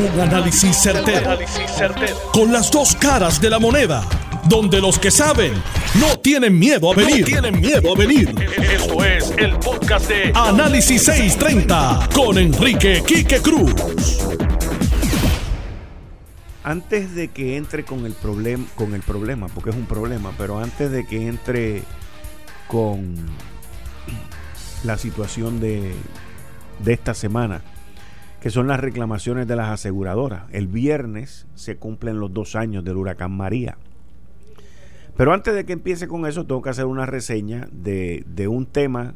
Un 0.00 0.18
análisis 0.18 0.78
certero, 0.78 1.38
Con 2.32 2.50
las 2.50 2.70
dos 2.70 2.96
caras 2.96 3.38
de 3.38 3.50
la 3.50 3.58
moneda. 3.58 4.02
Donde 4.48 4.80
los 4.80 4.98
que 4.98 5.10
saben 5.10 5.52
no 5.96 6.18
tienen 6.20 6.58
miedo 6.58 6.90
a 6.90 6.94
venir. 6.94 7.26
tienen 7.26 7.60
miedo 7.60 7.92
a 7.92 7.98
venir. 7.98 8.34
Esto 8.58 9.04
es 9.04 9.30
el 9.36 9.58
podcast 9.58 10.08
de 10.08 10.32
Análisis 10.34 11.02
630 11.02 12.08
con 12.14 12.38
Enrique 12.38 13.02
Quique 13.06 13.42
Cruz. 13.42 13.74
Antes 16.64 17.14
de 17.14 17.28
que 17.28 17.58
entre 17.58 17.84
con 17.84 18.06
el 18.06 18.14
problema, 18.14 18.64
con 18.76 18.94
el 18.94 19.02
problema, 19.02 19.48
porque 19.48 19.68
es 19.68 19.76
un 19.76 19.84
problema, 19.84 20.32
pero 20.38 20.60
antes 20.60 20.90
de 20.90 21.06
que 21.06 21.28
entre 21.28 21.82
con 22.68 23.16
la 24.82 24.96
situación 24.96 25.60
de, 25.60 25.92
de 26.78 26.92
esta 26.94 27.12
semana, 27.12 27.60
que 28.40 28.50
son 28.50 28.66
las 28.68 28.80
reclamaciones 28.80 29.46
de 29.46 29.56
las 29.56 29.68
aseguradoras. 29.68 30.44
El 30.50 30.66
viernes 30.66 31.46
se 31.54 31.76
cumplen 31.76 32.20
los 32.20 32.32
dos 32.32 32.56
años 32.56 32.84
del 32.84 32.96
huracán 32.96 33.32
María. 33.32 33.76
Pero 35.16 35.34
antes 35.34 35.54
de 35.54 35.66
que 35.66 35.74
empiece 35.74 36.08
con 36.08 36.26
eso, 36.26 36.46
tengo 36.46 36.62
que 36.62 36.70
hacer 36.70 36.86
una 36.86 37.04
reseña 37.04 37.68
de, 37.70 38.24
de 38.26 38.48
un 38.48 38.64
tema 38.64 39.14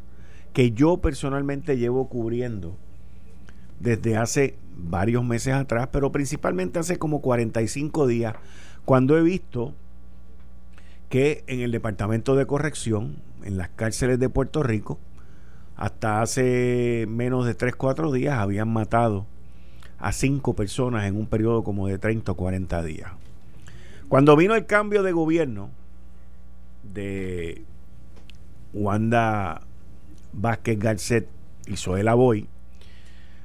que 0.53 0.71
yo 0.71 0.97
personalmente 0.97 1.77
llevo 1.77 2.07
cubriendo 2.07 2.77
desde 3.79 4.15
hace 4.15 4.55
varios 4.77 5.23
meses 5.23 5.53
atrás, 5.53 5.89
pero 5.91 6.11
principalmente 6.11 6.79
hace 6.79 6.97
como 6.97 7.21
45 7.21 8.07
días, 8.07 8.35
cuando 8.85 9.17
he 9.17 9.21
visto 9.21 9.73
que 11.09 11.43
en 11.47 11.61
el 11.61 11.71
Departamento 11.71 12.35
de 12.35 12.45
Corrección, 12.45 13.17
en 13.43 13.57
las 13.57 13.69
cárceles 13.69 14.19
de 14.19 14.29
Puerto 14.29 14.63
Rico, 14.63 14.99
hasta 15.75 16.21
hace 16.21 17.05
menos 17.09 17.45
de 17.45 17.53
3, 17.53 17.75
4 17.75 18.11
días 18.11 18.37
habían 18.37 18.71
matado 18.71 19.25
a 19.99 20.11
5 20.11 20.55
personas 20.55 21.05
en 21.05 21.15
un 21.15 21.27
periodo 21.27 21.63
como 21.63 21.87
de 21.87 21.97
30 21.97 22.31
o 22.31 22.35
40 22.35 22.83
días. 22.83 23.11
Cuando 24.07 24.35
vino 24.35 24.55
el 24.55 24.65
cambio 24.65 25.03
de 25.03 25.11
gobierno 25.11 25.69
de 26.93 27.63
Wanda 28.73 29.61
Vázquez 30.33 30.79
Garcet 30.79 31.27
y 31.67 31.77
Zoela 31.77 32.13
Boy, 32.13 32.47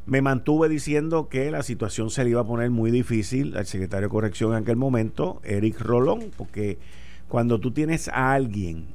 me 0.07 0.23
mantuve 0.23 0.69
diciendo 0.69 1.29
que 1.29 1.51
la 1.51 1.63
situación 1.63 2.11
se 2.11 2.25
le 2.25 2.31
iba 2.31 2.41
a 2.41 2.47
poner 2.47 2.71
muy 2.71 2.91
difícil 2.91 3.57
al 3.57 3.67
secretario 3.67 4.09
de 4.09 4.13
Corrección 4.13 4.53
en 4.53 4.63
aquel 4.63 4.77
momento, 4.77 5.41
Eric 5.45 5.81
Rolón, 5.81 6.31
porque 6.37 6.79
cuando 7.29 7.61
tú 7.61 7.71
tienes 7.71 8.09
a 8.09 8.33
alguien 8.33 8.87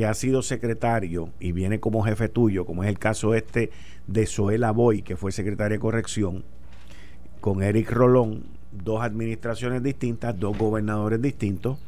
que 0.00 0.06
ha 0.06 0.14
sido 0.14 0.40
secretario 0.40 1.28
y 1.40 1.52
viene 1.52 1.78
como 1.78 2.02
jefe 2.02 2.30
tuyo, 2.30 2.64
como 2.64 2.82
es 2.84 2.88
el 2.88 2.98
caso 2.98 3.34
este 3.34 3.70
de 4.06 4.24
Zoela 4.24 4.70
Boy, 4.70 5.02
que 5.02 5.14
fue 5.14 5.30
secretario 5.30 5.76
de 5.76 5.78
corrección, 5.78 6.42
con 7.42 7.62
Eric 7.62 7.90
Rolón, 7.90 8.46
dos 8.72 9.02
administraciones 9.02 9.82
distintas, 9.82 10.40
dos 10.40 10.56
gobernadores 10.56 11.20
distintos, 11.20 11.80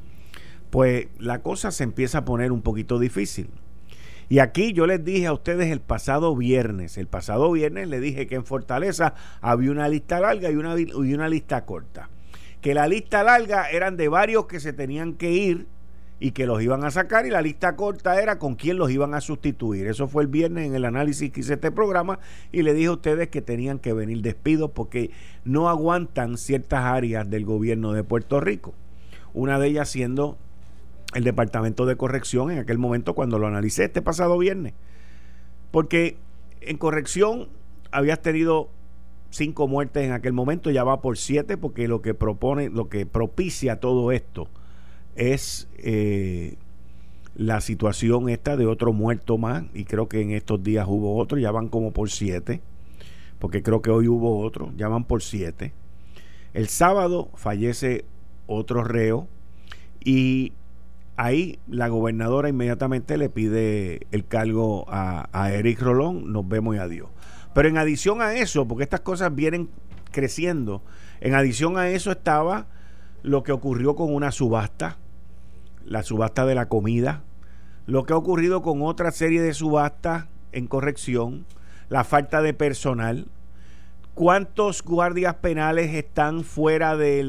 pues 0.69 1.07
la 1.19 1.41
cosa 1.41 1.71
se 1.71 1.85
empieza 1.85 2.19
a 2.19 2.25
poner 2.27 2.53
un 2.53 2.61
poquito 2.61 2.99
difícil. 2.99 3.49
Y 4.29 4.41
aquí 4.41 4.75
yo 4.75 4.87
les 4.87 5.03
dije 5.03 5.27
a 5.27 5.33
ustedes 5.33 5.71
el 5.71 5.81
pasado 5.81 6.37
viernes, 6.37 6.99
el 6.99 7.07
pasado 7.07 7.51
viernes 7.51 7.89
le 7.89 7.99
dije 7.99 8.27
que 8.27 8.35
en 8.35 8.45
Fortaleza 8.45 9.15
había 9.41 9.71
una 9.71 9.89
lista 9.89 10.21
larga 10.21 10.51
y 10.51 10.57
una, 10.57 10.79
y 10.79 11.15
una 11.15 11.31
lista 11.31 11.65
corta. 11.65 12.11
Que 12.61 12.75
la 12.75 12.87
lista 12.89 13.25
larga 13.25 13.71
eran 13.71 13.97
de 13.97 14.09
varios 14.09 14.45
que 14.45 14.61
se 14.61 14.75
tenían 14.75 15.15
que 15.15 15.33
ir 15.33 15.67
y 16.23 16.31
que 16.31 16.47
los 16.47 16.63
iban 16.63 16.85
a 16.85 16.93
sacar 16.93 17.27
y 17.27 17.31
la 17.31 17.43
lista 17.43 17.75
corta 17.75 18.23
era 18.23 18.39
con 18.39 18.55
quién 18.55 18.77
los 18.77 18.93
iban 18.93 19.13
a 19.13 19.21
sustituir. 19.21 19.89
Eso 19.89 20.07
fue 20.07 20.23
el 20.23 20.29
viernes 20.29 20.69
en 20.69 20.77
el 20.77 20.85
análisis 20.85 21.33
que 21.33 21.41
hice 21.41 21.55
este 21.55 21.73
programa 21.73 22.21
y 22.53 22.63
le 22.63 22.75
dije 22.75 22.87
a 22.87 22.93
ustedes 22.93 23.29
que 23.29 23.43
tenían 23.43 23.81
que 23.81 23.93
venir 23.93 24.23
despidos 24.23 24.71
porque 24.71 25.11
no 25.45 25.69
aguantan 25.69 26.39
ciertas 26.39 26.85
áreas 26.85 27.29
del 27.29 27.45
gobierno 27.45 27.93
de 27.93 28.05
Puerto 28.05 28.39
Rico. 28.39 28.73
Una 29.35 29.59
de 29.59 29.67
ellas 29.67 29.89
siendo 29.89 30.39
el 31.13 31.25
Departamento 31.25 31.87
de 31.87 31.97
Corrección 31.97 32.53
en 32.53 32.61
aquel 32.61 32.79
momento 32.79 33.15
cuando 33.15 33.41
lo 33.41 33.49
analicé 33.49 33.87
este 33.87 34.01
pasado 34.01 34.39
viernes. 34.39 34.75
Porque 35.73 36.19
en 36.61 36.79
corrección 36.79 37.49
habías 37.91 38.23
tenido 38.23 38.71
cinco 39.31 39.67
muertes 39.67 40.05
en 40.05 40.13
aquel 40.13 40.35
momento, 40.35 40.71
ya 40.71 40.85
va 40.85 41.01
por 41.01 41.19
siete 41.19 41.57
porque 41.57 41.89
lo 41.89 42.01
que 42.01 42.15
propone, 42.15 42.69
lo 42.69 42.89
que 42.89 43.07
propicia 43.07 43.81
todo 43.81 44.13
esto 44.13 44.47
es 45.17 45.69
eh, 45.79 46.57
la 47.35 47.61
situación 47.61 48.29
esta 48.29 48.57
de 48.57 48.67
otro 48.67 48.93
muerto 48.93 49.39
más, 49.39 49.65
y 49.75 49.85
creo 49.85 50.09
que 50.09 50.21
en 50.21 50.31
estos 50.33 50.63
días 50.63 50.87
hubo 50.89 51.17
otro, 51.17 51.39
ya 51.39 51.51
van 51.51 51.69
como 51.69 51.93
por 51.93 52.11
siete, 52.11 52.61
porque 53.39 53.63
creo 53.63 53.83
que 53.83 53.91
hoy 53.91 54.09
hubo 54.09 54.41
otro, 54.41 54.73
ya 54.77 54.89
van 54.89 55.05
por 55.05 55.23
siete. 55.23 55.73
El 56.55 56.69
sábado 56.69 57.31
fallece 57.35 58.05
otro 58.47 58.85
reo 58.85 59.27
y 60.05 60.53
ahí 61.17 61.59
la 61.67 61.89
gobernadora 61.89 62.49
inmediatamente 62.49 63.17
le 63.17 63.31
pide 63.31 64.07
el 64.11 64.27
cargo 64.27 64.85
a, 64.89 65.29
a 65.33 65.53
Eric 65.53 65.81
Rolón, 65.81 66.33
nos 66.33 66.47
vemos 66.47 66.77
y 66.77 66.79
adiós. 66.79 67.09
Pero 67.55 67.69
en 67.69 67.79
adición 67.79 68.23
a 68.23 68.35
eso, 68.35 68.69
porque 68.69 68.85
estas 68.85 69.01
cosas 69.01 69.35
vienen 69.35 69.71
creciendo, 70.11 70.83
en 71.21 71.35
adición 71.35 71.79
a 71.79 71.89
eso 71.89 72.13
estaba 72.13 72.67
lo 73.23 73.43
que 73.43 73.53
ocurrió 73.53 73.95
con 73.95 74.13
una 74.13 74.31
subasta 74.31 74.99
la 75.85 76.03
subasta 76.03 76.47
de 76.47 76.55
la 76.55 76.69
comida, 76.69 77.23
lo 77.87 78.05
que 78.05 78.13
ha 78.13 78.17
ocurrido 78.17 78.63
con 78.63 78.83
otra 78.83 79.11
serie 79.11 79.43
de 79.43 79.55
subastas 79.55 80.27
en 80.53 80.67
corrección, 80.67 81.47
la 81.89 82.05
falta 82.05 82.43
de 82.43 82.55
personal, 82.55 83.27
cuántos 84.15 84.83
guardias 84.83 85.35
penales 85.37 85.95
están 85.95 86.45
fuera 86.45 86.97
de 86.97 87.23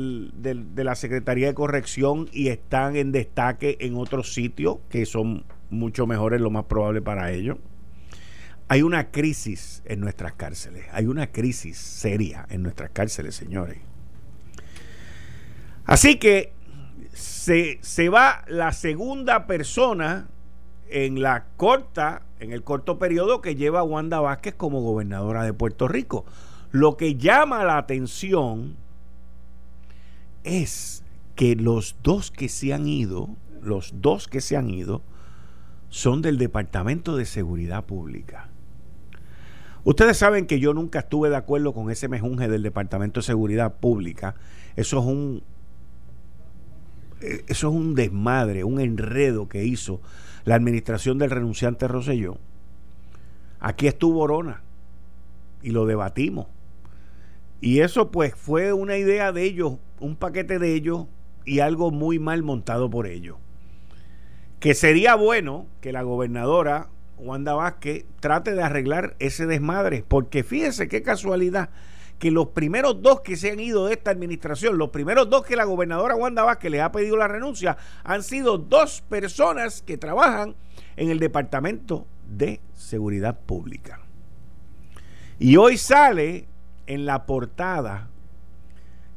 la 0.76 0.96
Secretaría 0.96 1.48
de 1.48 1.54
Corrección 1.54 2.30
y 2.32 2.50
están 2.50 2.96
en 2.96 3.12
destaque 3.12 3.78
en 3.80 3.96
otros 3.96 4.34
sitios 4.34 4.78
que 4.90 5.06
son 5.06 5.46
mucho 5.70 6.06
mejores, 6.06 6.42
lo 6.42 6.50
más 6.50 6.66
probable 6.66 7.02
para 7.02 7.32
ellos. 7.32 7.58
Hay 8.70 8.82
una 8.82 9.12
crisis 9.12 9.82
en 9.86 10.00
nuestras 10.00 10.34
cárceles, 10.34 10.86
hay 10.92 11.06
una 11.06 11.28
crisis 11.28 11.78
seria 11.78 12.46
en 12.50 12.64
nuestras 12.64 12.92
cárceles, 12.92 13.36
señores. 13.36 13.80
Así 15.86 16.18
que 16.18 16.54
se, 17.14 17.80
se 17.82 18.10
va 18.10 18.44
la 18.48 18.72
segunda 18.74 19.48
persona 19.48 20.28
en 20.90 21.22
la 21.22 21.46
corta, 21.58 22.24
en 22.40 22.52
el 22.52 22.64
corto 22.64 23.00
periodo 23.00 23.42
que 23.42 23.56
lleva 23.56 23.84
Wanda 23.84 24.20
Vázquez 24.20 24.56
como 24.56 24.82
gobernadora 24.82 25.44
de 25.44 25.54
Puerto 25.54 25.88
Rico. 25.88 26.26
Lo 26.72 26.98
que 26.98 27.16
llama 27.16 27.64
la 27.64 27.78
atención 27.78 28.76
es 30.44 31.04
que 31.36 31.56
los 31.56 31.96
dos 32.04 32.32
que 32.32 32.50
se 32.50 32.74
han 32.74 32.88
ido, 32.88 33.30
los 33.62 34.02
dos 34.02 34.28
que 34.28 34.42
se 34.42 34.58
han 34.58 34.70
ido, 34.70 35.02
son 35.90 36.22
del 36.22 36.38
Departamento 36.38 37.16
de 37.16 37.26
Seguridad 37.26 37.86
Pública. 37.86 38.50
Ustedes 39.84 40.18
saben 40.18 40.48
que 40.48 40.60
yo 40.60 40.74
nunca 40.74 41.00
estuve 41.00 41.30
de 41.30 41.36
acuerdo 41.36 41.74
con 41.74 41.92
ese 41.92 42.08
mejunje 42.08 42.48
del 42.48 42.64
Departamento 42.64 43.20
de 43.20 43.26
Seguridad 43.26 43.76
Pública. 43.76 44.36
Eso 44.76 45.00
es 45.00 45.06
un 45.06 45.44
eso 47.24 47.70
es 47.70 47.74
un 47.74 47.96
desmadre, 47.96 48.64
un 48.64 48.80
enredo 48.80 49.48
que 49.48 49.64
hizo 49.64 50.02
la 50.46 50.56
administración 50.56 51.18
del 51.18 51.32
renunciante 51.32 51.88
Roselló. 51.88 52.38
Aquí 53.60 53.88
estuvo 53.88 54.22
Orona 54.22 54.62
y 55.62 55.72
lo 55.72 55.86
debatimos. 55.86 56.48
Y 57.62 57.80
eso 57.80 58.12
pues 58.12 58.36
fue 58.36 58.74
una 58.74 58.98
idea 58.98 59.32
de 59.32 59.44
ellos, 59.44 59.78
un 60.00 60.18
paquete 60.18 60.60
de 60.60 60.74
ellos 60.74 61.08
y 61.46 61.60
algo 61.60 61.92
muy 61.92 62.20
mal 62.20 62.44
montado 62.44 62.90
por 62.90 63.08
ellos. 63.08 63.38
Que 64.60 64.74
sería 64.74 65.16
bueno 65.16 65.66
que 65.80 65.94
la 65.94 66.02
gobernadora 66.02 66.90
Wanda 67.18 67.54
Vázquez 67.54 68.06
trate 68.20 68.54
de 68.54 68.64
arreglar 68.64 69.16
ese 69.20 69.46
desmadre, 69.46 70.04
porque 70.06 70.44
fíjese 70.44 70.90
qué 70.90 71.02
casualidad 71.02 71.70
que 72.24 72.32
los 72.32 72.48
primeros 72.48 73.02
dos 73.02 73.20
que 73.20 73.36
se 73.36 73.52
han 73.52 73.60
ido 73.60 73.86
de 73.86 73.96
esta 73.96 74.10
administración, 74.10 74.78
los 74.78 74.92
primeros 74.92 75.30
dos 75.30 75.44
que 75.44 75.58
la 75.58 75.66
gobernadora 75.66 76.16
Wanda 76.16 76.44
Vázquez 76.44 76.72
le 76.72 76.80
ha 76.80 76.90
pedido 76.90 77.18
la 77.18 77.28
renuncia, 77.28 77.76
han 78.06 78.24
sido 78.24 78.58
dos 78.58 79.02
personas 79.10 79.82
que 79.82 79.98
trabajan 79.98 80.56
en 80.96 81.10
el 81.10 81.20
Departamento 81.20 82.08
de 82.26 82.62
Seguridad 82.76 83.38
Pública. 83.42 84.00
Y 85.38 85.58
hoy 85.58 85.76
sale 85.76 86.48
en 86.88 87.06
la 87.06 87.26
portada 87.26 88.08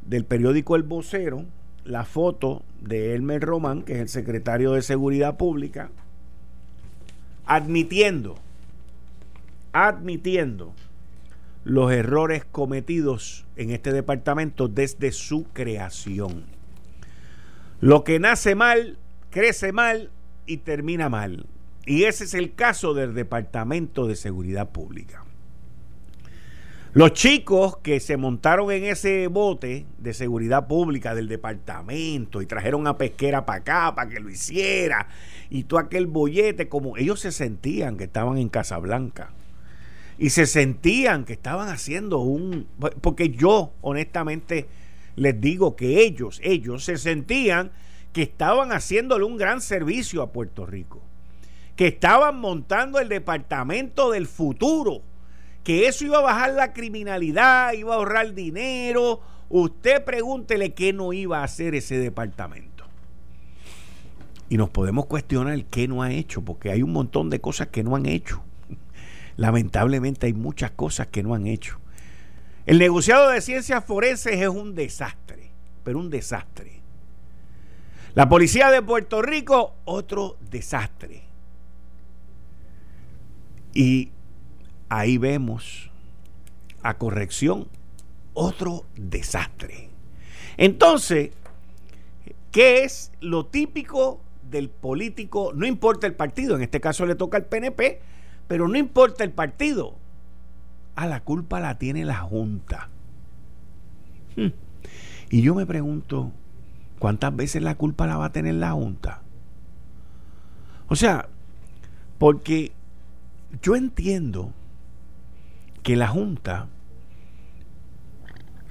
del 0.02 0.24
periódico 0.24 0.74
El 0.74 0.82
Vocero 0.82 1.44
la 1.84 2.04
foto 2.04 2.64
de 2.80 3.14
Elmer 3.14 3.40
Román, 3.40 3.84
que 3.84 3.92
es 3.92 4.00
el 4.00 4.08
secretario 4.08 4.72
de 4.72 4.82
Seguridad 4.82 5.36
Pública, 5.36 5.92
admitiendo, 7.44 8.34
admitiendo 9.72 10.74
los 11.66 11.90
errores 11.90 12.44
cometidos 12.44 13.44
en 13.56 13.72
este 13.72 13.92
departamento 13.92 14.68
desde 14.68 15.10
su 15.10 15.46
creación. 15.52 16.44
Lo 17.80 18.04
que 18.04 18.20
nace 18.20 18.54
mal, 18.54 18.98
crece 19.30 19.72
mal 19.72 20.12
y 20.46 20.58
termina 20.58 21.08
mal. 21.08 21.46
Y 21.84 22.04
ese 22.04 22.22
es 22.22 22.34
el 22.34 22.54
caso 22.54 22.94
del 22.94 23.14
Departamento 23.14 24.06
de 24.06 24.14
Seguridad 24.14 24.70
Pública. 24.70 25.24
Los 26.92 27.14
chicos 27.14 27.78
que 27.78 27.98
se 27.98 28.16
montaron 28.16 28.70
en 28.70 28.84
ese 28.84 29.26
bote 29.26 29.86
de 29.98 30.14
seguridad 30.14 30.68
pública 30.68 31.16
del 31.16 31.26
departamento 31.26 32.42
y 32.42 32.46
trajeron 32.46 32.86
a 32.86 32.96
pesquera 32.96 33.44
para 33.44 33.58
acá 33.58 33.94
para 33.96 34.08
que 34.08 34.20
lo 34.20 34.30
hiciera 34.30 35.08
y 35.50 35.64
todo 35.64 35.80
aquel 35.80 36.06
bollete, 36.06 36.68
como 36.68 36.96
ellos 36.96 37.18
se 37.18 37.32
sentían 37.32 37.96
que 37.96 38.04
estaban 38.04 38.38
en 38.38 38.50
Casablanca 38.50 39.30
y 40.18 40.30
se 40.30 40.46
sentían 40.46 41.24
que 41.24 41.34
estaban 41.34 41.68
haciendo 41.68 42.18
un. 42.18 42.66
Porque 43.00 43.30
yo, 43.30 43.72
honestamente, 43.80 44.66
les 45.16 45.40
digo 45.40 45.76
que 45.76 46.02
ellos, 46.02 46.40
ellos 46.42 46.84
se 46.84 46.98
sentían 46.98 47.72
que 48.12 48.22
estaban 48.22 48.72
haciéndole 48.72 49.24
un 49.24 49.36
gran 49.36 49.60
servicio 49.60 50.22
a 50.22 50.32
Puerto 50.32 50.64
Rico, 50.64 51.02
que 51.76 51.88
estaban 51.88 52.40
montando 52.40 52.98
el 52.98 53.08
departamento 53.08 54.10
del 54.10 54.26
futuro 54.26 55.02
que 55.66 55.88
eso 55.88 56.04
iba 56.04 56.18
a 56.18 56.22
bajar 56.22 56.52
la 56.52 56.72
criminalidad, 56.72 57.72
iba 57.72 57.92
a 57.92 57.96
ahorrar 57.96 58.34
dinero. 58.34 59.20
Usted 59.48 60.04
pregúntele 60.04 60.74
qué 60.74 60.92
no 60.92 61.12
iba 61.12 61.40
a 61.40 61.42
hacer 61.42 61.74
ese 61.74 61.98
departamento. 61.98 62.84
Y 64.48 64.58
nos 64.58 64.70
podemos 64.70 65.06
cuestionar 65.06 65.64
qué 65.64 65.88
no 65.88 66.04
ha 66.04 66.12
hecho, 66.12 66.42
porque 66.42 66.70
hay 66.70 66.84
un 66.84 66.92
montón 66.92 67.30
de 67.30 67.40
cosas 67.40 67.66
que 67.66 67.82
no 67.82 67.96
han 67.96 68.06
hecho. 68.06 68.44
Lamentablemente 69.36 70.26
hay 70.26 70.32
muchas 70.32 70.70
cosas 70.70 71.08
que 71.08 71.22
no 71.22 71.34
han 71.34 71.46
hecho. 71.46 71.78
El 72.64 72.78
negociado 72.78 73.30
de 73.30 73.40
ciencias 73.40 73.84
forenses 73.84 74.40
es 74.40 74.48
un 74.48 74.74
desastre, 74.74 75.50
pero 75.84 75.98
un 75.98 76.10
desastre. 76.10 76.80
La 78.14 78.28
policía 78.28 78.70
de 78.70 78.82
Puerto 78.82 79.22
Rico, 79.22 79.74
otro 79.84 80.36
desastre. 80.50 81.22
Y 83.74 84.10
ahí 84.88 85.18
vemos 85.18 85.90
a 86.82 86.96
corrección 86.96 87.68
otro 88.32 88.86
desastre. 88.96 89.90
Entonces, 90.56 91.30
¿qué 92.50 92.84
es 92.84 93.12
lo 93.20 93.46
típico 93.46 94.20
del 94.50 94.70
político? 94.70 95.52
No 95.54 95.66
importa 95.66 96.06
el 96.06 96.14
partido, 96.14 96.56
en 96.56 96.62
este 96.62 96.80
caso 96.80 97.04
le 97.04 97.14
toca 97.14 97.36
al 97.36 97.44
PNP, 97.44 98.00
pero 98.48 98.68
no 98.68 98.76
importa 98.76 99.24
el 99.24 99.32
partido. 99.32 99.96
A 100.94 101.06
la 101.06 101.20
culpa 101.20 101.60
la 101.60 101.78
tiene 101.78 102.04
la 102.04 102.16
Junta. 102.16 102.88
Hmm. 104.36 104.52
Y 105.30 105.42
yo 105.42 105.54
me 105.54 105.66
pregunto, 105.66 106.32
¿cuántas 106.98 107.34
veces 107.34 107.62
la 107.62 107.74
culpa 107.74 108.06
la 108.06 108.16
va 108.16 108.26
a 108.26 108.32
tener 108.32 108.54
la 108.54 108.72
Junta? 108.72 109.22
O 110.88 110.96
sea, 110.96 111.28
porque 112.18 112.72
yo 113.62 113.76
entiendo 113.76 114.52
que 115.82 115.96
la 115.96 116.08
Junta 116.08 116.68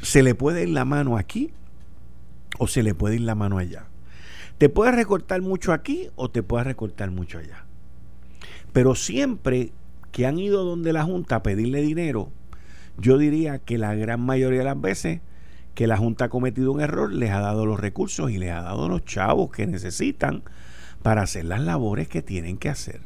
se 0.01 0.23
le 0.23 0.35
puede 0.35 0.63
ir 0.63 0.69
la 0.69 0.85
mano 0.85 1.17
aquí 1.17 1.51
o 2.57 2.67
se 2.67 2.83
le 2.83 2.95
puede 2.95 3.15
ir 3.15 3.21
la 3.21 3.35
mano 3.35 3.57
allá. 3.57 3.87
Te 4.57 4.69
puede 4.69 4.91
recortar 4.93 5.41
mucho 5.41 5.73
aquí 5.73 6.09
o 6.15 6.29
te 6.29 6.41
puede 6.41 6.63
recortar 6.63 7.11
mucho 7.11 7.39
allá. 7.39 7.64
Pero 8.75 8.93
siempre 8.93 9.71
que 10.11 10.25
han 10.25 10.37
ido 10.37 10.65
donde 10.65 10.91
la 10.91 11.05
Junta 11.05 11.37
a 11.37 11.43
pedirle 11.43 11.81
dinero, 11.81 12.29
yo 12.97 13.17
diría 13.17 13.57
que 13.59 13.77
la 13.77 13.95
gran 13.95 14.19
mayoría 14.19 14.59
de 14.59 14.65
las 14.65 14.81
veces 14.81 15.21
que 15.75 15.87
la 15.87 15.95
Junta 15.95 16.25
ha 16.25 16.29
cometido 16.29 16.73
un 16.73 16.81
error, 16.81 17.09
les 17.13 17.31
ha 17.31 17.39
dado 17.39 17.65
los 17.65 17.79
recursos 17.79 18.31
y 18.31 18.37
les 18.37 18.51
ha 18.51 18.63
dado 18.63 18.89
los 18.89 19.05
chavos 19.05 19.49
que 19.49 19.65
necesitan 19.65 20.43
para 21.03 21.21
hacer 21.21 21.45
las 21.45 21.61
labores 21.61 22.09
que 22.09 22.21
tienen 22.21 22.57
que 22.57 22.67
hacer. 22.67 22.99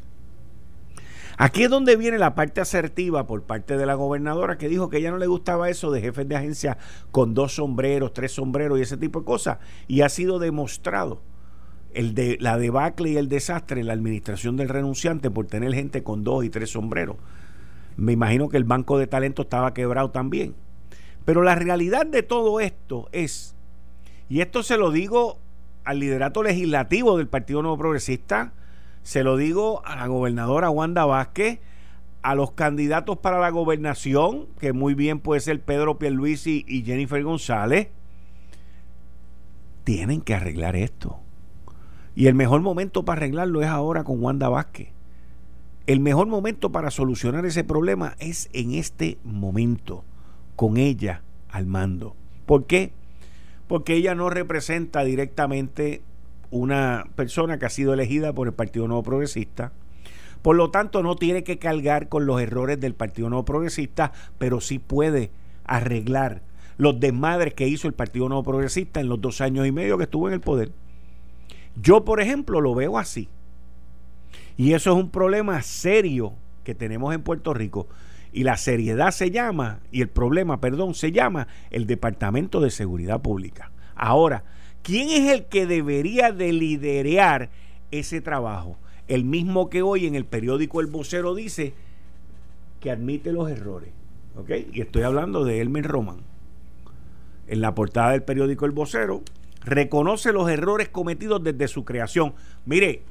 Aquí 1.37 1.61
es 1.61 1.69
donde 1.69 1.97
viene 1.97 2.17
la 2.17 2.33
parte 2.33 2.61
asertiva 2.61 3.27
por 3.27 3.43
parte 3.43 3.77
de 3.77 3.85
la 3.85 3.93
gobernadora 3.93 4.57
que 4.57 4.69
dijo 4.69 4.89
que 4.89 4.97
ella 4.97 5.11
no 5.11 5.19
le 5.19 5.27
gustaba 5.27 5.69
eso 5.69 5.91
de 5.91 6.01
jefes 6.01 6.27
de 6.27 6.35
agencia 6.35 6.79
con 7.11 7.35
dos 7.35 7.53
sombreros, 7.53 8.13
tres 8.13 8.31
sombreros 8.31 8.79
y 8.79 8.81
ese 8.81 8.97
tipo 8.97 9.19
de 9.19 9.25
cosas. 9.25 9.59
Y 9.87 10.01
ha 10.01 10.09
sido 10.09 10.39
demostrado 10.39 11.21
el 11.93 12.13
de, 12.13 12.37
la 12.39 12.57
debacle 12.57 13.09
y 13.11 13.17
el 13.17 13.29
desastre 13.29 13.83
la 13.83 13.93
administración 13.93 14.57
del 14.57 14.69
renunciante 14.69 15.31
por 15.31 15.47
tener 15.47 15.73
gente 15.73 16.03
con 16.03 16.23
dos 16.23 16.43
y 16.45 16.49
tres 16.49 16.71
sombreros. 16.71 17.17
Me 17.97 18.13
imagino 18.13 18.49
que 18.49 18.57
el 18.57 18.63
banco 18.63 18.97
de 18.97 19.07
talento 19.07 19.43
estaba 19.43 19.73
quebrado 19.73 20.11
también. 20.11 20.55
Pero 21.25 21.43
la 21.43 21.55
realidad 21.55 22.05
de 22.05 22.23
todo 22.23 22.59
esto 22.59 23.09
es, 23.11 23.55
y 24.29 24.41
esto 24.41 24.63
se 24.63 24.77
lo 24.77 24.91
digo 24.91 25.37
al 25.83 25.99
liderato 25.99 26.43
legislativo 26.43 27.17
del 27.17 27.27
Partido 27.27 27.61
Nuevo 27.61 27.77
Progresista, 27.77 28.53
se 29.03 29.23
lo 29.23 29.37
digo 29.37 29.81
a 29.85 29.95
la 29.95 30.07
gobernadora 30.07 30.69
Wanda 30.69 31.05
Vázquez, 31.05 31.59
a 32.21 32.35
los 32.35 32.51
candidatos 32.51 33.17
para 33.17 33.39
la 33.39 33.49
gobernación, 33.49 34.47
que 34.59 34.73
muy 34.73 34.93
bien 34.93 35.19
puede 35.19 35.41
ser 35.41 35.61
Pedro 35.61 35.97
Pierluisi 35.99 36.65
y 36.67 36.83
Jennifer 36.83 37.23
González, 37.23 37.89
tienen 39.83 40.21
que 40.21 40.35
arreglar 40.35 40.75
esto. 40.75 41.19
Y 42.15 42.27
el 42.27 42.35
mejor 42.35 42.61
momento 42.61 43.05
para 43.05 43.19
arreglarlo 43.19 43.61
es 43.61 43.67
ahora 43.67 44.03
con 44.03 44.21
Wanda 44.21 44.49
Vázquez. 44.49 44.89
El 45.87 45.99
mejor 45.99 46.27
momento 46.27 46.71
para 46.71 46.91
solucionar 46.91 47.45
ese 47.45 47.63
problema 47.63 48.15
es 48.19 48.49
en 48.53 48.73
este 48.73 49.17
momento, 49.23 50.03
con 50.55 50.77
ella 50.77 51.23
al 51.49 51.65
mando. 51.65 52.15
¿Por 52.45 52.65
qué? 52.65 52.91
Porque 53.67 53.95
ella 53.95 54.15
no 54.15 54.29
representa 54.29 55.03
directamente 55.03 56.03
una 56.51 57.05
persona 57.15 57.59
que 57.59 57.65
ha 57.65 57.69
sido 57.69 57.93
elegida 57.93 58.33
por 58.33 58.47
el 58.47 58.53
Partido 58.53 58.87
Nuevo 58.87 59.03
Progresista. 59.03 59.71
Por 60.41 60.55
lo 60.55 60.71
tanto, 60.71 61.03
no 61.03 61.15
tiene 61.15 61.43
que 61.43 61.59
cargar 61.59 62.07
con 62.07 62.25
los 62.25 62.41
errores 62.41 62.79
del 62.79 62.95
Partido 62.95 63.29
Nuevo 63.29 63.45
Progresista, 63.45 64.11
pero 64.37 64.61
sí 64.61 64.79
puede 64.79 65.31
arreglar 65.65 66.41
los 66.77 66.99
desmadres 66.99 67.53
que 67.53 67.67
hizo 67.67 67.87
el 67.87 67.93
Partido 67.93 68.29
Nuevo 68.29 68.43
Progresista 68.43 68.99
en 68.99 69.09
los 69.09 69.19
dos 69.19 69.41
años 69.41 69.67
y 69.67 69.71
medio 69.71 69.97
que 69.97 70.05
estuvo 70.05 70.27
en 70.27 70.33
el 70.33 70.39
poder. 70.39 70.71
Yo, 71.75 72.05
por 72.05 72.21
ejemplo, 72.21 72.61
lo 72.61 72.75
veo 72.75 72.97
así. 72.97 73.29
Y 74.57 74.73
eso 74.73 74.91
es 74.91 74.97
un 74.97 75.09
problema 75.09 75.61
serio 75.61 76.33
que 76.63 76.75
tenemos 76.75 77.13
en 77.13 77.23
Puerto 77.23 77.53
Rico. 77.53 77.87
Y 78.31 78.43
la 78.43 78.57
seriedad 78.57 79.11
se 79.11 79.31
llama, 79.31 79.79
y 79.91 80.01
el 80.01 80.09
problema, 80.09 80.59
perdón, 80.59 80.93
se 80.93 81.11
llama 81.11 81.47
el 81.71 81.87
Departamento 81.87 82.61
de 82.61 82.69
Seguridad 82.69 83.21
Pública. 83.21 83.71
Ahora, 83.95 84.43
¿Quién 84.83 85.09
es 85.09 85.31
el 85.31 85.45
que 85.45 85.65
debería 85.65 86.31
de 86.31 86.53
liderear 86.53 87.49
ese 87.91 88.21
trabajo? 88.21 88.77
El 89.07 89.25
mismo 89.25 89.69
que 89.69 89.81
hoy 89.81 90.05
en 90.05 90.15
el 90.15 90.25
periódico 90.25 90.81
El 90.81 90.87
Vocero 90.87 91.35
dice 91.35 91.73
que 92.79 92.91
admite 92.91 93.33
los 93.33 93.49
errores. 93.49 93.91
¿Ok? 94.35 94.51
Y 94.71 94.81
estoy 94.81 95.03
hablando 95.03 95.43
de 95.43 95.61
Elmer 95.61 95.85
Roman. 95.85 96.17
En 97.47 97.61
la 97.61 97.75
portada 97.75 98.11
del 98.11 98.23
periódico 98.23 98.65
El 98.65 98.71
Vocero, 98.71 99.21
reconoce 99.69 100.33
los 100.33 100.49
errores 100.49 100.89
cometidos 100.89 101.43
desde 101.43 101.67
su 101.67 101.85
creación. 101.85 102.33
Mire, 102.65 103.03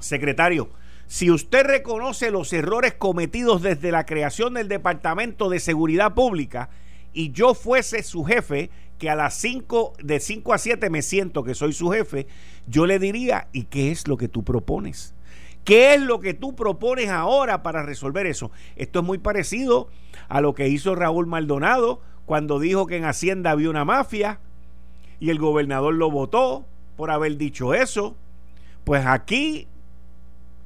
secretario, 0.00 0.70
si 1.06 1.30
usted 1.30 1.64
reconoce 1.64 2.30
los 2.30 2.52
errores 2.52 2.94
cometidos 2.94 3.62
desde 3.62 3.92
la 3.92 4.06
creación 4.06 4.54
del 4.54 4.68
Departamento 4.68 5.50
de 5.50 5.60
Seguridad 5.60 6.14
Pública 6.14 6.70
y 7.12 7.32
yo 7.32 7.54
fuese 7.54 8.02
su 8.02 8.24
jefe, 8.24 8.70
que 8.98 9.10
a 9.10 9.16
las 9.16 9.34
5, 9.34 9.94
de 10.02 10.20
5 10.20 10.54
a 10.54 10.58
7 10.58 10.88
me 10.88 11.02
siento 11.02 11.42
que 11.44 11.54
soy 11.54 11.72
su 11.72 11.90
jefe, 11.90 12.26
yo 12.66 12.86
le 12.86 12.98
diría, 12.98 13.48
¿y 13.52 13.64
qué 13.64 13.90
es 13.90 14.08
lo 14.08 14.16
que 14.16 14.28
tú 14.28 14.44
propones? 14.44 15.14
¿Qué 15.64 15.94
es 15.94 16.00
lo 16.00 16.20
que 16.20 16.34
tú 16.34 16.54
propones 16.54 17.10
ahora 17.10 17.62
para 17.62 17.82
resolver 17.82 18.26
eso? 18.26 18.50
Esto 18.76 19.00
es 19.00 19.04
muy 19.04 19.18
parecido 19.18 19.88
a 20.28 20.40
lo 20.40 20.54
que 20.54 20.68
hizo 20.68 20.94
Raúl 20.94 21.26
Maldonado 21.26 22.00
cuando 22.26 22.58
dijo 22.58 22.86
que 22.86 22.96
en 22.96 23.04
Hacienda 23.04 23.50
había 23.50 23.70
una 23.70 23.84
mafia 23.84 24.40
y 25.22 25.30
el 25.30 25.38
gobernador 25.38 25.94
lo 25.94 26.10
votó 26.10 26.66
por 26.96 27.12
haber 27.12 27.36
dicho 27.36 27.74
eso. 27.74 28.16
Pues 28.82 29.06
aquí 29.06 29.68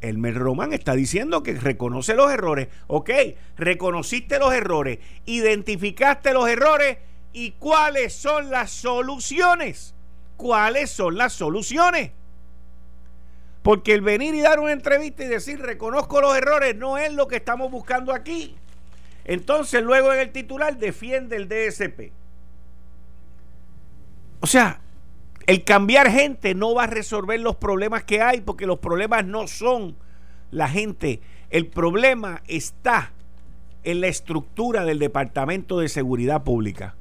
Elmer 0.01 0.35
Román 0.35 0.73
está 0.73 0.95
diciendo 0.95 1.43
que 1.43 1.53
reconoce 1.53 2.15
los 2.15 2.33
errores. 2.33 2.69
Ok, 2.87 3.11
reconociste 3.59 4.39
los 4.39 4.55
errores, 4.55 4.99
identificaste 5.27 6.33
los 6.33 6.49
errores 6.49 6.97
¿Y 7.39 7.51
cuáles 7.51 8.15
son 8.15 8.51
las 8.51 8.71
soluciones? 8.71 9.95
¿Cuáles 10.39 10.89
son 10.89 11.19
las 11.19 11.35
soluciones? 11.35 12.13
Porque 13.63 13.93
el 13.93 14.01
venir 14.01 14.35
y 14.35 14.41
dar 14.41 14.59
una 14.59 14.73
entrevista 14.73 15.23
y 15.23 15.27
decir 15.27 15.61
reconozco 15.61 16.23
los 16.23 16.35
errores 16.35 16.75
no 16.77 16.97
es 16.97 17.13
lo 17.13 17.29
que 17.29 17.37
estamos 17.37 17.71
buscando 17.71 18.15
aquí. 18.15 18.57
Entonces 19.27 19.83
luego 19.83 20.15
en 20.15 20.21
el 20.21 20.33
titular 20.33 20.79
defiende 20.79 21.37
el 21.37 21.47
DSP. 21.47 22.11
O 24.47 24.49
sea, 24.49 24.79
el 25.49 25.65
cambiar 25.65 26.09
gente 26.09 26.55
no 26.55 26.73
va 26.73 26.85
a 26.85 26.87
resolver 26.87 27.41
los 27.41 27.57
problemas 27.57 28.05
que 28.05 28.23
hay 28.23 28.43
porque 28.43 28.65
los 28.65 28.79
problemas 28.79 29.27
no 29.27 29.49
son 29.49 29.97
la 30.53 30.69
gente. 30.69 31.21
El 31.51 31.67
problema 31.67 32.43
está 32.47 33.11
en 33.83 34.01
la 34.01 34.07
estructura 34.07 34.85
del 34.85 35.01
Departamento 35.01 35.81
de 35.81 35.89
Seguridad 35.89 36.45
Pública. 36.45 36.95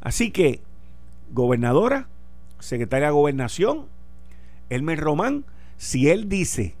Así 0.00 0.30
que, 0.30 0.62
gobernadora, 1.30 2.08
secretaria 2.58 3.08
de 3.08 3.12
gobernación, 3.12 3.84
Elmer 4.70 4.98
Román, 4.98 5.44
si 5.76 6.08
él 6.08 6.30
dice 6.30 6.74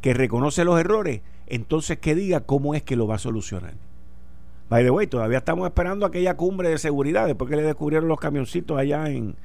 que 0.00 0.14
reconoce 0.14 0.62
los 0.62 0.78
errores, 0.78 1.22
entonces 1.48 1.98
que 1.98 2.14
diga 2.14 2.42
cómo 2.42 2.76
es 2.76 2.84
que 2.84 2.94
lo 2.94 3.08
va 3.08 3.16
a 3.16 3.18
solucionar. 3.18 3.74
By 4.68 4.84
the 4.84 4.90
way, 4.90 5.06
todavía 5.06 5.38
estamos 5.38 5.66
esperando 5.66 6.06
aquella 6.06 6.36
cumbre 6.36 6.70
de 6.70 6.78
seguridad 6.78 7.26
después 7.26 7.50
que 7.50 7.56
le 7.56 7.62
descubrieron 7.62 8.08
los 8.08 8.18
camioncitos 8.18 8.78
allá 8.78 9.08
en, 9.08 9.36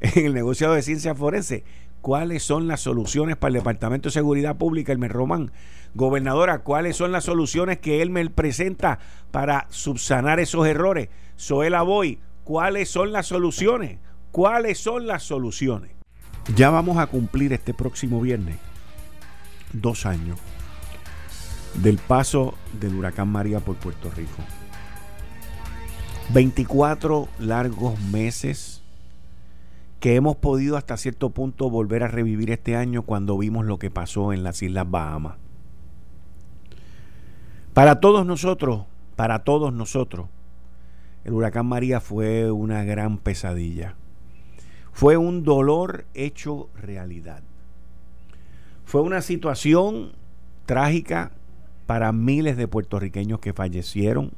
el 0.00 0.34
negociado 0.34 0.74
de 0.74 0.82
ciencia 0.82 1.14
forense. 1.14 1.64
¿Cuáles 2.00 2.42
son 2.44 2.68
las 2.68 2.80
soluciones 2.80 3.36
para 3.36 3.48
el 3.48 3.54
Departamento 3.54 4.08
de 4.08 4.12
Seguridad 4.12 4.56
Pública, 4.56 4.92
el 4.92 5.08
Román? 5.08 5.50
Gobernadora, 5.94 6.60
¿cuáles 6.60 6.96
son 6.96 7.12
las 7.12 7.24
soluciones 7.24 7.78
que 7.78 8.02
él 8.02 8.10
me 8.10 8.28
presenta 8.30 9.00
para 9.30 9.66
subsanar 9.70 10.38
esos 10.38 10.66
errores? 10.66 11.08
Soela 11.36 11.82
Boy, 11.82 12.20
¿cuáles 12.44 12.88
son 12.88 13.10
las 13.10 13.26
soluciones? 13.26 13.98
¿Cuáles 14.30 14.78
son 14.78 15.06
las 15.06 15.24
soluciones? 15.24 15.90
Ya 16.54 16.70
vamos 16.70 16.98
a 16.98 17.06
cumplir 17.06 17.52
este 17.52 17.74
próximo 17.74 18.20
viernes 18.20 18.56
dos 19.72 20.06
años 20.06 20.38
del 21.74 21.98
paso 21.98 22.54
del 22.80 22.94
huracán 22.94 23.28
María 23.28 23.60
por 23.60 23.76
Puerto 23.76 24.10
Rico. 24.10 24.42
24 26.32 27.28
largos 27.38 27.98
meses 28.00 28.82
que 30.00 30.14
hemos 30.14 30.36
podido 30.36 30.76
hasta 30.76 30.96
cierto 30.96 31.30
punto 31.30 31.70
volver 31.70 32.02
a 32.02 32.08
revivir 32.08 32.50
este 32.50 32.76
año 32.76 33.02
cuando 33.02 33.38
vimos 33.38 33.66
lo 33.66 33.78
que 33.78 33.90
pasó 33.90 34.32
en 34.32 34.44
las 34.44 34.62
Islas 34.62 34.88
Bahamas. 34.90 35.36
Para 37.72 38.00
todos 38.00 38.26
nosotros, 38.26 38.84
para 39.16 39.44
todos 39.44 39.72
nosotros, 39.72 40.28
el 41.24 41.32
huracán 41.32 41.66
María 41.66 42.00
fue 42.00 42.50
una 42.50 42.84
gran 42.84 43.18
pesadilla. 43.18 43.94
Fue 44.92 45.16
un 45.16 45.44
dolor 45.44 46.06
hecho 46.14 46.68
realidad. 46.74 47.42
Fue 48.84 49.00
una 49.00 49.20
situación 49.20 50.12
trágica 50.66 51.32
para 51.88 52.12
miles 52.12 52.58
de 52.58 52.68
puertorriqueños 52.68 53.40
que 53.40 53.54
fallecieron 53.54 54.32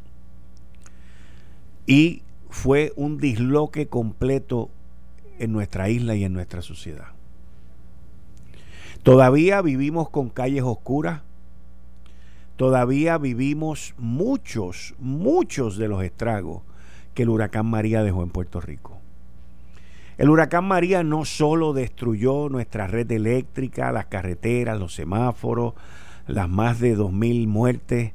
y 1.85 2.23
fue 2.49 2.93
un 2.95 3.19
disloque 3.19 3.89
completo 3.89 4.71
en 5.41 5.51
nuestra 5.51 5.89
isla 5.89 6.15
y 6.15 6.23
en 6.23 6.33
nuestra 6.33 6.63
sociedad. 6.63 7.09
Todavía 9.03 9.63
vivimos 9.63 10.11
con 10.11 10.29
calles 10.29 10.63
oscuras, 10.63 11.23
todavía 12.55 13.19
vivimos 13.19 13.95
muchos, 13.99 14.95
muchos 15.01 15.77
de 15.77 15.89
los 15.89 16.05
estragos 16.05 16.63
que 17.15 17.25
el 17.25 17.31
huracán 17.31 17.67
María 17.67 18.05
dejó 18.05 18.23
en 18.23 18.31
Puerto 18.31 18.61
Rico. 18.61 18.97
El 20.19 20.31
huracán 20.31 20.67
María 20.67 21.03
no 21.03 21.25
solo 21.25 21.73
destruyó 21.73 22.49
nuestra 22.49 22.87
red 22.87 23.11
eléctrica, 23.11 23.91
las 23.91 24.07
carreteras, 24.07 24.79
los 24.79 24.95
semáforos, 24.95 25.75
las 26.31 26.49
más 26.49 26.81
de 26.81 26.97
2.000 26.97 27.47
muertes. 27.47 28.13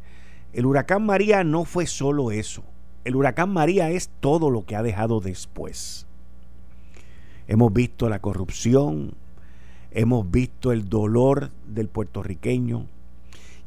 El 0.53 0.65
huracán 0.65 1.05
María 1.05 1.43
no 1.43 1.65
fue 1.65 1.85
solo 1.85 2.31
eso. 2.31 2.63
El 3.03 3.15
huracán 3.15 3.51
María 3.51 3.91
es 3.91 4.09
todo 4.19 4.49
lo 4.49 4.65
que 4.65 4.75
ha 4.75 4.83
dejado 4.83 5.19
después. 5.19 6.07
Hemos 7.47 7.71
visto 7.73 8.09
la 8.09 8.19
corrupción, 8.19 9.13
hemos 9.91 10.29
visto 10.31 10.71
el 10.71 10.89
dolor 10.89 11.51
del 11.67 11.87
puertorriqueño, 11.87 12.87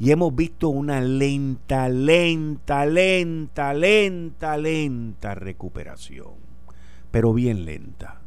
y 0.00 0.10
hemos 0.12 0.34
visto 0.34 0.68
una 0.68 1.00
lenta, 1.00 1.88
lenta, 1.88 2.86
lenta, 2.86 3.74
lenta, 3.74 4.56
lenta 4.56 5.34
recuperación, 5.34 6.34
pero 7.10 7.32
bien 7.32 7.64
lenta. 7.64 8.20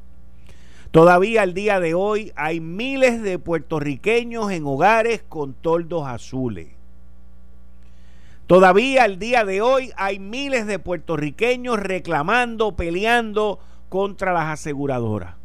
Todavía 0.91 1.43
al 1.43 1.53
día 1.53 1.79
de 1.79 1.93
hoy 1.93 2.33
hay 2.35 2.59
miles 2.59 3.21
de 3.21 3.39
puertorriqueños 3.39 4.51
en 4.51 4.65
hogares 4.65 5.23
con 5.27 5.53
toldos 5.53 6.05
azules. 6.05 6.67
Todavía 8.45 9.05
al 9.05 9.17
día 9.17 9.45
de 9.45 9.61
hoy 9.61 9.93
hay 9.95 10.19
miles 10.19 10.67
de 10.67 10.79
puertorriqueños 10.79 11.79
reclamando, 11.79 12.75
peleando 12.75 13.59
contra 13.87 14.33
las 14.33 14.47
aseguradoras. 14.47 15.35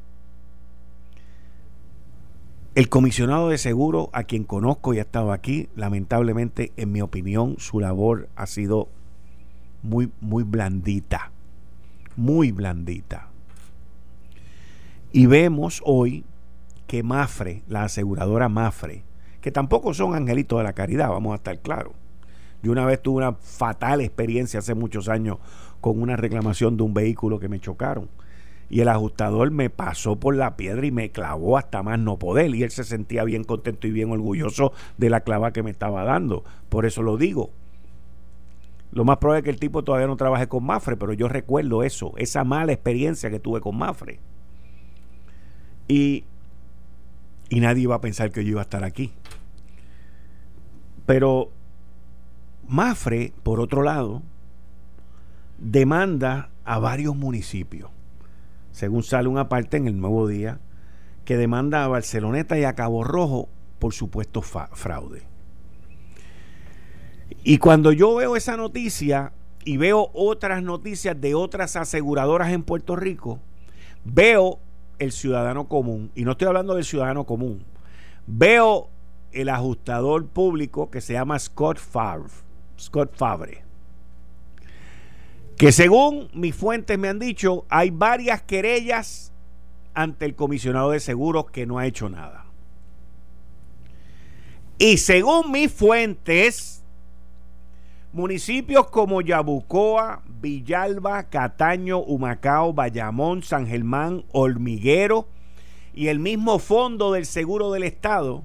El 2.74 2.88
comisionado 2.88 3.48
de 3.48 3.58
seguro, 3.58 4.10
a 4.12 4.24
quien 4.24 4.42
conozco 4.42 4.92
y 4.92 4.98
ha 4.98 5.02
estado 5.02 5.30
aquí, 5.30 5.68
lamentablemente, 5.76 6.72
en 6.76 6.90
mi 6.90 7.00
opinión, 7.00 7.54
su 7.58 7.78
labor 7.78 8.28
ha 8.34 8.48
sido 8.48 8.88
muy, 9.84 10.10
muy 10.20 10.42
blandita. 10.42 11.30
Muy 12.16 12.50
blandita. 12.50 13.28
Y 15.16 15.25
vemos 15.25 15.80
hoy 15.87 16.26
que 16.87 17.02
Mafre, 17.02 17.62
la 17.68 17.85
aseguradora 17.85 18.50
Mafre, 18.50 19.02
que 19.40 19.50
tampoco 19.50 19.94
son 19.94 20.14
angelitos 20.14 20.58
de 20.58 20.64
la 20.64 20.75
caridad, 20.75 21.08
vamos 21.08 21.32
a 21.32 21.37
estar 21.37 21.58
claros. 21.61 21.94
Yo 22.62 22.70
una 22.70 22.85
vez 22.85 23.00
tuve 23.00 23.25
una 23.25 23.32
fatal 23.32 24.02
experiencia 24.02 24.58
hace 24.58 24.75
muchos 24.75 25.08
años 25.08 25.38
con 25.80 26.02
una 26.02 26.16
reclamación 26.16 26.76
de 26.76 26.82
un 26.82 26.92
vehículo 26.92 27.40
que 27.40 27.49
me 27.49 27.61
chocaron 27.61 28.11
y 28.68 28.82
el 28.82 28.88
ajustador 28.88 29.50
me 29.52 29.70
pasó 29.70 30.16
por 30.16 30.37
la 30.37 30.54
piedra 30.54 30.85
y 30.85 30.90
me 30.90 31.08
clavó 31.08 31.56
hasta 31.56 31.82
más 31.82 31.99
no 31.99 32.18
poder 32.18 32.54
y 32.54 32.62
él 32.62 32.70
se 32.70 32.85
sentía 32.85 33.25
bien 33.25 33.42
contento 33.42 33.87
y 33.87 33.92
bien 33.92 34.11
orgulloso 34.11 34.75
de 34.99 35.08
la 35.08 35.23
clava 35.23 35.50
que 35.50 35.62
me 35.62 35.70
estaba 35.70 36.04
dando. 36.04 36.44
Por 36.68 36.85
eso 36.85 37.00
lo 37.00 37.16
digo. 37.16 37.49
Lo 38.92 39.06
más 39.06 39.16
probable 39.16 39.38
es 39.38 39.44
que 39.44 39.50
el 39.50 39.61
tipo 39.61 39.82
todavía 39.82 40.08
no 40.08 40.16
trabaje 40.16 40.46
con 40.46 40.62
Mafre, 40.62 40.99
pero 40.99 41.14
yo 41.14 41.26
recuerdo 41.26 41.85
eso, 41.85 42.12
esa 42.18 42.44
mala 42.44 42.73
experiencia 42.73 43.30
que 43.30 43.40
tuve 43.40 43.62
con 43.62 43.78
Mafre. 43.78 44.20
Y, 45.88 46.24
y 47.48 47.60
nadie 47.60 47.84
iba 47.84 47.94
a 47.94 48.00
pensar 48.00 48.30
que 48.30 48.44
yo 48.44 48.50
iba 48.50 48.60
a 48.60 48.64
estar 48.64 48.84
aquí. 48.84 49.12
Pero 51.06 51.50
Mafre, 52.68 53.32
por 53.42 53.60
otro 53.60 53.82
lado, 53.82 54.22
demanda 55.58 56.50
a 56.64 56.78
varios 56.78 57.14
municipios 57.14 57.90
según 58.76 59.02
sale 59.02 59.26
una 59.26 59.48
parte 59.48 59.78
en 59.78 59.86
el 59.86 59.98
Nuevo 59.98 60.28
Día, 60.28 60.60
que 61.24 61.38
demanda 61.38 61.82
a 61.82 61.88
Barceloneta 61.88 62.58
y 62.58 62.64
a 62.64 62.74
Cabo 62.74 63.04
Rojo 63.04 63.48
por 63.78 63.94
supuesto 63.94 64.42
fraude. 64.42 65.22
Y 67.42 67.56
cuando 67.56 67.90
yo 67.90 68.14
veo 68.16 68.36
esa 68.36 68.58
noticia 68.58 69.32
y 69.64 69.78
veo 69.78 70.10
otras 70.12 70.62
noticias 70.62 71.18
de 71.18 71.34
otras 71.34 71.74
aseguradoras 71.76 72.52
en 72.52 72.64
Puerto 72.64 72.96
Rico, 72.96 73.40
veo 74.04 74.58
el 74.98 75.12
ciudadano 75.12 75.68
común, 75.68 76.10
y 76.14 76.24
no 76.24 76.32
estoy 76.32 76.48
hablando 76.48 76.74
del 76.74 76.84
ciudadano 76.84 77.24
común, 77.24 77.64
veo 78.26 78.88
el 79.32 79.48
ajustador 79.48 80.26
público 80.26 80.90
que 80.90 81.00
se 81.00 81.12
llama 81.12 81.38
Scott 81.38 81.78
Favre, 81.78 82.30
Scott 82.78 83.14
Favre 83.14 83.66
que 85.56 85.72
según 85.72 86.28
mis 86.34 86.54
fuentes 86.54 86.98
me 86.98 87.08
han 87.08 87.18
dicho, 87.18 87.64
hay 87.68 87.90
varias 87.90 88.42
querellas 88.42 89.32
ante 89.94 90.26
el 90.26 90.34
comisionado 90.34 90.90
de 90.90 91.00
seguros 91.00 91.50
que 91.50 91.66
no 91.66 91.78
ha 91.78 91.86
hecho 91.86 92.08
nada. 92.08 92.44
Y 94.78 94.98
según 94.98 95.50
mis 95.50 95.72
fuentes, 95.72 96.84
municipios 98.16 98.88
como 98.88 99.20
Yabucoa, 99.20 100.23
Villalba, 100.40 101.25
Cataño, 101.25 101.99
Humacao, 101.99 102.73
Bayamón, 102.73 103.42
San 103.42 103.66
Germán, 103.66 104.25
Hormiguero 104.32 105.28
y 105.94 106.08
el 106.08 106.18
mismo 106.18 106.58
fondo 106.58 107.12
del 107.12 107.26
Seguro 107.26 107.70
del 107.73 107.82
Estado 107.82 108.42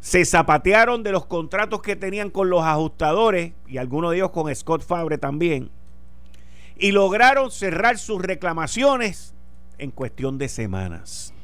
se 0.00 0.24
zapatearon 0.24 1.02
de 1.02 1.12
los 1.12 1.26
contratos 1.26 1.82
que 1.82 1.96
tenían 1.96 2.30
con 2.30 2.48
los 2.48 2.62
ajustadores 2.62 3.52
y 3.66 3.76
algunos 3.76 4.12
de 4.12 4.16
ellos 4.16 4.30
con 4.30 4.54
Scott 4.54 4.82
Fabre 4.82 5.18
también 5.18 5.70
y 6.78 6.92
lograron 6.92 7.50
cerrar 7.50 7.98
sus 7.98 8.22
reclamaciones 8.22 9.34
en 9.76 9.90
cuestión 9.90 10.38
de 10.38 10.48
semanas. 10.48 11.34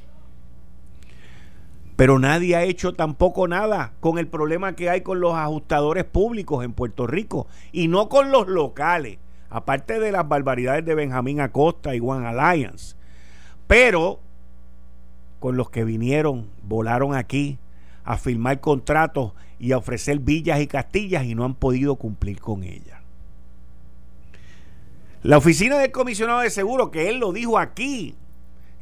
Pero 1.96 2.18
nadie 2.18 2.56
ha 2.56 2.64
hecho 2.64 2.94
tampoco 2.94 3.46
nada 3.46 3.92
con 4.00 4.18
el 4.18 4.26
problema 4.26 4.74
que 4.74 4.90
hay 4.90 5.02
con 5.02 5.20
los 5.20 5.34
ajustadores 5.34 6.04
públicos 6.04 6.64
en 6.64 6.72
Puerto 6.72 7.06
Rico 7.06 7.46
y 7.70 7.88
no 7.88 8.08
con 8.08 8.32
los 8.32 8.48
locales, 8.48 9.18
aparte 9.48 10.00
de 10.00 10.10
las 10.10 10.28
barbaridades 10.28 10.84
de 10.84 10.94
Benjamín 10.94 11.40
Acosta 11.40 11.94
y 11.94 12.00
One 12.00 12.26
Alliance. 12.26 12.96
Pero 13.68 14.20
con 15.38 15.56
los 15.56 15.70
que 15.70 15.84
vinieron, 15.84 16.48
volaron 16.62 17.14
aquí, 17.14 17.58
a 18.02 18.16
firmar 18.16 18.60
contratos 18.60 19.32
y 19.58 19.72
a 19.72 19.78
ofrecer 19.78 20.18
villas 20.18 20.60
y 20.60 20.66
castillas 20.66 21.24
y 21.24 21.34
no 21.34 21.44
han 21.44 21.54
podido 21.54 21.96
cumplir 21.96 22.40
con 22.40 22.64
ellas. 22.64 22.98
La 25.22 25.38
oficina 25.38 25.78
del 25.78 25.90
comisionado 25.90 26.40
de 26.40 26.50
seguro, 26.50 26.90
que 26.90 27.08
él 27.08 27.18
lo 27.18 27.32
dijo 27.32 27.58
aquí, 27.58 28.14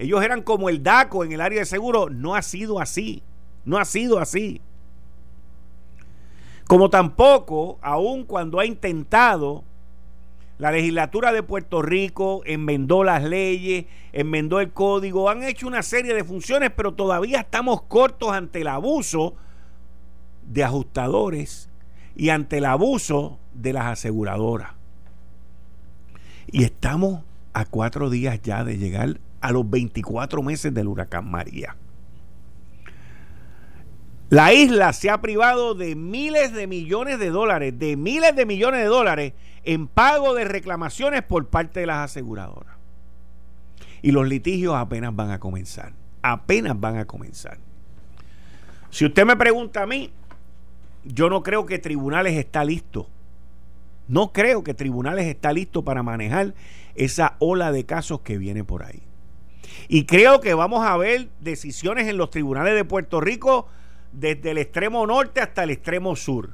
ellos 0.02 0.22
eran 0.22 0.42
como 0.42 0.68
el 0.68 0.82
DACO 0.82 1.24
en 1.24 1.32
el 1.32 1.40
área 1.40 1.60
de 1.60 1.66
seguro, 1.66 2.10
no 2.10 2.34
ha 2.34 2.42
sido 2.42 2.80
así, 2.80 3.22
no 3.64 3.78
ha 3.78 3.84
sido 3.84 4.18
así. 4.18 4.60
Como 6.66 6.90
tampoco, 6.90 7.78
aun 7.82 8.24
cuando 8.24 8.58
ha 8.58 8.66
intentado 8.66 9.64
la 10.58 10.70
legislatura 10.70 11.32
de 11.32 11.42
Puerto 11.42 11.82
Rico 11.82 12.42
enmendó 12.44 13.02
las 13.02 13.24
leyes, 13.24 13.86
enmendó 14.12 14.60
el 14.60 14.70
código, 14.70 15.28
han 15.28 15.42
hecho 15.42 15.66
una 15.66 15.82
serie 15.82 16.14
de 16.14 16.22
funciones, 16.22 16.70
pero 16.76 16.92
todavía 16.92 17.40
estamos 17.40 17.82
cortos 17.82 18.30
ante 18.32 18.60
el 18.60 18.68
abuso 18.68 19.34
de 20.46 20.62
ajustadores 20.62 21.68
y 22.14 22.28
ante 22.28 22.58
el 22.58 22.66
abuso 22.66 23.38
de 23.54 23.72
las 23.72 23.86
aseguradoras. 23.86 24.72
Y 26.46 26.64
estamos 26.64 27.22
a 27.54 27.64
cuatro 27.64 28.08
días 28.08 28.40
ya 28.42 28.62
de 28.62 28.78
llegar 28.78 29.18
a 29.42 29.52
los 29.52 29.68
24 29.68 30.42
meses 30.42 30.72
del 30.72 30.88
huracán 30.88 31.30
María. 31.30 31.76
La 34.30 34.54
isla 34.54 34.94
se 34.94 35.10
ha 35.10 35.20
privado 35.20 35.74
de 35.74 35.94
miles 35.94 36.54
de 36.54 36.66
millones 36.66 37.18
de 37.18 37.28
dólares, 37.28 37.78
de 37.78 37.98
miles 37.98 38.34
de 38.34 38.46
millones 38.46 38.80
de 38.80 38.86
dólares 38.86 39.32
en 39.64 39.88
pago 39.88 40.32
de 40.34 40.44
reclamaciones 40.44 41.22
por 41.22 41.48
parte 41.48 41.80
de 41.80 41.86
las 41.86 42.10
aseguradoras. 42.10 42.76
Y 44.00 44.12
los 44.12 44.26
litigios 44.26 44.74
apenas 44.74 45.14
van 45.14 45.32
a 45.32 45.38
comenzar. 45.38 45.92
Apenas 46.22 46.80
van 46.80 46.96
a 46.96 47.04
comenzar. 47.04 47.58
Si 48.90 49.04
usted 49.04 49.26
me 49.26 49.36
pregunta 49.36 49.82
a 49.82 49.86
mí, 49.86 50.10
yo 51.04 51.28
no 51.28 51.42
creo 51.42 51.66
que 51.66 51.78
Tribunales 51.78 52.38
está 52.38 52.64
listo. 52.64 53.08
No 54.08 54.32
creo 54.32 54.64
que 54.64 54.72
Tribunales 54.72 55.26
está 55.26 55.52
listo 55.52 55.84
para 55.84 56.02
manejar 56.02 56.54
esa 56.94 57.36
ola 57.38 57.70
de 57.70 57.84
casos 57.84 58.20
que 58.20 58.38
viene 58.38 58.64
por 58.64 58.82
ahí. 58.82 59.02
Y 59.88 60.04
creo 60.04 60.40
que 60.40 60.54
vamos 60.54 60.86
a 60.86 60.96
ver 60.96 61.28
decisiones 61.40 62.08
en 62.08 62.16
los 62.16 62.30
tribunales 62.30 62.74
de 62.74 62.84
Puerto 62.84 63.20
Rico 63.20 63.68
desde 64.12 64.50
el 64.50 64.58
extremo 64.58 65.06
norte 65.06 65.40
hasta 65.40 65.64
el 65.64 65.70
extremo 65.70 66.16
sur. 66.16 66.50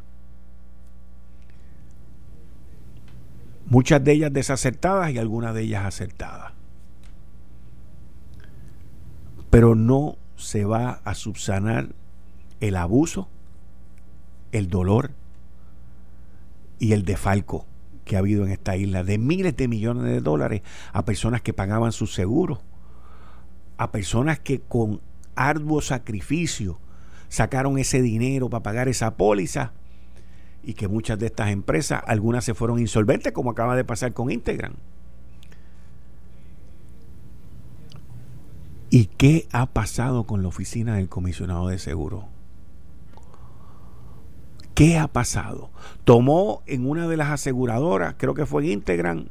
Muchas 3.67 4.03
de 4.03 4.13
ellas 4.13 4.33
desacertadas 4.33 5.11
y 5.11 5.19
algunas 5.19 5.55
de 5.55 5.63
ellas 5.63 5.85
acertadas. 5.85 6.53
Pero 9.51 9.75
no 9.75 10.17
se 10.37 10.65
va 10.65 11.01
a 11.05 11.15
subsanar 11.15 11.89
el 12.61 12.77
abuso, 12.77 13.29
el 14.53 14.69
dolor 14.69 15.11
y 16.79 16.93
el 16.93 17.05
defalco 17.05 17.67
que 18.05 18.17
ha 18.17 18.21
habido 18.21 18.47
en 18.47 18.53
esta 18.53 18.77
isla 18.77 19.05
de 19.05 19.19
miles 19.19 19.57
de 19.57 19.69
millones 19.69 20.05
de 20.05 20.21
dólares 20.21 20.63
a 20.93 21.05
personas 21.05 21.43
que 21.43 21.53
pagaban 21.53 21.93
sus 21.93 22.15
seguros, 22.15 22.61
a 23.79 23.91
personas 23.91 24.39
que 24.41 24.61
con 24.61 25.01
arduo 25.37 25.81
sacrificio 25.81 26.79
sacaron 27.29 27.79
ese 27.79 28.03
dinero 28.03 28.51
para 28.51 28.63
pagar 28.63 28.89
esa 28.89 29.17
póliza 29.17 29.73
y 30.63 30.75
que 30.75 30.89
muchas 30.89 31.19
de 31.19 31.27
estas 31.27 31.51
empresas, 31.51 32.03
algunas 32.07 32.45
se 32.45 32.55
fueron 32.55 32.79
insolventes, 32.79 33.33
como 33.33 33.51
acaba 33.53 33.77
de 33.77 33.85
pasar 33.85 34.13
con 34.13 34.31
Integran. 34.31 34.75
¿Y 38.91 39.07
qué 39.07 39.47
ha 39.53 39.67
pasado 39.67 40.25
con 40.25 40.43
la 40.43 40.49
oficina 40.49 40.97
del 40.97 41.09
comisionado 41.09 41.69
de 41.69 41.79
seguro? 41.79 42.27
¿Qué 44.75 44.99
ha 44.99 45.09
pasado? 45.09 45.71
Tomó 46.05 46.63
en 46.67 46.89
una 46.89 47.07
de 47.07 47.17
las 47.17 47.31
aseguradoras, 47.31 48.15
creo 48.17 48.35
que 48.35 48.47
fue 48.47 48.65
en 48.65 48.73
Integran, 48.73 49.29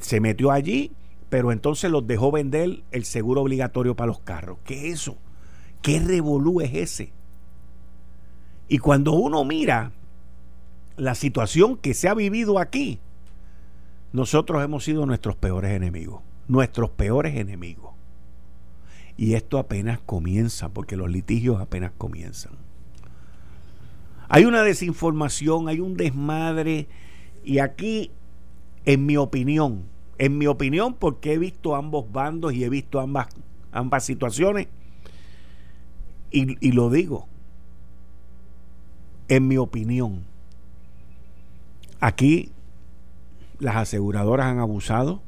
se 0.00 0.20
metió 0.20 0.50
allí, 0.50 0.92
pero 1.34 1.50
entonces 1.50 1.90
los 1.90 2.06
dejó 2.06 2.30
vender 2.30 2.84
el 2.92 3.04
seguro 3.04 3.42
obligatorio 3.42 3.96
para 3.96 4.06
los 4.06 4.20
carros. 4.20 4.58
¿Qué 4.64 4.86
es 4.86 5.00
eso? 5.00 5.16
¿Qué 5.82 5.98
revolú 5.98 6.60
es 6.60 6.72
ese? 6.72 7.12
Y 8.68 8.78
cuando 8.78 9.14
uno 9.14 9.44
mira 9.44 9.90
la 10.96 11.16
situación 11.16 11.76
que 11.76 11.92
se 11.92 12.08
ha 12.08 12.14
vivido 12.14 12.60
aquí, 12.60 13.00
nosotros 14.12 14.62
hemos 14.62 14.84
sido 14.84 15.06
nuestros 15.06 15.34
peores 15.34 15.72
enemigos, 15.72 16.22
nuestros 16.46 16.90
peores 16.90 17.34
enemigos. 17.34 17.90
Y 19.16 19.34
esto 19.34 19.58
apenas 19.58 19.98
comienza, 19.98 20.68
porque 20.68 20.96
los 20.96 21.10
litigios 21.10 21.60
apenas 21.60 21.90
comienzan. 21.98 22.52
Hay 24.28 24.44
una 24.44 24.62
desinformación, 24.62 25.66
hay 25.66 25.80
un 25.80 25.96
desmadre, 25.96 26.86
y 27.44 27.58
aquí, 27.58 28.12
en 28.84 29.04
mi 29.04 29.16
opinión, 29.16 29.92
en 30.18 30.38
mi 30.38 30.46
opinión, 30.46 30.94
porque 30.94 31.34
he 31.34 31.38
visto 31.38 31.74
ambos 31.74 32.10
bandos 32.12 32.52
y 32.52 32.64
he 32.64 32.68
visto 32.68 33.00
ambas, 33.00 33.28
ambas 33.72 34.04
situaciones, 34.04 34.68
y, 36.36 36.72
lo 36.72 36.90
digo, 36.90 37.28
en 39.28 39.46
mi 39.46 39.56
opinión, 39.56 40.24
aquí 42.00 42.50
las 43.60 43.76
aseguradoras 43.76 44.46
han 44.46 44.58
abusado, 44.58 45.22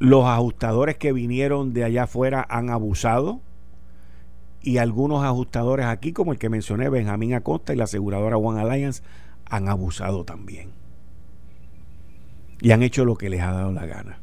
los 0.00 0.24
ajustadores 0.24 0.98
que 0.98 1.12
vinieron 1.12 1.72
de 1.72 1.84
allá 1.84 2.02
afuera 2.04 2.44
han 2.50 2.70
abusado 2.70 3.40
y 4.60 4.78
algunos 4.78 5.24
ajustadores 5.24 5.86
aquí, 5.86 6.12
como 6.12 6.32
el 6.32 6.38
que 6.38 6.48
mencioné, 6.48 6.88
Benjamín 6.88 7.34
Acosta 7.34 7.72
y 7.72 7.76
la 7.76 7.84
aseguradora 7.84 8.36
One 8.36 8.60
Alliance, 8.60 9.04
han 9.44 9.68
abusado 9.68 10.24
también. 10.24 10.83
Y 12.64 12.72
han 12.72 12.82
hecho 12.82 13.04
lo 13.04 13.16
que 13.16 13.28
les 13.28 13.42
ha 13.42 13.52
dado 13.52 13.72
la 13.72 13.84
gana. 13.84 14.20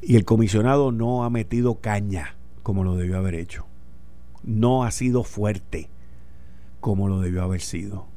Y 0.00 0.16
el 0.16 0.24
comisionado 0.24 0.90
no 0.90 1.22
ha 1.22 1.30
metido 1.30 1.76
caña 1.76 2.34
como 2.64 2.82
lo 2.82 2.96
debió 2.96 3.18
haber 3.18 3.36
hecho. 3.36 3.66
No 4.42 4.82
ha 4.82 4.90
sido 4.90 5.22
fuerte 5.22 5.90
como 6.80 7.06
lo 7.06 7.20
debió 7.20 7.44
haber 7.44 7.60
sido. 7.60 8.08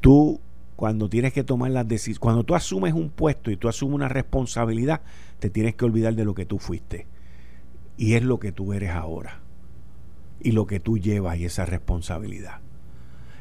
Tú, 0.00 0.40
cuando 0.76 1.08
tienes 1.08 1.32
que 1.32 1.42
tomar 1.42 1.72
las 1.72 1.88
decisiones, 1.88 2.20
cuando 2.20 2.44
tú 2.44 2.54
asumes 2.54 2.94
un 2.94 3.10
puesto 3.10 3.50
y 3.50 3.56
tú 3.56 3.68
asumes 3.68 3.96
una 3.96 4.08
responsabilidad, 4.08 5.02
te 5.40 5.50
tienes 5.50 5.74
que 5.74 5.86
olvidar 5.86 6.14
de 6.14 6.24
lo 6.24 6.36
que 6.36 6.46
tú 6.46 6.60
fuiste. 6.60 7.08
Y 7.96 8.14
es 8.14 8.22
lo 8.22 8.38
que 8.38 8.52
tú 8.52 8.72
eres 8.72 8.90
ahora. 8.90 9.40
Y 10.38 10.52
lo 10.52 10.68
que 10.68 10.78
tú 10.78 10.98
llevas 10.98 11.36
y 11.36 11.46
esa 11.46 11.66
responsabilidad. 11.66 12.60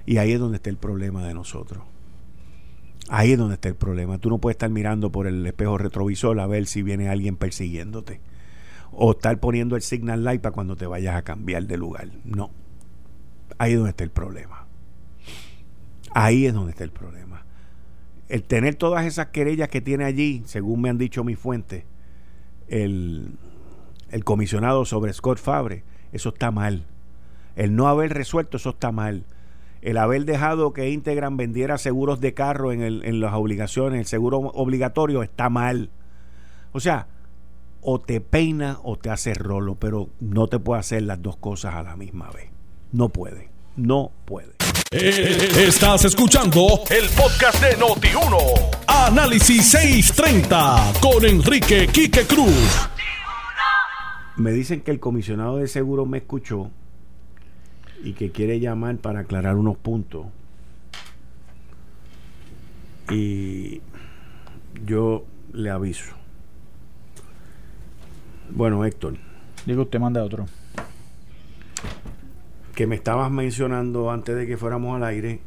Y 0.07 0.17
ahí 0.17 0.31
es 0.31 0.39
donde 0.39 0.55
está 0.55 0.71
el 0.71 0.77
problema 0.77 1.23
de 1.27 1.35
nosotros. 1.35 1.92
Ahí 3.09 3.33
es 3.33 3.37
donde 3.37 3.55
está 3.55 3.69
el 3.69 3.75
problema. 3.75 4.17
Tú 4.17 4.29
no 4.29 4.37
puedes 4.37 4.55
estar 4.55 4.69
mirando 4.69 5.11
por 5.11 5.27
el 5.27 5.45
espejo 5.45 5.77
retrovisor 5.77 6.39
a 6.39 6.47
ver 6.47 6.65
si 6.67 6.83
viene 6.83 7.09
alguien 7.09 7.35
persiguiéndote 7.35 8.21
o 8.91 9.11
estar 9.11 9.39
poniendo 9.39 9.75
el 9.75 9.81
signal 9.81 10.23
light 10.23 10.41
para 10.41 10.53
cuando 10.53 10.75
te 10.75 10.85
vayas 10.85 11.15
a 11.15 11.23
cambiar 11.23 11.65
de 11.65 11.77
lugar. 11.77 12.09
No. 12.23 12.51
Ahí 13.57 13.71
es 13.71 13.77
donde 13.77 13.91
está 13.91 14.03
el 14.03 14.11
problema. 14.11 14.67
Ahí 16.13 16.45
es 16.45 16.53
donde 16.53 16.71
está 16.71 16.83
el 16.83 16.91
problema. 16.91 17.45
El 18.29 18.43
tener 18.43 18.75
todas 18.75 19.05
esas 19.05 19.27
querellas 19.27 19.69
que 19.69 19.81
tiene 19.81 20.05
allí, 20.05 20.43
según 20.45 20.81
me 20.81 20.89
han 20.89 20.97
dicho 20.97 21.23
mis 21.23 21.37
fuentes, 21.37 21.85
el, 22.67 23.37
el 24.09 24.23
comisionado 24.23 24.85
sobre 24.85 25.11
Scott 25.13 25.39
Fabre, 25.39 25.83
eso 26.11 26.29
está 26.29 26.51
mal. 26.51 26.85
El 27.55 27.75
no 27.75 27.87
haber 27.87 28.13
resuelto, 28.13 28.57
eso 28.57 28.71
está 28.71 28.91
mal. 28.91 29.25
El 29.83 29.97
haber 29.97 30.23
dejado 30.23 30.71
que 30.71 30.89
Integran 30.89 31.35
vendiera 31.35 31.77
seguros 31.77 32.21
de 32.21 32.33
carro 32.33 32.71
en, 32.71 32.81
el, 32.81 33.03
en 33.03 33.19
las 33.19 33.33
obligaciones, 33.33 33.99
el 33.99 34.05
seguro 34.05 34.37
obligatorio, 34.37 35.23
está 35.23 35.49
mal. 35.49 35.89
O 36.71 36.79
sea, 36.79 37.07
o 37.81 37.99
te 37.99 38.21
peina 38.21 38.79
o 38.83 38.95
te 38.97 39.09
hace 39.09 39.33
rolo, 39.33 39.75
pero 39.75 40.07
no 40.21 40.47
te 40.47 40.57
puede 40.57 40.79
hacer 40.79 41.03
las 41.03 41.21
dos 41.21 41.35
cosas 41.35 41.75
a 41.75 41.83
la 41.83 41.97
misma 41.97 42.31
vez. 42.31 42.49
No 42.93 43.09
puede, 43.09 43.49
no 43.75 44.09
puede. 44.23 44.53
Eh, 44.91 45.49
estás 45.67 46.05
escuchando 46.05 46.65
el 46.89 47.09
podcast 47.09 47.61
de 47.61 47.77
Noti1. 47.77 48.37
Análisis 48.87 49.69
630 49.69 50.93
con 51.01 51.25
Enrique 51.25 51.89
Quique 51.91 52.25
Cruz. 52.25 52.87
Me 54.37 54.53
dicen 54.53 54.79
que 54.79 54.91
el 54.91 55.01
comisionado 55.01 55.57
de 55.57 55.67
seguro 55.67 56.05
me 56.05 56.19
escuchó 56.19 56.71
y 58.03 58.13
que 58.13 58.31
quiere 58.31 58.59
llamar 58.59 58.97
para 58.97 59.21
aclarar 59.21 59.55
unos 59.55 59.77
puntos. 59.77 60.25
Y 63.09 63.81
yo 64.85 65.25
le 65.53 65.69
aviso. 65.69 66.13
Bueno, 68.49 68.83
Héctor. 68.85 69.15
Digo, 69.65 69.83
usted 69.83 69.99
manda 69.99 70.23
otro. 70.23 70.45
Que 72.75 72.87
me 72.87 72.95
estabas 72.95 73.31
mencionando 73.31 74.11
antes 74.11 74.35
de 74.35 74.47
que 74.47 74.57
fuéramos 74.57 74.95
al 74.95 75.03
aire 75.03 75.39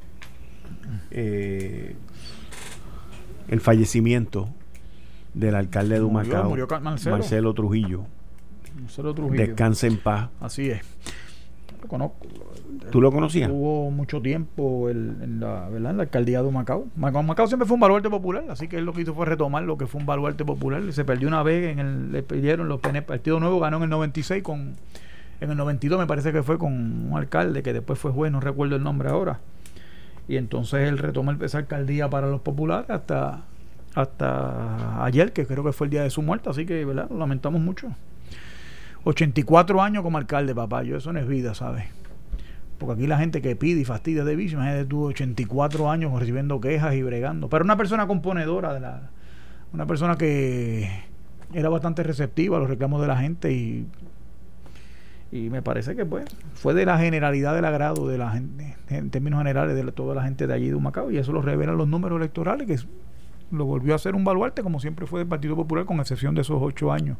eh, 1.10 1.96
el 3.48 3.60
fallecimiento 3.60 4.48
del 5.34 5.54
alcalde 5.54 5.96
de 5.96 6.02
Humacao, 6.02 6.56
Marcelo. 6.80 7.52
Trujillo. 7.52 8.06
Marcelo 8.80 9.14
Trujillo. 9.14 9.46
Descanse 9.46 9.88
en 9.88 9.98
paz. 9.98 10.30
Así 10.40 10.70
es. 10.70 10.80
Lo 11.86 11.90
conozco, 11.90 12.26
¿Tú 12.90 13.00
lo 13.00 13.12
conocías? 13.12 13.50
Hubo 13.50 13.90
mucho 13.90 14.20
tiempo 14.20 14.88
en, 14.90 15.38
la, 15.40 15.68
¿verdad? 15.68 15.92
en 15.92 15.96
la 15.98 16.02
alcaldía 16.04 16.42
de 16.42 16.50
Macao. 16.50 16.86
Macao. 16.96 17.46
siempre 17.46 17.66
fue 17.66 17.74
un 17.74 17.80
baluarte 17.80 18.10
popular, 18.10 18.44
así 18.48 18.68
que 18.68 18.78
él 18.78 18.84
lo 18.84 18.92
que 18.92 19.02
hizo 19.02 19.14
fue 19.14 19.26
retomar 19.26 19.62
lo 19.62 19.78
que 19.78 19.86
fue 19.86 20.00
un 20.00 20.06
baluarte 20.06 20.44
popular. 20.44 20.82
Se 20.92 21.04
perdió 21.04 21.28
una 21.28 21.42
vez, 21.42 21.72
en 21.72 21.78
el, 21.78 22.12
le 22.12 22.22
pidieron 22.22 22.68
los 22.68 22.80
el 22.82 23.02
Partido 23.04 23.40
Nuevo 23.40 23.60
ganó 23.60 23.78
en 23.78 23.84
el 23.84 23.90
96 23.90 24.42
con... 24.42 24.74
En 25.40 25.50
el 25.50 25.56
92 25.56 25.98
me 25.98 26.06
parece 26.06 26.32
que 26.32 26.42
fue 26.42 26.58
con 26.58 26.72
un 26.72 27.12
alcalde 27.14 27.62
que 27.62 27.72
después 27.72 27.98
fue 27.98 28.10
juez, 28.10 28.32
no 28.32 28.40
recuerdo 28.40 28.76
el 28.76 28.82
nombre 28.82 29.10
ahora. 29.10 29.40
Y 30.28 30.36
entonces 30.36 30.88
él 30.88 30.98
retoma 30.98 31.38
esa 31.42 31.58
alcaldía 31.58 32.08
para 32.08 32.26
los 32.28 32.40
populares 32.40 32.90
hasta, 32.90 33.42
hasta 33.94 35.04
ayer, 35.04 35.32
que 35.32 35.46
creo 35.46 35.62
que 35.62 35.72
fue 35.72 35.86
el 35.86 35.90
día 35.90 36.02
de 36.02 36.10
su 36.10 36.22
muerte, 36.22 36.50
así 36.50 36.66
que 36.66 36.84
¿verdad? 36.84 37.08
lo 37.10 37.18
lamentamos 37.18 37.60
mucho. 37.60 37.88
84 39.06 39.80
años 39.82 40.02
como 40.02 40.18
alcalde, 40.18 40.52
papá, 40.52 40.82
yo 40.82 40.96
eso 40.96 41.12
no 41.12 41.20
es 41.20 41.28
vida, 41.28 41.54
¿sabes? 41.54 41.84
Porque 42.76 42.94
aquí 42.94 43.06
la 43.06 43.18
gente 43.18 43.40
que 43.40 43.54
pide 43.54 43.80
y 43.80 43.84
fastidia 43.84 44.24
de 44.24 44.34
vicio, 44.34 44.58
imagínate 44.58 44.84
tú 44.84 45.04
84 45.04 45.88
años 45.88 46.18
recibiendo 46.18 46.60
quejas 46.60 46.94
y 46.94 47.02
bregando. 47.02 47.48
Pero 47.48 47.64
una 47.64 47.76
persona 47.76 48.08
componedora 48.08 48.74
de 48.74 48.80
la. 48.80 49.10
Una 49.72 49.86
persona 49.86 50.16
que 50.16 50.90
era 51.52 51.68
bastante 51.68 52.02
receptiva 52.02 52.56
a 52.56 52.60
los 52.60 52.68
reclamos 52.68 53.00
de 53.00 53.06
la 53.06 53.16
gente 53.16 53.52
y 53.52 53.86
y 55.32 55.50
me 55.50 55.60
parece 55.60 55.96
que 55.96 56.06
pues 56.06 56.24
fue 56.54 56.72
de 56.72 56.86
la 56.86 56.98
generalidad 56.98 57.54
del 57.54 57.64
agrado 57.64 58.06
de 58.06 58.16
la 58.16 58.30
gente 58.30 58.76
en 58.88 59.10
términos 59.10 59.38
generales 59.38 59.74
de 59.74 59.92
toda 59.92 60.14
la 60.14 60.22
gente 60.22 60.46
de 60.46 60.54
allí 60.54 60.68
de 60.68 60.74
Humacao 60.76 61.10
y 61.10 61.18
eso 61.18 61.32
lo 61.32 61.42
revelan 61.42 61.76
los 61.76 61.88
números 61.88 62.18
electorales 62.18 62.66
que 62.66 62.78
lo 63.50 63.64
volvió 63.64 63.92
a 63.92 63.96
hacer 63.96 64.14
un 64.14 64.24
baluarte 64.24 64.62
como 64.62 64.78
siempre 64.78 65.06
fue 65.06 65.20
del 65.20 65.28
Partido 65.28 65.56
Popular 65.56 65.84
con 65.84 65.98
excepción 65.98 66.34
de 66.36 66.42
esos 66.42 66.58
ocho 66.60 66.92
años 66.92 67.18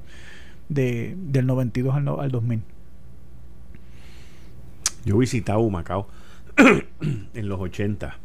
de, 0.69 1.15
del 1.17 1.47
92 1.47 1.95
al, 1.95 2.09
al 2.09 2.31
2000 2.31 2.63
yo 5.05 5.19
visitaba 5.19 5.59
Humacao 5.59 6.09
en 7.35 7.49
los 7.49 7.61
80 7.61 8.17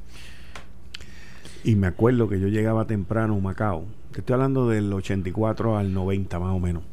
y 1.64 1.76
me 1.76 1.88
acuerdo 1.88 2.28
que 2.28 2.40
yo 2.40 2.48
llegaba 2.48 2.86
temprano 2.88 3.34
a 3.34 3.38
Humacao 3.38 3.86
estoy 4.16 4.34
hablando 4.34 4.68
del 4.68 4.92
84 4.92 5.78
al 5.78 5.94
90 5.94 6.40
más 6.40 6.56
o 6.56 6.60
menos 6.60 6.84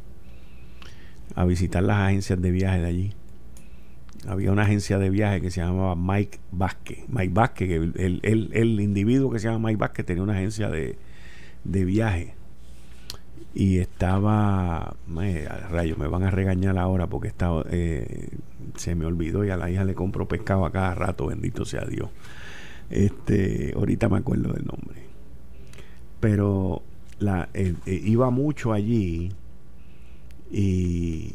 a 1.35 1.45
visitar 1.45 1.83
las 1.83 1.99
agencias 1.99 2.41
de 2.41 2.51
viaje 2.51 2.81
de 2.81 2.87
allí. 2.87 3.13
Había 4.27 4.51
una 4.51 4.63
agencia 4.63 4.99
de 4.99 5.11
viaje 5.11 5.41
que 5.41 5.51
se 5.51 5.61
llamaba 5.61 5.95
Mike 5.95 6.41
Vázquez. 6.51 7.09
Mike 7.09 7.33
Vázquez, 7.33 7.71
el, 7.71 8.21
el, 8.23 8.51
el, 8.53 8.81
individuo 8.81 9.31
que 9.31 9.39
se 9.39 9.49
llama 9.49 9.69
Mike 9.69 9.79
Vázquez 9.79 10.07
tenía 10.07 10.23
una 10.23 10.35
agencia 10.35 10.69
de, 10.69 10.99
de 11.65 11.85
viaje. 11.85 12.35
Y 13.59 13.79
estaba, 13.81 14.95
eh, 15.21 15.49
rayos, 15.69 15.99
me 15.99 16.07
van 16.07 16.23
a 16.23 16.31
regañar 16.31 16.79
ahora 16.79 17.09
porque 17.09 17.27
estaba, 17.27 17.65
eh, 17.69 18.29
se 18.77 18.95
me 18.95 19.05
olvidó 19.05 19.45
y 19.45 19.51
a 19.51 19.57
la 19.57 19.69
hija 19.69 19.83
le 19.83 19.97
compro 19.97 20.29
pescado 20.29 20.65
a 20.65 20.71
cada 20.71 20.95
rato, 20.95 21.27
bendito 21.27 21.65
sea 21.65 21.85
Dios. 21.85 22.09
Este, 22.89 23.73
ahorita 23.75 24.09
me 24.09 24.19
acuerdo 24.19 24.53
del 24.53 24.65
nombre. 24.65 25.03
Pero 26.21 26.83
la, 27.19 27.49
eh, 27.53 27.75
iba 27.85 28.31
mucho 28.31 28.73
allí 28.73 29.33
y, 30.53 31.35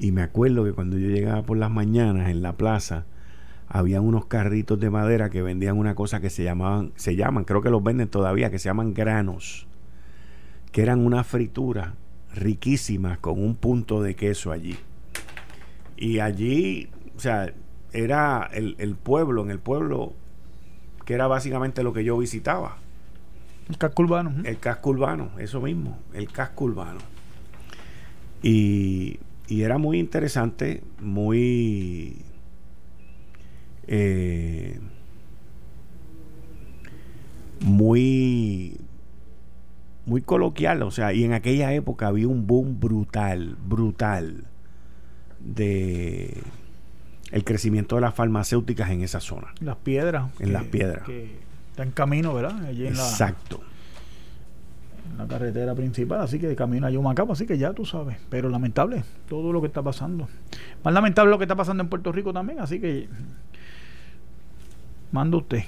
y 0.00 0.10
me 0.10 0.22
acuerdo 0.22 0.64
que 0.64 0.72
cuando 0.72 0.98
yo 0.98 1.08
llegaba 1.08 1.42
por 1.42 1.56
las 1.56 1.70
mañanas 1.70 2.30
en 2.30 2.42
la 2.42 2.54
plaza, 2.54 3.04
había 3.68 4.00
unos 4.00 4.26
carritos 4.26 4.80
de 4.80 4.90
madera 4.90 5.30
que 5.30 5.40
vendían 5.40 5.78
una 5.78 5.94
cosa 5.94 6.20
que 6.20 6.30
se 6.30 6.42
llamaban, 6.42 6.90
se 6.96 7.14
llaman, 7.14 7.44
creo 7.44 7.62
que 7.62 7.70
los 7.70 7.84
venden 7.84 8.08
todavía, 8.08 8.50
que 8.50 8.58
se 8.58 8.68
llaman 8.68 8.92
granos, 8.92 9.68
que 10.76 10.82
eran 10.82 11.06
una 11.06 11.24
fritura 11.24 11.94
riquísima 12.34 13.16
con 13.16 13.42
un 13.42 13.54
punto 13.54 14.02
de 14.02 14.14
queso 14.14 14.52
allí. 14.52 14.76
Y 15.96 16.18
allí, 16.18 16.90
o 17.16 17.18
sea, 17.18 17.54
era 17.94 18.46
el, 18.52 18.76
el 18.76 18.94
pueblo, 18.94 19.42
en 19.42 19.50
el 19.50 19.58
pueblo, 19.58 20.12
que 21.06 21.14
era 21.14 21.28
básicamente 21.28 21.82
lo 21.82 21.94
que 21.94 22.04
yo 22.04 22.18
visitaba. 22.18 22.76
El 23.70 23.78
casco 23.78 24.02
urbano. 24.02 24.34
El 24.44 24.58
casco 24.58 24.90
urbano, 24.90 25.30
eso 25.38 25.62
mismo, 25.62 25.98
el 26.12 26.30
casco 26.30 26.66
urbano. 26.66 27.00
Y, 28.42 29.18
era 29.48 29.78
muy 29.78 29.98
interesante, 29.98 30.82
muy... 31.00 32.18
Eh, 33.86 34.78
muy 37.60 38.76
muy 40.06 40.22
coloquial, 40.22 40.82
o 40.82 40.90
sea, 40.90 41.12
y 41.12 41.24
en 41.24 41.32
aquella 41.32 41.72
época 41.72 42.06
había 42.06 42.28
un 42.28 42.46
boom 42.46 42.80
brutal, 42.80 43.56
brutal 43.66 44.44
de 45.40 46.42
el 47.32 47.44
crecimiento 47.44 47.96
de 47.96 48.02
las 48.02 48.14
farmacéuticas 48.14 48.90
en 48.90 49.02
esa 49.02 49.20
zona. 49.20 49.48
Las 49.60 49.76
piedras. 49.76 50.30
En 50.38 50.52
las 50.52 50.64
piedras. 50.64 51.04
Que 51.04 51.36
está 51.70 51.82
en 51.82 51.90
camino, 51.90 52.32
¿verdad? 52.32 52.70
Exacto 52.70 53.60
la 55.16 55.26
carretera 55.26 55.74
principal, 55.74 56.20
así 56.20 56.38
que 56.38 56.46
de 56.46 56.56
camino 56.56 56.86
a 56.86 56.90
Yumacapa, 56.90 57.32
así 57.32 57.46
que 57.46 57.56
ya 57.56 57.72
tú 57.72 57.84
sabes. 57.86 58.18
Pero 58.28 58.48
lamentable 58.48 59.04
todo 59.28 59.52
lo 59.52 59.60
que 59.60 59.66
está 59.66 59.82
pasando. 59.82 60.28
Más 60.84 60.92
lamentable 60.92 61.30
lo 61.30 61.38
que 61.38 61.44
está 61.44 61.56
pasando 61.56 61.82
en 61.82 61.88
Puerto 61.88 62.12
Rico 62.12 62.32
también, 62.32 62.60
así 62.60 62.80
que 62.80 63.08
manda 65.12 65.38
usted. 65.38 65.64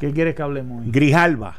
¿Qué 0.00 0.12
quiere 0.12 0.34
que 0.34 0.42
hablemos? 0.42 0.84
Grijalba. 0.86 1.56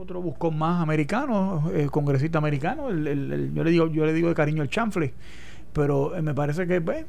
Otro 0.00 0.22
buscón 0.22 0.56
más 0.56 0.80
americano, 0.80 1.72
el 1.74 1.90
congresista 1.90 2.38
americano. 2.38 2.88
El, 2.88 3.50
yo 3.52 3.64
le 3.64 3.70
digo, 3.72 3.88
yo 3.88 4.06
le 4.06 4.12
digo 4.12 4.28
de 4.28 4.34
cariño 4.36 4.62
el 4.62 4.70
chanfle, 4.70 5.12
pero 5.72 6.14
eh, 6.14 6.22
me 6.22 6.34
parece 6.34 6.68
que 6.68 6.80
pues, 6.80 7.04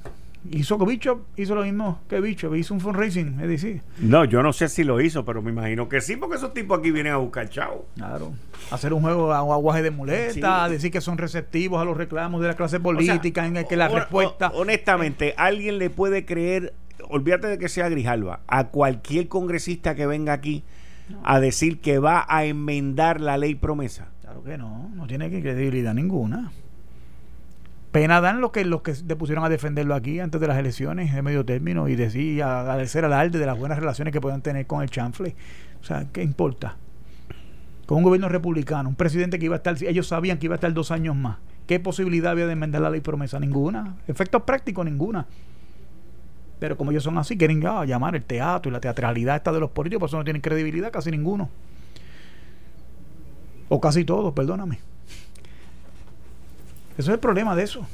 hizo 0.49 0.79
que 0.79 0.85
Bicho 0.85 1.27
hizo 1.35 1.53
lo 1.53 1.61
mismo 1.61 1.99
que 2.09 2.19
Bicho, 2.19 2.55
hizo 2.55 2.73
un 2.73 2.79
fundraising, 2.79 3.41
es 3.41 3.47
decir. 3.47 3.83
No, 3.99 4.25
yo 4.25 4.41
no 4.41 4.53
sé 4.53 4.69
si 4.69 4.83
lo 4.83 4.99
hizo, 5.01 5.23
pero 5.23 5.43
me 5.43 5.51
imagino 5.51 5.87
que 5.87 6.01
sí, 6.01 6.15
porque 6.15 6.37
esos 6.37 6.51
tipos 6.51 6.79
aquí 6.79 6.89
vienen 6.89 7.13
a 7.13 7.17
buscar 7.17 7.47
chao. 7.49 7.85
Claro. 7.95 8.33
Hacer 8.71 8.91
un 8.91 9.03
juego 9.03 9.27
de 9.27 9.35
aguaje 9.35 9.83
de 9.83 9.91
muleta, 9.91 10.67
decir 10.67 10.89
que 10.89 11.01
son 11.01 11.19
receptivos 11.19 11.79
a 11.79 11.85
los 11.85 11.95
reclamos 11.95 12.41
de 12.41 12.47
la 12.47 12.55
clase 12.55 12.79
política, 12.79 13.45
en 13.45 13.57
el 13.57 13.67
que 13.67 13.77
la 13.77 13.89
respuesta. 13.89 14.51
honestamente, 14.55 15.35
¿alguien 15.37 15.77
le 15.77 15.91
puede 15.91 16.25
creer, 16.25 16.73
olvídate 17.07 17.49
de 17.49 17.59
que 17.59 17.69
sea 17.69 17.87
Grijalva, 17.87 18.39
a 18.47 18.69
cualquier 18.69 19.27
congresista 19.27 19.93
que 19.93 20.07
venga 20.07 20.33
aquí 20.33 20.63
a 21.23 21.39
decir 21.39 21.81
que 21.81 21.99
va 21.99 22.25
a 22.27 22.45
enmendar 22.45 23.21
la 23.21 23.37
ley 23.37 23.55
promesa? 23.55 24.09
Claro 24.21 24.43
que 24.43 24.57
no, 24.57 24.89
no 24.93 25.07
tiene 25.07 25.29
credibilidad 25.29 25.93
ninguna. 25.93 26.51
Pena 27.91 28.21
dan 28.21 28.39
los 28.39 28.51
que 28.51 28.65
los 28.65 28.83
que 28.83 28.93
pusieron 29.15 29.43
a 29.43 29.49
defenderlo 29.49 29.95
aquí 29.95 30.19
antes 30.19 30.39
de 30.39 30.47
las 30.47 30.57
elecciones 30.59 31.11
de 31.11 31.21
medio 31.23 31.43
término 31.43 31.87
y 31.87 31.95
decir 31.95 32.43
agradecer 32.43 33.03
al 33.03 33.13
alde 33.13 33.39
de 33.39 33.45
las 33.47 33.57
buenas 33.57 33.79
relaciones 33.79 34.11
que 34.11 34.21
puedan 34.21 34.41
tener 34.43 34.67
con 34.67 34.83
el 34.83 34.91
chanfle. 34.91 35.35
O 35.81 35.83
sea, 35.83 36.05
¿qué 36.13 36.21
importa? 36.21 36.77
Con 37.87 37.97
un 37.97 38.03
gobierno 38.03 38.29
republicano, 38.29 38.89
un 38.89 38.95
presidente 38.95 39.39
que 39.39 39.45
iba 39.45 39.55
a 39.55 39.57
estar, 39.57 39.75
ellos 39.83 40.07
sabían 40.07 40.37
que 40.37 40.45
iba 40.45 40.53
a 40.53 40.57
estar 40.57 40.71
dos 40.71 40.91
años 40.91 41.15
más. 41.15 41.37
¿Qué 41.65 41.79
posibilidad 41.79 42.31
había 42.31 42.45
de 42.45 42.53
enmendar 42.53 42.81
la 42.81 42.91
ley 42.91 43.01
promesa? 43.01 43.39
Ninguna. 43.39 43.95
Efectos 44.07 44.43
prácticos, 44.43 44.85
ninguna. 44.85 45.25
Pero 46.59 46.75
como 46.77 46.91
ellos 46.91 47.03
son 47.03 47.17
así, 47.17 47.37
quieren 47.37 47.65
ah, 47.65 47.85
llamar 47.85 48.15
el 48.15 48.23
teatro 48.23 48.69
y 48.69 48.73
la 48.73 48.81
teatralidad 48.81 49.37
esta 49.37 49.51
de 49.51 49.59
los 49.59 49.71
políticos, 49.71 50.01
por 50.01 50.09
eso 50.09 50.17
no 50.17 50.23
tienen 50.23 50.41
credibilidad 50.41 50.91
casi 50.91 51.09
ninguno. 51.09 51.49
O 53.69 53.79
casi 53.79 54.03
todos, 54.03 54.33
perdóname. 54.33 54.79
Eso 56.97 57.11
es 57.11 57.13
el 57.13 57.19
problema 57.19 57.55
de 57.55 57.63
eso. 57.63 57.87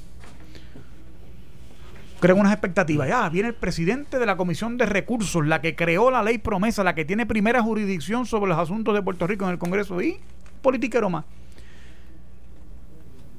Crean 2.19 2.39
unas 2.39 2.53
expectativas. 2.53 3.07
Ya 3.07 3.29
viene 3.29 3.49
el 3.49 3.53
presidente 3.53 4.17
de 4.17 4.25
la 4.25 4.35
Comisión 4.35 4.77
de 4.77 4.87
Recursos, 4.87 5.45
la 5.45 5.61
que 5.61 5.75
creó 5.75 6.09
la 6.09 6.23
ley 6.23 6.39
promesa, 6.39 6.83
la 6.83 6.95
que 6.95 7.05
tiene 7.05 7.27
primera 7.27 7.61
jurisdicción 7.61 8.25
sobre 8.25 8.49
los 8.49 8.57
asuntos 8.57 8.95
de 8.95 9.03
Puerto 9.03 9.27
Rico 9.27 9.45
en 9.45 9.51
el 9.51 9.59
Congreso. 9.59 10.01
Y 10.01 10.17
politiquero 10.63 11.09
más. 11.09 11.25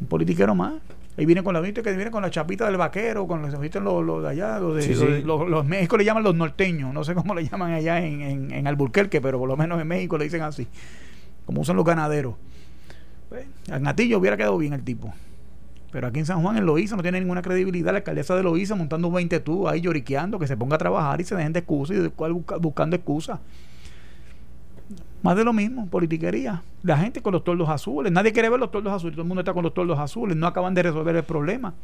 Un 0.01 0.07
politiquero 0.07 0.55
más. 0.55 0.75
Ahí 1.19 1.25
viene 1.25 1.43
con 1.43 1.55
la 1.55 1.63
que 1.63 1.83
viene 1.97 2.11
con 2.11 2.23
la 2.23 2.31
chapita 2.31 2.67
del 2.67 2.77
vaquero, 2.77 3.27
con 3.27 3.41
los, 3.41 3.53
los, 3.53 4.23
de 4.23 4.29
allá, 4.29 4.59
los, 4.59 4.77
de, 4.77 5.23
Los, 5.23 5.65
México 5.65 5.97
le 5.97 6.05
llaman 6.05 6.23
los 6.23 6.35
norteños, 6.35 6.93
no 6.93 7.05
sé 7.05 7.15
cómo 7.15 7.35
le 7.35 7.49
llaman 7.49 7.73
allá 7.73 8.05
en, 8.05 8.21
en, 8.21 8.53
en, 8.53 8.67
Alburquerque, 8.67 9.23
pero 9.23 9.39
por 9.39 9.49
lo 9.49 9.57
menos 9.57 9.81
en 9.81 9.89
México 9.89 10.19
le 10.19 10.25
dicen 10.25 10.43
así, 10.43 10.69
como 11.47 11.63
usan 11.63 11.77
los 11.77 11.87
ganaderos. 11.87 12.35
Pues, 13.31 13.47
al 13.71 13.83
Natillo 13.83 14.19
hubiera 14.19 14.37
quedado 14.37 14.59
bien 14.59 14.75
el 14.75 14.85
tipo. 14.85 15.15
Pero 15.91 16.09
aquí 16.09 16.19
en 16.19 16.27
San 16.27 16.43
Juan, 16.43 16.59
en 16.59 16.67
Loíza, 16.67 16.97
no 16.97 17.03
tiene 17.03 17.21
ninguna 17.21 17.41
credibilidad 17.41 17.93
la 17.93 17.99
alcaldesa 17.99 18.37
de 18.37 18.43
Loíza 18.43 18.75
montando 18.75 19.09
un 19.09 19.15
20 19.15 19.41
tú 19.41 19.67
ahí 19.69 19.81
lloriqueando, 19.81 20.39
que 20.39 20.47
se 20.47 20.57
ponga 20.57 20.75
a 20.77 20.79
trabajar 20.79 21.21
y 21.23 21.25
se 21.25 21.35
dejen 21.35 21.55
de 21.55 21.61
excusas 21.61 21.97
y 21.97 22.01
de 22.01 22.13
buscando 22.61 22.97
excusas. 22.97 23.41
Más 25.27 25.37
de 25.37 25.43
lo 25.43 25.53
mismo, 25.53 25.89
politiquería. 25.89 26.63
La 26.85 26.97
gente 26.99 27.21
con 27.21 27.33
los 27.33 27.43
tordos 27.43 27.69
azules. 27.69 28.13
Nadie 28.13 28.33
quiere 28.33 28.49
ver 28.49 28.61
los 28.61 28.71
tordos 28.71 28.93
azules. 28.93 29.17
Todo 29.17 29.23
el 29.23 29.29
mundo 29.29 29.41
está 29.41 29.53
con 29.53 29.65
los 29.65 29.75
tordos 29.75 29.99
azules. 29.99 30.37
No 30.37 30.47
acaban 30.47 30.73
de 30.73 30.85
resolver 30.85 31.17
el 31.17 31.25
problema. 31.25 31.75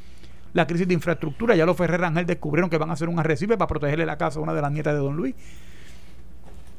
La 0.53 0.65
crisis 0.65 0.87
de 0.87 0.95
infraestructura. 0.95 1.57
Ya 1.57 1.67
los 1.67 1.77
Ferrer 1.77 2.05
Ángel 2.05 2.25
descubrieron 2.25 2.71
que 2.71 2.79
van 2.79 2.91
a 2.91 2.93
hacer 2.93 3.09
un 3.09 3.19
arrecife 3.19 3.59
para 3.59 3.67
protegerle 3.67 4.07
la 4.07 4.17
casa 4.17 4.39
a 4.39 4.43
una 4.43 4.55
de 4.55 4.63
las 4.63 4.71
nietas 4.71 4.95
de 4.95 5.01
Don 5.01 5.17
Luis. 5.17 5.35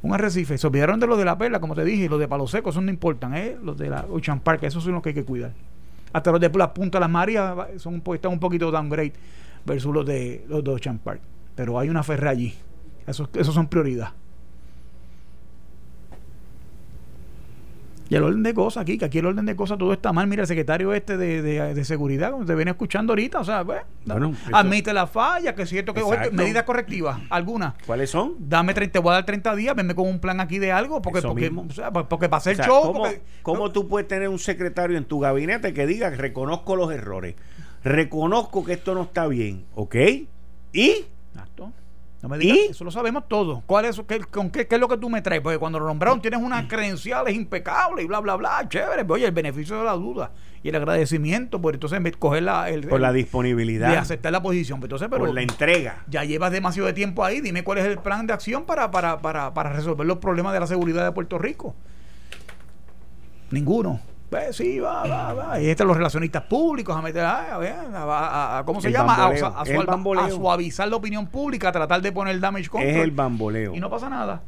Un 0.04 0.14
arrecife. 0.14 0.58
Se 0.58 0.66
olvidaron 0.66 1.02
de 1.02 1.06
los 1.06 1.18
de 1.18 1.26
la 1.26 1.38
perla, 1.38 1.60
como 1.60 1.76
te 1.76 1.84
dije, 1.84 2.08
los 2.08 2.18
de 2.18 2.30
Palo 2.30 2.48
Seco, 2.48 2.70
esos 2.70 2.82
no 2.82 2.90
importan, 2.90 3.36
¿eh? 3.36 3.58
Los 3.62 3.78
de 3.78 3.90
la 3.90 4.06
Ocean 4.10 4.40
Park, 4.40 4.64
esos 4.64 4.86
son 4.86 4.94
los 4.94 5.04
que 5.04 5.10
hay 5.10 5.16
que 5.16 5.26
cuidar 5.26 5.52
hasta 6.14 6.32
los 6.32 6.40
de 6.40 6.50
la 6.50 6.74
Punta 6.74 6.98
de 6.98 7.02
las 7.02 7.10
Marías 7.10 7.56
son, 7.78 8.02
están 8.14 8.32
un 8.32 8.40
poquito 8.40 8.72
downgrade 8.72 9.14
versus 9.66 9.94
los 9.94 10.06
de 10.06 10.46
los 10.48 10.64
de 10.64 10.72
Ocean 10.72 11.00
Park. 11.00 11.20
Pero 11.56 11.78
hay 11.78 11.90
una 11.90 12.04
ferra 12.04 12.30
allí. 12.30 12.54
Esos, 13.06 13.30
esos 13.34 13.54
son 13.54 13.68
prioridad. 13.68 14.14
Y 18.10 18.16
el 18.16 18.24
orden 18.24 18.44
de 18.44 18.54
cosas 18.54 18.82
aquí, 18.82 18.98
que 18.98 19.06
aquí 19.06 19.20
el 19.20 19.26
orden 19.26 19.46
de 19.46 19.56
cosas 19.56 19.78
todo 19.78 19.94
está 19.94 20.12
mal. 20.12 20.28
Mira, 20.28 20.42
el 20.42 20.48
secretario 20.48 20.94
este 20.94 21.18
de, 21.18 21.42
de, 21.42 21.86
seguridad, 21.86 22.32
como 22.32 22.46
te 22.46 22.54
viene 22.56 22.72
escuchando 22.72 23.14
ahorita, 23.14 23.40
o 23.40 23.44
sea, 23.44 23.64
pues, 23.64 23.82
admite 24.52 24.94
la 24.94 25.08
falla, 25.08 25.56
que 25.56 25.64
es 25.64 25.70
cierto 25.70 25.94
que 25.94 26.04
medidas 26.32 26.64
correctivas, 26.64 27.20
algunas. 27.30 27.74
¿Cuáles 27.86 28.10
son? 28.10 28.36
Dame 28.40 28.74
30, 28.74 28.94
te 28.94 29.00
voy 29.00 29.12
a 29.12 29.16
dar 29.16 29.26
30 29.26 29.56
días, 29.56 29.76
venme 29.76 29.96
con 29.96 30.08
un 30.08 30.20
plan 30.20 30.40
aquí 30.40 30.60
de 30.60 30.72
algo, 30.72 31.02
porque, 31.02 31.22
porque, 31.22 31.50
o 31.50 31.72
sea, 31.72 31.92
pues, 31.92 32.06
porque 32.10 32.30
para 32.30 32.38
hacer 32.38 32.58
show. 32.58 32.94
¿Cómo, 33.42 33.72
tú 33.72 33.88
puedes 33.88 34.08
tener 34.08 34.30
un 34.30 34.40
secretario 34.40 34.98
en 34.98 35.06
tu 35.06 35.20
gabinete 35.20 35.74
que 35.74 35.88
diga 35.88 36.10
reconozco 36.10 36.76
los 36.76 36.92
errores? 36.92 37.36
Reconozco 37.84 38.64
que 38.64 38.74
esto 38.74 38.94
no 38.94 39.04
está 39.04 39.28
bien, 39.28 39.66
¿ok? 39.76 39.96
¿Y? 40.72 41.06
Exacto. 41.34 41.72
No 42.24 42.30
me 42.30 42.38
digas, 42.38 42.58
eso 42.70 42.86
lo 42.86 42.92
sabemos 42.92 43.28
todo. 43.28 43.64
¿Cuál 43.66 43.84
es, 43.84 44.02
qué, 44.08 44.22
con 44.22 44.50
qué, 44.50 44.66
qué, 44.66 44.76
es 44.76 44.82
lo 44.82 44.88
que 44.88 44.96
tú 44.96 45.10
me 45.10 45.22
traes? 45.22 45.42
Porque 45.42 45.58
cuando 45.58 45.78
lo 45.78 45.88
nombraron 45.88 46.22
tienes 46.22 46.40
unas 46.42 46.68
credenciales 46.68 47.36
impecables 47.36 48.06
y 48.06 48.08
bla, 48.08 48.22
bla, 48.22 48.38
bla, 48.38 48.66
chévere. 48.70 49.04
Oye, 49.10 49.26
el 49.26 49.34
beneficio 49.34 49.78
de 49.78 49.84
la 49.84 49.92
duda 49.92 50.32
y 50.64 50.70
el 50.70 50.76
agradecimiento 50.76 51.60
por 51.60 51.74
entonces 51.74 52.00
coger 52.18 52.44
la, 52.44 52.70
el, 52.70 52.88
por 52.88 53.02
la 53.02 53.12
disponibilidad 53.12 53.90
de 53.90 53.98
aceptar 53.98 54.32
la 54.32 54.42
posición. 54.42 54.80
Pues 54.80 54.86
entonces, 54.86 55.10
pero 55.12 55.26
por 55.26 55.36
la 55.36 55.42
entrega. 55.42 56.06
Ya 56.08 56.24
llevas 56.24 56.54
demasiado 56.54 56.88
de 56.88 56.94
tiempo 56.94 57.26
ahí. 57.26 57.42
Dime 57.42 57.66
cuál 57.66 57.80
es 57.80 57.86
el 57.86 57.98
plan 57.98 58.26
de 58.26 58.32
acción 58.32 58.64
para, 58.64 58.90
para, 58.90 59.20
para, 59.20 59.54
para 59.54 59.74
resolver 59.74 60.08
los 60.08 60.20
problemas 60.20 60.54
de 60.54 60.62
la 60.62 60.68
seguridad 60.68 61.04
de 61.04 61.12
Puerto 61.12 61.38
Rico. 61.38 61.76
Ninguno. 63.52 64.00
Pues 64.30 64.56
sí, 64.56 64.80
va, 64.80 65.06
va, 65.06 65.34
va. 65.34 65.62
Y 65.62 65.68
están 65.68 65.88
los 65.88 65.96
relacionistas 65.96 66.44
públicos 66.44 66.96
a 66.96 67.02
meter, 67.02 67.22
a, 67.24 67.56
a, 67.56 68.58
a, 68.58 68.66
¿cómo 68.66 68.82
se 68.82 68.92
llama? 68.92 69.28
a, 69.28 70.30
suavizar 70.30 70.88
la 70.88 70.96
opinión 70.96 71.28
pública, 71.28 71.70
a 71.70 71.72
tratar 71.72 72.02
de 72.02 72.12
poner 72.12 72.40
damage 72.40 72.68
control. 72.68 72.92
Es 72.92 73.04
el 73.04 73.12
bamboleo. 73.12 73.76
Y 73.76 73.80
no 73.80 73.90
pasa 73.90 74.10
nada. 74.10 74.42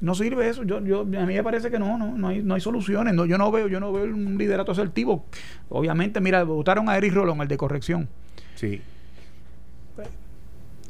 No 0.00 0.14
sirve 0.14 0.48
eso. 0.48 0.64
Yo, 0.64 0.80
yo, 0.84 1.00
a 1.00 1.04
mí 1.04 1.34
me 1.34 1.42
parece 1.42 1.70
que 1.70 1.78
no, 1.78 1.96
no, 1.96 2.16
no 2.16 2.28
hay, 2.28 2.42
no 2.42 2.54
hay 2.54 2.60
soluciones. 2.60 3.14
No, 3.14 3.24
yo 3.24 3.38
no 3.38 3.50
veo, 3.50 3.68
yo 3.68 3.80
no 3.80 3.92
veo 3.92 4.04
un 4.04 4.36
liderato 4.36 4.72
asertivo. 4.72 5.24
Obviamente, 5.68 6.20
mira, 6.20 6.42
votaron 6.44 6.88
a 6.88 6.96
Eric 6.96 7.14
Rolón, 7.14 7.40
el 7.40 7.48
de 7.48 7.56
corrección. 7.56 8.08
Sí. 8.54 8.80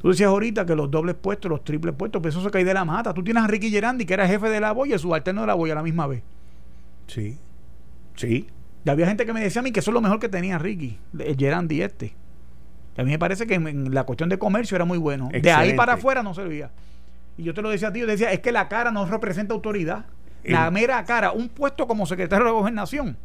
Tú 0.03 0.09
decías 0.09 0.29
ahorita 0.29 0.67
que 0.67 0.75
los 0.75 0.91
dobles 0.91 1.15
puestos, 1.15 1.49
los 1.49 1.63
triples 1.63 1.95
puestos, 1.95 2.21
pues 2.21 2.35
eso 2.35 2.43
se 2.43 2.51
cae 2.51 2.65
de 2.65 2.75
la 2.75 2.85
mata. 2.85 3.15
Tú 3.15 3.23
tienes 3.23 3.45
a 3.45 3.47
Ricky 3.47 3.71
Gerandi, 3.71 4.05
que 4.05 4.15
era 4.15 4.27
jefe 4.27 4.49
de 4.51 4.59
la 4.61 4.73
boya, 4.73 4.99
subalterno 4.99 5.43
de 5.43 5.47
la 5.47 5.55
boya 5.55 5.75
a 5.75 5.77
la 5.77 5.83
misma 5.83 6.09
vez. 6.09 6.23
Sí. 7.07 7.39
Sí. 8.17 8.49
Y 8.85 8.91
había 8.91 9.07
gente 9.07 9.25
que 9.27 9.33
me 9.33 9.41
decía 9.41 9.61
a 9.61 9.63
mí 9.63 9.71
que 9.71 9.81
eso 9.81 9.91
es 9.91 9.95
lo 9.95 10.01
mejor 10.01 10.19
que 10.19 10.29
tenía 10.29 10.59
Ricky, 10.59 10.99
el 11.19 11.37
Gerandi 11.37 11.83
este. 11.83 12.15
a 12.97 13.05
mí 13.05 13.11
me 13.11 13.19
parece 13.19 13.47
que 13.47 13.55
en 13.55 13.95
la 13.95 14.05
cuestión 14.05 14.29
de 14.29 14.39
comercio 14.39 14.75
era 14.75 14.85
muy 14.85 14.99
bueno. 14.99 15.29
De 15.33 15.53
ahí 15.53 15.75
para 15.75 15.95
afuera 15.95 16.23
no 16.23 16.35
servía. 16.35 16.71
Y 17.37 17.45
yo 17.45 17.55
te 17.55 17.63
lo 17.63 17.71
decía 17.71 17.89
a 17.89 17.93
ti, 17.93 18.01
yo 18.01 18.07
decía, 18.07 18.33
es 18.33 18.41
que 18.41 18.53
la 18.53 18.69
cara 18.69 18.91
no 18.91 19.07
representa 19.07 19.55
autoridad. 19.55 20.07
La 20.45 20.71
mera 20.73 21.05
cara, 21.05 21.31
un 21.31 21.49
puesto 21.49 21.87
como 21.87 22.05
secretario 22.05 22.45
de 22.45 22.51
gobernación, 22.51 23.17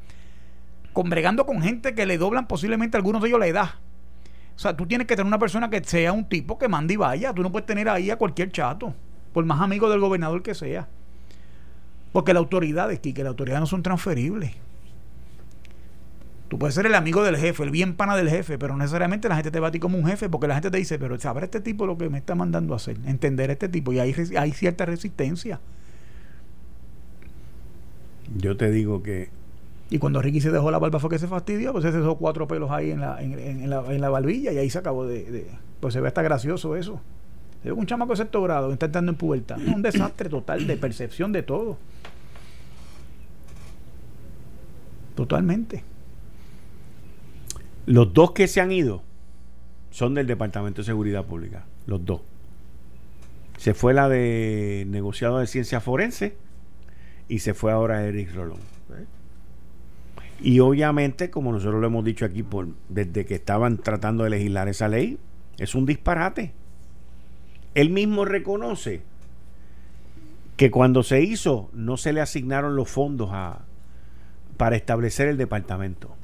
bregando 0.93 1.45
con 1.45 1.61
gente 1.61 1.95
que 1.95 2.05
le 2.05 2.17
doblan 2.17 2.47
posiblemente 2.47 2.97
algunos 2.97 3.21
de 3.21 3.29
ellos 3.29 3.39
la 3.39 3.47
edad. 3.47 3.69
O 4.55 4.59
sea, 4.59 4.75
tú 4.75 4.87
tienes 4.87 5.07
que 5.07 5.15
tener 5.15 5.27
una 5.27 5.39
persona 5.39 5.69
que 5.69 5.83
sea 5.83 6.11
un 6.13 6.25
tipo 6.25 6.57
que 6.57 6.67
mande 6.67 6.95
y 6.95 6.97
vaya. 6.97 7.33
Tú 7.33 7.43
no 7.43 7.51
puedes 7.51 7.65
tener 7.65 7.89
ahí 7.89 8.09
a 8.09 8.15
cualquier 8.15 8.51
chato, 8.51 8.93
por 9.33 9.45
más 9.45 9.61
amigo 9.61 9.89
del 9.89 9.99
gobernador 9.99 10.41
que 10.41 10.55
sea. 10.55 10.87
Porque 12.11 12.33
la 12.33 12.39
autoridad 12.39 12.91
es 12.91 12.99
que 12.99 13.13
la 13.23 13.29
autoridad 13.29 13.59
no 13.59 13.67
son 13.67 13.83
transferibles. 13.83 14.51
Tú 16.47 16.57
puedes 16.57 16.75
ser 16.75 16.85
el 16.85 16.95
amigo 16.95 17.23
del 17.23 17.35
jefe, 17.35 17.63
el 17.63 17.71
bien 17.71 17.95
pana 17.95 18.15
del 18.15 18.29
jefe, 18.29 18.57
pero 18.57 18.73
no 18.73 18.79
necesariamente 18.79 19.27
la 19.27 19.35
gente 19.35 19.51
te 19.51 19.59
va 19.59 19.67
a 19.67 19.71
ti 19.71 19.79
como 19.79 19.97
un 19.97 20.05
jefe, 20.05 20.29
porque 20.29 20.47
la 20.47 20.53
gente 20.53 20.71
te 20.71 20.77
dice, 20.77 20.97
pero 20.97 21.19
sabrá 21.19 21.45
este 21.45 21.59
tipo 21.59 21.85
lo 21.85 21.97
que 21.97 22.09
me 22.09 22.17
está 22.17 22.35
mandando 22.35 22.73
a 22.73 22.77
hacer, 22.77 22.97
entender 23.05 23.49
a 23.49 23.53
este 23.53 23.67
tipo, 23.67 23.91
y 23.91 23.99
hay, 23.99 24.15
hay 24.37 24.51
cierta 24.53 24.85
resistencia. 24.85 25.59
Yo 28.35 28.55
te 28.55 28.71
digo 28.71 29.03
que. 29.03 29.29
Y 29.89 29.99
cuando 29.99 30.21
Ricky 30.21 30.41
se 30.41 30.51
dejó 30.51 30.69
la 30.71 30.79
barba 30.79 30.99
fue 30.99 31.09
que 31.09 31.19
se 31.19 31.27
fastidió, 31.27 31.71
pues 31.71 31.83
se 31.83 31.91
dejó 31.91 32.17
cuatro 32.17 32.47
pelos 32.47 32.71
ahí 32.71 32.91
en 32.91 33.01
la, 33.01 33.21
en, 33.21 33.69
la, 33.69 33.85
en 33.87 34.01
la 34.01 34.09
barbilla 34.09 34.51
y 34.51 34.57
ahí 34.57 34.69
se 34.69 34.79
acabó 34.79 35.05
de, 35.05 35.47
Pues 35.79 35.93
se 35.93 36.01
ve 36.01 36.09
hasta 36.09 36.21
gracioso 36.21 36.75
eso. 36.75 36.99
Se 37.63 37.69
ve 37.69 37.73
un 37.73 37.85
chamaco 37.85 38.11
de 38.11 38.17
sexto 38.17 38.41
grado, 38.41 38.71
está 38.73 38.87
entrando 38.87 39.11
en 39.11 39.17
pubertad. 39.17 39.57
un 39.65 39.81
desastre 39.81 40.29
total 40.29 40.67
de 40.67 40.75
percepción 40.75 41.31
de 41.31 41.43
todo. 41.43 41.77
Totalmente. 45.15 45.83
Los 47.87 48.13
dos 48.13 48.33
que 48.33 48.47
se 48.47 48.59
han 48.59 48.73
ido 48.73 49.01
son 49.91 50.13
del 50.13 50.27
Departamento 50.27 50.81
de 50.81 50.85
Seguridad 50.85 51.25
Pública. 51.25 51.65
Los 51.85 52.03
dos. 52.03 52.19
Se 53.57 53.73
fue 53.73 53.93
la 53.93 54.09
de 54.09 54.85
negociado 54.89 55.39
de 55.39 55.47
ciencia 55.47 55.79
forense 55.79 56.35
y 57.29 57.39
se 57.39 57.53
fue 57.53 57.71
ahora 57.71 58.05
Eric 58.05 58.35
Rolón. 58.35 58.59
Y 60.41 60.59
obviamente, 60.59 61.31
como 61.31 61.53
nosotros 61.53 61.79
lo 61.79 61.87
hemos 61.87 62.03
dicho 62.03 62.25
aquí 62.25 62.45
desde 62.89 63.25
que 63.25 63.35
estaban 63.35 63.77
tratando 63.77 64.25
de 64.25 64.31
legislar 64.31 64.67
esa 64.67 64.89
ley, 64.89 65.17
es 65.57 65.73
un 65.73 65.85
disparate. 65.85 66.51
Él 67.73 67.89
mismo 67.89 68.25
reconoce 68.25 69.01
que 70.57 70.69
cuando 70.71 71.03
se 71.03 71.21
hizo 71.21 71.69
no 71.71 71.95
se 71.95 72.11
le 72.11 72.19
asignaron 72.19 72.75
los 72.75 72.89
fondos 72.89 73.29
a, 73.31 73.61
para 74.57 74.75
establecer 74.75 75.29
el 75.29 75.37
departamento. 75.37 76.17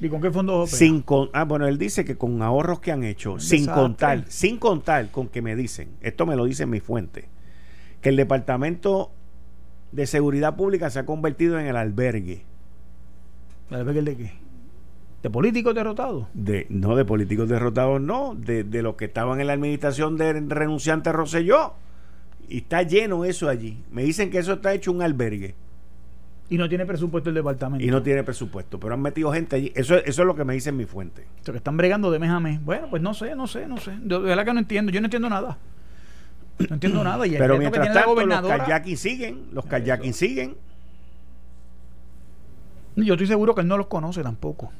¿Y 0.00 0.08
con 0.08 0.20
qué 0.20 0.30
fondos 0.30 0.70
Sin 0.70 1.04
ah, 1.32 1.44
bueno, 1.44 1.66
él 1.66 1.78
dice 1.78 2.04
que 2.04 2.16
con 2.16 2.42
ahorros 2.42 2.80
que 2.80 2.92
han 2.92 3.04
hecho, 3.04 3.38
sin 3.38 3.66
contar, 3.66 4.24
sin 4.28 4.58
contar 4.58 5.10
con 5.10 5.28
que 5.28 5.40
me 5.40 5.56
dicen, 5.56 5.88
esto 6.02 6.26
me 6.26 6.36
lo 6.36 6.44
dice 6.44 6.66
mi 6.66 6.80
fuente, 6.80 7.28
que 8.02 8.10
el 8.10 8.16
Departamento 8.16 9.10
de 9.92 10.06
Seguridad 10.06 10.56
Pública 10.56 10.90
se 10.90 10.98
ha 10.98 11.06
convertido 11.06 11.58
en 11.58 11.66
el 11.66 11.76
albergue. 11.76 12.42
¿El 13.70 13.76
albergue 13.76 14.02
de 14.02 14.16
qué? 14.16 14.32
¿De 15.22 15.30
políticos 15.30 15.74
derrotados? 15.74 16.26
De, 16.34 16.66
no, 16.68 16.94
de 16.94 17.04
políticos 17.04 17.48
derrotados 17.48 18.00
no, 18.00 18.34
de, 18.34 18.64
de 18.64 18.82
los 18.82 18.96
que 18.96 19.06
estaban 19.06 19.40
en 19.40 19.46
la 19.46 19.54
administración 19.54 20.16
de 20.16 20.32
renunciante 20.34 21.10
Rosselló. 21.10 21.72
Y 22.48 22.58
está 22.58 22.82
lleno 22.82 23.24
eso 23.24 23.48
allí. 23.48 23.82
Me 23.90 24.04
dicen 24.04 24.30
que 24.30 24.38
eso 24.38 24.52
está 24.52 24.72
hecho 24.74 24.92
un 24.92 25.02
albergue. 25.02 25.54
Y 26.48 26.58
no 26.58 26.68
tiene 26.68 26.86
presupuesto 26.86 27.30
el 27.30 27.34
departamento. 27.34 27.84
Y 27.84 27.90
no 27.90 28.02
tiene 28.02 28.22
presupuesto, 28.22 28.78
pero 28.78 28.94
han 28.94 29.02
metido 29.02 29.32
gente 29.32 29.56
allí. 29.56 29.72
Eso, 29.74 29.96
eso 29.96 30.22
es 30.22 30.26
lo 30.26 30.36
que 30.36 30.44
me 30.44 30.54
dice 30.54 30.70
mi 30.70 30.84
fuente. 30.84 31.26
Que 31.44 31.56
están 31.56 31.76
bregando 31.76 32.10
de 32.10 32.18
mes 32.18 32.30
a 32.30 32.38
mes. 32.38 32.64
Bueno, 32.64 32.86
pues 32.88 33.02
no 33.02 33.14
sé, 33.14 33.34
no 33.34 33.46
sé, 33.46 33.66
no 33.66 33.78
sé. 33.78 33.92
de 34.00 34.18
verdad 34.18 34.44
que 34.44 34.52
no 34.52 34.60
entiendo. 34.60 34.92
Yo 34.92 35.00
no 35.00 35.06
entiendo 35.06 35.28
nada. 35.28 35.58
No 36.58 36.74
entiendo 36.74 37.02
nada. 37.02 37.26
Y 37.26 37.36
pero 37.36 37.58
mientras 37.58 37.92
tanto, 37.92 38.14
los 38.24 38.42
kayakis 38.42 39.00
siguen. 39.00 39.48
Los 39.52 39.64
siguen. 40.12 40.56
Yo 42.94 43.14
estoy 43.14 43.26
seguro 43.26 43.54
que 43.54 43.60
él 43.60 43.68
no 43.68 43.76
los 43.76 43.88
conoce 43.88 44.22
tampoco. 44.22 44.70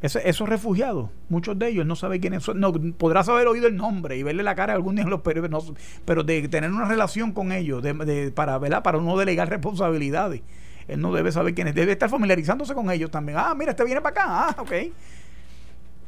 esos 0.00 0.48
refugiados, 0.48 1.10
muchos 1.28 1.58
de 1.58 1.68
ellos 1.68 1.84
no 1.84 1.96
sabe 1.96 2.20
quiénes 2.20 2.44
son. 2.44 2.60
No, 2.60 2.72
podrás 2.72 3.28
haber 3.28 3.48
oído 3.48 3.66
el 3.66 3.76
nombre 3.76 4.16
y 4.16 4.22
verle 4.22 4.44
la 4.44 4.54
cara 4.54 4.72
algún 4.72 4.94
día 4.94 5.04
en 5.04 5.10
los 5.10 5.20
periódicos, 5.20 5.72
pero 6.04 6.22
de 6.22 6.48
tener 6.48 6.70
una 6.70 6.86
relación 6.86 7.32
con 7.32 7.50
ellos, 7.50 7.82
de, 7.82 7.92
de, 7.92 8.30
para, 8.30 8.60
para 8.82 8.98
no 8.98 9.18
delegar 9.18 9.50
responsabilidades 9.50 10.42
él 10.88 11.00
no 11.00 11.12
debe 11.12 11.30
saber 11.30 11.54
quién 11.54 11.68
es, 11.68 11.74
debe 11.74 11.92
estar 11.92 12.08
familiarizándose 12.08 12.74
con 12.74 12.90
ellos 12.90 13.10
también. 13.10 13.38
Ah, 13.38 13.54
mira, 13.54 13.72
este 13.72 13.84
viene 13.84 14.00
para 14.00 14.22
acá, 14.22 14.24
ah, 14.26 14.62
ok. 14.62 14.72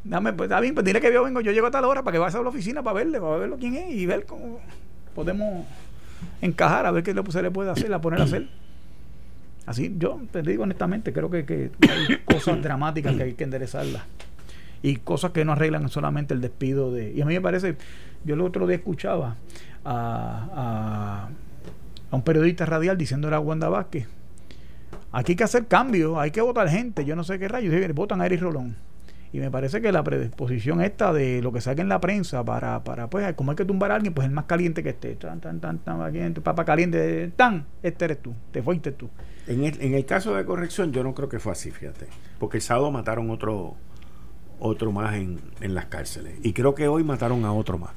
Dame, 0.03 0.33
pues, 0.33 0.49
está 0.49 0.59
bien, 0.61 0.75
pues 0.75 0.85
dile 0.87 1.01
que 1.01 1.13
yo 1.13 1.23
vengo, 1.23 1.43
yo 1.43 1.53
llego 1.53 1.67
a 1.67 1.71
tal 1.71 1.85
hora 1.85 2.03
para 2.03 2.15
que 2.15 2.19
vaya 2.19 2.39
a 2.39 2.43
la 2.43 2.49
oficina 2.49 2.83
para 2.83 2.95
verle, 2.95 3.21
para 3.21 3.37
verlo 3.37 3.59
quién 3.59 3.75
es 3.75 3.93
y 3.93 4.07
ver 4.07 4.25
cómo 4.25 4.59
podemos 5.15 5.67
encajar, 6.41 6.87
a 6.87 6.91
ver 6.91 7.03
qué 7.03 7.15
se 7.29 7.43
le 7.43 7.51
puede 7.51 7.71
hacer, 7.71 7.93
a 7.93 8.01
poner 8.01 8.21
a 8.21 8.25
hacer. 8.25 8.49
Así, 9.67 9.95
yo 9.99 10.19
te 10.33 10.41
digo 10.41 10.63
honestamente, 10.63 11.13
creo 11.13 11.31
que, 11.31 11.45
que 11.45 11.71
hay 11.83 12.17
cosas 12.25 12.63
dramáticas 12.63 13.15
que 13.15 13.23
hay 13.23 13.35
que 13.35 13.45
enderezarlas 13.45 14.03
y 14.83 14.97
cosas 14.97 15.33
que 15.33 15.45
no 15.45 15.53
arreglan 15.53 15.91
solamente 15.91 16.33
el 16.33 16.41
despido 16.41 16.91
de... 16.91 17.13
Y 17.13 17.21
a 17.21 17.27
mí 17.27 17.35
me 17.35 17.41
parece, 17.43 17.77
yo 18.25 18.35
el 18.35 18.41
otro 18.41 18.67
día 18.67 18.77
escuchaba 18.77 19.37
a, 19.85 20.49
a, 20.55 21.29
a 22.11 22.17
un 22.17 22.23
periodista 22.23 22.65
radial 22.65 22.97
diciendo 22.97 23.29
era 23.29 23.39
Wanda 23.39 23.69
Vázquez 23.69 24.09
Aquí 25.13 25.33
hay 25.33 25.37
que 25.37 25.45
hacer 25.45 25.67
cambios, 25.67 26.17
hay 26.19 26.31
que 26.31 26.41
votar 26.41 26.69
gente, 26.69 27.05
yo 27.05 27.17
no 27.17 27.25
sé 27.25 27.39
qué 27.39 27.49
rayos, 27.49 27.95
votan 27.95 28.21
a 28.21 28.27
Eric 28.27 28.41
Rolón. 28.41 28.77
Y 29.33 29.39
me 29.39 29.51
parece 29.51 29.81
que 29.81 29.93
la 29.93 30.03
predisposición 30.03 30.81
esta 30.81 31.13
de 31.13 31.41
lo 31.41 31.53
que 31.53 31.61
saque 31.61 31.83
en 31.83 31.89
la 31.89 32.01
prensa 32.01 32.45
para, 32.45 32.83
para 32.83 33.09
pues, 33.09 33.33
como 33.35 33.53
hay 33.53 33.57
que 33.57 33.65
tumbar 33.65 33.93
a 33.93 33.95
alguien, 33.95 34.13
pues 34.13 34.27
el 34.27 34.33
más 34.33 34.47
caliente 34.47 34.83
que 34.83 34.91
esté. 34.91 35.15
Tan, 35.15 35.41
tan, 35.41 35.61
tan, 35.61 35.79
tan, 35.79 35.99
caliente, 35.99 36.41
papa 36.41 36.65
caliente, 36.65 37.29
tan, 37.37 37.67
este 37.83 38.07
eres 38.07 38.23
tú, 38.23 38.35
te 38.51 38.61
fuiste 38.61 38.91
tú. 38.91 39.09
En 39.47 39.63
el, 39.65 39.81
en 39.81 39.95
el 39.95 40.05
caso 40.05 40.35
de 40.35 40.45
corrección, 40.45 40.93
yo 40.93 41.05
no 41.05 41.15
creo 41.15 41.29
que 41.29 41.39
fue 41.39 41.53
así, 41.53 41.71
fíjate. 41.71 42.07
Porque 42.41 42.57
el 42.57 42.63
sábado 42.63 42.91
mataron 42.91 43.31
otro, 43.31 43.77
otro 44.59 44.91
más 44.91 45.15
en, 45.15 45.41
en 45.61 45.75
las 45.77 45.87
cárceles. 45.87 46.35
Y 46.43 46.53
creo 46.53 46.75
que 46.75 46.89
hoy 46.89 47.05
mataron 47.05 47.45
a 47.45 47.53
otro 47.53 47.79
más. 47.79 47.93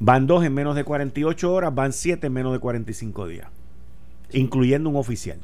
Van 0.00 0.26
dos 0.26 0.44
en 0.44 0.52
menos 0.52 0.76
de 0.76 0.84
48 0.84 1.52
horas, 1.52 1.74
van 1.74 1.94
siete 1.94 2.26
en 2.26 2.34
menos 2.34 2.52
de 2.52 2.58
45 2.58 3.26
días. 3.26 3.48
Incluyendo 4.32 4.90
un 4.90 4.96
oficial. 4.96 5.40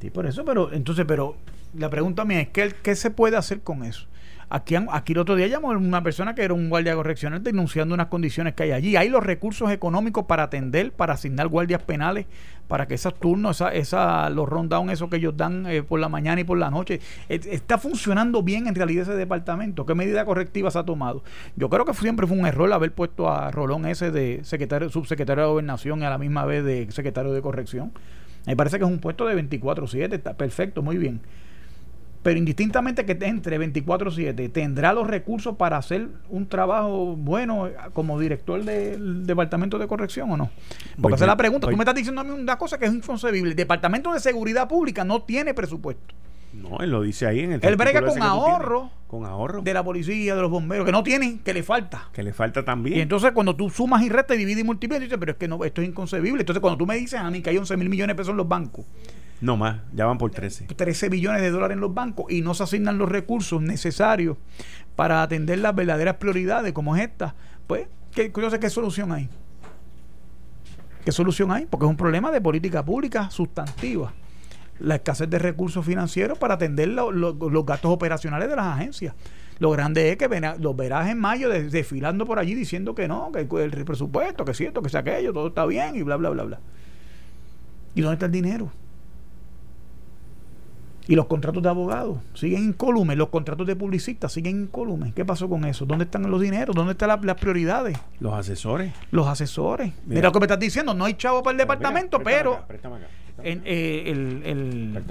Sí, 0.00 0.10
por 0.10 0.26
eso, 0.26 0.44
pero 0.44 0.72
entonces, 0.72 1.04
pero 1.06 1.36
la 1.74 1.88
pregunta 1.90 2.24
mía 2.24 2.40
es, 2.40 2.48
¿qué, 2.48 2.74
qué 2.82 2.94
se 2.94 3.10
puede 3.10 3.36
hacer 3.36 3.60
con 3.60 3.84
eso? 3.84 4.06
Aquí, 4.48 4.76
aquí 4.76 5.12
el 5.12 5.18
otro 5.18 5.34
día 5.34 5.48
llamó 5.48 5.70
una 5.70 6.04
persona 6.04 6.36
que 6.36 6.42
era 6.42 6.54
un 6.54 6.68
guardia 6.68 6.94
correccional 6.94 7.42
denunciando 7.42 7.94
unas 7.94 8.06
condiciones 8.06 8.54
que 8.54 8.62
hay 8.62 8.70
allí. 8.70 8.94
Hay 8.94 9.08
los 9.08 9.24
recursos 9.24 9.72
económicos 9.72 10.26
para 10.26 10.44
atender, 10.44 10.92
para 10.92 11.14
asignar 11.14 11.48
guardias 11.48 11.82
penales, 11.82 12.26
para 12.68 12.86
que 12.86 12.94
esos 12.94 13.18
turnos, 13.18 13.56
esa, 13.56 13.74
esa, 13.74 14.30
los 14.30 14.48
rundown, 14.48 14.90
eso 14.90 15.10
que 15.10 15.16
ellos 15.16 15.36
dan 15.36 15.66
eh, 15.66 15.82
por 15.82 15.98
la 15.98 16.08
mañana 16.08 16.40
y 16.40 16.44
por 16.44 16.58
la 16.58 16.70
noche, 16.70 17.00
está 17.28 17.76
funcionando 17.78 18.44
bien 18.44 18.68
en 18.68 18.76
realidad 18.76 19.02
ese 19.02 19.14
departamento. 19.14 19.84
¿Qué 19.84 19.96
medida 19.96 20.24
correctiva 20.24 20.70
se 20.70 20.78
ha 20.78 20.84
tomado? 20.84 21.24
Yo 21.56 21.68
creo 21.68 21.84
que 21.84 21.94
siempre 21.94 22.28
fue 22.28 22.38
un 22.38 22.46
error 22.46 22.72
haber 22.72 22.92
puesto 22.92 23.28
a 23.28 23.50
Rolón 23.50 23.84
ese 23.86 24.12
de 24.12 24.44
secretario, 24.44 24.90
subsecretario 24.90 25.42
de 25.42 25.50
gobernación 25.50 26.02
y 26.02 26.04
a 26.04 26.10
la 26.10 26.18
misma 26.18 26.44
vez 26.44 26.64
de 26.64 26.86
secretario 26.92 27.32
de 27.32 27.42
corrección. 27.42 27.90
Me 28.46 28.56
parece 28.56 28.78
que 28.78 28.84
es 28.84 28.90
un 28.90 29.00
puesto 29.00 29.26
de 29.26 29.34
24-7, 29.36 30.14
está 30.14 30.34
perfecto, 30.34 30.80
muy 30.82 30.96
bien. 30.96 31.20
pero 32.22 32.38
indistintamente 32.38 33.04
que 33.04 33.16
entre 33.24 33.56
24/7, 33.56 34.50
¿tendrá 34.50 34.92
los 34.92 35.06
recursos 35.06 35.54
para 35.54 35.76
hacer 35.76 36.08
un 36.28 36.48
trabajo 36.48 37.14
bueno 37.14 37.68
como 37.92 38.18
director 38.18 38.64
del 38.64 39.24
Departamento 39.24 39.78
de 39.78 39.86
Corrección 39.86 40.32
o 40.32 40.36
no? 40.36 40.50
Porque 41.00 41.14
esa 41.14 41.24
es 41.24 41.28
la 41.28 41.36
pregunta. 41.36 41.68
Tú 41.68 41.76
me 41.76 41.84
estás 41.84 41.94
diciendo 41.94 42.20
a 42.20 42.24
mí 42.24 42.30
una 42.30 42.58
cosa 42.58 42.78
que 42.78 42.86
es 42.86 42.92
inconcebible. 42.92 43.50
El 43.50 43.56
Departamento 43.56 44.12
de 44.12 44.18
Seguridad 44.18 44.66
Pública 44.66 45.04
no 45.04 45.22
tiene 45.22 45.54
presupuesto. 45.54 46.16
No, 46.56 46.78
él 46.78 46.90
lo 46.90 47.02
dice 47.02 47.26
ahí 47.26 47.40
en 47.40 47.52
el 47.52 47.60
Él 47.62 47.76
brega 47.76 48.02
con 48.02 48.22
ahorro, 48.22 48.90
con 49.06 49.26
ahorro 49.26 49.60
de 49.60 49.74
la 49.74 49.84
policía, 49.84 50.34
de 50.34 50.40
los 50.40 50.50
bomberos, 50.50 50.86
que 50.86 50.92
no 50.92 51.02
tienen, 51.02 51.38
que 51.40 51.52
le 51.52 51.62
falta. 51.62 52.08
Que 52.12 52.22
le 52.22 52.32
falta 52.32 52.64
también. 52.64 52.98
Y 52.98 53.00
entonces 53.02 53.32
cuando 53.32 53.54
tú 53.54 53.68
sumas 53.68 54.02
y 54.02 54.08
restas, 54.08 54.38
divides 54.38 54.60
y 54.60 54.64
multiplicas, 54.64 55.02
dices, 55.02 55.18
pero 55.18 55.32
es 55.32 55.38
que 55.38 55.48
no, 55.48 55.62
esto 55.64 55.82
es 55.82 55.88
inconcebible. 55.88 56.40
Entonces 56.40 56.60
cuando 56.60 56.78
tú 56.78 56.86
me 56.86 56.96
dices 56.96 57.20
a 57.20 57.30
mí 57.30 57.42
que 57.42 57.50
hay 57.50 57.58
11 57.58 57.76
mil 57.76 57.88
millones 57.88 58.16
de 58.16 58.18
pesos 58.18 58.30
en 58.30 58.38
los 58.38 58.48
bancos. 58.48 58.86
No 59.40 59.58
más, 59.58 59.80
ya 59.92 60.06
van 60.06 60.16
por 60.16 60.30
13. 60.30 60.64
13 60.64 61.08
billones 61.10 61.42
de 61.42 61.50
dólares 61.50 61.74
en 61.74 61.80
los 61.80 61.92
bancos 61.92 62.32
y 62.32 62.40
no 62.40 62.54
se 62.54 62.62
asignan 62.62 62.96
los 62.96 63.08
recursos 63.08 63.60
necesarios 63.60 64.38
para 64.96 65.22
atender 65.22 65.58
las 65.58 65.74
verdaderas 65.74 66.16
prioridades 66.16 66.72
como 66.72 66.96
es 66.96 67.02
esta. 67.02 67.34
Pues, 67.66 67.86
¿qué, 68.14 68.32
¿qué 68.32 68.70
solución 68.70 69.12
hay? 69.12 69.28
¿Qué 71.04 71.12
solución 71.12 71.52
hay? 71.52 71.66
Porque 71.66 71.84
es 71.84 71.90
un 71.90 71.98
problema 71.98 72.32
de 72.32 72.40
política 72.40 72.82
pública 72.82 73.30
sustantiva 73.30 74.12
la 74.80 74.96
escasez 74.96 75.28
de 75.30 75.38
recursos 75.38 75.84
financieros 75.84 76.38
para 76.38 76.54
atender 76.54 76.88
los 76.88 77.66
gastos 77.66 77.90
operacionales 77.90 78.48
de 78.48 78.56
las 78.56 78.66
agencias. 78.66 79.14
Lo 79.58 79.70
grande 79.70 80.10
es 80.10 80.18
que 80.18 80.28
los 80.58 80.76
verás 80.76 81.08
en 81.08 81.18
mayo 81.18 81.48
desfilando 81.48 82.26
por 82.26 82.38
allí 82.38 82.54
diciendo 82.54 82.94
que 82.94 83.08
no, 83.08 83.32
que 83.32 83.40
el 83.40 83.84
presupuesto, 83.84 84.44
que 84.44 84.50
es 84.50 84.56
cierto, 84.56 84.82
que 84.82 84.90
sea 84.90 85.00
aquello, 85.00 85.32
todo 85.32 85.48
está 85.48 85.64
bien 85.64 85.96
y 85.96 86.02
bla, 86.02 86.16
bla, 86.16 86.28
bla, 86.30 86.44
bla. 86.44 86.60
¿Y 87.94 88.02
dónde 88.02 88.14
está 88.14 88.26
el 88.26 88.32
dinero? 88.32 88.70
Y 91.08 91.14
los 91.14 91.26
contratos 91.26 91.62
de 91.62 91.68
abogados 91.68 92.18
siguen 92.34 92.64
incólumes, 92.64 93.16
los 93.16 93.28
contratos 93.28 93.66
de 93.66 93.76
publicistas 93.76 94.32
siguen 94.32 94.64
incólumes. 94.64 95.14
¿Qué 95.14 95.24
pasó 95.24 95.48
con 95.48 95.64
eso? 95.64 95.86
¿Dónde 95.86 96.04
están 96.04 96.28
los 96.28 96.40
dineros? 96.40 96.74
¿Dónde 96.74 96.92
están 96.92 97.18
las 97.22 97.36
prioridades? 97.36 97.96
Los 98.18 98.34
asesores. 98.34 98.92
Los 99.12 99.26
asesores. 99.28 99.92
Mira, 100.04 100.22
lo 100.22 100.32
que 100.32 100.40
me 100.40 100.46
estás 100.46 100.58
diciendo, 100.58 100.92
no 100.94 101.04
hay 101.04 101.14
chavo 101.14 101.42
para 101.42 101.52
el 101.52 101.58
departamento, 101.58 102.18
pero 102.18 102.64
en, 103.46 103.62
eh, 103.64 104.04
el, 104.06 104.42
el 104.44 105.04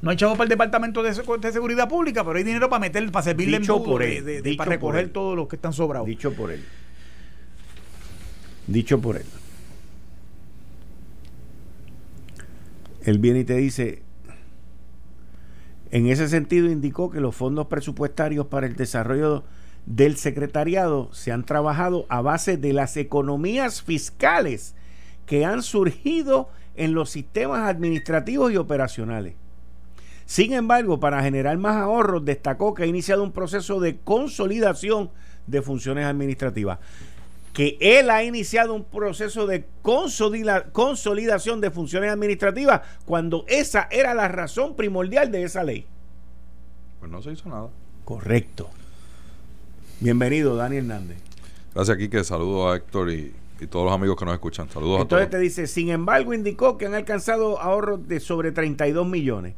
no 0.00 0.10
hay 0.10 0.16
chavo 0.16 0.34
para 0.34 0.44
el 0.44 0.48
departamento 0.48 1.02
de, 1.02 1.12
seguridad 1.12 1.88
pública, 1.88 2.24
pero 2.24 2.38
hay 2.38 2.44
dinero 2.44 2.68
para 2.68 2.80
meter, 2.80 3.10
para 3.10 3.24
servirle 3.24 3.58
Dicho 3.58 3.82
por 3.82 4.02
él, 4.02 4.24
de, 4.24 4.54
para 4.56 4.70
recoger 4.70 5.08
todos 5.08 5.36
los 5.36 5.48
que 5.48 5.56
están 5.56 5.72
sobrados. 5.72 6.06
Dicho 6.06 6.32
por 6.32 6.52
él. 6.52 6.64
Dicho 8.68 9.00
por 9.00 9.16
él. 9.16 9.24
Él 13.02 13.18
viene 13.18 13.40
y 13.40 13.44
te 13.44 13.54
dice, 13.54 14.02
en 15.90 16.06
ese 16.06 16.28
sentido 16.28 16.70
indicó 16.70 17.10
que 17.10 17.20
los 17.20 17.34
fondos 17.34 17.66
presupuestarios 17.66 18.46
para 18.46 18.66
el 18.66 18.76
desarrollo 18.76 19.42
del 19.86 20.16
secretariado 20.16 21.12
se 21.12 21.32
han 21.32 21.44
trabajado 21.44 22.06
a 22.08 22.20
base 22.20 22.56
de 22.56 22.72
las 22.72 22.96
economías 22.96 23.82
fiscales 23.82 24.74
que 25.26 25.44
han 25.44 25.62
surgido 25.62 26.50
en 26.78 26.94
los 26.94 27.10
sistemas 27.10 27.68
administrativos 27.68 28.52
y 28.52 28.56
operacionales. 28.56 29.34
Sin 30.24 30.52
embargo, 30.52 31.00
para 31.00 31.22
generar 31.22 31.56
más 31.58 31.76
ahorros, 31.76 32.24
destacó 32.24 32.74
que 32.74 32.84
ha 32.84 32.86
iniciado 32.86 33.22
un 33.22 33.32
proceso 33.32 33.80
de 33.80 33.98
consolidación 33.98 35.10
de 35.46 35.62
funciones 35.62 36.06
administrativas. 36.06 36.78
Que 37.52 37.76
él 37.80 38.10
ha 38.10 38.22
iniciado 38.22 38.74
un 38.74 38.84
proceso 38.84 39.46
de 39.46 39.64
consolidación 39.82 41.60
de 41.60 41.70
funciones 41.70 42.12
administrativas 42.12 42.82
cuando 43.04 43.44
esa 43.48 43.88
era 43.90 44.14
la 44.14 44.28
razón 44.28 44.76
primordial 44.76 45.32
de 45.32 45.42
esa 45.42 45.64
ley. 45.64 45.86
Pues 47.00 47.10
no 47.10 47.22
se 47.22 47.32
hizo 47.32 47.48
nada. 47.48 47.68
Correcto. 48.04 48.70
Bienvenido, 50.00 50.54
Dani 50.56 50.76
Hernández. 50.76 51.18
Gracias, 51.74 51.96
Kike. 51.96 52.22
Saludo 52.22 52.70
a 52.70 52.76
Héctor 52.76 53.10
y, 53.10 53.32
y 53.60 53.66
todos 53.66 53.84
los 53.86 53.94
amigos 53.94 54.16
que 54.16 54.24
nos 54.24 54.34
escuchan. 54.34 54.68
Saludos 54.68 55.02
Entonces 55.02 55.26
a 55.26 55.30
todos. 55.30 55.40
te 55.40 55.44
dice, 55.44 55.66
sin 55.66 55.90
embargo, 55.90 56.34
indicó 56.34 56.78
que 56.78 56.86
han 56.86 56.94
alcanzado 56.94 57.60
ahorros 57.60 58.06
de 58.08 58.20
sobre 58.20 58.52
32 58.52 59.06
millones. 59.06 59.54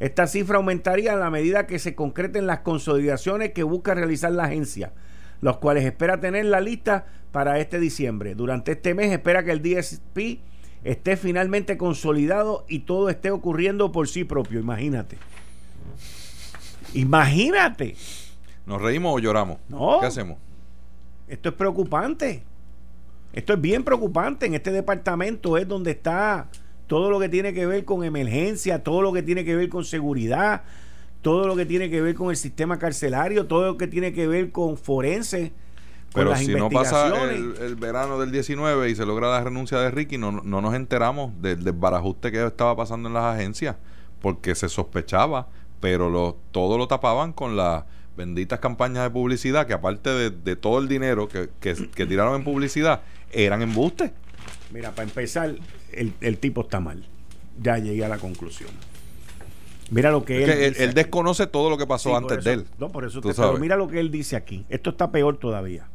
Esta 0.00 0.26
cifra 0.26 0.58
aumentaría 0.58 1.14
a 1.14 1.16
la 1.16 1.30
medida 1.30 1.66
que 1.66 1.78
se 1.78 1.94
concreten 1.94 2.46
las 2.46 2.60
consolidaciones 2.60 3.52
que 3.52 3.62
busca 3.64 3.94
realizar 3.94 4.30
la 4.32 4.44
agencia, 4.44 4.92
los 5.40 5.58
cuales 5.58 5.84
espera 5.84 6.20
tener 6.20 6.44
la 6.44 6.60
lista 6.60 7.06
para 7.32 7.58
este 7.58 7.80
diciembre. 7.80 8.34
Durante 8.34 8.72
este 8.72 8.94
mes 8.94 9.10
espera 9.10 9.44
que 9.44 9.50
el 9.52 9.62
DSP 9.62 10.40
esté 10.84 11.16
finalmente 11.16 11.76
consolidado 11.76 12.64
y 12.68 12.80
todo 12.80 13.08
esté 13.08 13.30
ocurriendo 13.30 13.90
por 13.90 14.08
sí 14.08 14.24
propio. 14.24 14.60
Imagínate. 14.60 15.18
Imagínate. 16.94 17.96
¿Nos 18.66 18.80
reímos 18.80 19.14
o 19.14 19.18
lloramos? 19.18 19.58
No. 19.68 19.98
¿Qué 20.00 20.06
hacemos? 20.06 20.38
Esto 21.26 21.48
es 21.50 21.54
preocupante. 21.54 22.42
Esto 23.32 23.52
es 23.52 23.60
bien 23.60 23.84
preocupante. 23.84 24.46
En 24.46 24.54
este 24.54 24.72
departamento 24.72 25.58
es 25.58 25.68
donde 25.68 25.92
está 25.92 26.48
todo 26.86 27.10
lo 27.10 27.20
que 27.20 27.28
tiene 27.28 27.52
que 27.52 27.66
ver 27.66 27.84
con 27.84 28.02
emergencia, 28.02 28.82
todo 28.82 29.02
lo 29.02 29.12
que 29.12 29.22
tiene 29.22 29.44
que 29.44 29.54
ver 29.54 29.68
con 29.68 29.84
seguridad, 29.84 30.62
todo 31.22 31.46
lo 31.46 31.54
que 31.54 31.66
tiene 31.66 31.90
que 31.90 32.00
ver 32.00 32.14
con 32.14 32.30
el 32.30 32.36
sistema 32.36 32.78
carcelario, 32.78 33.46
todo 33.46 33.66
lo 33.66 33.78
que 33.78 33.86
tiene 33.86 34.12
que 34.12 34.26
ver 34.26 34.50
con 34.50 34.76
forense. 34.76 35.52
Pero 36.14 36.34
si 36.36 36.54
no 36.54 36.70
pasa 36.70 37.12
el, 37.30 37.76
verano 37.76 38.18
del 38.18 38.32
19 38.32 38.88
y 38.88 38.94
se 38.94 39.04
logra 39.04 39.28
la 39.28 39.44
renuncia 39.44 39.78
de 39.78 39.90
Ricky, 39.90 40.16
no, 40.16 40.32
no 40.32 40.62
nos 40.62 40.74
enteramos 40.74 41.30
del 41.42 41.62
desbarajuste 41.62 42.32
que 42.32 42.44
estaba 42.46 42.74
pasando 42.74 43.08
en 43.08 43.14
las 43.14 43.36
agencias, 43.36 43.76
porque 44.22 44.54
se 44.54 44.70
sospechaba, 44.70 45.48
pero 45.80 46.08
lo, 46.08 46.38
todo 46.50 46.78
lo 46.78 46.88
tapaban 46.88 47.34
con 47.34 47.56
las 47.56 47.84
benditas 48.16 48.58
campañas 48.58 49.04
de 49.04 49.10
publicidad, 49.10 49.66
que 49.66 49.74
aparte 49.74 50.30
de, 50.30 50.56
todo 50.56 50.78
el 50.78 50.88
dinero 50.88 51.28
que, 51.28 51.50
que, 51.60 51.74
que 51.94 52.06
tiraron 52.06 52.34
en 52.36 52.42
publicidad, 52.42 53.02
eran 53.32 53.62
embustes. 53.62 54.10
Mira, 54.72 54.90
para 54.94 55.08
empezar, 55.08 55.54
el, 55.92 56.38
tipo 56.38 56.62
está 56.62 56.80
mal. 56.80 57.04
Ya 57.60 57.78
llegué 57.78 58.04
a 58.04 58.08
la 58.08 58.18
conclusión. 58.18 58.70
Mira 59.90 60.10
lo 60.10 60.24
que 60.24 60.44
él. 60.44 60.74
él, 60.76 60.94
desconoce 60.94 61.46
todo 61.46 61.70
lo 61.70 61.78
que 61.78 61.86
pasó 61.86 62.16
antes 62.16 62.44
de 62.44 62.52
él. 62.52 62.66
No, 62.78 62.90
por 62.90 63.04
eso 63.06 63.20
te 63.20 63.32
pero 63.32 63.58
mira 63.58 63.76
lo 63.76 63.88
que 63.88 64.00
él 64.00 64.10
dice 64.10 64.36
aquí. 64.36 64.66
Esto 64.68 64.90
está 64.90 65.10
peor 65.10 65.38
todavía. 65.38 65.88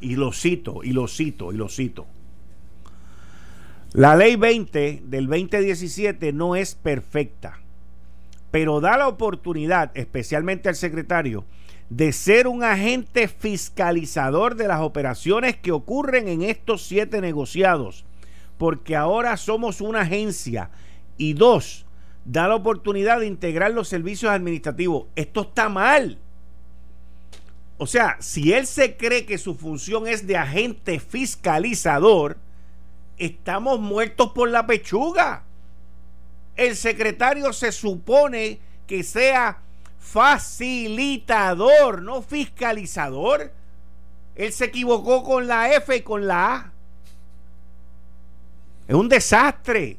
Y 0.00 0.16
lo 0.16 0.32
cito, 0.32 0.80
y 0.82 0.92
lo 0.92 1.06
cito, 1.06 1.52
y 1.52 1.56
lo 1.56 1.68
cito. 1.68 2.06
La 3.92 4.16
ley 4.16 4.36
20 4.36 5.02
del 5.06 5.26
2017 5.26 6.32
no 6.32 6.56
es 6.56 6.74
perfecta, 6.74 7.60
pero 8.50 8.80
da 8.80 8.98
la 8.98 9.08
oportunidad, 9.08 9.90
especialmente 9.94 10.68
al 10.68 10.76
secretario, 10.76 11.44
de 11.88 12.12
ser 12.12 12.48
un 12.48 12.64
agente 12.64 13.28
fiscalizador 13.28 14.56
de 14.56 14.68
las 14.68 14.80
operaciones 14.80 15.56
que 15.56 15.72
ocurren 15.72 16.28
en 16.28 16.42
estos 16.42 16.82
siete 16.82 17.20
negociados, 17.20 18.04
porque 18.58 18.96
ahora 18.96 19.36
somos 19.36 19.80
una 19.80 20.00
agencia. 20.00 20.70
Y 21.16 21.34
dos, 21.34 21.86
da 22.24 22.48
la 22.48 22.56
oportunidad 22.56 23.20
de 23.20 23.26
integrar 23.26 23.72
los 23.72 23.88
servicios 23.88 24.32
administrativos. 24.32 25.06
Esto 25.14 25.42
está 25.42 25.68
mal. 25.68 26.18
O 27.78 27.86
sea, 27.86 28.16
si 28.20 28.52
él 28.52 28.66
se 28.66 28.96
cree 28.96 29.26
que 29.26 29.38
su 29.38 29.54
función 29.54 30.06
es 30.06 30.26
de 30.26 30.36
agente 30.36 30.98
fiscalizador, 30.98 32.38
estamos 33.18 33.78
muertos 33.80 34.32
por 34.32 34.50
la 34.50 34.66
pechuga. 34.66 35.44
El 36.56 36.74
secretario 36.74 37.52
se 37.52 37.70
supone 37.70 38.60
que 38.86 39.02
sea 39.02 39.60
facilitador, 40.06 42.00
no 42.02 42.22
fiscalizador. 42.22 43.52
Él 44.34 44.52
se 44.52 44.66
equivocó 44.66 45.22
con 45.24 45.46
la 45.46 45.74
F 45.74 45.96
y 45.96 46.02
con 46.02 46.26
la 46.26 46.54
A. 46.54 46.72
Es 48.86 48.94
un 48.94 49.08
desastre. 49.08 49.98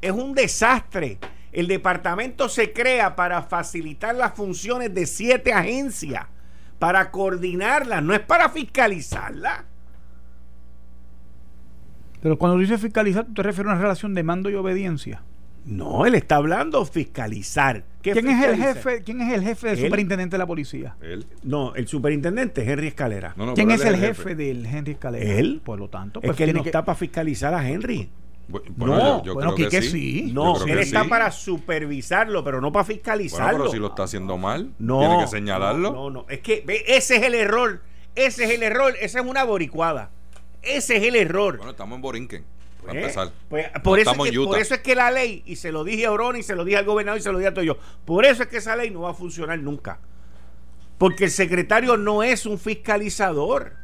Es 0.00 0.12
un 0.12 0.32
desastre. 0.34 1.18
El 1.50 1.66
departamento 1.66 2.48
se 2.48 2.72
crea 2.72 3.16
para 3.16 3.42
facilitar 3.42 4.14
las 4.14 4.34
funciones 4.34 4.94
de 4.94 5.06
siete 5.06 5.52
agencias, 5.52 6.26
para 6.78 7.10
coordinarlas, 7.10 8.02
no 8.02 8.14
es 8.14 8.20
para 8.20 8.48
fiscalizarlas. 8.48 9.64
Pero 12.22 12.38
cuando 12.38 12.58
dice 12.58 12.78
fiscalizar, 12.78 13.26
te 13.34 13.42
refieres 13.42 13.70
a 13.70 13.72
una 13.72 13.82
relación 13.82 14.14
de 14.14 14.22
mando 14.22 14.50
y 14.50 14.54
obediencia. 14.54 15.22
No, 15.68 16.06
él 16.06 16.14
está 16.14 16.36
hablando 16.36 16.82
fiscalizar. 16.86 17.84
¿Quién 18.00 18.26
es 18.26 18.42
el 18.42 18.56
jefe? 18.56 19.02
¿Quién 19.02 19.20
es 19.20 19.34
el 19.34 19.42
jefe 19.42 19.68
del 19.68 19.78
superintendente 19.78 20.34
de 20.34 20.38
la 20.38 20.46
policía? 20.46 20.96
Él. 21.02 21.26
No, 21.42 21.74
el 21.74 21.86
superintendente 21.86 22.62
es 22.62 22.68
Henry 22.68 22.86
Escalera. 22.86 23.34
¿Quién 23.54 23.70
es 23.70 23.84
el 23.84 23.96
jefe, 23.96 24.34
del 24.34 24.64
Henry 24.64 24.92
Escalera? 24.92 25.30
Él. 25.30 25.60
Por 25.62 25.78
lo 25.78 25.90
tanto, 25.90 26.22
pues 26.22 26.30
es 26.30 26.36
que 26.38 26.44
él 26.44 26.54
no 26.54 26.62
está 26.62 26.86
para 26.86 26.96
fiscalizar 26.96 27.52
a 27.52 27.68
Henry. 27.68 28.10
no, 28.48 29.22
yo, 29.22 29.34
bueno, 29.34 29.54
creo 29.54 29.68
que, 29.68 29.82
sí. 29.82 30.30
No, 30.32 30.64
él 30.64 30.78
está 30.78 31.04
para 31.04 31.30
supervisarlo, 31.30 32.42
pero 32.42 32.62
no 32.62 32.72
para 32.72 32.86
fiscalizarlo. 32.86 33.58
pero 33.58 33.70
si 33.70 33.78
lo 33.78 33.88
está 33.88 34.04
haciendo 34.04 34.38
mal, 34.38 34.72
no, 34.78 35.00
tiene 35.00 35.18
que 35.20 35.26
señalarlo. 35.26 35.92
No, 35.92 36.08
no, 36.08 36.26
es 36.30 36.40
que 36.40 36.64
ese 36.86 37.16
es 37.16 37.22
el 37.22 37.34
error. 37.34 37.82
Ese 38.14 38.44
es 38.44 38.50
el 38.52 38.62
error. 38.62 38.94
Esa 39.02 39.20
es 39.20 39.26
una 39.26 39.44
boricuada. 39.44 40.10
Ese 40.62 40.96
es 40.96 41.02
el 41.02 41.14
error. 41.14 41.58
Bueno, 41.58 41.72
estamos 41.72 41.96
en 41.96 42.02
Borinquen. 42.02 42.57
Pues, 42.92 43.16
pues, 43.48 43.66
por, 43.82 43.98
eso 43.98 44.10
es 44.12 44.30
que, 44.30 44.38
por 44.38 44.58
eso 44.58 44.74
es 44.74 44.80
que 44.80 44.94
la 44.94 45.10
ley, 45.10 45.42
y 45.46 45.56
se 45.56 45.72
lo 45.72 45.84
dije 45.84 46.06
a 46.06 46.12
Orón 46.12 46.36
y 46.36 46.42
se 46.42 46.54
lo 46.54 46.64
dije 46.64 46.78
al 46.78 46.84
gobernador 46.84 47.20
y 47.20 47.22
se 47.22 47.32
lo 47.32 47.38
dije 47.38 47.48
a 47.48 47.54
todo 47.54 47.64
yo, 47.64 47.76
por 48.04 48.24
eso 48.24 48.42
es 48.42 48.48
que 48.48 48.58
esa 48.58 48.76
ley 48.76 48.90
no 48.90 49.02
va 49.02 49.10
a 49.10 49.14
funcionar 49.14 49.58
nunca. 49.58 50.00
Porque 50.96 51.26
el 51.26 51.30
secretario 51.30 51.96
no 51.96 52.22
es 52.22 52.44
un 52.44 52.58
fiscalizador 52.58 53.74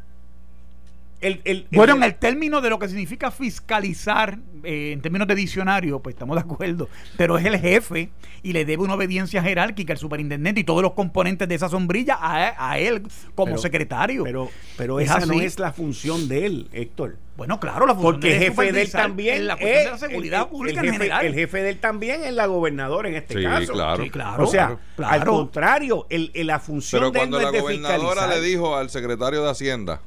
bueno, 1.72 1.96
en 1.96 2.02
el 2.02 2.14
término 2.16 2.60
de 2.60 2.70
lo 2.70 2.78
que 2.78 2.88
significa 2.88 3.30
fiscalizar, 3.30 4.38
eh, 4.62 4.92
en 4.92 5.00
términos 5.00 5.26
de 5.28 5.34
diccionario, 5.34 6.00
pues 6.00 6.14
estamos 6.14 6.36
de 6.36 6.40
acuerdo, 6.40 6.88
pero 7.16 7.38
es 7.38 7.44
el 7.44 7.58
jefe 7.58 8.10
y 8.42 8.52
le 8.52 8.64
debe 8.64 8.82
una 8.82 8.94
obediencia 8.94 9.42
jerárquica 9.42 9.92
al 9.92 9.98
superintendente 9.98 10.60
y 10.60 10.64
todos 10.64 10.82
los 10.82 10.92
componentes 10.92 11.48
de 11.48 11.54
esa 11.54 11.68
sombrilla 11.68 12.18
a, 12.20 12.78
él 12.78 13.02
como 13.34 13.58
secretario. 13.58 14.24
Pero, 14.24 14.50
pero 14.76 15.00
esa 15.00 15.24
no 15.26 15.40
es 15.40 15.58
la 15.58 15.72
función 15.72 16.28
de 16.28 16.46
él, 16.46 16.68
Héctor. 16.72 17.16
Bueno, 17.36 17.58
claro, 17.58 17.84
la 17.84 17.94
función 17.94 18.12
Porque 18.12 18.36
el 18.36 18.42
jefe 18.44 18.72
de 18.72 18.82
él 18.82 18.90
también 18.92 19.46
la 19.46 19.54
es 19.54 19.90
la 19.90 19.98
seguridad 19.98 20.48
pública 20.48 20.80
el 20.80 20.86
jefe, 20.86 20.94
en 20.94 21.02
general. 21.02 21.26
El 21.26 21.34
jefe 21.34 21.62
de 21.62 21.70
él 21.70 21.78
también 21.78 22.22
es 22.22 22.32
la 22.32 22.46
gobernadora 22.46 23.08
en 23.08 23.16
este 23.16 23.42
caso. 23.42 23.72
Claro. 23.72 24.04
Sí, 24.04 24.10
claro. 24.10 24.44
O 24.44 24.46
sea, 24.46 24.78
al 24.98 25.24
contrario, 25.24 26.06
el, 26.10 26.30
la 26.34 26.60
función 26.60 27.00
pero 27.00 27.12
cuando 27.12 27.40
la 27.40 27.50
gobernadora 27.50 28.28
le 28.28 28.40
dijo 28.40 28.76
al 28.76 28.90
secretario 28.90 29.42
de 29.42 29.50
Hacienda 29.50 30.00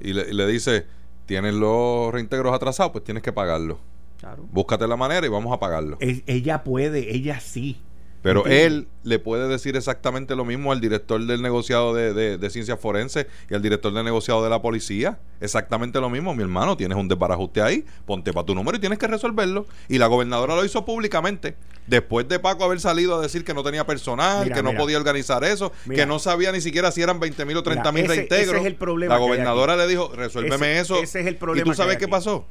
y 0.00 0.12
le, 0.12 0.46
dice, 0.46 0.86
tienes 1.26 1.54
los 1.54 2.12
reintegros 2.12 2.54
atrasados, 2.54 2.92
pues 2.92 3.04
tienes 3.04 3.22
que 3.22 3.32
pagarlo. 3.32 3.78
Claro. 4.18 4.46
Búscate 4.50 4.86
la 4.88 4.96
manera 4.96 5.26
y 5.26 5.30
vamos 5.30 5.52
a 5.52 5.58
pagarlo. 5.60 5.96
ella 6.00 6.64
puede, 6.64 7.14
ella 7.14 7.40
sí. 7.40 7.80
Pero 8.22 8.46
él 8.46 8.88
le 9.04 9.18
puede 9.18 9.48
decir 9.48 9.76
exactamente 9.76 10.34
lo 10.34 10.44
mismo 10.44 10.72
al 10.72 10.80
director 10.80 11.24
del 11.24 11.40
negociado 11.40 11.94
de, 11.94 12.12
de, 12.12 12.36
de 12.36 12.50
ciencias 12.50 12.78
forenses 12.80 13.26
y 13.48 13.54
al 13.54 13.62
director 13.62 13.92
del 13.92 14.04
negociado 14.04 14.42
de 14.42 14.50
la 14.50 14.60
policía. 14.60 15.18
Exactamente 15.40 16.00
lo 16.00 16.10
mismo, 16.10 16.34
mi 16.34 16.42
hermano, 16.42 16.76
tienes 16.76 16.98
un 16.98 17.06
desbarajuste 17.06 17.62
ahí, 17.62 17.84
ponte 18.06 18.32
para 18.32 18.44
tu 18.44 18.54
número 18.54 18.76
y 18.76 18.80
tienes 18.80 18.98
que 18.98 19.06
resolverlo. 19.06 19.66
Y 19.88 19.98
la 19.98 20.08
gobernadora 20.08 20.56
lo 20.56 20.64
hizo 20.64 20.84
públicamente. 20.84 21.54
Después 21.86 22.28
de 22.28 22.38
Paco 22.38 22.64
haber 22.64 22.80
salido 22.80 23.18
a 23.18 23.22
decir 23.22 23.44
que 23.44 23.54
no 23.54 23.62
tenía 23.62 23.86
personal, 23.86 24.52
que 24.52 24.62
no 24.62 24.74
podía 24.74 24.98
organizar 24.98 25.44
eso, 25.44 25.72
que 25.88 26.04
no 26.04 26.18
sabía 26.18 26.52
ni 26.52 26.60
siquiera 26.60 26.90
si 26.90 27.02
eran 27.02 27.20
20 27.20 27.44
mil 27.44 27.56
o 27.56 27.62
30 27.62 27.92
mil 27.92 28.06
reintegros. 28.06 28.56
Ese 28.56 28.60
es 28.60 28.66
el 28.66 28.74
problema 28.76 29.14
la 29.14 29.20
gobernadora 29.20 29.76
le 29.76 29.86
dijo, 29.86 30.12
resuélveme 30.14 30.78
eso. 30.78 31.02
Ese 31.02 31.20
es 31.20 31.26
el 31.26 31.36
problema. 31.36 31.66
¿Y 31.66 31.70
tú 31.70 31.74
sabes 31.74 31.96
qué 31.98 32.08
pasó? 32.08 32.46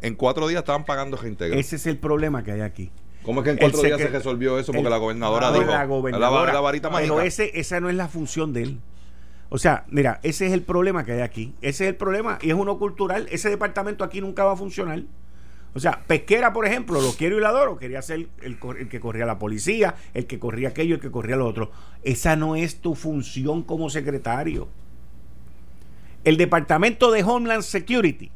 En 0.00 0.14
cuatro 0.14 0.46
días 0.48 0.60
estaban 0.60 0.84
pagando 0.84 1.16
reintegros. 1.16 1.58
Ese 1.58 1.76
es 1.76 1.86
el 1.86 1.98
problema 1.98 2.44
que 2.44 2.52
hay 2.52 2.60
aquí. 2.60 2.90
¿Cómo 3.22 3.40
es 3.40 3.44
que 3.44 3.50
en 3.50 3.56
cuatro 3.58 3.82
días 3.82 4.00
se 4.00 4.08
resolvió 4.08 4.58
eso? 4.58 4.72
Porque 4.72 4.90
la 4.90 4.96
gobernadora 4.96 5.52
dijo 5.52 5.66
la, 5.66 5.84
gobernadora, 5.84 6.52
la, 6.52 6.60
varita 6.60 6.90
mágica. 6.90 7.14
Pero 7.14 7.24
ese, 7.24 7.58
esa 7.58 7.80
no 7.80 7.88
es 7.88 7.94
la 7.94 8.08
función 8.08 8.52
de 8.52 8.62
él. 8.62 8.80
O 9.48 9.58
sea, 9.58 9.84
mira, 9.88 10.18
ese 10.22 10.46
es 10.46 10.52
el 10.52 10.62
problema 10.62 11.04
que 11.04 11.12
hay 11.12 11.20
aquí. 11.20 11.54
Ese 11.60 11.84
es 11.84 11.90
el 11.90 11.96
problema 11.96 12.38
y 12.40 12.48
es 12.48 12.54
uno 12.54 12.78
cultural. 12.78 13.28
Ese 13.30 13.50
departamento 13.50 14.02
aquí 14.02 14.20
nunca 14.20 14.44
va 14.44 14.52
a 14.52 14.56
funcionar. 14.56 15.02
O 15.74 15.80
sea, 15.80 16.02
Pesquera, 16.06 16.52
por 16.52 16.66
ejemplo, 16.66 17.00
lo 17.00 17.12
quiero 17.12 17.36
y 17.36 17.40
lo 17.40 17.48
adoro. 17.48 17.78
Quería 17.78 18.02
ser 18.02 18.28
el, 18.42 18.58
el, 18.78 18.88
que 18.88 19.00
corría 19.00 19.24
la 19.24 19.38
policía, 19.38 19.94
el 20.14 20.26
que 20.26 20.38
corría 20.38 20.68
aquello, 20.68 20.96
el 20.96 21.00
que 21.00 21.10
corría 21.10 21.36
lo 21.36 21.46
otro. 21.46 21.70
Esa 22.02 22.34
no 22.34 22.56
es 22.56 22.80
tu 22.80 22.94
función 22.94 23.62
como 23.62 23.88
secretario. 23.88 24.68
El 26.24 26.36
departamento 26.36 27.10
de 27.10 27.22
Homeland 27.22 27.62
Security 27.62 28.30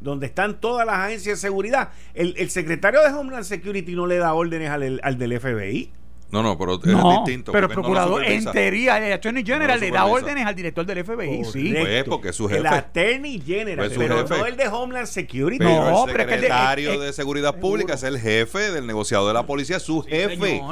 donde 0.00 0.26
están 0.26 0.60
todas 0.60 0.86
las 0.86 0.96
agencias 0.96 1.38
de 1.38 1.48
seguridad. 1.48 1.90
El, 2.14 2.50
secretario 2.50 3.00
de 3.02 3.08
Homeland 3.08 3.44
Security 3.44 3.94
no 3.94 4.06
le 4.06 4.16
da 4.16 4.34
órdenes 4.34 4.70
al, 4.70 5.18
del 5.18 5.40
FBI. 5.40 5.92
No, 6.32 6.42
no, 6.42 6.56
pero 6.56 6.74
es 6.74 6.80
distinto. 6.82 7.52
Pero 7.52 7.66
el 7.66 7.72
procurador, 7.72 8.24
en 8.24 8.44
teoría, 8.44 9.04
el 9.04 9.12
Attorney 9.12 9.44
General 9.44 9.78
le 9.78 9.90
da 9.90 10.04
órdenes 10.04 10.46
al 10.46 10.54
director 10.54 10.86
del 10.86 11.04
FBI, 11.04 11.44
sí. 11.44 11.74
Pues 11.78 12.04
porque 12.04 12.28
es 12.28 12.36
su 12.36 12.48
jefe. 12.48 12.60
El 12.60 12.66
Attorney 12.66 13.42
General, 13.44 13.90
pero 13.96 14.26
no 14.26 14.46
el 14.46 14.56
de 14.56 14.68
Homeland 14.68 15.06
Security. 15.06 15.58
Pero 15.58 15.90
no, 15.90 16.08
el 16.08 16.16
secretario 16.16 17.00
de, 17.00 17.12
Seguridad 17.12 17.56
Pública 17.56 17.94
es 17.94 18.02
el 18.02 18.18
jefe 18.18 18.70
del 18.70 18.86
negociado 18.86 19.26
de 19.28 19.34
la 19.34 19.46
policía, 19.46 19.76
es 19.76 19.82
su 19.82 20.02
jefe. 20.02 20.62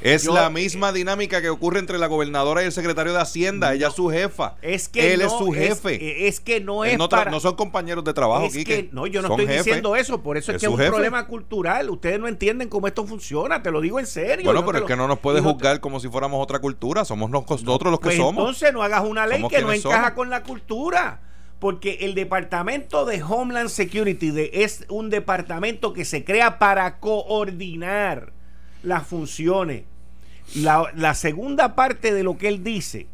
es 0.00 0.24
la 0.26 0.50
misma 0.50 0.92
dinámica 0.92 1.40
que 1.40 1.50
ocurre 1.50 1.78
entre 1.78 1.98
la 1.98 2.06
gobernadora 2.06 2.62
y 2.62 2.66
el 2.66 2.72
secretario 2.72 3.12
de 3.12 3.20
Hacienda. 3.20 3.74
Ella 3.74 3.88
es 3.88 3.94
su 3.94 4.08
jefa. 4.08 4.56
Es 4.62 4.88
que 4.88 5.14
Él 5.14 5.20
es 5.20 5.32
su 5.32 5.52
jefe. 5.52 6.26
Es, 6.26 6.40
que 6.40 6.60
no 6.60 6.84
es 6.84 6.98
no, 6.98 7.08
para, 7.08 7.30
no 7.30 7.40
son 7.40 7.54
compañeros 7.54 8.04
de 8.04 8.12
trabajo, 8.12 8.46
es 8.46 8.64
que, 8.64 8.88
No, 8.92 9.06
yo 9.06 9.22
no 9.22 9.28
estoy 9.28 9.46
diciendo 9.46 9.96
eso. 9.96 10.22
Por 10.22 10.36
eso 10.36 10.52
es, 10.52 10.58
que 10.58 10.66
es 10.66 10.72
un 10.72 10.78
problema 10.78 11.26
cultural. 11.26 11.90
Ustedes 11.90 12.18
no 12.18 12.28
entienden 12.28 12.68
cómo 12.68 12.86
esto 12.86 13.06
funciona. 13.06 13.62
Te 13.62 13.70
lo 13.70 13.80
digo 13.80 14.00
en 14.00 14.06
serio. 14.06 14.44
Bueno, 14.44 14.64
pero 14.64 14.78
es 14.78 14.84
que 14.94 15.02
no 15.02 15.08
nos 15.08 15.18
puede 15.18 15.40
juzgar 15.40 15.80
como 15.80 16.00
si 16.00 16.08
fuéramos 16.08 16.42
otra 16.42 16.58
cultura. 16.58 17.04
Somos 17.04 17.30
nosotros 17.30 17.90
los 17.90 18.00
que 18.00 18.04
pues 18.04 18.16
somos. 18.16 18.42
Entonces 18.42 18.72
no 18.72 18.82
hagas 18.82 19.04
una 19.04 19.26
ley 19.26 19.42
que 19.48 19.62
no 19.62 19.72
encaja 19.72 20.14
con 20.14 20.30
la 20.30 20.42
cultura. 20.42 21.20
Porque 21.58 21.98
el 22.02 22.14
departamento 22.14 23.06
de 23.06 23.22
Homeland 23.22 23.70
Security 23.70 24.32
es 24.52 24.84
un 24.88 25.08
departamento 25.08 25.92
que 25.92 26.04
se 26.04 26.24
crea 26.24 26.58
para 26.58 26.98
coordinar 26.98 28.32
las 28.82 29.06
funciones. 29.06 29.84
La, 30.56 30.90
la 30.94 31.14
segunda 31.14 31.74
parte 31.74 32.12
de 32.12 32.22
lo 32.22 32.36
que 32.36 32.48
él 32.48 32.62
dice, 32.62 33.06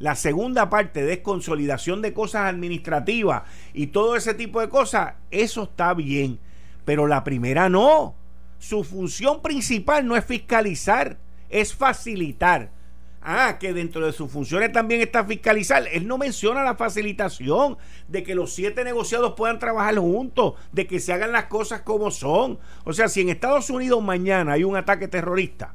la 0.00 0.16
segunda 0.16 0.68
parte 0.68 1.02
de 1.02 1.22
consolidación 1.22 2.02
de 2.02 2.12
cosas 2.12 2.42
administrativas 2.42 3.44
y 3.72 3.86
todo 3.86 4.16
ese 4.16 4.34
tipo 4.34 4.60
de 4.60 4.68
cosas, 4.68 5.14
eso 5.30 5.62
está 5.62 5.94
bien. 5.94 6.38
Pero 6.84 7.06
la 7.06 7.24
primera 7.24 7.70
no. 7.70 8.14
Su 8.58 8.84
función 8.84 9.40
principal 9.40 10.06
no 10.06 10.16
es 10.16 10.24
fiscalizar, 10.24 11.18
es 11.48 11.74
facilitar. 11.74 12.70
Ah, 13.26 13.56
que 13.58 13.72
dentro 13.72 14.04
de 14.04 14.12
sus 14.12 14.30
funciones 14.30 14.70
también 14.70 15.00
está 15.00 15.24
fiscalizar. 15.24 15.88
Él 15.90 16.06
no 16.06 16.18
menciona 16.18 16.62
la 16.62 16.74
facilitación 16.74 17.78
de 18.06 18.22
que 18.22 18.34
los 18.34 18.52
siete 18.52 18.84
negociados 18.84 19.32
puedan 19.34 19.58
trabajar 19.58 19.96
juntos, 19.96 20.54
de 20.72 20.86
que 20.86 21.00
se 21.00 21.14
hagan 21.14 21.32
las 21.32 21.46
cosas 21.46 21.80
como 21.80 22.10
son. 22.10 22.58
O 22.84 22.92
sea, 22.92 23.08
si 23.08 23.22
en 23.22 23.30
Estados 23.30 23.70
Unidos 23.70 24.02
mañana 24.02 24.52
hay 24.52 24.64
un 24.64 24.76
ataque 24.76 25.08
terrorista, 25.08 25.74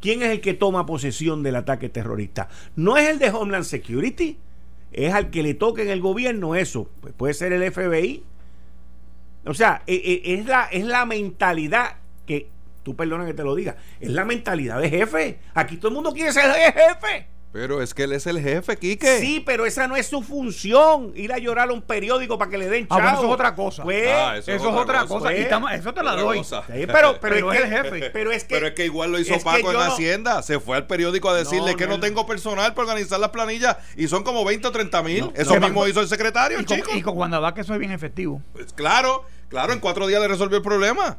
¿quién 0.00 0.22
es 0.22 0.30
el 0.30 0.40
que 0.40 0.54
toma 0.54 0.86
posesión 0.86 1.42
del 1.42 1.56
ataque 1.56 1.88
terrorista? 1.88 2.48
No 2.76 2.96
es 2.96 3.08
el 3.08 3.18
de 3.18 3.30
Homeland 3.30 3.64
Security, 3.64 4.38
es 4.92 5.12
al 5.12 5.30
que 5.30 5.42
le 5.42 5.54
toque 5.54 5.82
en 5.82 5.90
el 5.90 6.00
gobierno 6.00 6.54
eso. 6.54 6.88
Pues 7.00 7.14
puede 7.14 7.34
ser 7.34 7.52
el 7.52 7.72
FBI. 7.72 8.22
O 9.44 9.54
sea, 9.54 9.82
e, 9.88 9.94
e, 9.94 10.34
es 10.34 10.46
la, 10.46 10.66
es 10.66 10.84
la 10.84 11.04
mentalidad 11.04 11.96
que 12.26 12.48
tú 12.86 12.94
perdona 12.94 13.26
que 13.26 13.34
te 13.34 13.42
lo 13.42 13.56
diga, 13.56 13.74
es 13.98 14.10
la 14.10 14.24
mentalidad 14.24 14.80
de 14.80 14.88
jefe. 14.88 15.40
Aquí 15.54 15.76
todo 15.76 15.88
el 15.88 15.94
mundo 15.94 16.12
quiere 16.12 16.32
ser 16.32 16.52
jefe. 16.52 17.26
Pero 17.52 17.82
es 17.82 17.94
que 17.94 18.04
él 18.04 18.12
es 18.12 18.28
el 18.28 18.38
jefe, 18.38 18.76
Quique. 18.76 19.18
Sí, 19.18 19.42
pero 19.44 19.66
esa 19.66 19.88
no 19.88 19.96
es 19.96 20.06
su 20.06 20.22
función. 20.22 21.12
Ir 21.16 21.32
a 21.32 21.38
llorar 21.38 21.70
a 21.70 21.72
un 21.72 21.82
periódico 21.82 22.38
para 22.38 22.48
que 22.48 22.58
le 22.58 22.68
den 22.68 22.86
chavo. 22.86 23.00
Ah, 23.02 23.14
eso 23.14 23.24
es 23.24 23.32
otra 23.32 23.56
cosa. 23.56 23.82
Pues, 23.82 24.08
ah, 24.08 24.36
eso, 24.36 24.52
es 24.52 24.62
otra 24.62 25.04
cosa. 25.04 25.32
eso 25.32 25.92
te 25.92 26.02
la 26.04 26.14
doy. 26.14 26.42
pero, 26.68 27.18
pero, 27.20 27.52
es, 27.52 27.60
el 27.60 27.68
jefe. 27.68 28.10
Pero 28.10 28.30
es, 28.30 28.44
que, 28.44 28.54
pero 28.54 28.68
es 28.68 28.74
que 28.74 28.84
igual 28.84 29.10
lo 29.10 29.18
hizo 29.18 29.36
Paco 29.40 29.72
en 29.72 29.80
Hacienda. 29.80 30.42
Se 30.42 30.60
fue 30.60 30.76
al 30.76 30.86
periódico 30.86 31.28
a 31.28 31.34
decirle 31.34 31.74
que 31.74 31.88
no, 31.88 31.98
tengo 31.98 32.24
personal 32.24 32.72
para 32.72 32.88
organizar 32.88 33.18
las 33.18 33.30
planillas 33.30 33.78
y 33.96 34.06
son 34.06 34.22
como 34.22 34.44
20 34.44 34.68
o 34.68 34.70
30 34.70 35.02
mil. 35.02 35.32
eso 35.34 35.58
mismo 35.58 35.88
hizo 35.88 36.00
el 36.02 36.08
secretario, 36.08 36.60
y 36.60 36.64
chico. 36.64 36.90
y 36.94 37.02
con 37.02 37.16
cuando 37.16 37.40
va 37.40 37.52
que 37.52 37.62
eso 37.62 37.72
es 37.72 37.80
bien 37.80 37.90
efectivo. 37.90 38.42
Pues 38.52 38.72
claro, 38.74 39.24
claro, 39.48 39.72
en 39.72 39.80
cuatro 39.80 40.06
días 40.06 40.20
le 40.20 40.28
resolvió 40.28 40.58
el 40.58 40.62
problema. 40.62 41.18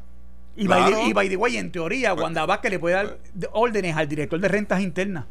Y, 0.58 0.68
by, 0.68 1.30
the, 1.30 1.38
way, 1.38 1.58
en 1.58 1.72
teoría, 1.72 2.14
pues, 2.14 2.24
Wanda 2.24 2.45
Vázquez 2.45 2.72
le 2.72 2.80
puede 2.80 2.95
dar 2.95 3.18
pues, 3.34 3.49
órdenes 3.53 3.95
al 3.95 4.10
director 4.10 4.39
de 4.39 4.47
rentas 4.47 4.82
internas. 4.82 5.26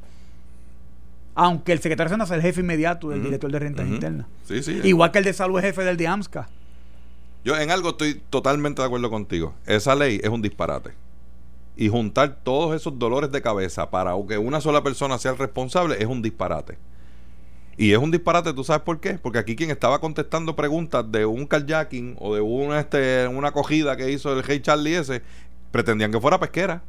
Aunque 1.35 1.72
el 1.72 1.81
secretario 1.81 2.09
de 2.09 2.14
Hacienda 2.14 2.27
sea 2.27 2.37
el 2.37 2.43
jefe 2.43 2.61
inmediato 2.61 3.11
del 3.11 3.22
director 3.22 3.51
de 3.51 3.59
rentas 3.59 3.87
internas. 3.89 4.27
Igual 4.85 5.11
que 5.11 5.18
el 5.18 5.24
de 5.24 5.33
salud 5.33 5.59
es 5.59 5.64
jefe 5.64 5.83
del 5.83 5.97
de 5.97 6.07
AMSCA. 6.07 6.49
Yo 7.45 7.59
en 7.59 7.70
algo 7.70 7.91
estoy 7.91 8.22
totalmente 8.31 8.81
de 8.81 8.87
acuerdo 8.87 9.11
contigo. 9.11 9.55
Esa 9.66 9.95
ley 9.95 10.20
es 10.22 10.31
un 10.31 10.41
disparate. 10.41 10.93
Y 11.77 11.89
juntar 11.89 12.39
todos 12.43 12.74
esos 12.74 12.99
dolores 12.99 13.31
de 13.33 13.43
cabeza 13.43 13.91
para 13.91 14.12
que 14.27 14.39
una 14.39 14.61
sola 14.61 14.83
persona 14.83 15.18
sea 15.18 15.33
el 15.33 15.39
responsable 15.39 15.97
es 15.99 16.07
un 16.07 16.22
disparate. 16.22 16.79
Y 17.79 17.93
es 17.93 17.99
un 17.99 18.11
disparate, 18.11 18.53
¿tú 18.55 18.64
sabes 18.64 18.83
por 18.83 19.01
qué? 19.01 19.14
Porque 19.14 19.39
aquí 19.39 19.55
quien 19.55 19.70
estaba 19.70 20.01
contestando 20.01 20.57
preguntas 20.57 21.05
de 21.11 21.27
un 21.27 21.47
kayaking 21.47 22.16
o 22.18 22.35
de 22.35 22.41
una, 22.41 22.81
este, 22.81 23.29
una 23.29 23.49
acogida 23.49 23.97
que 23.97 24.11
hizo 24.11 24.33
el 24.33 24.43
Hey 24.47 24.61
Charlie 24.61 24.97
ese, 24.97 25.22
pretendían 25.70 26.11
que 26.11 26.20
fuera 26.20 26.41
pesquera. 26.41 26.83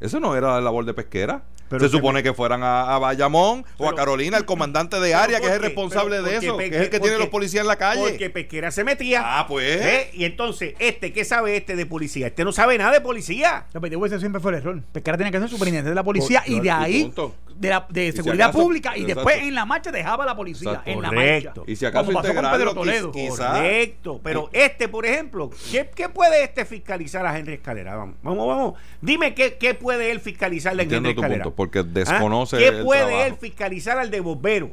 Eso 0.00 0.18
no 0.18 0.34
era 0.34 0.54
la 0.54 0.60
labor 0.60 0.84
de 0.84 0.94
pesquera. 0.94 1.44
Se 1.78 1.88
supone 1.88 2.22
que 2.22 2.34
fueran 2.34 2.62
a, 2.62 2.98
Bayamón 2.98 3.64
o 3.78 3.88
a 3.88 3.94
Carolina, 3.94 4.36
el 4.36 4.44
comandante 4.44 5.00
de 5.00 5.14
área, 5.14 5.40
que 5.40 5.46
es 5.46 5.52
el 5.52 5.62
responsable 5.62 6.22
de 6.22 6.36
eso, 6.36 6.56
que 6.56 6.66
es 6.66 6.72
el 6.72 6.90
que 6.90 7.00
tiene 7.00 7.18
los 7.18 7.28
policías 7.28 7.62
en 7.62 7.68
la 7.68 7.76
calle. 7.76 8.02
Porque 8.10 8.30
Pesquera 8.30 8.70
se 8.70 8.84
metía. 8.84 9.22
Ah, 9.24 9.46
pues. 9.46 9.80
¿Eh? 9.80 10.10
Y 10.12 10.24
entonces, 10.24 10.74
este, 10.78 11.12
¿qué 11.12 11.24
sabe 11.24 11.56
este 11.56 11.76
de 11.76 11.86
policía? 11.86 12.26
Este 12.26 12.44
no 12.44 12.52
sabe 12.52 12.76
nada 12.78 12.92
de 12.92 13.00
policía. 13.00 13.66
No, 13.72 13.80
pero 13.80 14.04
ese 14.04 14.18
siempre 14.18 14.40
fue 14.40 14.52
el 14.52 14.58
error. 14.58 14.82
Pesquera 14.92 15.16
tenía 15.16 15.30
que 15.30 15.38
ser 15.38 15.48
superintendente 15.48 15.90
de 15.90 15.94
la 15.94 16.04
policía 16.04 16.42
y 16.46 16.60
de 16.60 16.70
ahí, 16.70 17.12
de, 17.56 17.68
la, 17.68 17.86
de 17.88 18.12
seguridad 18.12 18.52
pública, 18.52 18.96
y 18.96 19.04
después 19.04 19.36
en 19.38 19.54
la 19.54 19.64
marcha 19.64 19.90
dejaba 19.90 20.24
a 20.24 20.26
la 20.26 20.36
policía. 20.36 20.82
En 20.84 21.02
la 21.02 21.10
marcha. 21.10 21.52
Y 21.66 21.76
si 21.76 21.86
acaso 21.86 22.12
Como 22.12 22.22
Pedro 22.22 22.74
Toledo. 22.74 23.12
Correcto. 23.12 24.20
Pero 24.22 24.50
este, 24.52 24.88
por 24.88 25.06
ejemplo, 25.06 25.50
¿qué, 25.70 25.90
¿qué, 25.94 26.08
puede 26.08 26.44
este 26.44 26.64
fiscalizar 26.64 27.26
a 27.26 27.38
Henry 27.38 27.54
Escalera? 27.54 27.96
Vamos, 27.96 28.16
vamos, 28.22 28.48
vamos. 28.48 28.74
Dime 29.00 29.34
qué, 29.34 29.56
qué 29.58 29.74
puede 29.74 30.10
él 30.10 30.20
fiscalizarle 30.20 30.82
a 30.82 30.86
Henry 30.86 31.10
Escalera. 31.10 31.50
porque 31.50 31.82
desconoce 31.82 32.58
¿Qué 32.58 32.72
puede 32.82 33.26
él 33.26 33.36
fiscalizar 33.36 33.98
al 33.98 34.10
de 34.10 34.20
bombero? 34.20 34.70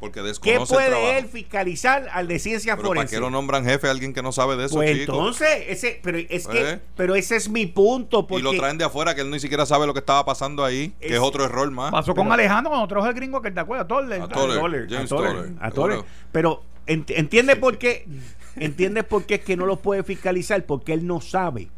Porque 0.00 0.22
¿Qué 0.42 0.58
puede 0.66 1.18
él 1.18 1.26
fiscalizar 1.26 2.08
al 2.12 2.26
de 2.26 2.38
ciencia 2.38 2.76
pero 2.76 2.88
¿Para 2.88 3.04
qué 3.04 3.20
lo 3.20 3.28
nombran 3.28 3.64
jefe 3.64 3.86
a 3.86 3.90
alguien 3.90 4.14
que 4.14 4.22
no 4.22 4.32
sabe 4.32 4.56
de 4.56 4.64
eso, 4.64 4.76
pues 4.76 4.90
entonces, 4.90 5.48
ese, 5.68 6.00
pero 6.02 6.16
es 6.18 6.48
que, 6.48 6.70
¿Eh? 6.70 6.80
pero 6.96 7.14
ese 7.14 7.36
es 7.36 7.50
mi 7.50 7.66
punto. 7.66 8.26
y 8.30 8.40
lo 8.40 8.52
traen 8.54 8.78
de 8.78 8.84
afuera 8.84 9.14
que 9.14 9.20
él 9.20 9.30
ni 9.30 9.38
siquiera 9.40 9.66
sabe 9.66 9.86
lo 9.86 9.92
que 9.92 10.00
estaba 10.00 10.24
pasando 10.24 10.64
ahí, 10.64 10.94
que 11.00 11.14
es 11.14 11.20
otro 11.20 11.44
error 11.44 11.70
más. 11.70 11.90
Pasó 11.92 12.14
con 12.14 12.32
Alejandro 12.32 12.70
cuando 12.70 12.88
trajo 12.88 13.06
el 13.06 13.14
gringo 13.14 13.42
que 13.42 13.50
te 13.50 13.60
acuerdas, 13.60 13.86
Toller. 13.86 14.22
A 14.22 14.28
Toller, 14.28 15.52
a 15.60 15.70
Toller. 15.70 16.04
Pero 16.32 16.62
entiende 16.86 17.56
por 17.56 17.78
qué, 17.78 18.06
entiendes 18.56 19.04
por 19.04 19.24
qué 19.24 19.34
es 19.36 19.44
que 19.44 19.56
no 19.56 19.66
lo 19.66 19.76
puede 19.76 20.02
fiscalizar, 20.02 20.64
porque 20.64 20.94
él 20.94 21.06
no 21.06 21.20
sabe. 21.20 21.68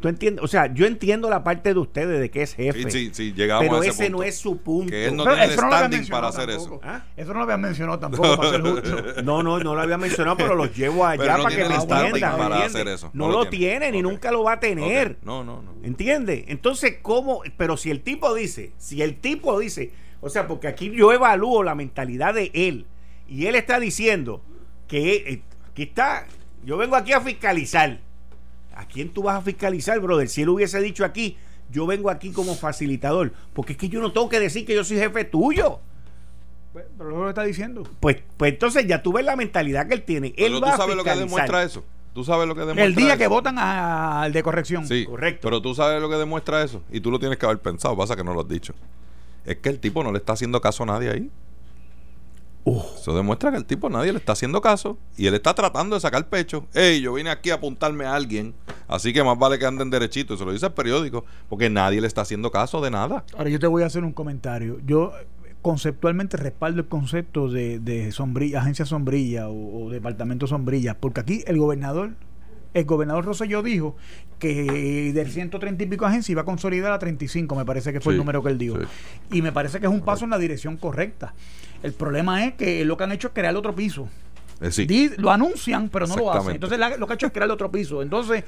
¿Tú 0.00 0.06
entiendes? 0.06 0.44
O 0.44 0.48
sea, 0.48 0.72
yo 0.72 0.86
entiendo 0.86 1.28
la 1.28 1.42
parte 1.42 1.74
de 1.74 1.80
ustedes 1.80 2.20
de 2.20 2.30
que 2.30 2.42
es 2.42 2.54
jefe. 2.54 2.88
Sí, 2.88 3.10
sí, 3.12 3.32
llegamos 3.32 3.64
pero 3.66 3.82
ese 3.82 4.08
no 4.10 4.22
es 4.22 4.38
su 4.38 4.58
punto. 4.58 4.90
Que 4.90 5.06
él 5.06 5.16
no 5.16 5.24
tiene 5.24 5.44
el 5.44 5.50
standing 5.52 6.06
para 6.06 6.28
hacer 6.28 6.50
eso. 6.50 6.78
¿Ah? 6.84 7.04
Eso 7.16 7.32
no 7.32 7.40
lo 7.40 7.44
había 7.44 7.56
mencionado 7.56 7.98
tampoco 7.98 8.36
para 8.36 8.50
ser 8.50 8.60
justo. 8.62 9.22
No, 9.24 9.42
no, 9.42 9.58
no 9.58 9.74
lo 9.74 9.80
había 9.80 9.98
mencionado, 9.98 10.36
pero 10.36 10.54
los 10.54 10.76
llevo 10.76 11.04
allá 11.04 11.38
para 11.38 11.48
que 11.48 11.64
me 11.64 11.74
entiendan. 11.74 12.38
Para 12.38 12.64
hacer 12.64 12.86
eso. 12.86 13.10
No, 13.12 13.28
lo, 13.28 13.48
tiene, 13.48 13.90
ni 13.90 14.00
nunca 14.00 14.30
lo 14.30 14.44
va 14.44 14.52
a 14.52 14.60
tener. 14.60 15.18
No, 15.22 15.42
no, 15.42 15.62
no. 15.62 15.74
¿Entiendes? 15.82 16.44
Entonces, 16.46 16.98
¿cómo? 17.02 17.42
Pero 17.56 17.76
si 17.76 17.90
el 17.90 18.02
tipo 18.02 18.32
dice, 18.34 18.72
si 18.78 19.02
el 19.02 19.16
tipo 19.16 19.58
dice, 19.58 19.92
o 20.20 20.28
sea, 20.28 20.46
porque 20.46 20.68
aquí 20.68 20.92
yo 20.94 21.12
evalúo 21.12 21.64
la 21.64 21.74
mentalidad 21.74 22.34
de 22.34 22.52
él 22.54 22.86
y 23.26 23.46
él 23.46 23.56
está 23.56 23.80
diciendo 23.80 24.42
que 24.86 25.16
eh, 25.16 25.42
aquí 25.70 25.82
está, 25.84 26.26
yo 26.64 26.76
vengo 26.76 26.94
aquí 26.94 27.12
a 27.12 27.20
fiscalizar 27.20 28.00
¿A 28.78 28.86
quién 28.86 29.08
tú 29.08 29.24
vas 29.24 29.36
a 29.36 29.42
fiscalizar, 29.42 29.98
brother? 29.98 30.28
Si 30.28 30.42
él 30.42 30.50
hubiese 30.50 30.80
dicho 30.80 31.04
aquí, 31.04 31.36
yo 31.68 31.84
vengo 31.84 32.10
aquí 32.10 32.30
como 32.30 32.54
facilitador, 32.54 33.32
porque 33.52 33.72
es 33.72 33.78
que 33.78 33.88
yo 33.88 34.00
no 34.00 34.12
tengo 34.12 34.28
que 34.28 34.38
decir 34.38 34.64
que 34.64 34.72
yo 34.72 34.84
soy 34.84 34.98
jefe 34.98 35.24
tuyo. 35.24 35.80
Pues, 36.72 36.84
pero 36.96 37.10
lo 37.10 37.28
está 37.28 37.42
diciendo. 37.42 37.82
Pues, 37.98 38.18
pues 38.36 38.52
entonces 38.52 38.86
ya 38.86 39.02
tú 39.02 39.12
ves 39.12 39.24
la 39.24 39.34
mentalidad 39.34 39.88
que 39.88 39.94
él 39.94 40.02
tiene. 40.04 40.32
Él 40.36 40.60
tú 40.60 40.66
sabes 40.76 40.94
lo 40.94 41.02
que 41.02 41.10
demuestra 41.10 41.64
eso. 41.64 41.82
Tú 42.14 42.22
sabes 42.22 42.46
lo 42.46 42.54
que 42.54 42.60
demuestra 42.60 42.84
El 42.84 42.94
día 42.94 43.16
que 43.16 43.26
votan 43.26 43.58
al 43.58 44.32
de 44.32 44.42
corrección. 44.44 44.86
Sí, 44.86 45.04
correcto. 45.04 45.48
Pero 45.48 45.60
tú 45.60 45.74
sabes 45.74 46.00
lo 46.00 46.08
que 46.08 46.14
demuestra 46.14 46.62
eso. 46.62 46.80
Y 46.92 47.00
tú 47.00 47.10
lo 47.10 47.18
tienes 47.18 47.36
que 47.36 47.46
haber 47.46 47.58
pensado. 47.58 47.96
Pasa 47.96 48.14
que 48.14 48.22
no 48.22 48.32
lo 48.32 48.42
has 48.42 48.48
dicho. 48.48 48.74
Es 49.44 49.56
que 49.56 49.70
el 49.70 49.80
tipo 49.80 50.04
no 50.04 50.12
le 50.12 50.18
está 50.18 50.34
haciendo 50.34 50.60
caso 50.60 50.84
a 50.84 50.86
nadie 50.86 51.10
ahí. 51.10 51.30
Eso 52.76 53.16
demuestra 53.16 53.50
que 53.50 53.56
el 53.56 53.64
tipo 53.64 53.88
nadie 53.88 54.12
le 54.12 54.18
está 54.18 54.32
haciendo 54.32 54.60
caso 54.60 54.98
y 55.16 55.26
él 55.26 55.34
está 55.34 55.54
tratando 55.54 55.96
de 55.96 56.00
sacar 56.00 56.28
pecho. 56.28 56.66
Hey, 56.74 57.00
yo 57.00 57.14
vine 57.14 57.30
aquí 57.30 57.50
a 57.50 57.54
apuntarme 57.54 58.04
a 58.04 58.14
alguien, 58.14 58.54
así 58.86 59.12
que 59.12 59.22
más 59.22 59.38
vale 59.38 59.58
que 59.58 59.66
anden 59.66 59.90
derechito. 59.90 60.34
Eso 60.34 60.44
lo 60.44 60.52
dice 60.52 60.66
el 60.66 60.72
periódico, 60.72 61.24
porque 61.48 61.70
nadie 61.70 62.00
le 62.00 62.06
está 62.06 62.22
haciendo 62.22 62.50
caso 62.50 62.80
de 62.80 62.90
nada. 62.90 63.24
Ahora 63.36 63.50
yo 63.50 63.58
te 63.58 63.66
voy 63.66 63.82
a 63.82 63.86
hacer 63.86 64.04
un 64.04 64.12
comentario. 64.12 64.78
Yo 64.84 65.12
conceptualmente 65.62 66.36
respaldo 66.36 66.80
el 66.80 66.88
concepto 66.88 67.48
de, 67.48 67.78
de 67.80 68.12
sombrilla, 68.12 68.60
agencia 68.60 68.84
sombrilla 68.84 69.48
o, 69.48 69.90
departamento 69.90 70.46
sombrilla, 70.46 70.98
porque 70.98 71.20
aquí 71.20 71.42
el 71.46 71.58
gobernador 71.58 72.12
el 72.74 72.84
gobernador 72.84 73.24
Rosselló 73.24 73.62
dijo 73.62 73.96
que 74.38 75.12
del 75.12 75.30
130 75.30 75.82
y 75.82 75.86
pico 75.86 76.04
agencias 76.04 76.30
iba 76.30 76.42
a 76.42 76.44
consolidar 76.44 76.92
a 76.92 76.98
35, 76.98 77.54
me 77.56 77.64
parece 77.64 77.92
que 77.92 78.00
fue 78.00 78.12
el 78.12 78.18
número 78.18 78.42
que 78.42 78.50
él 78.50 78.58
dijo. 78.58 78.76
Y 79.32 79.42
me 79.42 79.52
parece 79.52 79.80
que 79.80 79.86
es 79.86 79.92
un 79.92 80.02
paso 80.02 80.24
en 80.24 80.30
la 80.30 80.38
dirección 80.38 80.76
correcta. 80.76 81.34
El 81.82 81.92
problema 81.92 82.44
es 82.44 82.54
que 82.54 82.84
lo 82.84 82.96
que 82.96 83.04
han 83.04 83.12
hecho 83.12 83.28
es 83.28 83.34
crear 83.34 83.54
otro 83.56 83.74
piso. 83.74 84.08
Eh, 84.60 85.10
lo 85.18 85.30
anuncian, 85.30 85.88
pero 85.88 86.06
no 86.06 86.16
lo 86.16 86.32
hacen. 86.32 86.54
Entonces 86.54 86.78
lo 86.98 87.06
que 87.06 87.12
ha 87.12 87.14
hecho 87.14 87.26
es 87.26 87.32
crear 87.32 87.50
otro 87.50 87.70
piso. 87.70 88.02
Entonces, 88.02 88.44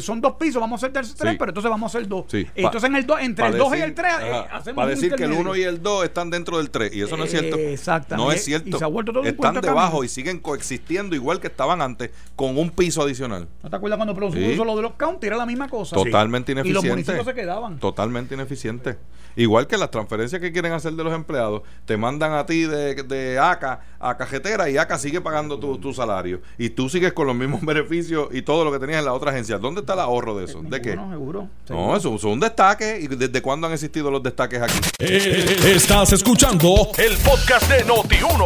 son 0.00 0.20
dos 0.20 0.34
pisos, 0.34 0.60
vamos 0.60 0.82
a 0.82 0.86
hacer 0.86 0.92
tres, 0.92 1.36
pero 1.38 1.50
entonces 1.50 1.70
vamos 1.70 1.94
a 1.94 1.98
hacer 1.98 2.08
dos. 2.08 2.26
Entonces, 2.54 2.84
en 2.84 2.96
el 2.96 3.06
entre 3.20 3.46
el 3.46 3.58
2 3.58 3.76
y 3.76 3.80
el 3.80 3.94
3 3.94 4.12
eh, 4.22 4.44
hacemos 4.50 4.76
Para 4.76 4.88
decir 4.88 5.14
que 5.14 5.24
el 5.24 5.32
1 5.32 5.56
y 5.56 5.62
el 5.62 5.82
2 5.82 6.04
están 6.04 6.30
dentro 6.30 6.58
del 6.58 6.70
3. 6.70 6.94
Y 6.94 7.02
eso 7.02 7.16
no 7.16 7.24
es 7.24 7.30
cierto. 7.30 7.56
exactamente. 7.56 8.24
No 8.24 8.32
es 8.32 8.44
cierto. 8.44 8.78
están 9.24 9.60
debajo 9.60 10.04
y 10.04 10.08
siguen 10.08 10.40
coexistiendo 10.40 11.14
igual 11.14 11.40
que 11.40 11.48
estaban 11.48 11.80
antes 11.82 12.10
con 12.36 12.56
un 12.58 12.70
piso 12.70 13.02
adicional. 13.02 13.48
¿No 13.62 13.70
te 13.70 13.76
acuerdas 13.76 13.96
cuando 13.96 14.14
puso 14.14 14.64
lo 14.64 14.76
de 14.76 14.82
los 14.82 14.94
county? 14.94 15.26
Era 15.26 15.36
la 15.36 15.46
misma 15.46 15.68
cosa. 15.68 15.96
Totalmente 15.96 16.52
ineficiente. 16.52 16.86
Y 16.86 16.88
los 16.88 16.92
municipios 16.92 17.24
se 17.24 17.34
quedaban. 17.34 17.78
Totalmente 17.78 18.34
ineficiente. 18.34 18.98
Igual 19.36 19.66
que 19.66 19.76
las 19.76 19.90
transferencias 19.90 20.40
que 20.40 20.52
quieren 20.52 20.72
hacer 20.72 20.92
de 20.92 21.02
los 21.02 21.12
empleados, 21.12 21.62
te 21.86 21.96
mandan 21.96 22.32
a 22.32 22.46
ti 22.46 22.62
de, 22.62 22.94
de 22.94 23.38
ACA 23.38 23.80
a 24.08 24.16
cajetera 24.16 24.68
y 24.68 24.76
ACA 24.76 24.98
sigue 24.98 25.20
pagando 25.20 25.58
tu, 25.58 25.78
tu, 25.78 25.94
salario. 25.94 26.40
Y 26.58 26.70
tú 26.70 26.88
sigues 26.88 27.12
con 27.12 27.26
los 27.26 27.36
mismos 27.36 27.60
beneficios 27.64 28.28
y 28.32 28.42
todo 28.42 28.64
lo 28.64 28.72
que 28.72 28.78
tenías 28.78 28.98
en 28.98 29.06
la 29.06 29.12
otra 29.12 29.30
agencia. 29.30 29.58
¿Dónde 29.58 29.80
está 29.80 29.94
el 29.94 30.00
ahorro 30.00 30.36
de 30.36 30.44
eso? 30.44 30.62
¿De 30.62 30.80
qué? 30.80 30.92
Seguro, 30.92 31.48
No, 31.68 31.96
eso, 31.96 32.14
es 32.14 32.24
un 32.24 32.40
destaque. 32.40 32.98
¿Y 33.00 33.08
desde 33.08 33.40
cuándo 33.42 33.66
han 33.66 33.72
existido 33.72 34.10
los 34.10 34.22
destaques 34.22 34.60
aquí? 34.62 34.78
Eh, 34.98 35.74
estás 35.74 36.12
escuchando 36.12 36.90
el 36.98 37.16
podcast 37.18 37.70
de 37.70 37.84
Noti1. 37.84 38.44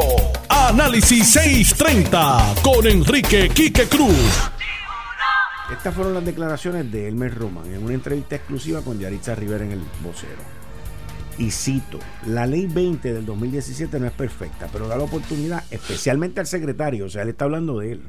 Análisis 0.48 1.32
630 1.32 2.54
con 2.62 2.86
Enrique 2.86 3.48
Quique 3.48 3.86
Cruz. 3.86 4.50
Estas 5.70 5.94
fueron 5.94 6.14
las 6.14 6.24
declaraciones 6.24 6.90
de 6.90 7.08
Elmer 7.08 7.34
Roman 7.34 7.66
en 7.72 7.84
una 7.84 7.92
entrevista 7.92 8.36
exclusiva 8.36 8.80
con 8.80 8.98
Yaritza 8.98 9.34
Rivera 9.34 9.64
en 9.64 9.72
el 9.72 9.80
vocero. 10.02 10.57
Y 11.38 11.52
cito, 11.52 12.00
la 12.26 12.46
ley 12.46 12.66
20 12.66 13.12
del 13.12 13.24
2017 13.24 14.00
no 14.00 14.06
es 14.06 14.12
perfecta, 14.12 14.68
pero 14.72 14.88
da 14.88 14.96
la 14.96 15.04
oportunidad, 15.04 15.62
especialmente 15.70 16.40
al 16.40 16.48
secretario, 16.48 17.06
o 17.06 17.08
sea, 17.08 17.22
él 17.22 17.28
está 17.28 17.44
hablando 17.44 17.78
de 17.78 17.92
él, 17.92 18.02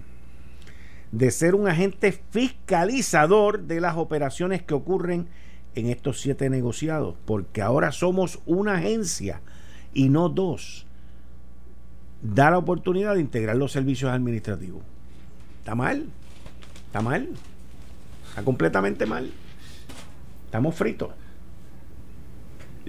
de 1.11 1.29
ser 1.29 1.53
un 1.53 1.67
agente 1.67 2.11
fiscalizador 2.31 3.61
de 3.63 3.81
las 3.81 3.97
operaciones 3.97 4.63
que 4.63 4.73
ocurren 4.73 5.27
en 5.75 5.85
estos 5.87 6.19
siete 6.19 6.49
negociados, 6.49 7.15
porque 7.25 7.61
ahora 7.61 7.91
somos 7.91 8.39
una 8.47 8.75
agencia 8.75 9.41
y 9.93 10.09
no 10.09 10.29
dos. 10.29 10.87
Da 12.23 12.49
la 12.49 12.57
oportunidad 12.57 13.13
de 13.13 13.21
integrar 13.21 13.55
los 13.55 13.71
servicios 13.71 14.11
administrativos. 14.11 14.81
¿Está 15.59 15.75
mal? 15.75 16.07
¿Está 16.87 17.01
mal? 17.01 17.29
Está 18.29 18.43
completamente 18.43 19.05
mal. 19.05 19.31
Estamos 20.45 20.75
fritos. 20.75 21.11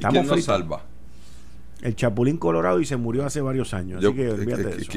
¿Y 0.01 0.05
quién 0.05 0.27
nos 0.27 0.45
salva? 0.45 0.83
El 1.83 1.97
Chapulín 1.97 2.37
Colorado 2.37 2.81
y 2.81 2.85
se 2.85 2.97
murió 2.97 3.25
hace 3.25 3.41
varios 3.41 3.73
años. 3.75 4.05
así 4.05 4.15
que 4.15 4.25
eh, 4.25 4.31
olvídate 4.33 4.65
de 4.65 4.83
eso. 4.83 4.93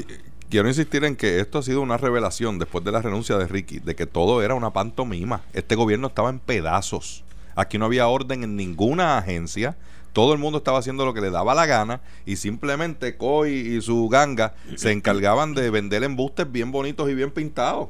Quiero 0.49 0.67
insistir 0.67 1.03
en 1.03 1.15
que 1.15 1.39
esto 1.39 1.57
ha 1.57 1.63
sido 1.63 1.81
una 1.81 1.97
revelación 1.97 2.59
después 2.59 2.83
de 2.83 2.91
la 2.91 3.01
renuncia 3.01 3.37
de 3.37 3.47
Ricky, 3.47 3.79
de 3.79 3.95
que 3.95 4.05
todo 4.05 4.43
era 4.43 4.53
una 4.53 4.71
pantomima. 4.71 5.41
Este 5.53 5.75
gobierno 5.75 6.07
estaba 6.07 6.29
en 6.29 6.39
pedazos. 6.39 7.23
Aquí 7.55 7.77
no 7.77 7.85
había 7.85 8.07
orden 8.07 8.43
en 8.43 8.55
ninguna 8.55 9.17
agencia. 9.17 9.75
Todo 10.11 10.31
el 10.33 10.39
mundo 10.39 10.59
estaba 10.59 10.77
haciendo 10.77 11.05
lo 11.05 11.13
que 11.13 11.21
le 11.21 11.31
daba 11.31 11.55
la 11.55 11.65
gana 11.65 12.01
y 12.25 12.35
simplemente 12.35 13.17
Coy 13.17 13.51
y 13.51 13.81
su 13.81 14.07
ganga 14.09 14.53
se 14.75 14.91
encargaban 14.91 15.55
de 15.55 15.71
vender 15.71 16.03
embustes 16.03 16.51
bien 16.51 16.71
bonitos 16.71 17.09
y 17.09 17.15
bien 17.15 17.31
pintados. 17.31 17.89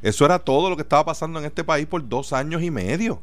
Eso 0.00 0.24
era 0.24 0.38
todo 0.38 0.70
lo 0.70 0.76
que 0.76 0.82
estaba 0.82 1.04
pasando 1.04 1.40
en 1.40 1.46
este 1.46 1.64
país 1.64 1.86
por 1.86 2.08
dos 2.08 2.32
años 2.32 2.62
y 2.62 2.70
medio. 2.70 3.20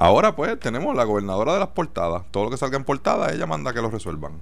Ahora 0.00 0.34
pues 0.34 0.58
tenemos 0.58 0.96
la 0.96 1.04
gobernadora 1.04 1.52
de 1.52 1.58
las 1.58 1.68
portadas. 1.68 2.22
Todo 2.30 2.44
lo 2.44 2.50
que 2.50 2.56
salga 2.56 2.78
en 2.78 2.84
portada, 2.84 3.34
ella 3.34 3.46
manda 3.46 3.74
que 3.74 3.82
lo 3.82 3.90
resuelvan. 3.90 4.32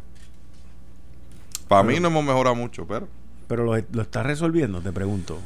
Para 1.66 1.82
mí 1.82 1.98
no 1.98 2.06
hemos 2.06 2.22
mejorado 2.22 2.54
mucho, 2.54 2.86
pero... 2.86 3.08
Pero 3.48 3.64
lo, 3.64 3.74
está 3.76 4.22
resolviendo, 4.22 4.80
te 4.80 4.92
pregunto. 4.92 5.40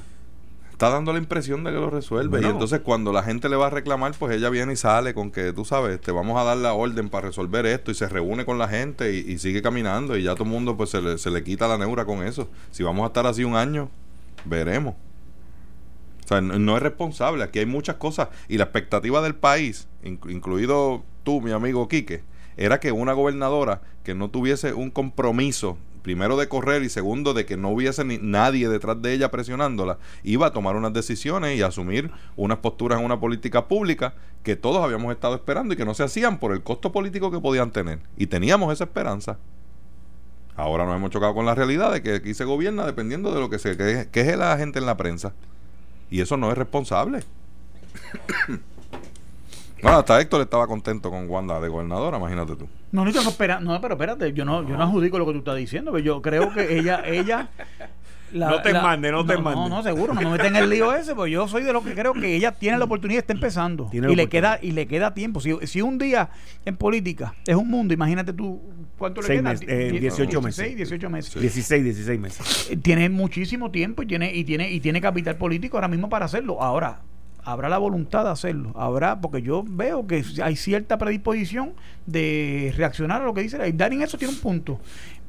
Está 0.71 0.91
dando 0.91 1.15
la 1.15 1.19
impresión 1.19 1.65
de 1.65 1.71
que 1.71 1.79
lo 1.79 1.89
resuelve. 1.89 2.43
Y 2.43 2.45
entonces 2.45 2.81
cuando 2.81 3.11
la 3.11 3.23
gente 3.23 3.49
le 3.49 3.57
va 3.57 3.69
a 3.69 3.71
reclamar, 3.71 4.13
pues 4.19 4.37
ella 4.37 4.51
viene 4.51 4.75
y 4.75 4.77
sale 4.77 5.15
con 5.15 5.31
que, 5.31 5.55
tú 5.55 5.65
sabes, 5.65 5.99
te 5.99 6.13
vamos 6.13 6.39
a 6.39 6.45
dar 6.45 6.59
la 6.59 6.75
orden 6.75 7.09
para 7.09 7.29
resolver 7.29 7.65
esto 7.65 7.91
y 7.91 7.95
se 7.95 8.07
reúne 8.07 8.45
con 8.45 8.59
la 8.59 8.69
gente 8.69 9.15
y, 9.15 9.39
sigue 9.39 9.63
caminando 9.63 10.19
y 10.19 10.25
ya 10.25 10.35
todo 10.35 10.45
el 10.45 10.51
mundo 10.51 10.77
pues 10.77 10.91
se 10.91 11.01
le, 11.01 11.17
se 11.17 11.31
le 11.31 11.43
quita 11.43 11.67
la 11.69 11.79
neura 11.79 12.05
con 12.05 12.23
eso. 12.23 12.49
Si 12.71 12.83
vamos 12.83 13.05
a 13.05 13.07
estar 13.07 13.27
así 13.27 13.45
un 13.45 13.57
año, 13.57 13.89
veremos. 14.45 14.95
Sea, 16.33 16.41
no, 16.41 16.77
es 16.77 16.83
responsable. 16.83 17.45
Aquí 17.45 17.59
hay 17.59 17.67
muchas 17.67 17.97
cosas. 17.97 18.29
Y 18.49 18.59
la 18.59 18.65
expectativa 18.65 19.21
del 19.23 19.35
país, 19.35 19.89
incluido 20.03 21.03
tú, 21.23 21.41
mi 21.41 21.53
amigo 21.53 21.89
Quique, 21.89 22.23
era 22.57 22.81
que 22.81 22.93
una 22.93 23.13
gobernadora 23.13 23.83
que 24.05 24.15
no 24.15 24.31
tuviese 24.31 24.73
un 24.73 24.91
compromiso, 24.91 25.79
primero 26.03 26.37
de 26.37 26.49
correr 26.49 26.83
y 26.83 26.89
segundo 26.89 27.33
de 27.33 27.47
que 27.47 27.57
no 27.57 27.71
hubiese 27.71 28.05
ni 28.05 28.19
nadie 28.19 28.69
detrás 28.69 29.01
de 29.01 29.13
ella 29.15 29.31
presionándola, 29.31 29.99
iba 30.23 30.49
a 30.49 30.53
tomar 30.53 30.77
unas 30.77 30.93
decisiones 30.93 31.57
y 31.57 31.63
asumir 31.63 32.11
unas 32.37 32.59
posturas 32.59 32.99
en 32.99 33.05
una 33.05 33.21
política 33.21 33.69
pública 33.69 34.15
que 34.43 34.57
todos 34.57 34.83
habíamos 34.85 35.13
estado 35.13 35.35
esperando 35.37 35.75
y 35.75 35.77
que 35.77 35.85
no 35.85 35.95
se 35.95 36.03
hacían 36.03 36.39
por 36.39 36.53
el 36.53 36.63
costo 36.63 36.93
político 36.93 37.31
que 37.31 37.41
podían 37.41 37.71
tener. 37.71 38.01
Y 38.17 38.27
teníamos 38.27 38.73
esa 38.73 38.85
esperanza. 38.85 39.39
Ahora 40.57 40.85
nos 40.85 40.97
hemos 40.97 41.11
chocado 41.11 41.35
con 41.35 41.47
la 41.47 41.55
realidad 41.55 41.93
de 41.93 42.03
que 42.03 42.17
aquí 42.17 42.35
se 42.35 42.45
gobierna 42.45 42.85
dependiendo 42.85 43.33
de 43.33 43.41
lo 43.41 43.49
que 43.49 43.59
se 43.59 43.77
queje 44.11 44.37
la 44.37 44.59
gente 44.59 44.79
en 44.79 44.87
la 44.87 44.97
prensa. 44.97 45.33
Y 46.13 46.21
eso 46.21 46.37
no 46.37 46.53
es 46.53 46.59
responsable. 46.59 47.25
bueno, 49.83 49.97
hasta 49.97 50.21
Héctor 50.21 50.43
estaba 50.43 50.67
contento 50.67 51.09
con 51.09 51.27
Wanda 51.27 51.59
de 51.59 51.69
gobernadora, 51.69 52.19
imagínate 52.19 52.55
tú. 52.55 52.69
No, 52.91 53.03
no, 53.07 53.11
espera, 53.11 53.61
no, 53.61 53.81
pero 53.81 53.95
espérate, 53.95 54.35
yo 54.35 54.45
no, 54.45 54.63
yo 54.69 54.77
no 54.77 54.83
adjudico 54.83 55.19
lo 55.19 55.25
que 55.25 55.33
tú 55.33 55.39
estás 55.39 55.57
diciendo, 55.57 55.91
pero 55.91 56.05
yo 56.05 56.21
creo 56.21 56.53
que 56.53 56.79
ella, 56.79 57.03
ella 57.07 57.49
no 58.33 58.63
te 58.63 58.73
mande, 58.73 59.11
no 59.11 59.25
te 59.25 59.37
mande. 59.37 59.61
No, 59.61 59.69
no, 59.69 59.83
seguro, 59.83 60.15
no 60.15 60.21
me 60.21 60.31
meten 60.31 60.57
en 60.57 60.63
el 60.63 60.71
lío 60.71 60.95
ese, 60.95 61.15
pues 61.15 61.31
yo 61.31 61.49
soy 61.49 61.63
de 61.63 61.73
los 61.73 61.85
que 61.85 61.95
creo 61.95 62.13
que 62.15 62.35
ella 62.35 62.53
tiene 62.53 62.79
la 62.79 62.85
oportunidad, 62.85 63.21
está 63.21 63.33
empezando. 63.33 63.91
y 63.93 64.01
le 64.01 64.29
queda 64.29 64.59
y 64.61 64.73
le 64.73 64.87
queda 64.87 65.15
tiempo. 65.15 65.41
Si, 65.41 65.55
si 65.67 65.83
un 65.83 65.99
día 65.99 66.31
en 66.65 66.77
política 66.77 67.35
es 67.47 67.57
un 67.57 67.69
mundo, 67.69 67.95
imagínate 67.95 68.33
tú 68.33 68.61
¿cuánto 68.99 69.21
le 69.23 69.29
queda? 69.29 69.55
18 69.55 70.43
meses. 70.43 70.77
18 70.77 71.11
meses. 71.11 71.41
16, 71.41 71.85
16 71.85 72.21
meses. 72.21 72.69
Eh, 72.71 72.77
tiene 72.77 73.09
muchísimo 73.09 73.71
tiempo 73.71 74.03
y 74.03 74.07
tiene, 74.07 74.35
y 74.35 74.45
tiene, 74.45 74.71
y 74.71 74.81
tiene 74.81 75.01
capital 75.01 75.37
político 75.37 75.77
ahora 75.77 75.89
mismo 75.89 76.09
para 76.09 76.27
hacerlo. 76.27 76.63
Ahora, 76.63 77.01
habrá 77.45 77.69
la 77.69 77.79
voluntad 77.79 78.25
de 78.25 78.31
hacerlo. 78.31 78.73
Habrá, 78.77 79.21
porque 79.21 79.43
yo 79.43 79.65
veo 79.67 80.07
que 80.07 80.25
hay 80.43 80.57
cierta 80.57 80.99
predisposición 80.99 81.73
de 82.07 82.73
reaccionar 82.77 83.23
a 83.23 83.25
lo 83.25 83.35
que 83.35 83.43
dice. 83.43 83.73
Darin 83.73 84.03
eso 84.03 84.19
tiene 84.19 84.35
un 84.35 84.41
punto. 84.41 84.81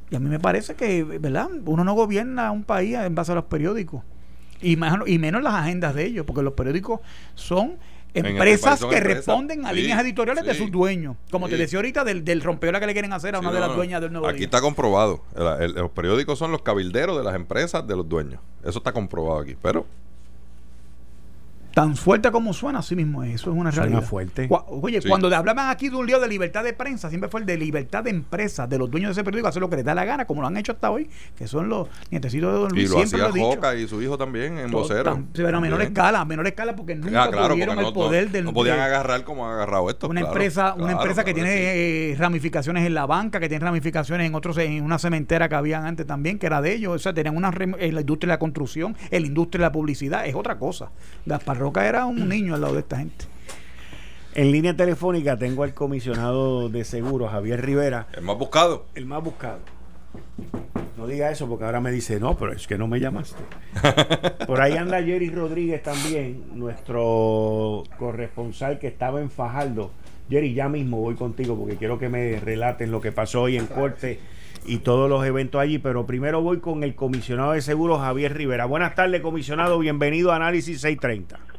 Y 0.09 0.15
a 0.15 0.19
mí 0.19 0.29
me 0.29 0.39
parece 0.39 0.75
que, 0.75 1.03
¿verdad? 1.03 1.49
Uno 1.65 1.83
no 1.83 1.93
gobierna 1.93 2.51
un 2.51 2.63
país 2.63 2.95
en 2.95 3.15
base 3.15 3.31
a 3.31 3.35
los 3.35 3.45
periódicos. 3.45 4.03
Y, 4.61 4.75
más, 4.77 4.97
y 5.07 5.19
menos 5.19 5.43
las 5.43 5.55
agendas 5.55 5.93
de 5.95 6.05
ellos, 6.05 6.25
porque 6.25 6.41
los 6.41 6.53
periódicos 6.53 7.01
son 7.35 7.77
este 8.13 8.29
empresas 8.29 8.85
que 8.85 8.99
responden 8.99 9.65
a 9.65 9.73
líneas 9.73 9.99
editoriales 10.01 10.45
de 10.45 10.53
sus 10.53 10.71
dueños. 10.71 11.17
Como 11.31 11.49
te 11.49 11.57
decía 11.57 11.79
ahorita, 11.79 12.03
del, 12.03 12.23
del 12.23 12.41
rompeola 12.41 12.79
que 12.79 12.85
le 12.85 12.93
quieren 12.93 13.11
hacer 13.11 13.35
a 13.35 13.39
una 13.39 13.51
de 13.51 13.59
las 13.59 13.75
dueñas 13.75 14.01
del 14.01 14.11
nuevo 14.11 14.27
Aquí 14.27 14.43
está 14.43 14.61
comprobado. 14.61 15.23
los 15.35 15.91
periódicos 15.91 16.37
son 16.37 16.51
los 16.51 16.61
cabilderos 16.61 17.17
de 17.17 17.23
las 17.23 17.35
empresas 17.35 17.85
de 17.87 17.95
los 17.95 18.07
dueños. 18.07 18.39
Eso 18.63 18.77
está 18.77 18.91
comprobado 18.91 19.39
aquí. 19.39 19.55
Pero 19.61 19.85
tan 21.73 21.95
fuerte 21.95 22.31
como 22.31 22.53
suena, 22.53 22.79
así 22.79 22.95
mismo 22.95 23.23
eso 23.23 23.51
es 23.51 23.57
una 23.57 23.71
realidad. 23.71 24.03
fuerte. 24.03 24.47
oye, 24.49 25.01
cuando 25.07 25.33
hablaban 25.35 25.69
aquí 25.69 25.89
de 25.89 25.95
un 25.95 26.05
lío 26.05 26.19
de 26.19 26.27
libertad 26.27 26.63
de 26.63 26.73
prensa, 26.73 27.09
siempre 27.09 27.29
fue 27.29 27.39
el 27.39 27.45
de 27.45 27.57
libertad 27.57 28.03
de 28.03 28.11
empresa, 28.11 28.67
de 28.67 28.77
los 28.77 28.91
dueños 28.91 29.09
de 29.09 29.13
ese 29.13 29.23
periódico, 29.23 29.47
hacer 29.47 29.61
lo 29.61 29.69
que 29.69 29.77
les 29.77 29.85
da 29.85 29.95
la 29.95 30.05
gana, 30.05 30.25
como 30.25 30.41
lo 30.41 30.47
han 30.47 30.57
hecho 30.57 30.73
hasta 30.73 30.91
hoy, 30.91 31.09
que 31.35 31.47
son 31.47 31.69
los 31.69 31.87
nietecitos 32.11 32.53
de 32.53 32.59
Don 32.59 32.69
Luis. 32.69 32.89
Y 32.89 32.93
lo 32.93 32.99
hacía 33.01 33.43
Joca 33.43 33.75
y 33.75 33.87
su 33.87 34.01
hijo 34.01 34.17
también 34.17 34.59
en 34.59 34.69
vocero. 34.69 35.23
pero 35.33 35.57
a 35.57 35.61
menor 35.61 35.81
escala, 35.81 36.21
a 36.21 36.25
menor 36.25 36.45
escala, 36.45 36.75
porque 36.75 36.95
nunca 36.95 37.23
ah, 37.23 37.49
tuvieron 37.49 37.79
el 37.79 37.91
poder 37.91 38.29
del. 38.29 38.45
No 38.45 38.53
podían 38.53 38.79
agarrar 38.79 39.23
como 39.23 39.47
han 39.47 39.53
agarrado 39.53 39.89
esto. 39.89 40.07
Una 40.07 40.21
empresa, 40.21 40.75
una 40.77 40.91
empresa 40.91 41.23
que 41.23 41.33
tiene 41.33 42.11
eh, 42.11 42.15
ramificaciones 42.17 42.85
en 42.85 42.93
la 42.93 43.07
banca, 43.07 43.39
que 43.39 43.49
tiene 43.49 43.65
ramificaciones 43.65 44.27
en 44.27 44.35
otros, 44.35 44.57
en 44.59 44.83
una 44.83 44.99
cementera 44.99 45.49
que 45.49 45.55
habían 45.55 45.85
antes 45.85 46.05
también, 46.05 46.37
que 46.37 46.45
era 46.45 46.61
de 46.61 46.73
ellos. 46.73 46.93
O 46.93 46.99
sea, 46.99 47.13
tenían 47.13 47.35
una 47.35 47.51
en 47.79 47.95
la 47.95 48.01
industria 48.01 48.27
de 48.27 48.33
la 48.33 48.39
construcción, 48.39 48.95
en 49.09 49.21
la 49.23 49.27
industria 49.27 49.59
de 49.59 49.65
la 49.69 49.71
publicidad, 49.71 50.27
es 50.27 50.35
otra 50.35 50.59
cosa. 50.59 50.91
Gaspar 51.25 51.62
Roca 51.63 51.87
era 51.87 52.05
un 52.05 52.27
niño 52.29 52.55
al 52.55 52.61
lado 52.61 52.73
de 52.73 52.81
esta 52.81 52.97
gente. 52.97 53.25
En 54.35 54.51
línea 54.51 54.75
telefónica 54.75 55.37
tengo 55.37 55.63
al 55.63 55.73
comisionado 55.73 56.67
de 56.67 56.83
seguros, 56.83 57.31
Javier 57.31 57.63
Rivera. 57.63 58.07
El 58.13 58.23
más 58.23 58.37
buscado. 58.37 58.85
El 58.95 59.05
más 59.05 59.23
buscado. 59.23 59.59
No 60.97 61.07
diga 61.07 61.31
eso 61.31 61.47
porque 61.47 61.63
ahora 61.63 61.79
me 61.79 61.91
dice, 61.91 62.19
no, 62.19 62.35
pero 62.37 62.51
es 62.51 62.67
que 62.67 62.77
no 62.77 62.87
me 62.87 62.99
llamaste. 62.99 63.41
Por 64.45 64.59
ahí 64.59 64.73
anda 64.73 65.01
Jerry 65.01 65.29
Rodríguez 65.29 65.81
también, 65.83 66.43
nuestro 66.53 67.83
corresponsal 67.97 68.77
que 68.77 68.87
estaba 68.87 69.21
en 69.21 69.31
Fajardo. 69.31 69.91
Jerry, 70.29 70.53
ya 70.53 70.67
mismo 70.67 70.97
voy 70.97 71.15
contigo 71.15 71.57
porque 71.57 71.77
quiero 71.77 71.97
que 71.97 72.09
me 72.09 72.39
relaten 72.41 72.91
lo 72.91 72.99
que 72.99 73.11
pasó 73.13 73.43
hoy 73.43 73.57
en 73.57 73.67
corte 73.67 74.19
y 74.65 74.77
todos 74.77 75.09
los 75.09 75.25
eventos 75.25 75.61
allí, 75.61 75.77
pero 75.77 76.05
primero 76.05 76.41
voy 76.41 76.59
con 76.59 76.83
el 76.83 76.95
comisionado 76.95 77.53
de 77.53 77.61
seguros, 77.61 77.99
Javier 77.99 78.35
Rivera. 78.35 78.65
Buenas 78.65 78.95
tardes, 78.95 79.21
comisionado, 79.21 79.79
bienvenido 79.79 80.31
a 80.31 80.35
Análisis 80.37 80.81
630. 80.81 81.52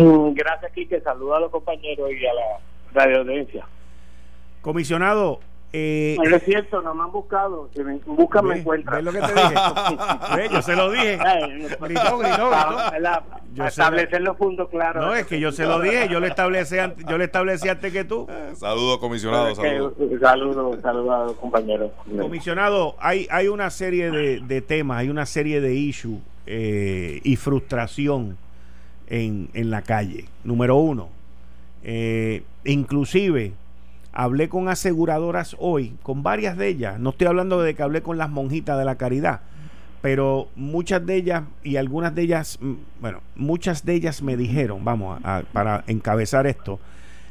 Mm, 0.00 0.34
gracias, 0.34 0.72
Quique. 0.72 1.00
Saludos 1.00 1.36
a 1.36 1.40
los 1.40 1.50
compañeros 1.50 2.10
y 2.10 2.26
a 2.26 2.34
la 2.34 2.60
radio 2.92 3.18
audiencia. 3.18 3.66
Comisionado, 4.62 5.40
eh, 5.72 6.16
no 6.18 6.36
es 6.36 6.42
cierto, 6.42 6.82
no 6.82 6.94
me 6.94 7.04
han 7.04 7.12
buscado. 7.12 7.70
Si 7.74 7.82
me 7.84 7.94
buscan, 8.04 8.44
me 8.44 8.58
encuentran. 8.58 9.04
lo 9.04 9.12
que 9.12 9.20
te 9.20 9.32
dije? 9.32 10.48
yo 10.52 10.62
se 10.62 10.74
lo 10.74 10.90
dije. 10.90 11.16
gritó, 11.80 12.18
gritó, 12.18 12.18
gritó. 12.18 13.66
establecer 13.66 14.20
los 14.22 14.36
puntos 14.36 14.68
claros. 14.68 15.04
No, 15.04 15.14
es 15.14 15.26
que 15.26 15.38
yo 15.38 15.52
se 15.52 15.64
lo 15.66 15.80
dije. 15.80 16.08
Yo 16.08 16.18
le 16.18 16.28
establecí, 16.28 16.76
yo 17.08 17.18
le 17.18 17.24
establecí 17.24 17.68
antes 17.68 17.92
que 17.92 18.04
tú. 18.04 18.26
Saludos, 18.54 18.98
comisionado. 18.98 19.54
Saludos, 19.54 19.94
saludos 20.20 20.80
saludo 20.82 21.14
a 21.14 21.24
los 21.26 21.36
compañeros. 21.36 21.92
Comisionado, 22.20 22.96
hay, 22.98 23.28
hay 23.30 23.46
una 23.46 23.70
serie 23.70 24.10
de, 24.10 24.40
de 24.40 24.60
temas, 24.62 24.98
hay 24.98 25.08
una 25.08 25.24
serie 25.24 25.60
de 25.60 25.74
issues 25.74 26.18
eh, 26.46 27.20
y 27.22 27.36
frustración 27.36 28.36
en, 29.10 29.50
en 29.52 29.70
la 29.70 29.82
calle. 29.82 30.24
Número 30.44 30.76
uno, 30.76 31.08
eh, 31.82 32.42
inclusive 32.64 33.52
hablé 34.12 34.48
con 34.48 34.68
aseguradoras 34.68 35.56
hoy, 35.58 35.94
con 36.02 36.22
varias 36.22 36.56
de 36.56 36.68
ellas, 36.68 36.98
no 36.98 37.10
estoy 37.10 37.26
hablando 37.26 37.60
de 37.60 37.74
que 37.74 37.82
hablé 37.82 38.02
con 38.02 38.18
las 38.18 38.30
monjitas 38.30 38.78
de 38.78 38.84
la 38.84 38.96
caridad, 38.96 39.40
pero 40.00 40.48
muchas 40.56 41.04
de 41.04 41.16
ellas 41.16 41.44
y 41.62 41.76
algunas 41.76 42.14
de 42.14 42.22
ellas, 42.22 42.58
mm, 42.60 42.72
bueno, 43.00 43.20
muchas 43.36 43.84
de 43.84 43.94
ellas 43.94 44.22
me 44.22 44.36
dijeron, 44.36 44.84
vamos, 44.84 45.20
a, 45.22 45.42
para 45.52 45.84
encabezar 45.86 46.46
esto, 46.46 46.80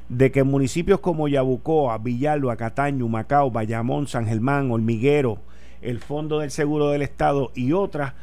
de 0.08 0.32
que 0.32 0.44
municipios 0.44 1.00
como 1.00 1.28
Yabucoa, 1.28 1.98
Villalba, 2.00 2.56
Cataño, 2.56 3.08
Macao, 3.08 3.52
Bayamón, 3.52 4.08
San 4.08 4.26
Germán, 4.26 4.72
Hormiguero, 4.72 5.38
el 5.82 6.00
Fondo 6.00 6.40
del 6.40 6.52
Seguro 6.52 6.90
del 6.90 7.04
Estado 7.04 7.52
y 7.56 7.74
otras 7.74 8.14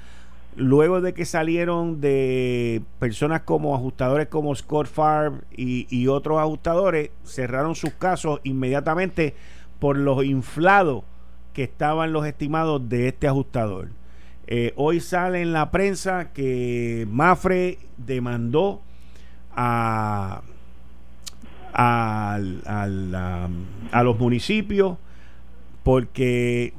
luego 0.56 1.00
de 1.00 1.12
que 1.14 1.24
salieron 1.24 2.00
de 2.00 2.82
personas 2.98 3.42
como 3.42 3.74
ajustadores 3.74 4.28
como 4.28 4.54
Scott 4.54 4.86
Farb 4.86 5.44
y, 5.54 6.08
otros 6.08 6.38
ajustadores, 6.40 7.10
cerraron 7.24 7.74
sus 7.74 7.92
casos 7.92 8.40
inmediatamente 8.42 9.34
por 9.78 9.96
los 9.98 10.24
inflados 10.24 11.04
que 11.52 11.64
estaban 11.64 12.12
los 12.12 12.26
estimados 12.26 12.88
de 12.88 13.08
este 13.08 13.28
ajustador. 13.28 13.90
Eh, 14.46 14.72
hoy 14.76 15.00
sale 15.00 15.42
en 15.42 15.52
la 15.52 15.70
prensa 15.70 16.32
que 16.32 17.06
Mafre 17.10 17.78
demandó 17.96 18.80
a, 19.54 20.42
a, 21.72 22.38
a 23.92 24.02
los 24.02 24.18
municipios 24.18 24.96
porque 25.82 26.72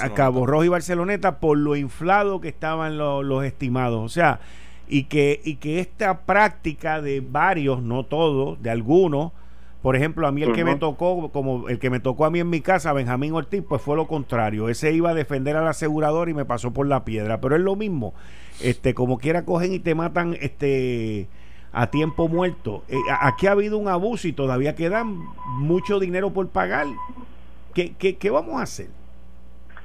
a 0.00 0.14
Cabo 0.14 0.46
Rojo 0.46 0.64
y 0.64 0.68
Barceloneta 0.68 1.38
por 1.38 1.58
lo 1.58 1.76
inflado 1.76 2.40
que 2.40 2.48
estaban 2.48 2.98
los 2.98 3.44
estimados. 3.44 4.04
O 4.04 4.08
sea, 4.08 4.40
y 4.88 5.04
que, 5.04 5.40
y 5.44 5.56
que 5.56 5.80
esta 5.80 6.20
práctica 6.20 7.00
de 7.00 7.20
varios, 7.20 7.82
no 7.82 8.04
todos, 8.04 8.62
de 8.62 8.70
algunos, 8.70 9.32
por 9.86 9.94
ejemplo, 9.94 10.26
a 10.26 10.32
mí 10.32 10.42
el 10.42 10.52
que 10.52 10.64
me 10.64 10.74
tocó, 10.74 11.30
como 11.30 11.68
el 11.68 11.78
que 11.78 11.90
me 11.90 12.00
tocó 12.00 12.24
a 12.24 12.30
mí 12.30 12.40
en 12.40 12.50
mi 12.50 12.60
casa, 12.60 12.92
Benjamín 12.92 13.32
Ortiz, 13.34 13.62
pues 13.68 13.80
fue 13.80 13.94
lo 13.94 14.08
contrario. 14.08 14.68
Ese 14.68 14.92
iba 14.92 15.10
a 15.10 15.14
defender 15.14 15.56
al 15.56 15.68
asegurador 15.68 16.28
y 16.28 16.34
me 16.34 16.44
pasó 16.44 16.72
por 16.72 16.88
la 16.88 17.04
piedra. 17.04 17.40
Pero 17.40 17.54
es 17.54 17.62
lo 17.62 17.76
mismo. 17.76 18.12
Este, 18.60 18.94
como 18.94 19.18
quiera 19.18 19.44
cogen 19.44 19.72
y 19.72 19.78
te 19.78 19.94
matan 19.94 20.36
este 20.40 21.28
a 21.72 21.88
tiempo 21.88 22.26
muerto. 22.26 22.82
Eh, 22.88 22.96
aquí 23.20 23.46
ha 23.46 23.52
habido 23.52 23.78
un 23.78 23.86
abuso 23.86 24.26
y 24.26 24.32
todavía 24.32 24.74
quedan 24.74 25.20
mucho 25.58 26.00
dinero 26.00 26.32
por 26.32 26.48
pagar. 26.48 26.86
¿Qué, 27.74 27.94
qué, 27.98 28.16
qué 28.16 28.30
vamos 28.30 28.58
a 28.58 28.62
hacer? 28.62 28.88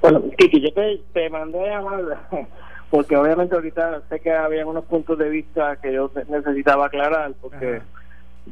Bueno, 0.02 0.20
Kiki, 0.36 0.60
yo 0.60 0.72
te, 1.12 1.30
mandé 1.30 1.60
a 1.60 1.78
llamar 1.78 2.26
porque 2.90 3.16
obviamente 3.16 3.54
ahorita 3.54 4.02
sé 4.08 4.18
que 4.18 4.32
había 4.32 4.66
unos 4.66 4.84
puntos 4.84 5.16
de 5.16 5.30
vista 5.30 5.76
que 5.76 5.92
yo 5.92 6.10
necesitaba 6.28 6.86
aclarar, 6.86 7.32
porque 7.40 7.80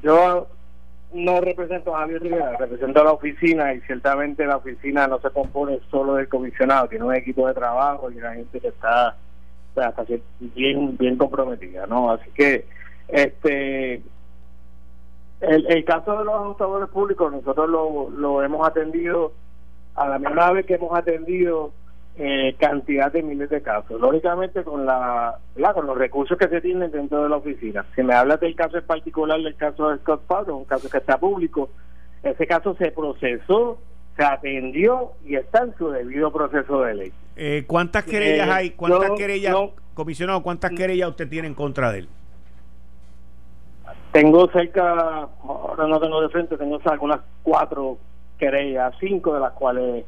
yo 0.00 0.46
no 1.12 1.40
represento 1.40 1.94
a 1.94 2.00
Javier 2.00 2.22
Rivera, 2.22 2.56
represento 2.56 3.00
a 3.00 3.04
la 3.04 3.12
oficina 3.12 3.74
y 3.74 3.80
ciertamente 3.80 4.46
la 4.46 4.58
oficina 4.58 5.08
no 5.08 5.20
se 5.20 5.30
compone 5.30 5.80
solo 5.90 6.14
del 6.14 6.28
comisionado, 6.28 6.88
tiene 6.88 7.04
un 7.04 7.14
equipo 7.16 7.48
de 7.48 7.54
trabajo 7.54 8.10
y 8.12 8.18
una 8.18 8.34
gente 8.34 8.60
que 8.60 8.68
está, 8.68 9.16
bien 10.38 10.96
bien 10.96 11.16
comprometida, 11.16 11.86
¿no? 11.86 12.12
Así 12.12 12.30
que 12.30 12.64
este 13.08 14.02
el, 15.40 15.66
el 15.66 15.84
caso 15.84 16.16
de 16.16 16.24
los 16.24 16.34
ajustadores 16.34 16.88
públicos 16.90 17.32
nosotros 17.32 17.68
lo, 17.68 18.08
lo 18.10 18.42
hemos 18.44 18.66
atendido 18.66 19.32
a 20.00 20.08
la 20.08 20.18
misma 20.18 20.50
vez 20.52 20.64
que 20.64 20.74
hemos 20.74 20.96
atendido 20.96 21.72
eh, 22.16 22.56
cantidad 22.58 23.12
de 23.12 23.22
miles 23.22 23.50
de 23.50 23.60
casos, 23.60 24.00
lógicamente 24.00 24.64
con 24.64 24.86
la, 24.86 25.38
con 25.74 25.86
los 25.86 25.98
recursos 25.98 26.38
que 26.38 26.48
se 26.48 26.62
tienen 26.62 26.90
dentro 26.90 27.22
de 27.22 27.28
la 27.28 27.36
oficina. 27.36 27.84
Si 27.94 28.02
me 28.02 28.14
hablas 28.14 28.40
del 28.40 28.56
caso 28.56 28.78
en 28.78 28.86
particular 28.86 29.38
del 29.42 29.54
caso 29.56 29.90
de 29.90 29.98
Scott 29.98 30.22
Fowler, 30.26 30.52
un 30.52 30.64
caso 30.64 30.88
que 30.88 30.96
está 30.96 31.18
público, 31.18 31.68
ese 32.22 32.46
caso 32.46 32.74
se 32.76 32.90
procesó, 32.92 33.78
se 34.16 34.24
atendió 34.24 35.12
y 35.26 35.36
está 35.36 35.64
en 35.64 35.76
su 35.76 35.90
debido 35.90 36.32
proceso 36.32 36.80
de 36.80 36.94
ley. 36.94 37.12
Eh, 37.36 37.64
¿Cuántas 37.66 38.04
querellas 38.04 38.48
eh, 38.48 38.52
hay? 38.52 38.70
¿Cuántas 38.70 39.10
querellas, 39.18 39.54
comisionado, 39.92 40.42
cuántas 40.42 40.70
querellas 40.70 41.10
usted 41.10 41.28
tiene 41.28 41.48
en 41.48 41.54
contra 41.54 41.92
de 41.92 42.00
él? 42.00 42.08
Tengo 44.12 44.50
cerca, 44.50 45.28
ahora 45.46 45.86
no 45.86 46.00
tengo 46.00 46.22
de 46.22 46.30
frente, 46.30 46.56
tengo 46.56 46.80
algunas 46.86 47.20
cuatro 47.42 47.98
querellas, 48.40 48.92
cinco 48.98 49.34
de 49.34 49.40
las 49.40 49.52
cuales 49.52 50.04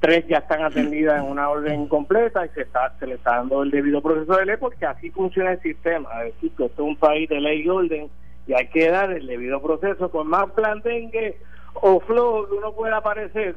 tres 0.00 0.26
ya 0.28 0.38
están 0.38 0.62
atendidas 0.62 1.22
en 1.22 1.30
una 1.30 1.48
orden 1.48 1.86
completa 1.86 2.44
y 2.44 2.48
se 2.50 2.62
está 2.62 2.92
se 2.98 3.06
le 3.06 3.14
está 3.14 3.36
dando 3.36 3.62
el 3.62 3.70
debido 3.70 4.02
proceso 4.02 4.36
de 4.36 4.44
ley 4.44 4.56
porque 4.60 4.84
así 4.84 5.10
funciona 5.10 5.52
el 5.52 5.62
sistema, 5.62 6.10
es 6.24 6.34
decir, 6.34 6.52
que 6.56 6.66
esto 6.66 6.82
es 6.82 6.88
un 6.88 6.96
país 6.96 7.28
de 7.28 7.40
ley 7.40 7.62
y 7.62 7.68
orden 7.68 8.10
y 8.46 8.52
hay 8.52 8.66
que 8.66 8.90
dar 8.90 9.10
el 9.12 9.26
debido 9.26 9.62
proceso 9.62 10.10
con 10.10 10.26
más 10.26 10.50
plantengue 10.50 11.38
o 11.74 12.00
flow 12.00 12.48
que 12.48 12.54
uno 12.56 12.72
pueda 12.72 12.98
aparecer 12.98 13.54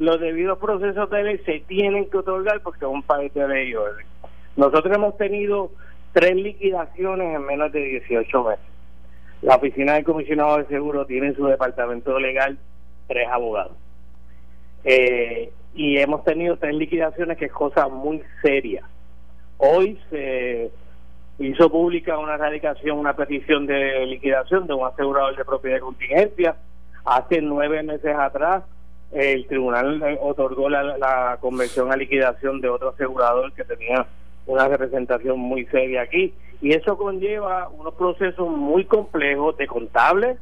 los 0.00 0.18
debidos 0.18 0.58
procesos 0.58 1.10
de 1.10 1.22
ley 1.22 1.38
se 1.44 1.60
tienen 1.60 2.08
que 2.08 2.16
otorgar 2.16 2.62
porque 2.62 2.86
es 2.86 2.90
un 2.90 3.02
país 3.02 3.32
de 3.34 3.46
ley 3.46 3.68
y 3.68 3.74
orden. 3.74 4.06
Nosotros 4.56 4.96
hemos 4.96 5.14
tenido 5.18 5.70
tres 6.14 6.34
liquidaciones 6.34 7.36
en 7.36 7.44
menos 7.44 7.70
de 7.70 7.80
18 7.80 8.44
meses. 8.44 8.64
La 9.42 9.56
oficina 9.56 9.94
del 9.94 10.04
comisionado 10.04 10.56
de 10.56 10.66
seguro 10.66 11.04
tiene 11.04 11.28
en 11.28 11.36
su 11.36 11.44
departamento 11.44 12.18
legal 12.18 12.58
tres 13.10 13.26
abogados. 13.28 13.76
Eh, 14.84 15.50
y 15.74 15.98
hemos 15.98 16.22
tenido 16.24 16.56
tres 16.56 16.74
liquidaciones 16.76 17.36
que 17.36 17.46
es 17.46 17.52
cosa 17.52 17.88
muy 17.88 18.22
seria. 18.40 18.84
Hoy 19.58 19.98
se 20.10 20.70
hizo 21.40 21.70
pública 21.70 22.18
una 22.18 22.36
radicación, 22.36 22.98
una 22.98 23.16
petición 23.16 23.66
de 23.66 24.06
liquidación 24.06 24.68
de 24.68 24.74
un 24.74 24.86
asegurador 24.86 25.36
de 25.36 25.44
propiedad 25.44 25.76
de 25.76 25.80
contingencia. 25.80 26.56
Hace 27.04 27.42
nueve 27.42 27.82
meses 27.82 28.14
atrás 28.16 28.62
el 29.10 29.44
tribunal 29.48 30.18
otorgó 30.22 30.68
la, 30.70 30.96
la 30.96 31.38
convención 31.40 31.90
a 31.92 31.96
liquidación 31.96 32.60
de 32.60 32.68
otro 32.68 32.90
asegurador 32.90 33.52
que 33.54 33.64
tenía 33.64 34.06
una 34.46 34.68
representación 34.68 35.38
muy 35.40 35.66
seria 35.66 36.02
aquí 36.02 36.32
y 36.62 36.74
eso 36.74 36.96
conlleva 36.96 37.68
unos 37.70 37.94
procesos 37.94 38.48
muy 38.48 38.84
complejos 38.84 39.56
de 39.56 39.66
contables, 39.66 40.38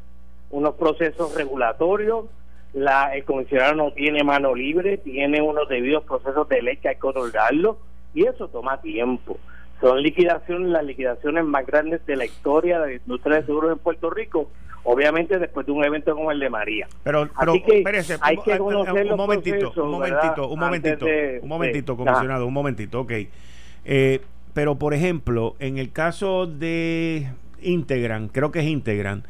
unos 0.51 0.75
procesos 0.75 1.35
regulatorios, 1.35 2.27
la, 2.73 3.15
el 3.15 3.25
comisionado 3.25 3.75
no 3.75 3.93
tiene 3.93 4.23
mano 4.25 4.55
libre, 4.55 4.99
tiene 4.99 5.41
unos 5.41 5.69
debidos 5.69 6.05
procesos 6.05 6.49
de 6.49 6.63
ley 6.63 6.77
que 6.77 6.89
hay 6.89 6.97
que 6.97 7.07
otorgarlo 7.07 7.79
y 8.15 8.27
eso 8.27 8.49
toma 8.49 8.81
tiempo. 8.81 9.39
Son 9.81 10.03
liquidaciones, 10.03 10.69
las 10.71 10.85
liquidaciones 10.85 11.45
más 11.45 11.65
grandes 11.67 12.05
de 12.07 12.17
la 12.17 12.25
historia 12.25 12.81
de 12.81 12.87
la 12.87 12.95
industria 12.95 13.37
de 13.37 13.47
seguros 13.47 13.73
en 13.73 13.79
Puerto 13.79 14.11
Rico, 14.11 14.51
obviamente 14.83 15.39
después 15.39 15.67
de 15.67 15.73
un 15.73 15.85
evento 15.85 16.15
como 16.15 16.33
el 16.33 16.41
de 16.41 16.51
María. 16.51 16.89
Pero, 17.05 17.29
pero 17.39 17.55
espérese, 17.55 18.17
hay 18.21 18.37
que 18.39 18.61
un, 18.61 18.75
momentito, 18.75 19.13
un 19.13 19.17
momentito, 19.17 20.49
un 20.49 20.59
momentito, 20.59 21.07
un 21.43 21.49
momentito, 21.49 21.97
comisionado, 21.97 22.47
un 22.47 22.55
momentito, 22.55 23.01
ok. 23.01 23.13
Eh, 23.85 24.21
pero 24.53 24.77
por 24.77 24.95
ejemplo, 24.95 25.55
en 25.61 25.79
el 25.79 25.93
caso 25.93 26.47
de 26.47 27.31
Integran, 27.63 28.29
creo 28.29 28.51
que 28.51 28.59
es 28.61 28.67
Integran, 28.67 29.23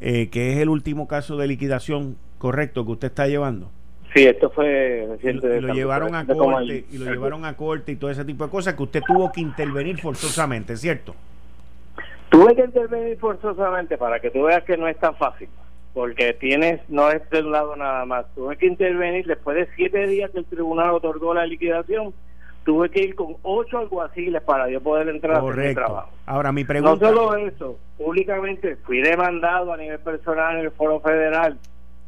eh, 0.00 0.28
que 0.28 0.52
es 0.52 0.58
el 0.58 0.68
último 0.68 1.08
caso 1.08 1.36
de 1.38 1.46
liquidación 1.46 2.18
correcto 2.44 2.84
que 2.84 2.92
usted 2.92 3.08
está 3.08 3.26
llevando. 3.26 3.70
Sí, 4.14 4.26
esto 4.26 4.50
fue 4.50 5.06
reciente. 5.08 5.56
Y, 5.56 5.60
lo 5.62 5.72
llevaron 5.72 6.14
a 6.14 6.26
corte 6.26 6.84
y 6.90 6.98
lo 6.98 7.10
llevaron 7.10 7.46
a 7.46 7.56
corte 7.56 7.92
y 7.92 7.96
todo 7.96 8.10
ese 8.10 8.22
tipo 8.22 8.44
de 8.44 8.50
cosas 8.50 8.74
que 8.74 8.82
usted 8.82 9.00
tuvo 9.06 9.32
que 9.32 9.40
intervenir 9.40 9.98
forzosamente, 9.98 10.76
¿cierto? 10.76 11.14
Tuve 12.28 12.54
que 12.54 12.64
intervenir 12.64 13.16
forzosamente 13.16 13.96
para 13.96 14.20
que 14.20 14.30
tú 14.30 14.42
veas 14.42 14.62
que 14.64 14.76
no 14.76 14.86
es 14.88 14.98
tan 14.98 15.16
fácil, 15.16 15.48
porque 15.94 16.34
tienes, 16.34 16.82
no 16.90 17.10
es 17.10 17.22
de 17.30 17.40
un 17.40 17.50
lado 17.50 17.76
nada 17.76 18.04
más. 18.04 18.26
Tuve 18.34 18.58
que 18.58 18.66
intervenir 18.66 19.26
después 19.26 19.56
de 19.56 19.66
siete 19.74 20.06
días 20.06 20.30
que 20.30 20.40
el 20.40 20.44
tribunal 20.44 20.90
otorgó 20.90 21.32
la 21.32 21.46
liquidación 21.46 22.12
tuve 22.64 22.88
que 22.90 23.00
ir 23.00 23.14
con 23.14 23.36
ocho 23.42 23.78
alguaciles 23.78 24.42
para 24.42 24.70
yo 24.70 24.80
poder 24.80 25.08
entrar 25.08 25.36
a 25.36 25.38
hacer 25.38 25.68
mi 25.68 25.74
trabajo. 25.74 26.08
Ahora, 26.24 26.50
mi 26.50 26.64
pregunta. 26.64 27.10
No 27.10 27.14
solo 27.14 27.36
eso, 27.36 27.78
públicamente 27.98 28.76
fui 28.76 29.02
demandado 29.02 29.72
a 29.72 29.76
nivel 29.76 29.98
personal 29.98 30.56
en 30.56 30.64
el 30.64 30.70
Foro 30.70 31.00
Federal 31.00 31.58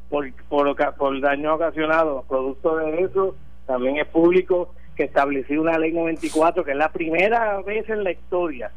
por, 0.09 0.33
por, 0.49 0.95
por 0.97 1.21
daño 1.21 1.55
ocasionado. 1.55 2.25
Producto 2.29 2.77
de 2.77 3.03
eso, 3.03 3.37
también 3.67 3.99
es 3.99 4.07
público 4.07 4.75
que 4.95 5.05
estableció 5.05 5.61
una 5.61 5.79
ley 5.79 5.93
94, 5.93 6.65
que 6.65 6.73
es 6.73 6.77
la 6.77 6.91
primera 6.91 7.61
vez 7.63 7.89
en 7.89 8.05
la 8.05 8.13
historia 8.13 8.71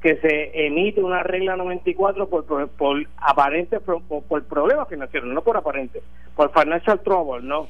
que 0.00 0.16
se 0.16 0.66
emite 0.66 1.02
una 1.02 1.22
regla 1.22 1.56
94 1.56 2.28
por, 2.28 2.44
por, 2.44 2.68
por 2.68 3.06
aparente 3.16 3.80
por, 3.80 4.02
por 4.02 4.44
problemas 4.44 4.86
financieros, 4.86 5.30
no 5.30 5.40
por 5.40 5.56
aparente, 5.56 6.02
por 6.36 6.52
financial 6.52 7.00
trouble, 7.00 7.40
no 7.42 7.68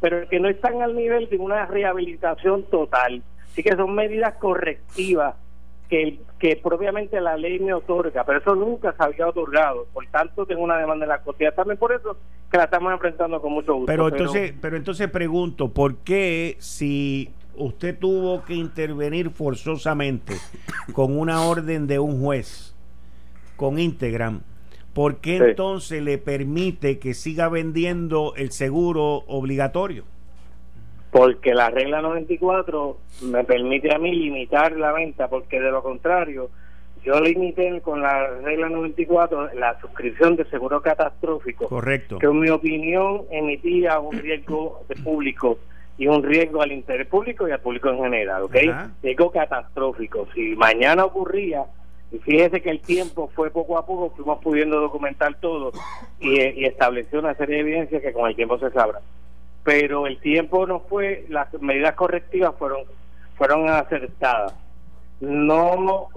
pero 0.00 0.28
que 0.28 0.40
no 0.40 0.48
están 0.48 0.82
al 0.82 0.94
nivel 0.94 1.28
de 1.28 1.38
una 1.38 1.66
rehabilitación 1.66 2.64
total. 2.64 3.22
Así 3.44 3.62
que 3.62 3.74
son 3.76 3.94
medidas 3.94 4.34
correctivas 4.34 5.34
que, 5.88 6.20
que 6.38 6.56
propiamente 6.56 7.20
la 7.20 7.36
ley 7.36 7.58
me 7.58 7.72
otorga, 7.72 8.24
pero 8.24 8.38
eso 8.38 8.54
nunca 8.54 8.94
se 8.96 9.02
había 9.02 9.28
otorgado. 9.28 9.86
Por 9.92 10.06
tanto, 10.06 10.46
tengo 10.46 10.62
una 10.62 10.78
demanda 10.78 11.04
en 11.04 11.10
la 11.10 11.22
costilla 11.22 11.52
también 11.52 11.78
por 11.78 11.92
eso 11.92 12.16
que 12.50 12.56
la 12.56 12.64
estamos 12.64 12.92
enfrentando 12.92 13.40
con 13.40 13.52
mucho 13.52 13.74
gusto. 13.74 13.86
Pero 13.86 14.08
entonces, 14.08 14.54
pero 14.60 14.76
entonces 14.76 15.10
pregunto, 15.10 15.68
¿por 15.68 15.96
qué 15.98 16.56
si 16.58 17.30
usted 17.56 17.98
tuvo 17.98 18.44
que 18.44 18.54
intervenir 18.54 19.30
forzosamente 19.30 20.34
con 20.92 21.18
una 21.18 21.42
orden 21.42 21.86
de 21.86 21.98
un 21.98 22.20
juez 22.20 22.74
con 23.56 23.78
Integram? 23.78 24.42
¿por 24.96 25.18
qué 25.18 25.36
entonces 25.36 26.02
le 26.02 26.16
permite 26.16 26.98
que 26.98 27.12
siga 27.12 27.50
vendiendo 27.50 28.32
el 28.34 28.50
seguro 28.50 29.24
obligatorio? 29.26 30.04
Porque 31.16 31.54
la 31.54 31.70
regla 31.70 32.02
94 32.02 32.98
me 33.22 33.42
permite 33.44 33.94
a 33.94 33.98
mí 33.98 34.14
limitar 34.14 34.72
la 34.72 34.92
venta, 34.92 35.28
porque 35.28 35.58
de 35.58 35.70
lo 35.70 35.82
contrario, 35.82 36.50
yo 37.02 37.18
limité 37.20 37.80
con 37.80 38.02
la 38.02 38.26
regla 38.42 38.68
94 38.68 39.54
la 39.54 39.80
suscripción 39.80 40.36
de 40.36 40.44
seguro 40.50 40.82
catastrófico. 40.82 41.68
Correcto. 41.68 42.18
Que 42.18 42.26
en 42.26 42.38
mi 42.38 42.50
opinión 42.50 43.22
emitía 43.30 43.98
un 43.98 44.18
riesgo 44.18 44.84
de 44.90 44.96
público 44.96 45.58
y 45.96 46.06
un 46.06 46.22
riesgo 46.22 46.60
al 46.60 46.72
interés 46.72 47.06
público 47.06 47.48
y 47.48 47.52
al 47.52 47.60
público 47.60 47.88
en 47.88 47.98
general, 47.98 48.42
¿ok? 48.42 48.56
Riesgo 49.02 49.30
catastrófico. 49.30 50.28
Si 50.34 50.54
mañana 50.54 51.06
ocurría 51.06 51.64
y 52.12 52.18
fíjese 52.18 52.60
que 52.60 52.68
el 52.68 52.80
tiempo 52.80 53.30
fue 53.34 53.50
poco 53.50 53.78
a 53.78 53.86
poco, 53.86 54.14
fuimos 54.14 54.42
pudiendo 54.42 54.82
documentar 54.82 55.34
todo 55.40 55.72
y, 56.20 56.62
estableció 56.66 57.20
una 57.20 57.34
serie 57.36 57.54
de 57.54 57.60
evidencias 57.62 58.02
que 58.02 58.12
con 58.12 58.28
el 58.28 58.36
tiempo 58.36 58.58
se 58.58 58.70
sabrá. 58.70 59.00
Pero 59.66 60.06
el 60.06 60.18
tiempo 60.20 60.66
no 60.66 60.80
fue, 60.80 61.26
las 61.28 61.52
medidas 61.60 61.94
correctivas 61.94 62.54
fueron, 62.56 62.84
fueron 63.36 63.68
acertadas. 63.68 64.54
No 65.20 66.08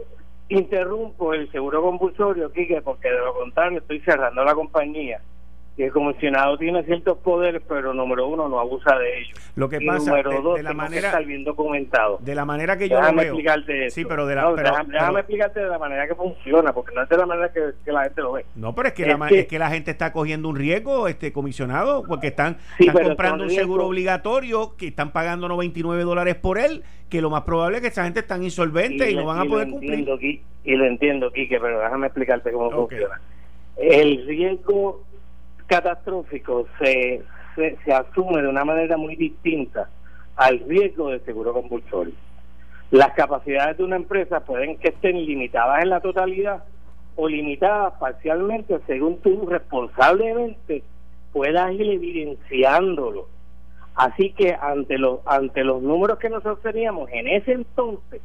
interrumpo 0.50 1.34
el 1.34 1.52
seguro 1.52 1.82
compulsorio, 1.82 2.52
Quique, 2.54 2.82
porque 2.82 3.10
de 3.10 3.18
lo 3.18 3.34
contrario 3.34 3.80
estoy 3.80 4.00
cerrando 4.02 4.46
la 4.46 4.54
compañía 4.54 5.20
que 5.80 5.86
el 5.86 5.94
comisionado 5.94 6.58
tiene 6.58 6.84
ciertos 6.84 7.20
poderes, 7.20 7.62
pero 7.66 7.94
número 7.94 8.28
uno 8.28 8.50
no 8.50 8.60
abusa 8.60 8.98
de 8.98 9.20
ellos. 9.20 9.40
Lo 9.56 9.70
que 9.70 9.80
pasa 9.80 10.10
número 10.10 10.42
dos, 10.42 10.58
de 10.58 10.64
la 10.64 10.74
manera 10.74 11.18
que 11.18 11.24
bien 11.24 11.46
documentado. 11.46 12.18
De 12.20 12.36
la 12.36 12.44
manera 12.44 12.78
que 12.78 12.90
yo 12.90 13.00
lo 13.00 13.14
veo. 13.14 13.22
Explicarte 13.22 13.90
sí, 13.90 14.04
pero 14.04 14.28
de 14.28 14.36
la 14.36 14.52
déjame, 14.52 15.20
explicarte 15.22 15.62
de 15.62 15.70
la 15.70 15.80
manera 15.80 16.06
que 16.06 16.16
funciona, 16.16 16.74
porque 16.74 16.94
no 16.94 17.02
es 17.02 17.08
de 17.08 17.16
la 17.16 17.26
manera 17.26 17.54
que, 17.54 17.94
la 17.94 18.04
gente 18.04 18.22
lo 18.22 18.34
ve. 18.34 18.46
No, 18.56 18.76
pero 18.76 18.90
es 18.90 18.94
que, 18.94 19.06
la, 19.06 19.30
es 19.30 19.48
que 19.48 19.58
la 19.58 19.70
gente 19.70 19.92
está 19.92 20.12
cogiendo 20.12 20.50
un 20.50 20.58
riesgo, 20.58 21.08
este 21.08 21.32
comisionado, 21.32 22.04
porque 22.04 22.28
están, 22.28 22.58
están 22.78 23.02
comprando 23.02 23.46
un 23.46 23.50
seguro 23.50 23.86
obligatorio 23.86 24.76
que 24.76 24.88
están 24.88 25.14
pagando 25.14 25.48
99 25.48 26.04
dólares 26.04 26.36
por 26.36 26.60
él, 26.60 26.84
que 27.08 27.22
lo 27.22 27.30
más 27.30 27.44
probable 27.44 27.78
es 27.78 27.84
que 27.84 27.88
esa 27.88 28.04
gente 28.04 28.20
están 28.20 28.44
insolvente 28.44 29.10
y, 29.10 29.16
no 29.16 29.28
van 29.28 29.40
a 29.40 29.46
poder 29.46 29.70
cumplir. 29.70 30.42
y 30.66 30.76
lo 30.76 30.86
entiendo, 30.86 31.32
Quique, 31.32 31.58
pero 31.58 31.80
déjame 31.80 32.08
explicarte 32.08 32.52
cómo 32.52 32.70
funciona. 32.70 33.22
El 33.78 34.28
riesgo 34.28 35.06
catastrófico 35.70 36.68
se, 36.80 37.24
se, 37.56 37.94
asume 37.94 38.42
de 38.42 38.48
una 38.48 38.66
manera 38.66 38.98
muy 38.98 39.16
distinta 39.16 39.88
al 40.36 40.60
riesgo 40.68 41.10
de 41.10 41.20
seguro 41.20 41.54
compulsorio. 41.54 42.14
Las 42.92 43.14
capacidades 43.14 43.78
de 43.78 43.84
una 43.84 43.96
empresa 43.96 44.40
pueden 44.42 44.78
que 44.80 44.90
estén 44.90 45.24
limitadas 45.26 45.84
en 45.84 45.90
la 45.90 46.02
totalidad 46.02 46.64
o 47.16 47.28
limitadas 47.30 47.94
parcialmente 48.00 48.80
según 48.88 49.20
tú 49.20 49.46
responsablemente 49.48 50.84
puedas 51.32 51.72
ir 51.74 51.92
evidenciándolo. 51.92 53.28
Así 53.96 54.32
que 54.32 54.56
ante 54.60 54.98
los 54.98 55.20
ante 55.26 55.64
los 55.64 55.84
números 55.84 56.18
que 56.18 56.30
nosotros 56.30 56.62
teníamos 56.64 57.10
en 57.12 57.28
ese 57.28 57.52
entonces 57.52 58.22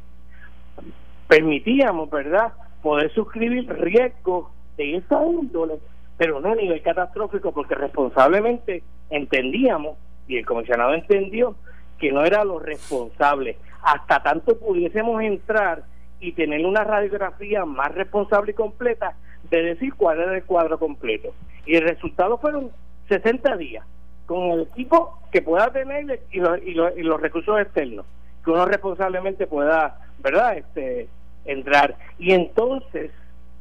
permitíamos, 1.27 2.09
¿verdad?, 2.09 2.53
poder 2.81 3.11
suscribir 3.13 3.67
riesgos 3.67 4.47
de 4.77 4.97
esa 4.97 5.23
índole 5.25 5.79
pero 6.17 6.39
no 6.39 6.51
a 6.51 6.55
nivel 6.55 6.81
catastrófico 6.81 7.51
porque 7.51 7.75
responsablemente 7.75 8.83
entendíamos 9.09 9.97
y 10.27 10.37
el 10.37 10.45
comisionado 10.45 10.93
entendió 10.93 11.55
que 11.99 12.11
no 12.11 12.23
era 12.25 12.43
lo 12.43 12.59
responsable. 12.59 13.57
Hasta 13.83 14.23
tanto 14.23 14.57
pudiésemos 14.57 15.21
entrar 15.21 15.83
y 16.19 16.31
tener 16.31 16.65
una 16.65 16.83
radiografía 16.83 17.65
más 17.65 17.93
responsable 17.93 18.51
y 18.51 18.55
completa 18.55 19.15
de 19.49 19.61
decir 19.61 19.93
cuál 19.95 20.19
era 20.19 20.35
el 20.35 20.43
cuadro 20.43 20.79
completo. 20.79 21.33
Y 21.65 21.75
el 21.75 21.83
resultado 21.83 22.37
fueron 22.37 22.71
60 23.09 23.57
días 23.57 23.85
con 24.25 24.43
el 24.51 24.61
equipo 24.61 25.19
que 25.31 25.41
pueda 25.41 25.71
tener 25.71 26.21
y 26.31 26.39
los, 26.39 26.61
y 26.63 26.73
los, 26.73 26.97
y 26.97 27.03
los 27.03 27.21
recursos 27.21 27.59
externos 27.59 28.05
que 28.43 28.51
uno 28.51 28.65
responsablemente 28.65 29.47
pueda 29.47 29.99
verdad 30.19 30.57
este 30.57 31.09
entrar. 31.45 31.95
Y 32.17 32.31
entonces 32.33 33.11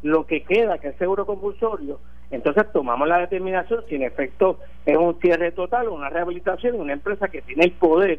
lo 0.02 0.26
que 0.26 0.42
queda 0.42 0.78
que 0.78 0.88
es 0.88 0.96
seguro 0.96 1.26
compulsorio 1.26 1.98
entonces 2.34 2.64
tomamos 2.72 3.06
la 3.06 3.18
determinación 3.18 3.84
si 3.88 3.94
en 3.94 4.02
efecto 4.02 4.58
es 4.84 4.96
un 4.96 5.18
cierre 5.20 5.52
total 5.52 5.88
o 5.88 5.94
una 5.94 6.10
rehabilitación, 6.10 6.80
una 6.80 6.92
empresa 6.92 7.28
que 7.28 7.42
tiene 7.42 7.64
el 7.64 7.72
poder 7.72 8.18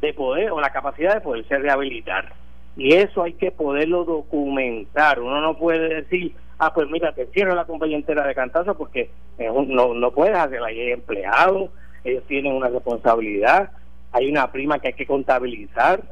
de 0.00 0.12
poder 0.12 0.50
o 0.50 0.60
la 0.60 0.70
capacidad 0.70 1.14
de 1.14 1.20
poderse 1.20 1.58
rehabilitar. 1.58 2.32
Y 2.76 2.94
eso 2.94 3.22
hay 3.22 3.32
que 3.34 3.52
poderlo 3.52 4.04
documentar. 4.04 5.20
Uno 5.20 5.40
no 5.40 5.56
puede 5.56 6.02
decir, 6.02 6.34
ah, 6.58 6.74
pues 6.74 6.88
mira, 6.90 7.14
te 7.14 7.26
cierro 7.26 7.54
la 7.54 7.64
compañía 7.64 7.96
entera 7.96 8.26
de 8.26 8.34
cantazo 8.34 8.74
porque 8.76 9.10
no, 9.38 9.94
no 9.94 10.10
puedes 10.10 10.36
hacerla. 10.36 10.66
Hay 10.66 10.90
empleados, 10.90 11.70
ellos 12.04 12.24
tienen 12.26 12.52
una 12.52 12.68
responsabilidad, 12.68 13.70
hay 14.12 14.28
una 14.28 14.50
prima 14.52 14.78
que 14.78 14.88
hay 14.88 14.94
que 14.94 15.06
contabilizar. 15.06 16.02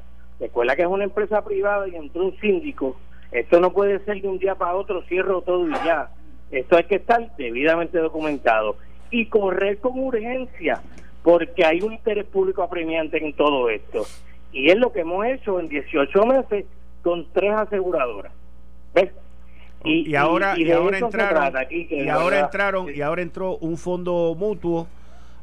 Recuerda 0.40 0.74
que 0.74 0.82
es 0.82 0.88
una 0.88 1.04
empresa 1.04 1.44
privada 1.44 1.86
y 1.88 1.96
entró 1.96 2.24
un 2.24 2.36
síndico. 2.38 2.96
Esto 3.30 3.60
no 3.60 3.72
puede 3.72 4.02
ser 4.04 4.22
de 4.22 4.28
un 4.28 4.38
día 4.38 4.54
para 4.54 4.74
otro, 4.74 5.02
cierro 5.02 5.42
todo 5.42 5.68
y 5.68 5.72
ya 5.84 6.08
esto 6.52 6.76
hay 6.76 6.84
que 6.84 6.96
estar 6.96 7.34
debidamente 7.36 7.98
documentado 7.98 8.76
y 9.10 9.26
correr 9.26 9.78
con 9.78 9.98
urgencia, 9.98 10.82
porque 11.22 11.64
hay 11.64 11.80
un 11.80 11.94
interés 11.94 12.26
público 12.26 12.62
apremiante 12.62 13.24
en 13.24 13.32
todo 13.32 13.68
esto. 13.70 14.06
Y 14.52 14.70
es 14.70 14.76
lo 14.76 14.92
que 14.92 15.00
hemos 15.00 15.24
hecho 15.26 15.58
en 15.58 15.68
18 15.68 16.26
meses 16.26 16.66
con 17.02 17.26
tres 17.32 17.52
aseguradoras. 17.52 18.32
¿Ves? 18.94 19.10
Y, 19.84 20.14
ahora 20.14 20.56
y, 20.56 20.70
ahora 20.70 20.98
entraron 20.98 21.54
y 21.70 22.08
ahora 22.08 22.40
entraron 22.40 22.94
y 22.94 23.00
ahora 23.00 23.22
entró 23.22 23.56
un 23.56 23.76
fondo 23.76 24.36
mutuo 24.38 24.86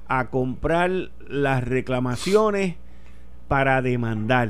a 0.08 0.30
comprar 0.30 0.90
las 1.28 1.68
reclamaciones 1.68 2.76
para 3.50 3.82
demandar. 3.82 4.50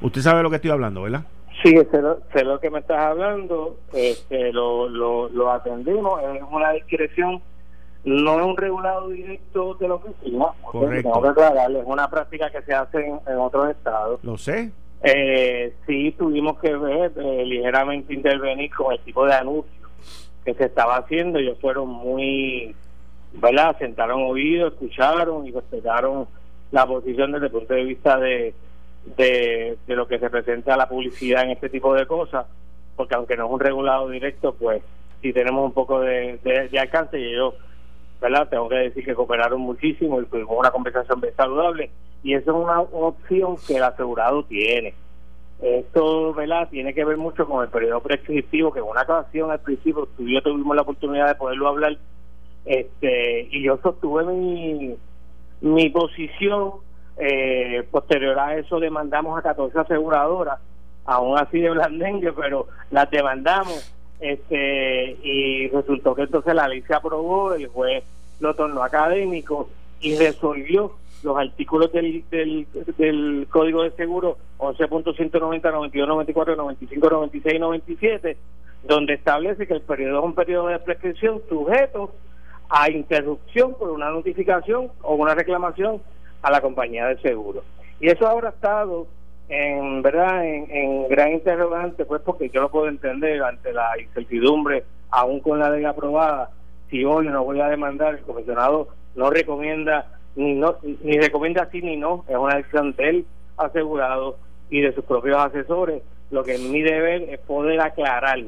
Usted 0.00 0.22
sabe 0.22 0.42
lo 0.42 0.50
que 0.50 0.56
estoy 0.56 0.72
hablando, 0.72 1.02
¿verdad? 1.02 1.24
Sí, 1.62 1.74
sé 1.90 2.44
lo, 2.44 2.60
que 2.60 2.70
me 2.70 2.78
estás 2.78 2.98
hablando, 2.98 3.78
este, 3.92 4.52
lo, 4.52 4.88
lo, 4.88 5.28
lo 5.28 5.50
atendimos, 5.50 6.22
es 6.22 6.42
una 6.50 6.70
discreción, 6.70 7.42
no 8.04 8.38
es 8.38 8.46
un 8.46 8.56
regulado 8.56 9.08
directo 9.08 9.74
de 9.74 9.88
la 9.88 9.94
oficina, 9.94 10.46
Correcto. 10.62 11.10
tengo 11.10 11.22
que 11.22 11.28
aclararle, 11.28 11.80
es 11.80 11.86
una 11.86 12.08
práctica 12.08 12.48
que 12.50 12.62
se 12.62 12.72
hace 12.72 13.04
en, 13.04 13.38
otros 13.38 13.70
estados. 13.70 14.20
Lo 14.22 14.38
sé. 14.38 14.70
Eh, 15.02 15.74
sí, 15.86 16.14
tuvimos 16.16 16.60
que 16.60 16.76
ver, 16.76 17.12
eh, 17.16 17.44
ligeramente 17.44 18.14
intervenir 18.14 18.72
con 18.72 18.92
el 18.92 19.00
tipo 19.00 19.26
de 19.26 19.34
anuncio 19.34 19.88
que 20.44 20.54
se 20.54 20.64
estaba 20.64 20.98
haciendo, 20.98 21.40
ellos 21.40 21.58
fueron 21.60 21.88
muy, 21.88 22.74
¿verdad? 23.32 23.76
Sentaron 23.78 24.22
oídos, 24.22 24.74
escucharon 24.74 25.44
y 25.44 25.50
respetaron 25.50 26.28
la 26.70 26.86
posición 26.86 27.32
desde 27.32 27.46
el 27.46 27.52
punto 27.52 27.74
de 27.74 27.84
vista 27.84 28.16
de 28.18 28.54
de, 29.16 29.78
lo 29.86 30.06
que 30.06 30.18
se 30.18 30.30
presenta 30.30 30.76
la 30.76 30.88
publicidad 30.88 31.44
en 31.44 31.50
este 31.50 31.68
tipo 31.68 31.94
de 31.94 32.06
cosas, 32.06 32.46
porque 32.96 33.14
aunque 33.14 33.36
no 33.36 33.46
es 33.46 33.52
un 33.52 33.60
regulado 33.60 34.08
directo, 34.08 34.54
pues 34.54 34.82
si 35.20 35.32
tenemos 35.32 35.64
un 35.64 35.72
poco 35.72 36.00
de, 36.00 36.38
alcance 36.80 37.18
y 37.18 37.32
yo, 37.32 37.54
¿verdad? 38.20 38.48
Tengo 38.48 38.68
que 38.68 38.76
decir 38.76 39.04
que 39.04 39.14
cooperaron 39.14 39.60
muchísimo 39.60 40.20
y 40.20 40.26
tuvimos 40.26 40.58
una 40.58 40.70
conversación 40.70 41.20
bien 41.20 41.34
saludable 41.36 41.90
y 42.22 42.34
eso 42.34 42.50
es 42.50 42.56
una, 42.56 42.80
opción 42.80 43.56
que 43.66 43.76
el 43.76 43.82
asegurado 43.82 44.44
tiene. 44.44 44.94
Esto, 45.60 46.34
¿verdad? 46.34 46.68
Tiene 46.68 46.94
que 46.94 47.04
ver 47.04 47.16
mucho 47.16 47.46
con 47.46 47.64
el 47.64 47.70
periodo 47.70 48.00
prescriptivo, 48.00 48.72
que 48.72 48.78
en 48.78 48.84
una 48.84 49.02
ocasión 49.02 49.50
al 49.50 49.60
principio 49.60 50.08
tú 50.16 50.22
y 50.26 50.34
yo 50.34 50.42
tuvimos 50.42 50.76
la 50.76 50.82
oportunidad 50.82 51.26
de 51.26 51.34
poderlo 51.34 51.68
hablar, 51.68 51.96
este 52.64 53.48
y 53.50 53.62
yo 53.62 53.78
sostuve 53.82 54.24
mi, 54.24 54.96
mi 55.60 55.90
posición 55.90 56.72
eh, 57.18 57.86
posterior 57.90 58.38
a 58.38 58.56
eso 58.56 58.78
demandamos 58.78 59.38
a 59.38 59.42
14 59.42 59.78
aseguradoras, 59.78 60.60
aún 61.04 61.38
así 61.38 61.60
de 61.60 61.70
blandengue, 61.70 62.32
pero 62.32 62.66
las 62.90 63.10
demandamos 63.10 63.94
este 64.20 65.16
y 65.22 65.68
resultó 65.68 66.14
que 66.14 66.22
entonces 66.22 66.54
la 66.54 66.68
ley 66.68 66.82
se 66.82 66.94
aprobó, 66.94 67.54
el 67.54 67.68
juez 67.68 68.04
lo 68.40 68.54
tornó 68.54 68.82
académico 68.82 69.68
y 70.00 70.16
resolvió 70.16 70.92
los 71.22 71.36
artículos 71.36 71.92
del, 71.92 72.24
del, 72.30 73.46
Código 73.50 73.82
de 73.82 73.90
Seguro 73.92 74.38
11.190, 74.58 75.72
92, 75.72 76.08
94, 76.08 76.56
95, 76.56 77.10
96 77.10 77.54
y 77.54 77.58
97, 77.58 78.36
donde 78.84 79.14
establece 79.14 79.66
que 79.66 79.74
el 79.74 79.80
periodo 79.80 80.20
es 80.20 80.24
un 80.24 80.34
periodo 80.34 80.68
de 80.68 80.78
prescripción 80.78 81.40
sujeto 81.48 82.12
a 82.68 82.90
interrupción 82.90 83.74
por 83.74 83.90
una 83.90 84.10
notificación 84.10 84.88
o 85.02 85.14
una 85.14 85.34
reclamación 85.34 86.00
a 86.42 86.50
la 86.50 86.60
compañía 86.60 87.06
de 87.06 87.18
seguro. 87.18 87.62
Y 88.00 88.08
eso 88.08 88.26
ahora 88.26 88.48
ha 88.48 88.52
estado 88.52 89.06
en 89.48 90.02
verdad 90.02 90.44
en, 90.44 91.08
gran 91.08 91.32
interrogante, 91.32 92.04
pues 92.04 92.20
porque 92.22 92.50
yo 92.50 92.60
lo 92.60 92.70
puedo 92.70 92.88
entender 92.88 93.42
ante 93.42 93.72
la 93.72 93.98
incertidumbre, 93.98 94.84
aún 95.10 95.40
con 95.40 95.58
la 95.58 95.70
ley 95.70 95.84
aprobada, 95.84 96.50
si 96.90 97.04
hoy 97.04 97.26
no 97.26 97.44
voy 97.44 97.60
a 97.60 97.68
demandar, 97.68 98.14
el 98.14 98.20
comisionado 98.20 98.88
no 99.14 99.30
recomienda 99.30 100.06
ni 100.36 100.54
no 100.54 100.76
ni 100.82 101.18
recomienda 101.18 101.68
sí 101.72 101.82
ni 101.82 101.96
no, 101.96 102.24
es 102.28 102.36
una 102.36 102.56
decisión 102.56 102.94
del 102.94 103.26
asegurado 103.56 104.36
y 104.70 104.80
de 104.80 104.92
sus 104.92 105.04
propios 105.04 105.38
asesores. 105.38 106.02
Lo 106.30 106.44
que 106.44 106.54
es 106.54 106.60
mi 106.60 106.82
deber 106.82 107.22
es 107.30 107.40
poder 107.40 107.80
aclarar 107.80 108.38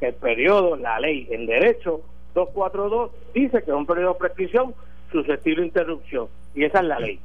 que 0.00 0.08
el 0.08 0.14
periodo, 0.14 0.76
la 0.76 0.98
ley 0.98 1.28
en 1.30 1.46
derecho 1.46 2.00
242 2.34 3.10
dice 3.34 3.62
que 3.62 3.70
es 3.70 3.76
un 3.76 3.86
periodo 3.86 4.14
de 4.14 4.18
prescripción 4.18 4.74
susceptible 5.10 5.64
interrupción 5.64 6.28
y 6.54 6.64
esa 6.64 6.80
es 6.80 6.86
la 6.86 6.98
ley. 6.98 7.20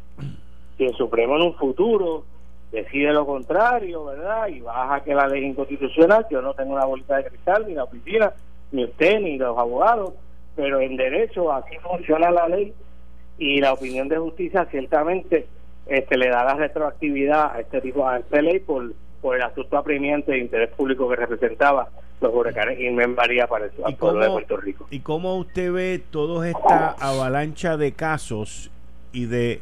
Si 0.78 0.86
el 0.86 0.94
Supremo 0.96 1.36
en 1.38 1.44
un 1.44 1.56
futuro 1.56 2.26
decide 2.72 3.14
lo 3.14 3.26
contrario, 3.26 4.06
¿verdad? 4.06 4.48
Y 4.48 4.62
baja 4.62 5.04
que 5.04 5.16
la 5.16 5.28
ley 5.28 5.44
es 5.44 5.50
inconstitucional, 5.50 6.26
yo 6.30 6.42
no 6.42 6.54
tengo 6.54 6.74
una 6.74 6.86
bolita 6.86 7.18
de 7.18 7.26
cristal, 7.26 7.66
ni 7.68 7.74
la 7.74 7.86
oficina, 7.86 8.34
ni 8.72 8.84
usted, 8.84 9.20
ni 9.22 9.38
los 9.38 9.58
abogados, 9.58 10.14
pero 10.56 10.80
en 10.80 10.98
derecho 10.98 11.52
así 11.52 11.78
funciona 11.78 12.32
la 12.32 12.48
ley 12.48 12.74
y 13.38 13.60
la 13.60 13.74
opinión 13.74 14.08
de 14.08 14.18
justicia 14.18 14.66
ciertamente 14.72 15.48
este 15.86 16.18
le 16.18 16.30
da 16.30 16.44
la 16.44 16.56
retroactividad 16.56 17.56
a 17.56 17.60
este 17.60 17.82
tipo 17.82 18.10
de 18.10 18.20
esta 18.20 18.42
ley 18.42 18.60
por, 18.60 18.92
por 19.26 19.36
el 19.36 19.42
asunto 19.42 19.76
apremiante 19.76 20.34
de 20.34 20.38
interés 20.38 20.70
público 20.70 21.10
que 21.10 21.16
representaba 21.16 21.88
los 22.22 22.32
huracanes 22.32 22.80
y 22.80 22.92
María 22.92 23.48
para 23.48 23.66
el 23.66 23.96
pueblo 23.96 24.24
de 24.24 24.30
Puerto 24.30 24.58
Rico. 24.58 24.86
¿Y 24.92 25.00
cómo 25.00 25.36
usted 25.38 25.74
ve 25.74 26.00
toda 26.12 26.48
esta 26.48 26.90
avalancha 27.00 27.76
de 27.76 27.94
casos 27.94 28.70
y 29.14 29.26
de 29.26 29.62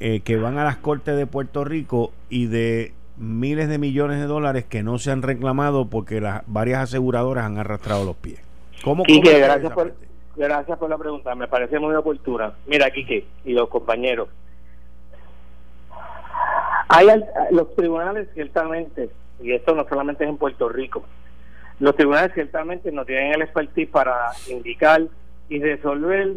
eh, 0.00 0.20
que 0.20 0.38
van 0.38 0.56
a 0.56 0.64
las 0.64 0.78
cortes 0.78 1.18
de 1.18 1.26
Puerto 1.26 1.64
Rico 1.64 2.12
y 2.30 2.46
de 2.46 2.94
miles 3.18 3.68
de 3.68 3.76
millones 3.76 4.20
de 4.20 4.26
dólares 4.26 4.64
que 4.64 4.82
no 4.82 4.96
se 4.96 5.10
han 5.10 5.20
reclamado 5.20 5.90
porque 5.90 6.22
las 6.22 6.44
varias 6.46 6.84
aseguradoras 6.84 7.44
han 7.44 7.58
arrastrado 7.58 8.06
los 8.06 8.16
pies. 8.16 8.40
¿Cómo, 8.82 9.04
Quique, 9.04 9.38
gracias 9.38 9.70
por, 9.70 9.92
gracias 10.34 10.78
por 10.78 10.88
la 10.88 10.96
pregunta, 10.96 11.34
me 11.34 11.46
parece 11.46 11.78
muy 11.78 11.94
oportuna. 11.94 12.54
Mira, 12.66 12.90
Quique 12.90 13.26
y 13.44 13.52
los 13.52 13.68
compañeros, 13.68 14.30
hay 16.88 17.06
los 17.50 17.74
tribunales 17.76 18.28
ciertamente, 18.34 19.10
y 19.40 19.52
esto 19.52 19.74
no 19.74 19.86
solamente 19.88 20.24
es 20.24 20.30
en 20.30 20.38
Puerto 20.38 20.68
Rico, 20.68 21.04
los 21.80 21.94
tribunales 21.94 22.32
ciertamente 22.34 22.90
no 22.90 23.04
tienen 23.04 23.34
el 23.34 23.42
expertise 23.42 23.88
para 23.88 24.32
indicar 24.48 25.02
y 25.48 25.60
resolver 25.60 26.32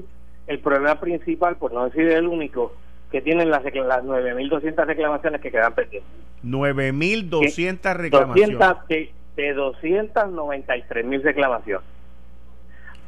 el 0.48 0.60
problema 0.60 1.00
principal, 1.00 1.56
por 1.58 1.74
no 1.74 1.86
decir 1.86 2.08
el 2.10 2.28
único, 2.28 2.74
que 3.12 3.22
tienen 3.22 3.50
las, 3.50 3.64
las 3.64 4.04
9.200 4.04 4.86
reclamaciones 4.86 5.42
que 5.42 5.52
quedan 5.52 5.74
pendientes. 5.74 6.10
9.200 6.44 7.96
reclamaciones. 7.96 8.60
200 8.60 8.88
de, 8.88 9.12
de 9.36 9.56
293.000 9.56 11.22
reclamaciones. 11.22 11.88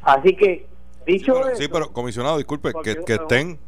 Así 0.02 0.36
que, 0.36 0.66
dicho 1.06 1.34
sí, 1.34 1.40
pero, 1.42 1.56
sí, 1.56 1.68
pero 1.68 1.92
comisionado, 1.92 2.36
disculpe, 2.36 2.72
que, 2.82 2.96
que, 3.04 3.14
estén, 3.14 3.58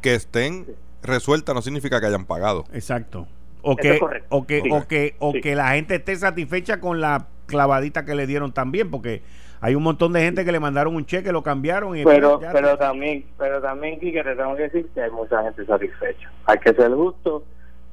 que 0.00 0.14
estén 0.14 0.66
resueltas 1.02 1.54
no 1.54 1.62
significa 1.62 2.00
que 2.00 2.06
hayan 2.06 2.24
pagado. 2.24 2.64
Exacto. 2.72 3.26
O 3.62 3.76
que, 3.76 4.00
o 4.30 4.46
que, 4.46 4.62
o 4.70 4.86
que, 4.86 5.16
o 5.18 5.32
que 5.34 5.54
la 5.54 5.72
gente 5.72 5.96
esté 5.96 6.16
satisfecha 6.16 6.80
con 6.80 7.00
la 7.00 7.26
clavadita 7.46 8.04
que 8.04 8.14
le 8.14 8.26
dieron 8.26 8.52
también, 8.52 8.90
porque 8.90 9.22
hay 9.60 9.74
un 9.74 9.82
montón 9.82 10.14
de 10.14 10.22
gente 10.22 10.44
que 10.44 10.52
le 10.52 10.60
mandaron 10.60 10.96
un 10.96 11.04
cheque, 11.04 11.32
lo 11.32 11.42
cambiaron 11.42 11.96
y 11.96 12.04
pero 12.04 12.40
pero 12.40 12.78
también 12.78 13.26
pero 13.36 13.60
también 13.60 14.00
Quique 14.00 14.24
te 14.24 14.34
tengo 14.34 14.56
que 14.56 14.62
decir 14.62 14.88
que 14.94 15.02
hay 15.02 15.10
mucha 15.10 15.42
gente 15.42 15.66
satisfecha. 15.66 16.30
Hay 16.46 16.58
que 16.58 16.72
ser 16.72 16.90
justo 16.92 17.44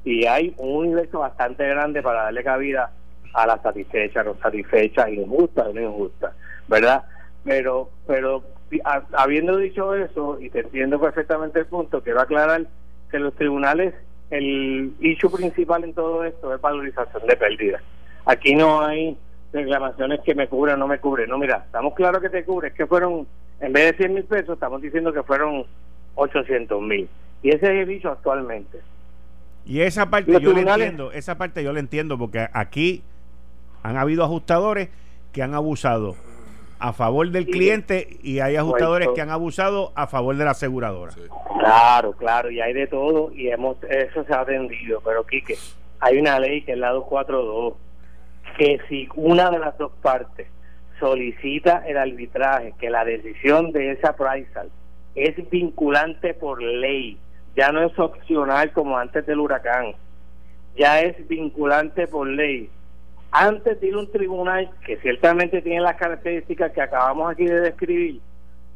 y 0.04 0.24
hay 0.24 0.54
un 0.56 0.86
universo 0.86 1.18
bastante 1.18 1.68
grande 1.68 2.02
para 2.02 2.24
darle 2.24 2.42
cabida 2.42 2.90
a 3.34 3.46
la 3.46 3.60
satisfecha 3.60 4.22
no 4.22 4.36
satisfecha 4.42 5.10
injusta 5.10 5.66
no 5.74 5.80
injusta 5.80 6.32
verdad 6.66 7.04
pero 7.44 7.90
pero 8.06 8.42
habiendo 9.12 9.58
dicho 9.58 9.94
eso 9.94 10.38
y 10.40 10.48
te 10.48 10.60
entiendo 10.60 10.98
perfectamente 10.98 11.60
el 11.60 11.66
punto 11.66 12.02
quiero 12.02 12.20
aclarar 12.20 12.66
que 13.10 13.18
los 13.18 13.34
tribunales 13.34 13.94
el 14.30 14.92
issue 15.00 15.30
principal 15.30 15.84
en 15.84 15.94
todo 15.94 16.24
esto 16.24 16.54
es 16.54 16.60
valorización 16.60 17.26
de 17.26 17.36
pérdidas 17.36 17.82
aquí 18.28 18.54
no 18.54 18.82
hay 18.82 19.16
reclamaciones 19.52 20.20
que 20.20 20.34
me 20.34 20.48
cubren 20.48 20.76
o 20.76 20.78
no 20.78 20.86
me 20.86 20.98
cubren. 20.98 21.30
No, 21.30 21.38
mira, 21.38 21.64
estamos 21.66 21.94
claros 21.94 22.20
que 22.20 22.28
te 22.28 22.44
cubre, 22.44 22.68
es 22.68 22.74
que 22.74 22.86
fueron, 22.86 23.26
en 23.60 23.72
vez 23.72 23.92
de 23.92 23.96
100 23.96 24.14
mil 24.14 24.24
pesos, 24.24 24.54
estamos 24.54 24.82
diciendo 24.82 25.12
que 25.12 25.22
fueron 25.22 25.64
800 26.14 26.82
mil. 26.82 27.08
Y 27.42 27.50
ese 27.50 27.66
es 27.66 27.82
el 27.82 27.88
dicho 27.88 28.10
actualmente. 28.10 28.80
Y 29.64 29.80
esa 29.80 30.10
parte 30.10 30.40
yo 30.40 30.52
la 30.52 30.60
entiendo, 30.60 31.12
esa 31.12 31.36
parte 31.36 31.62
yo 31.62 31.72
la 31.72 31.80
entiendo, 31.80 32.18
porque 32.18 32.48
aquí 32.52 33.02
han 33.82 33.96
habido 33.96 34.24
ajustadores 34.24 34.88
que 35.32 35.42
han 35.42 35.54
abusado 35.54 36.16
a 36.78 36.92
favor 36.92 37.30
del 37.30 37.46
cliente 37.46 38.18
y 38.22 38.40
hay 38.40 38.56
ajustadores 38.56 39.08
que 39.14 39.20
han 39.20 39.30
abusado 39.30 39.92
a 39.94 40.06
favor 40.06 40.36
de 40.36 40.44
la 40.44 40.52
aseguradora. 40.52 41.12
Claro, 41.58 42.12
claro, 42.12 42.50
y 42.50 42.60
hay 42.60 42.72
de 42.72 42.86
todo 42.86 43.32
y 43.32 43.48
hemos 43.48 43.76
eso 43.84 44.24
se 44.24 44.32
ha 44.32 44.40
atendido, 44.40 45.00
pero 45.04 45.26
Quique, 45.26 45.56
hay 46.00 46.18
una 46.18 46.38
ley 46.38 46.62
que 46.62 46.72
es 46.72 46.78
la 46.78 46.90
242 46.90 47.74
que 48.56 48.80
si 48.88 49.08
una 49.14 49.50
de 49.50 49.58
las 49.58 49.76
dos 49.78 49.92
partes 50.02 50.48
solicita 50.98 51.84
el 51.86 51.96
arbitraje, 51.96 52.74
que 52.78 52.90
la 52.90 53.04
decisión 53.04 53.72
de 53.72 53.92
esa 53.92 54.10
appraisal 54.10 54.70
es 55.14 55.48
vinculante 55.50 56.34
por 56.34 56.62
ley, 56.62 57.18
ya 57.56 57.70
no 57.72 57.82
es 57.82 57.96
opcional 57.98 58.72
como 58.72 58.98
antes 58.98 59.26
del 59.26 59.38
huracán, 59.40 59.94
ya 60.76 61.00
es 61.00 61.26
vinculante 61.28 62.06
por 62.06 62.26
ley. 62.26 62.70
Antes 63.30 63.80
de 63.80 63.86
ir 63.88 63.94
a 63.94 63.98
un 63.98 64.10
tribunal 64.10 64.70
que 64.86 64.96
ciertamente 64.98 65.60
tiene 65.60 65.82
las 65.82 65.96
características 65.96 66.72
que 66.72 66.80
acabamos 66.80 67.30
aquí 67.30 67.44
de 67.44 67.60
describir, 67.60 68.20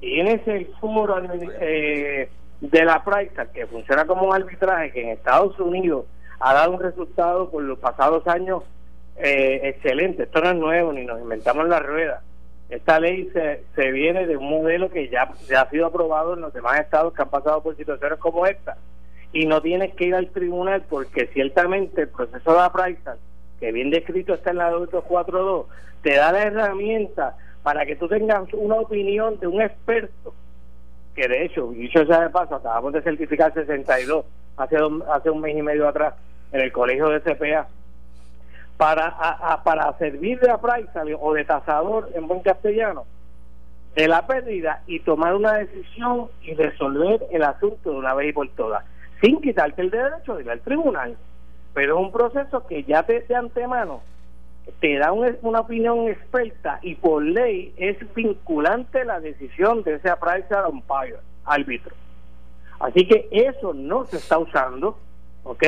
tienes 0.00 0.46
el 0.46 0.66
foro 0.80 1.16
eh, 1.60 2.28
de 2.60 2.84
la 2.84 3.02
Price 3.02 3.34
que 3.54 3.66
funciona 3.66 4.04
como 4.04 4.26
un 4.26 4.34
arbitraje 4.34 4.92
que 4.92 5.02
en 5.02 5.08
Estados 5.10 5.58
Unidos 5.58 6.06
ha 6.38 6.52
dado 6.54 6.72
un 6.72 6.80
resultado 6.80 7.50
por 7.50 7.62
los 7.62 7.78
pasados 7.78 8.26
años 8.26 8.62
eh, 9.16 9.60
excelente. 9.64 10.24
Esto 10.24 10.40
no 10.40 10.50
es 10.50 10.56
nuevo 10.56 10.92
ni 10.92 11.04
nos 11.04 11.20
inventamos 11.20 11.68
la 11.68 11.78
rueda. 11.78 12.22
Esta 12.68 12.98
ley 13.00 13.30
se, 13.32 13.64
se 13.74 13.90
viene 13.90 14.26
de 14.26 14.36
un 14.36 14.48
modelo 14.48 14.90
que 14.90 15.08
ya, 15.08 15.30
ya 15.48 15.62
ha 15.62 15.70
sido 15.70 15.86
aprobado 15.86 16.34
en 16.34 16.40
los 16.40 16.52
demás 16.52 16.80
estados 16.80 17.12
que 17.14 17.22
han 17.22 17.30
pasado 17.30 17.62
por 17.62 17.76
situaciones 17.76 18.18
como 18.18 18.46
esta. 18.46 18.76
Y 19.32 19.46
no 19.46 19.62
tienes 19.62 19.94
que 19.94 20.06
ir 20.06 20.14
al 20.14 20.30
tribunal 20.30 20.82
porque 20.88 21.26
ciertamente 21.28 22.02
el 22.02 22.08
proceso 22.08 22.52
de 22.52 22.60
appraisal, 22.60 23.18
que 23.62 23.70
bien 23.70 23.90
descrito 23.90 24.34
está 24.34 24.50
en 24.50 24.56
la 24.56 24.70
242, 24.70 25.66
te 26.02 26.16
da 26.16 26.32
la 26.32 26.42
herramienta 26.42 27.36
para 27.62 27.86
que 27.86 27.94
tú 27.94 28.08
tengas 28.08 28.52
una 28.54 28.74
opinión 28.74 29.38
de 29.38 29.46
un 29.46 29.62
experto 29.62 30.34
que 31.14 31.28
de 31.28 31.44
hecho, 31.44 31.68
dicho 31.68 32.04
sea 32.06 32.22
de 32.22 32.30
paso, 32.30 32.56
acabamos 32.56 32.92
de 32.92 33.02
certificar 33.02 33.54
62 33.54 34.24
hace, 34.56 34.76
hace 35.12 35.30
un 35.30 35.40
mes 35.40 35.56
y 35.56 35.62
medio 35.62 35.86
atrás 35.86 36.14
en 36.50 36.60
el 36.60 36.72
colegio 36.72 37.08
de 37.08 37.20
CPA 37.20 37.68
para, 38.76 39.62
para 39.62 39.96
servir 39.98 40.40
de 40.40 40.50
appraisal 40.50 41.16
o 41.20 41.34
de 41.34 41.44
tasador 41.44 42.10
en 42.16 42.26
buen 42.26 42.40
castellano 42.40 43.04
de 43.94 44.08
la 44.08 44.26
pérdida 44.26 44.82
y 44.88 44.98
tomar 44.98 45.36
una 45.36 45.52
decisión 45.52 46.30
y 46.42 46.54
resolver 46.54 47.20
el 47.30 47.44
asunto 47.44 47.92
de 47.92 47.96
una 47.96 48.12
vez 48.14 48.30
y 48.30 48.32
por 48.32 48.48
todas, 48.56 48.84
sin 49.20 49.40
quitarte 49.40 49.82
el 49.82 49.90
derecho 49.90 50.34
de 50.34 50.42
ir 50.42 50.50
al 50.50 50.60
tribunal. 50.62 51.16
Pero 51.74 51.98
es 51.98 52.04
un 52.04 52.12
proceso 52.12 52.66
que 52.66 52.84
ya 52.84 53.02
de, 53.02 53.20
de 53.20 53.34
antemano 53.34 54.02
te 54.80 54.96
da 54.98 55.12
una 55.12 55.60
opinión 55.60 56.08
experta 56.08 56.78
y 56.82 56.94
por 56.94 57.22
ley 57.22 57.74
es 57.76 57.96
vinculante 58.14 59.04
la 59.04 59.20
decisión 59.20 59.82
de 59.82 59.94
ese 59.94 60.08
appraisal 60.08 60.66
umpire, 60.70 61.16
árbitro. 61.44 61.94
Así 62.78 63.06
que 63.06 63.28
eso 63.30 63.72
no 63.74 64.04
se 64.06 64.16
está 64.16 64.38
usando, 64.38 64.98
¿ok? 65.44 65.62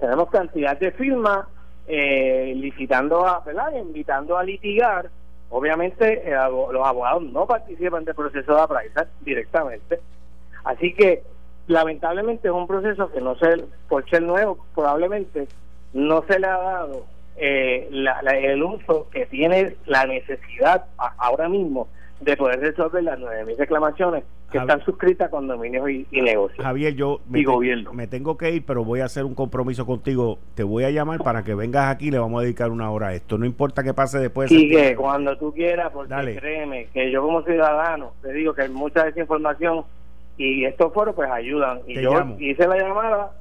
Tenemos 0.00 0.30
cantidad 0.30 0.78
de 0.78 0.92
firmas 0.92 1.46
eh, 1.86 2.52
licitando 2.56 3.26
a, 3.26 3.40
¿verdad? 3.40 3.74
Invitando 3.74 4.36
a 4.36 4.42
litigar. 4.42 5.10
Obviamente 5.50 6.30
eh, 6.30 6.36
los 6.72 6.86
abogados 6.86 7.22
no 7.22 7.46
participan 7.46 8.04
del 8.04 8.14
proceso 8.14 8.54
de 8.54 8.60
appraisal 8.60 9.08
directamente. 9.22 10.00
Así 10.64 10.92
que 10.92 11.22
lamentablemente 11.68 12.48
es 12.48 12.54
un 12.54 12.66
proceso 12.66 13.10
que 13.12 13.20
no 13.20 13.36
se, 13.36 13.64
por 13.88 14.08
ser 14.10 14.22
nuevo, 14.22 14.58
probablemente 14.74 15.46
no 15.92 16.24
se 16.26 16.38
le 16.38 16.46
ha 16.46 16.58
dado 16.58 17.04
eh, 17.36 17.88
el 18.42 18.62
uso 18.62 19.08
que 19.10 19.26
tiene 19.26 19.76
la 19.86 20.04
necesidad 20.06 20.86
ahora 21.18 21.48
mismo 21.48 21.88
de 22.20 22.36
poder 22.36 22.58
resolver 22.60 23.04
las 23.04 23.18
9.000 23.18 23.56
reclamaciones 23.56 24.24
que 24.50 24.58
están 24.58 24.82
suscritas 24.82 25.30
con 25.30 25.46
dominios 25.46 25.88
y, 25.90 26.22
negocios. 26.22 26.64
Javier, 26.64 26.94
yo 26.94 27.20
me, 27.28 27.44
me 27.92 28.06
tengo 28.06 28.38
que 28.38 28.50
ir, 28.50 28.64
pero 28.64 28.82
voy 28.82 29.00
a 29.00 29.04
hacer 29.04 29.24
un 29.24 29.34
compromiso 29.34 29.84
contigo. 29.84 30.38
Te 30.54 30.62
voy 30.62 30.84
a 30.84 30.90
llamar 30.90 31.18
para 31.22 31.44
que 31.44 31.54
vengas 31.54 31.94
aquí 31.94 32.10
le 32.10 32.18
vamos 32.18 32.40
a 32.40 32.44
dedicar 32.44 32.70
una 32.70 32.90
hora 32.90 33.08
a 33.08 33.14
esto. 33.14 33.36
No 33.36 33.44
importa 33.44 33.82
que 33.82 33.92
pase 33.92 34.18
después. 34.18 34.48
Sigue 34.48 34.96
cuando 34.96 35.36
tú 35.36 35.52
quieras, 35.52 35.92
porque 35.92 36.36
créeme 36.40 36.86
que 36.94 37.10
yo 37.10 37.22
como 37.22 37.42
ciudadano 37.42 38.12
te 38.22 38.32
digo 38.32 38.54
que 38.54 38.62
hay 38.62 38.70
mucha 38.70 39.04
desinformación 39.04 39.84
y 40.38 40.64
estos 40.64 40.92
foros 40.94 41.14
pues 41.14 41.30
ayudan. 41.30 41.80
Y 41.86 42.00
yo 42.00 42.12
hice 42.38 42.66
la 42.66 42.76
llamada 42.78 43.32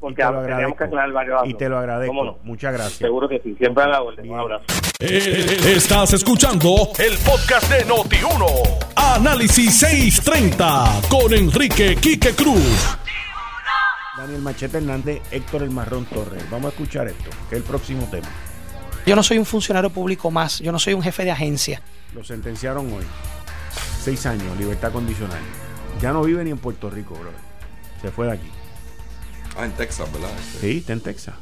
porque 0.00 0.22
tenemos 0.22 0.76
que 0.76 0.84
aclarar 0.84 1.12
varios 1.12 1.46
Y 1.46 1.54
te 1.54 1.68
lo 1.68 1.78
agradezco. 1.78 2.38
Muchas 2.42 2.72
gracias. 2.72 2.98
Seguro 2.98 3.28
que 3.28 3.40
sí. 3.40 3.54
Siempre 3.58 3.84
a 3.84 3.88
la 3.88 4.02
orden. 4.02 4.30
Un 4.30 4.38
abrazo. 4.38 4.64
Eh, 4.98 5.74
estás 5.74 6.14
escuchando 6.14 6.90
el 6.98 7.18
podcast 7.18 7.70
de 7.70 7.84
Noti1. 7.86 8.94
Análisis 8.96 9.78
630 9.78 11.02
con 11.08 11.32
Enrique 11.32 11.96
Quique 11.96 12.34
Cruz. 12.34 12.98
Daniel 14.16 14.40
Machete 14.40 14.78
Hernández, 14.78 15.20
Héctor 15.30 15.62
El 15.62 15.70
Marrón 15.70 16.06
Torres. 16.06 16.42
Vamos 16.50 16.66
a 16.66 16.68
escuchar 16.70 17.06
esto, 17.06 17.28
que 17.50 17.56
es 17.56 17.62
el 17.62 17.68
próximo 17.68 18.08
tema. 18.10 18.28
Yo 19.04 19.14
no 19.14 19.22
soy 19.22 19.38
un 19.38 19.44
funcionario 19.44 19.90
público 19.90 20.30
más, 20.30 20.58
yo 20.60 20.72
no 20.72 20.78
soy 20.78 20.94
un 20.94 21.02
jefe 21.02 21.24
de 21.24 21.30
agencia. 21.30 21.82
Lo 22.14 22.24
sentenciaron 22.24 22.90
hoy. 22.92 23.04
Seis 24.00 24.24
años, 24.24 24.56
libertad 24.58 24.90
condicional. 24.90 25.38
Ya 26.00 26.12
no 26.12 26.22
vive 26.22 26.44
ni 26.44 26.50
en 26.50 26.58
Puerto 26.58 26.90
Rico, 26.90 27.14
bro. 27.14 27.30
Se 28.02 28.10
fue 28.10 28.26
de 28.26 28.32
aquí. 28.32 28.48
Ah, 29.56 29.64
en 29.64 29.72
Texas, 29.72 30.12
¿verdad? 30.12 30.30
Sí, 30.60 30.78
está 30.78 30.92
en 30.92 31.00
Texas. 31.00 31.34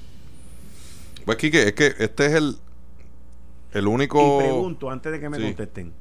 Pues, 1.25 1.37
Kike, 1.39 1.69
es 1.69 1.73
que 1.73 1.95
este 1.99 2.27
es 2.27 2.33
el, 2.35 2.57
el 3.73 3.89
único. 3.89 4.37
Y 4.37 4.45
pregunto, 4.45 4.91
antes 4.91 5.11
de 5.11 5.19
que 5.19 5.29
me 5.29 5.41
contesten, 5.41 5.93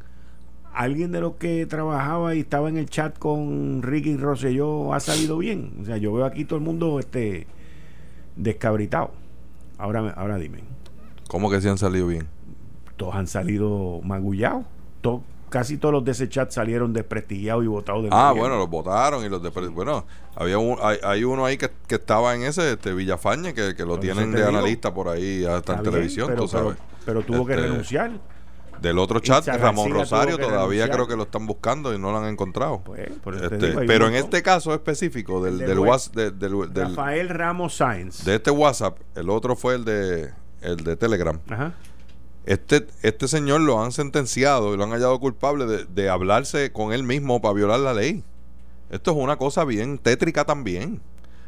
¿alguien 0.73 1.11
de 1.11 1.21
los 1.21 1.35
que 1.35 1.65
trabajaba 1.65 2.35
y 2.35 2.41
estaba 2.41 2.69
en 2.69 2.77
el 2.77 2.89
chat 2.89 3.17
con 3.17 3.81
Ricky 3.81 4.17
Rosselló 4.17 4.93
ha 4.93 4.99
salido 4.99 5.39
bien? 5.39 5.73
O 5.81 5.85
sea, 5.85 5.97
yo 5.97 6.13
veo 6.13 6.25
aquí 6.25 6.45
todo 6.45 6.57
el 6.57 6.65
mundo 6.65 6.99
este 6.99 7.47
descabritado. 8.35 9.11
Ahora, 9.79 10.11
ahora 10.11 10.37
dime. 10.37 10.59
¿Cómo 11.27 11.49
que 11.49 11.59
sí 11.61 11.67
han 11.67 11.79
salido 11.79 12.05
bien? 12.07 12.27
Todos 12.97 13.15
han 13.15 13.27
salido 13.27 14.01
magullados. 14.03 14.65
Todos 15.01 15.21
casi 15.53 15.77
todos 15.77 15.93
los 15.93 16.03
de 16.03 16.13
ese 16.13 16.27
chat 16.27 16.49
salieron 16.49 16.93
desprestigiados 16.93 17.63
y 17.63 17.67
votados 17.67 18.01
de 18.01 18.09
Ah, 18.11 18.33
bueno, 18.35 18.57
los 18.57 18.67
votaron 18.67 19.23
y 19.23 19.29
los 19.29 19.39
Bueno, 19.71 20.03
había 20.35 20.57
un, 20.57 20.79
hay, 20.81 21.23
uno 21.23 21.45
ahí 21.45 21.57
que, 21.57 21.69
estaba 21.89 22.33
en 22.33 22.41
ese, 22.41 22.71
este 22.71 22.91
Villafañe, 22.91 23.53
que, 23.53 23.85
lo 23.85 23.99
tienen 23.99 24.31
de 24.31 24.43
analista 24.43 24.91
por 24.95 25.09
ahí 25.09 25.45
hasta 25.45 25.75
en 25.75 25.83
televisión, 25.83 26.29
pero, 26.29 26.41
tú 26.41 26.47
sabes. 26.47 26.77
Pero, 27.05 27.21
tuvo 27.21 27.45
que 27.45 27.53
este, 27.53 27.67
renunciar. 27.67 28.11
Del 28.81 28.97
otro 28.97 29.19
chat, 29.19 29.45
Ramón 29.47 29.91
Rosario, 29.91 30.39
todavía 30.39 30.89
creo 30.89 31.07
que 31.07 31.15
lo 31.15 31.23
están 31.23 31.45
buscando 31.45 31.93
y 31.93 31.99
no 31.99 32.11
lo 32.11 32.17
han 32.17 32.25
encontrado. 32.25 32.81
Pues, 32.83 33.11
este, 33.39 33.85
pero 33.85 34.07
en 34.07 34.15
este 34.15 34.41
caso 34.41 34.73
específico, 34.73 35.43
del, 35.43 35.59
del, 35.59 35.77
WhatsApp. 35.77 36.33
Rafael 36.73 37.29
Ramos 37.29 37.75
Sáenz. 37.75 38.25
De 38.25 38.35
este 38.35 38.49
WhatsApp, 38.49 38.97
el 39.13 39.29
otro 39.29 39.55
fue 39.55 39.75
el 39.75 39.85
de, 39.85 40.31
el 40.61 40.77
de 40.77 40.95
Telegram. 40.95 41.39
Ajá 41.47 41.73
este, 42.45 42.87
este 43.01 43.27
señor 43.27 43.61
lo 43.61 43.81
han 43.81 43.91
sentenciado 43.91 44.73
y 44.73 44.77
lo 44.77 44.83
han 44.83 44.91
hallado 44.91 45.19
culpable 45.19 45.65
de, 45.65 45.85
de 45.85 46.09
hablarse 46.09 46.71
con 46.71 46.93
él 46.93 47.03
mismo 47.03 47.41
para 47.41 47.53
violar 47.53 47.79
la 47.79 47.93
ley. 47.93 48.23
Esto 48.89 49.11
es 49.11 49.17
una 49.17 49.37
cosa 49.37 49.65
bien 49.65 49.97
tétrica 49.97 50.45
también. 50.45 51.01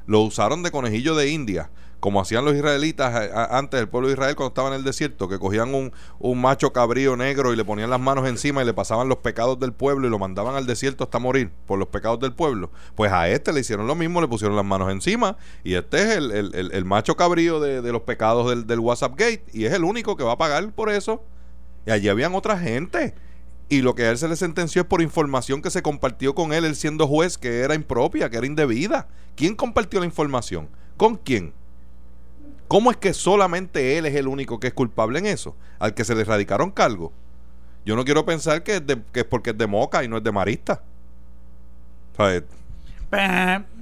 Lo 0.07 0.21
usaron 0.21 0.63
de 0.63 0.71
conejillo 0.71 1.15
de 1.15 1.29
India 1.29 1.69
como 2.05 2.21
hacían 2.21 2.45
los 2.45 2.53
israelitas 2.53 3.19
eh, 3.19 3.31
antes 3.49 3.79
del 3.79 3.89
pueblo 3.89 4.09
de 4.09 4.13
Israel 4.13 4.35
cuando 4.35 4.49
estaba 4.49 4.67
en 4.67 4.75
el 4.75 4.83
desierto, 4.83 5.27
que 5.27 5.39
cogían 5.39 5.73
un, 5.73 5.91
macho 6.39 6.71
cabrío 6.71 7.17
negro 7.17 7.51
y 7.51 7.55
le 7.55 7.65
ponían 7.65 7.89
las 7.89 7.99
manos 7.99 8.29
encima 8.29 8.61
y 8.61 8.65
le 8.67 8.75
pasaban 8.75 9.09
los 9.09 9.17
pecados 9.17 9.59
del 9.59 9.73
pueblo 9.73 10.05
y 10.05 10.11
lo 10.11 10.19
mandaban 10.19 10.53
al 10.53 10.67
desierto 10.67 11.05
hasta 11.05 11.17
morir 11.17 11.49
por 11.65 11.79
los 11.79 11.87
pecados 11.87 12.19
del 12.19 12.31
pueblo. 12.31 12.69
Pues 12.93 13.11
a 13.11 13.27
este 13.29 13.51
le 13.51 13.61
hicieron 13.61 13.87
lo 13.87 13.95
mismo, 13.95 14.21
le 14.21 14.27
pusieron 14.27 14.55
las 14.55 14.63
manos 14.63 14.91
encima 14.91 15.37
y 15.63 15.73
este 15.73 15.99
es 16.03 16.09
el, 16.17 16.31
el, 16.71 16.85
macho 16.85 17.17
cabrío 17.17 17.59
de, 17.59 17.91
los 17.91 18.03
pecados 18.03 18.51
del, 18.51 18.67
del 18.67 18.81
WhatsApp 18.81 19.13
Gate 19.13 19.43
y 19.51 19.65
es 19.65 19.73
el 19.73 19.83
único 19.83 20.15
que 20.15 20.23
va 20.23 20.33
a 20.33 20.37
pagar 20.37 20.71
por 20.73 20.91
eso. 20.91 21.23
Y 21.87 21.91
allí 21.91 22.07
habían 22.07 22.35
otra 22.35 22.59
gente. 22.59 23.15
Y 23.67 23.81
lo 23.81 23.95
que 23.95 24.03
a 24.03 24.11
él 24.11 24.19
se 24.19 24.27
le 24.27 24.35
sentenció 24.35 24.83
es 24.83 24.87
por 24.87 25.01
información 25.01 25.63
que 25.63 25.71
se 25.71 25.81
compartió 25.81 26.35
con 26.35 26.53
él, 26.53 26.65
él 26.65 26.75
siendo 26.75 27.07
juez, 27.07 27.39
que 27.39 27.61
era 27.61 27.73
impropia, 27.73 28.29
que 28.29 28.37
era 28.37 28.45
indebida. 28.45 29.07
¿Quién 29.35 29.55
compartió 29.55 29.99
la 29.99 30.05
información? 30.05 30.69
¿Con 30.97 31.15
quién? 31.15 31.51
¿Cómo 32.67 32.91
es 32.91 32.97
que 32.97 33.13
solamente 33.13 33.97
él 33.97 34.05
es 34.05 34.15
el 34.15 34.27
único 34.27 34.59
que 34.59 34.67
es 34.67 34.73
culpable 34.73 35.19
en 35.19 35.27
eso? 35.27 35.55
Al 35.79 35.93
que 35.93 36.03
se 36.03 36.15
le 36.15 36.23
radicaron 36.23 36.71
cargos. 36.71 37.11
Yo 37.85 37.95
no 37.95 38.03
quiero 38.03 38.25
pensar 38.25 38.63
que 38.63 38.77
es, 38.77 38.83
que 39.11 39.19
es 39.19 39.25
porque 39.25 39.51
es 39.51 39.57
de 39.57 39.67
Moca 39.67 40.03
y 40.03 40.07
no 40.07 40.17
es 40.17 40.23
de 40.23 40.31
Marista. 40.31 40.81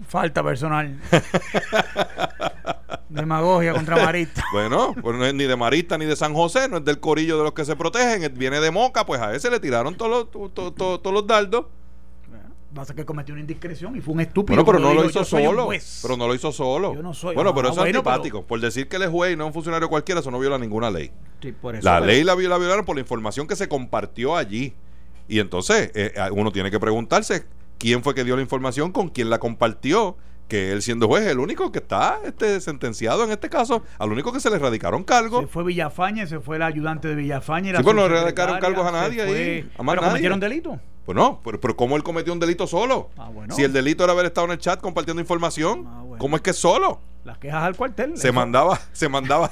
falta 0.07 0.43
personal. 0.43 0.99
Demagogia 3.09 3.73
contra 3.73 3.95
Marista. 3.95 4.43
Bueno, 4.51 4.93
pues 5.01 5.17
no 5.17 5.25
es 5.25 5.33
ni 5.33 5.45
de 5.45 5.55
Marista 5.55 5.97
ni 5.97 6.05
de 6.05 6.15
San 6.15 6.33
José, 6.33 6.67
no 6.67 6.77
es 6.77 6.85
del 6.85 6.99
corillo 6.99 7.37
de 7.37 7.43
los 7.43 7.53
que 7.53 7.63
se 7.63 7.75
protegen, 7.75 8.33
viene 8.37 8.59
de 8.59 8.71
Moca, 8.71 9.05
pues 9.05 9.21
a 9.21 9.33
ese 9.33 9.49
le 9.49 9.59
tiraron 9.59 9.95
todos 9.95 10.27
los, 10.33 10.53
todos 10.53 11.13
los 11.13 11.27
dardos 11.27 11.65
pasa 12.73 12.93
que 12.93 13.05
cometió 13.05 13.33
una 13.33 13.41
indiscreción 13.41 13.95
y 13.95 14.01
fue 14.01 14.13
un 14.13 14.21
estúpido. 14.21 14.63
Bueno, 14.63 14.65
pero 14.65 14.79
no 14.79 14.93
lo 14.93 15.09
hizo 15.09 15.23
solo. 15.23 15.69
Pero 16.01 16.17
no 16.17 16.27
lo 16.27 16.35
hizo 16.35 16.51
solo. 16.51 16.93
Yo 16.95 17.01
no 17.01 17.13
soy. 17.13 17.35
Bueno, 17.35 17.53
pero 17.53 17.69
eso 17.69 17.85
es 17.85 17.95
antipático. 17.95 18.43
Por 18.43 18.59
decir 18.59 18.87
que 18.87 18.97
él 18.97 19.03
es 19.03 19.09
juez 19.09 19.33
y 19.33 19.35
no 19.35 19.45
es 19.45 19.47
un 19.47 19.53
funcionario 19.53 19.89
cualquiera, 19.89 20.21
eso 20.21 20.31
no 20.31 20.39
viola 20.39 20.57
ninguna 20.57 20.91
ley. 20.91 21.11
Sí, 21.41 21.51
por 21.51 21.75
eso, 21.75 21.85
la 21.85 21.99
ley 21.99 22.23
la, 22.23 22.35
violaron 22.35 22.85
por 22.85 22.95
la 22.95 23.01
información 23.01 23.47
que 23.47 23.55
se 23.55 23.67
compartió 23.67 24.35
allí. 24.35 24.73
Y 25.27 25.39
entonces 25.39 25.91
eh, 25.95 26.13
eh, 26.15 26.29
uno 26.31 26.51
tiene 26.51 26.69
que 26.69 26.79
preguntarse 26.79 27.45
quién 27.77 28.03
fue 28.03 28.13
que 28.13 28.23
dio 28.23 28.35
la 28.35 28.41
información, 28.41 28.91
con 28.91 29.09
quién 29.09 29.29
la 29.29 29.39
compartió 29.39 30.17
que 30.47 30.71
él 30.71 30.81
siendo 30.81 31.07
juez 31.07 31.23
es 31.23 31.31
el 31.31 31.39
único 31.39 31.71
que 31.71 31.79
está 31.79 32.19
este, 32.25 32.59
sentenciado 32.59 33.23
en 33.23 33.31
este 33.31 33.49
caso, 33.49 33.83
al 33.97 34.11
único 34.11 34.31
que 34.31 34.39
se 34.39 34.49
le 34.49 34.59
radicaron 34.59 35.03
cargos. 35.03 35.41
Se 35.41 35.47
fue 35.47 35.63
Villafaña, 35.63 36.27
se 36.27 36.39
fue 36.39 36.57
el 36.57 36.61
ayudante 36.61 37.07
de 37.07 37.15
Villafaña. 37.15 37.75
Sí, 37.75 37.83
pues 37.83 37.95
no 37.95 38.07
le 38.07 38.21
radicaron 38.21 38.59
cargos 38.59 38.85
a 38.85 38.91
nadie 38.91 39.21
ahí. 39.21 39.71
A 39.77 39.83
¿Pero 39.83 40.01
cometieron 40.01 40.39
delito? 40.39 40.79
Pues 41.05 41.17
no, 41.17 41.41
pero, 41.43 41.59
pero, 41.59 41.75
¿cómo 41.75 41.97
él 41.97 42.03
cometió 42.03 42.31
un 42.31 42.39
delito 42.39 42.65
solo? 42.65 43.09
Ah, 43.17 43.29
bueno. 43.29 43.53
Si 43.53 43.61
el 43.61 43.73
delito 43.73 44.05
era 44.05 44.13
haber 44.13 44.25
estado 44.27 44.45
en 44.45 44.51
el 44.51 44.57
chat 44.57 44.79
compartiendo 44.79 45.21
información, 45.21 45.85
ah, 45.87 46.03
¿cómo 46.17 46.37
es 46.37 46.41
que 46.41 46.53
solo? 46.53 47.01
Las 47.25 47.37
quejas 47.37 47.63
al 47.63 47.75
cuartel. 47.75 48.17
Se 48.17 48.31
mandaba, 48.31 48.79
se 48.93 49.09
mandaba 49.09 49.51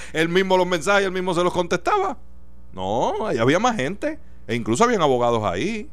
él 0.12 0.28
mismo 0.28 0.56
los 0.58 0.66
mensajes, 0.66 1.06
él 1.06 1.12
mismo 1.12 1.34
se 1.34 1.42
los 1.42 1.52
contestaba. 1.52 2.18
No, 2.72 3.26
ahí 3.26 3.38
había 3.38 3.58
más 3.58 3.76
gente. 3.76 4.18
E 4.46 4.54
incluso 4.54 4.84
habían 4.84 5.00
abogados 5.00 5.42
ahí. 5.44 5.88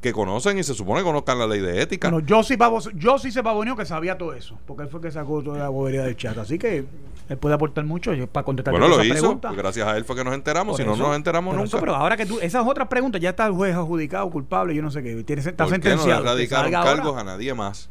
Que 0.00 0.12
conocen 0.12 0.58
y 0.58 0.62
se 0.62 0.74
supone 0.74 1.00
que 1.00 1.04
conozcan 1.04 1.38
la 1.38 1.46
ley 1.46 1.60
de 1.60 1.82
ética. 1.82 2.10
Bueno, 2.10 2.26
yo 2.26 2.42
sí, 2.42 2.56
yo 2.94 3.18
sí 3.18 3.30
se 3.30 3.42
pavoneó 3.42 3.76
que 3.76 3.84
sabía 3.84 4.16
todo 4.16 4.32
eso, 4.32 4.58
porque 4.66 4.84
él 4.84 4.88
fue 4.88 5.00
que 5.00 5.10
sacó 5.10 5.42
toda 5.42 5.58
la 5.58 5.68
bobería 5.68 6.02
del 6.02 6.16
chat. 6.16 6.38
Así 6.38 6.58
que 6.58 6.86
él 7.28 7.38
puede 7.38 7.54
aportar 7.54 7.84
mucho 7.84 8.12
para 8.28 8.44
contestar 8.44 8.72
bueno, 8.72 8.88
lo 8.88 9.04
hizo, 9.04 9.38
gracias 9.54 9.86
a 9.86 9.96
él 9.96 10.04
fue 10.04 10.16
que 10.16 10.24
nos 10.24 10.34
enteramos, 10.34 10.78
si 10.78 10.84
no, 10.84 10.96
no 10.96 11.08
nos 11.08 11.16
enteramos 11.16 11.54
nunca. 11.54 11.78
pero 11.78 11.94
ahora 11.94 12.16
que 12.16 12.24
tú, 12.24 12.38
esas 12.40 12.66
otras 12.66 12.88
preguntas, 12.88 13.20
ya 13.20 13.30
está 13.30 13.46
el 13.46 13.52
juez 13.52 13.74
adjudicado, 13.74 14.30
culpable, 14.30 14.74
yo 14.74 14.82
no 14.82 14.90
sé 14.90 15.02
qué, 15.02 15.22
tiene, 15.22 15.42
está 15.42 15.64
¿Por 15.64 15.72
sentenciado. 15.72 16.24
no 16.24 16.34
le 16.34 16.44
erradicaron 16.44 16.72
cargos 16.72 17.16
a 17.18 17.24
nadie 17.24 17.52
más? 17.52 17.90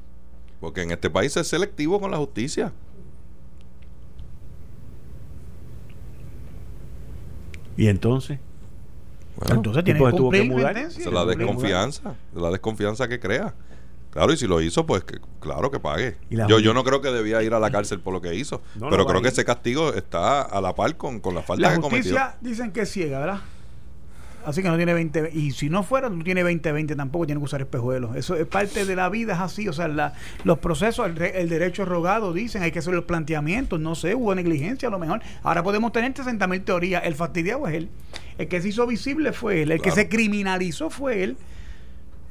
Porque 0.59 0.81
en 0.81 0.91
este 0.91 1.09
país 1.09 1.37
es 1.37 1.47
selectivo 1.47 2.01
con 2.01 2.11
la 2.11 2.17
justicia. 2.17 2.73
¿Y 7.77 7.87
entonces? 7.87 8.39
Entonces 9.47 9.83
tiene 9.83 9.99
que 9.99 10.11
cumplir 10.11 10.51
que 10.51 11.11
la 11.11 11.25
desconfianza, 11.25 12.15
la 12.33 12.49
desconfianza 12.49 13.07
que 13.07 13.19
crea. 13.19 13.53
Claro, 14.11 14.33
y 14.33 14.37
si 14.37 14.47
lo 14.47 14.59
hizo, 14.59 14.87
pues 14.87 15.03
claro 15.39 15.69
que 15.69 15.79
pague. 15.79 16.17
Yo, 16.29 16.59
yo 16.59 16.73
no 16.73 16.83
creo 16.83 16.99
que 17.01 17.11
debía 17.11 17.43
ir 17.43 17.53
a 17.53 17.59
la 17.59 17.69
cárcel 17.69 17.99
por 17.99 18.13
lo 18.13 18.21
que 18.21 18.33
hizo, 18.33 18.61
pero 18.89 19.05
creo 19.05 19.21
que 19.21 19.29
ese 19.29 19.45
castigo 19.45 19.93
está 19.93 20.41
a 20.41 20.61
la 20.61 20.73
par 20.73 20.97
con, 20.97 21.19
con 21.19 21.35
la 21.35 21.43
falta 21.43 21.73
que 21.73 21.79
cometió. 21.79 22.15
La 22.15 22.25
justicia 22.25 22.37
dicen 22.41 22.71
que 22.71 22.81
es 22.81 22.91
ciega, 22.91 23.19
¿verdad? 23.19 23.41
Así 24.45 24.63
que 24.63 24.69
no 24.69 24.77
tiene 24.77 24.93
20 24.93 25.31
y 25.33 25.51
si 25.51 25.69
no 25.69 25.83
fuera 25.83 26.09
no 26.09 26.23
tiene 26.23 26.43
20 26.43 26.71
20 26.71 26.95
tampoco 26.95 27.25
tiene 27.25 27.39
que 27.39 27.45
usar 27.45 27.61
espejuelos. 27.61 28.15
Eso 28.15 28.35
es 28.35 28.47
parte 28.47 28.85
de 28.85 28.95
la 28.95 29.09
vida, 29.09 29.33
es 29.33 29.39
así, 29.39 29.67
o 29.67 29.73
sea, 29.73 29.87
la, 29.87 30.13
los 30.43 30.59
procesos, 30.59 31.05
el, 31.07 31.21
el, 31.21 31.49
derecho 31.49 31.85
rogado 31.85 32.33
dicen, 32.33 32.63
hay 32.63 32.71
que 32.71 32.79
hacer 32.79 32.93
los 32.93 33.03
planteamientos, 33.03 33.79
no 33.79 33.95
sé, 33.95 34.15
hubo 34.15 34.33
negligencia 34.33 34.87
a 34.87 34.91
lo 34.91 34.97
mejor. 34.97 35.21
Ahora 35.43 35.61
podemos 35.61 35.91
tener 35.91 36.15
60 36.15 36.47
mil 36.47 36.61
teorías, 36.63 37.03
el 37.05 37.15
fastidiado 37.15 37.67
es 37.67 37.75
él. 37.75 37.89
El 38.39 38.47
que 38.47 38.61
se 38.61 38.69
hizo 38.69 38.87
visible 38.87 39.33
fue 39.33 39.61
él, 39.61 39.71
el 39.73 39.81
que 39.81 39.91
se 39.91 40.07
criminalizó 40.07 40.89
fue 40.89 41.23
él. 41.23 41.37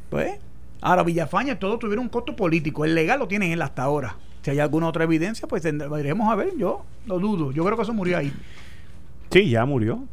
Pues 0.08 0.40
Ahora, 0.80 1.02
Villafaña, 1.02 1.58
todo 1.58 1.78
tuvieron 1.78 2.04
un 2.04 2.08
costo 2.08 2.34
político. 2.34 2.84
El 2.84 2.94
legal 2.94 3.18
lo 3.18 3.28
tiene 3.28 3.52
él 3.52 3.60
hasta 3.62 3.82
ahora. 3.82 4.16
Si 4.42 4.50
hay 4.50 4.60
alguna 4.60 4.88
otra 4.88 5.04
evidencia, 5.04 5.46
pues 5.46 5.62
veremos 5.62 6.32
a 6.32 6.34
ver. 6.34 6.56
Yo 6.56 6.84
lo 7.06 7.18
dudo. 7.18 7.52
Yo 7.52 7.62
creo 7.64 7.76
que 7.76 7.82
eso 7.82 7.92
murió 7.92 8.16
ahí. 8.16 8.32
Sí, 9.30 9.50
ya 9.50 9.66
murió. 9.66 10.04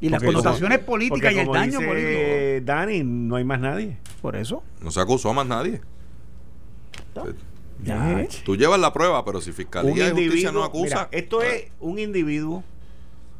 Y 0.00 0.10
las 0.10 0.22
connotaciones 0.22 0.80
políticas 0.80 1.32
y 1.32 1.38
el 1.38 1.46
daño 1.46 1.78
político. 1.80 2.64
Dani, 2.64 3.02
no 3.02 3.36
hay 3.36 3.44
más 3.44 3.60
nadie. 3.60 3.96
Por 4.20 4.36
eso. 4.36 4.62
No 4.82 4.90
se 4.90 5.00
acusó 5.00 5.30
a 5.30 5.32
más 5.32 5.46
nadie. 5.46 5.80
Ya. 7.82 8.26
Tú 8.44 8.56
llevas 8.56 8.80
la 8.80 8.92
prueba, 8.92 9.24
pero 9.24 9.40
si 9.40 9.52
Fiscalía 9.52 10.08
y 10.08 10.10
Justicia 10.10 10.52
no 10.52 10.64
acusa. 10.64 11.08
esto 11.12 11.42
es 11.42 11.70
un 11.80 11.98
individuo 11.98 12.64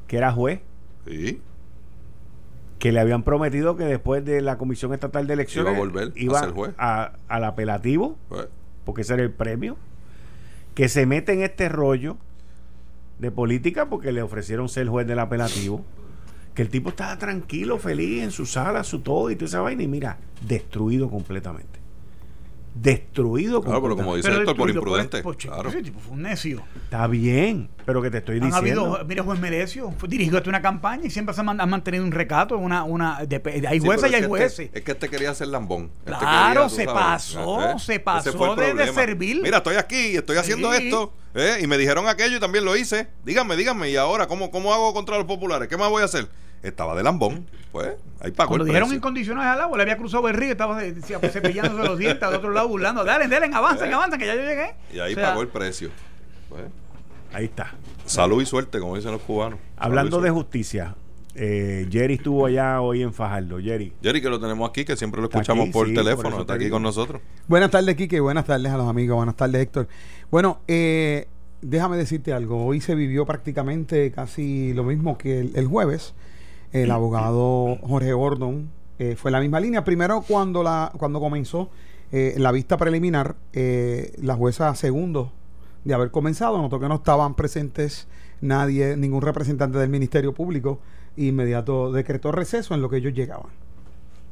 que 0.07 0.17
era 0.17 0.33
juez. 0.33 0.61
Sí 1.07 1.41
que 2.79 2.93
le 2.93 3.01
habían 3.01 3.23
prometido 3.23 3.77
que 3.77 3.85
después 3.85 4.25
de 4.25 4.41
la 4.41 4.57
Comisión 4.57 4.95
Estatal 4.95 5.27
de 5.27 5.35
Elecciones 5.35 5.73
iba 5.73 5.79
a 5.79 5.81
volver 5.81 6.13
a 6.37 6.41
ser 6.41 6.51
juez. 6.51 6.75
al 6.79 7.45
apelativo, 7.45 8.17
pues. 8.29 8.47
porque 8.85 9.03
ese 9.03 9.15
era 9.15 9.23
el 9.23 9.33
premio, 9.33 9.77
que 10.75 10.89
se 10.89 11.07
mete 11.07 11.33
en 11.33 11.43
este 11.43 11.69
rollo 11.69 12.17
de 13.19 13.31
política 13.31 13.87
porque 13.87 14.13
le 14.13 14.23
ofrecieron 14.23 14.69
ser 14.69 14.89
juez 14.89 15.07
del 15.07 15.19
apelativo, 15.19 15.85
que 16.55 16.63
el 16.63 16.69
tipo 16.69 16.91
estaba 16.91 17.19
tranquilo, 17.19 17.79
feliz 17.79 18.23
en 18.23 18.31
su 18.31 18.47
sala, 18.47 18.85
su 18.85 19.01
todo 19.01 19.31
y 19.31 19.37
toda 19.37 19.47
esa 19.47 19.61
vaina 19.61 19.83
y 19.83 19.89
mira, 19.89 20.19
destruido 20.47 21.11
completamente 21.11 21.78
destruido. 22.83 23.63
Claro, 23.63 23.83
pero 23.83 23.97
como 23.97 24.17
dice 24.17 24.31
esto, 24.31 24.55
por 24.55 24.71
imprudente. 24.71 25.23
claro. 25.23 25.69
Ese 25.69 25.83
tipo 25.83 26.01
fue 26.01 26.15
un 26.15 26.23
necio. 26.23 26.63
Está 26.85 27.07
bien, 27.07 27.69
pero 27.85 28.03
que 28.03 28.11
te 28.11 28.19
estoy 28.19 28.41
diciendo. 28.41 28.57
Habido, 28.59 29.05
mira, 29.07 29.23
juez 29.23 29.41
Merecio, 29.41 29.93
dirigió 30.09 30.43
una 30.47 30.63
campaña 30.63 31.07
y 31.07 31.11
siempre 31.11 31.35
se 31.35 31.41
ha 31.41 31.45
mantenido 31.45 32.05
un 32.05 32.13
recato. 32.13 32.57
Una, 32.57 32.85
una, 32.85 33.25
de, 33.27 33.43
hay 33.69 33.79
jueces 33.79 34.11
y 34.11 34.15
hay 34.15 34.21
este- 34.21 34.29
jueces. 34.29 34.71
es 34.73 34.83
que 34.83 34.93
este 34.93 35.09
quería 35.09 35.35
ser 35.35 35.49
lambón. 35.49 35.91
Este 36.07 36.19
claro, 36.19 36.69
se, 36.69 36.85
pasó, 36.85 37.63
¿eh? 37.63 37.75
se 37.79 38.01
pasó, 38.01 38.57
de, 38.57 38.93
servir. 38.93 39.41
Mira, 39.43 39.59
estoy 39.59 39.77
aquí, 39.77 40.17
estoy 40.17 40.37
haciendo 40.37 40.73
esto. 40.73 41.13
¿eh? 41.35 41.59
Y 41.61 41.67
me 41.67 41.79
dijeron 41.79 42.09
aquello 42.09 42.37
y 42.37 42.41
también 42.41 42.65
lo 42.65 42.77
hice. 42.77 43.09
Díganme, 43.25 43.57
díganme, 43.57 43.91
¿y 43.91 43.97
ahora 43.97 44.27
cómo, 44.27 44.51
cómo 44.51 44.73
hago 44.73 44.93
contra 44.95 45.17
los 45.17 45.27
populares? 45.27 45.69
¿Qué 45.69 45.77
más 45.77 45.91
voy 45.91 46.03
a 46.03 46.07
hacer? 46.07 46.29
Estaba 46.63 46.95
de 46.97 47.03
lambón. 47.03 47.47
Pues 47.73 47.97
ahí 48.21 48.31
pagó. 48.33 48.49
Cuando 48.49 48.65
dijeron 48.65 48.93
incondicionales 48.93 49.53
al 49.53 49.61
agua, 49.61 49.77
le 49.77 49.83
había 49.83 49.97
cruzado 49.97 50.29
el 50.29 50.35
río, 50.35 50.53
estaba 50.53 50.79
pues, 51.21 51.33
cepillándose 51.33 51.87
los 51.87 51.99
dientes 51.99 52.23
al 52.23 52.35
otro 52.35 52.51
lado 52.51 52.69
burlando. 52.69 53.05
Dale, 53.05 53.29
dale, 53.29 53.47
avancen, 53.53 53.79
pues, 53.79 53.95
avancen, 53.95 54.19
que 54.19 54.27
ya 54.27 54.35
yo 54.35 54.43
llegué. 54.43 54.75
Y 54.93 54.99
ahí 55.01 55.15
pagó 55.15 55.43
el 55.43 55.49
precio. 55.49 55.91
Pues, 56.49 56.63
ahí 57.33 57.45
está. 57.45 57.75
Salud 58.07 58.41
y 58.41 58.47
suerte, 58.47 58.81
como 58.81 58.97
dicen 58.97 59.13
los 59.13 59.21
cubanos. 59.21 59.59
Hablando 59.77 60.21
de 60.21 60.31
justicia, 60.31 60.95
eh, 61.35 61.87
Jerry 61.91 62.15
estuvo 62.15 62.47
allá 62.47 62.81
hoy 62.81 63.03
en 63.03 63.13
Fajardo. 63.13 63.59
Jerry. 63.61 63.93
Jerry, 64.03 64.23
que 64.23 64.31
lo 64.31 64.41
tenemos 64.41 64.69
aquí, 64.69 64.85
que 64.85 64.97
siempre 64.97 65.21
lo 65.21 65.29
escuchamos 65.29 65.69
por 65.69 65.87
teléfono, 65.93 66.41
está 66.41 66.55
aquí 66.55 66.71
con 66.71 66.83
nosotros. 66.83 67.21
Buenas 67.47 67.71
tardes, 67.71 67.95
Kike. 67.95 68.19
Buenas 68.21 68.47
tardes 68.47 68.73
a 68.73 68.79
los 68.79 68.89
amigos. 68.89 69.17
Buenas 69.17 69.37
tardes, 69.37 69.61
Héctor. 69.61 69.89
Bueno, 70.31 70.63
eh, 70.67 71.29
déjame 71.61 71.99
decirte 71.99 72.33
algo. 72.33 72.65
Hoy 72.65 72.81
se 72.81 72.95
vivió 72.95 73.27
prácticamente 73.27 74.11
casi 74.11 74.73
lo 74.73 74.85
mismo 74.85 75.19
que 75.19 75.41
el 75.41 75.67
jueves 75.67 76.15
el 76.73 76.91
abogado 76.91 77.79
Jorge 77.83 78.13
Gordon 78.13 78.71
eh, 78.99 79.17
fue 79.17 79.31
la 79.31 79.41
misma 79.41 79.61
línea. 79.61 79.85
Primero, 79.85 80.23
cuando, 80.23 80.63
la, 80.63 80.93
cuando 80.97 81.21
comenzó 81.21 81.71
eh, 82.11 82.35
la 82.39 82.53
vista 82.53 82.77
preliminar, 82.77 83.37
eh, 83.53 84.13
la 84.21 84.35
jueza 84.35 84.75
segundo 84.75 85.33
de 85.85 85.95
haber 85.95 86.11
comenzado 86.11 86.59
notó 86.59 86.81
que 86.81 86.89
no 86.89 86.97
estaban 86.97 87.35
presentes 87.35 88.09
nadie, 88.41 88.97
ningún 88.97 89.23
representante 89.23 89.79
del 89.79 89.89
Ministerio 89.89 90.33
Público. 90.35 90.81
Inmediato 91.17 91.93
decretó 91.93 92.33
receso 92.33 92.75
en 92.75 92.83
lo 92.83 92.91
que 92.91 92.97
ellos 92.97 93.15
llegaban. 93.15 93.51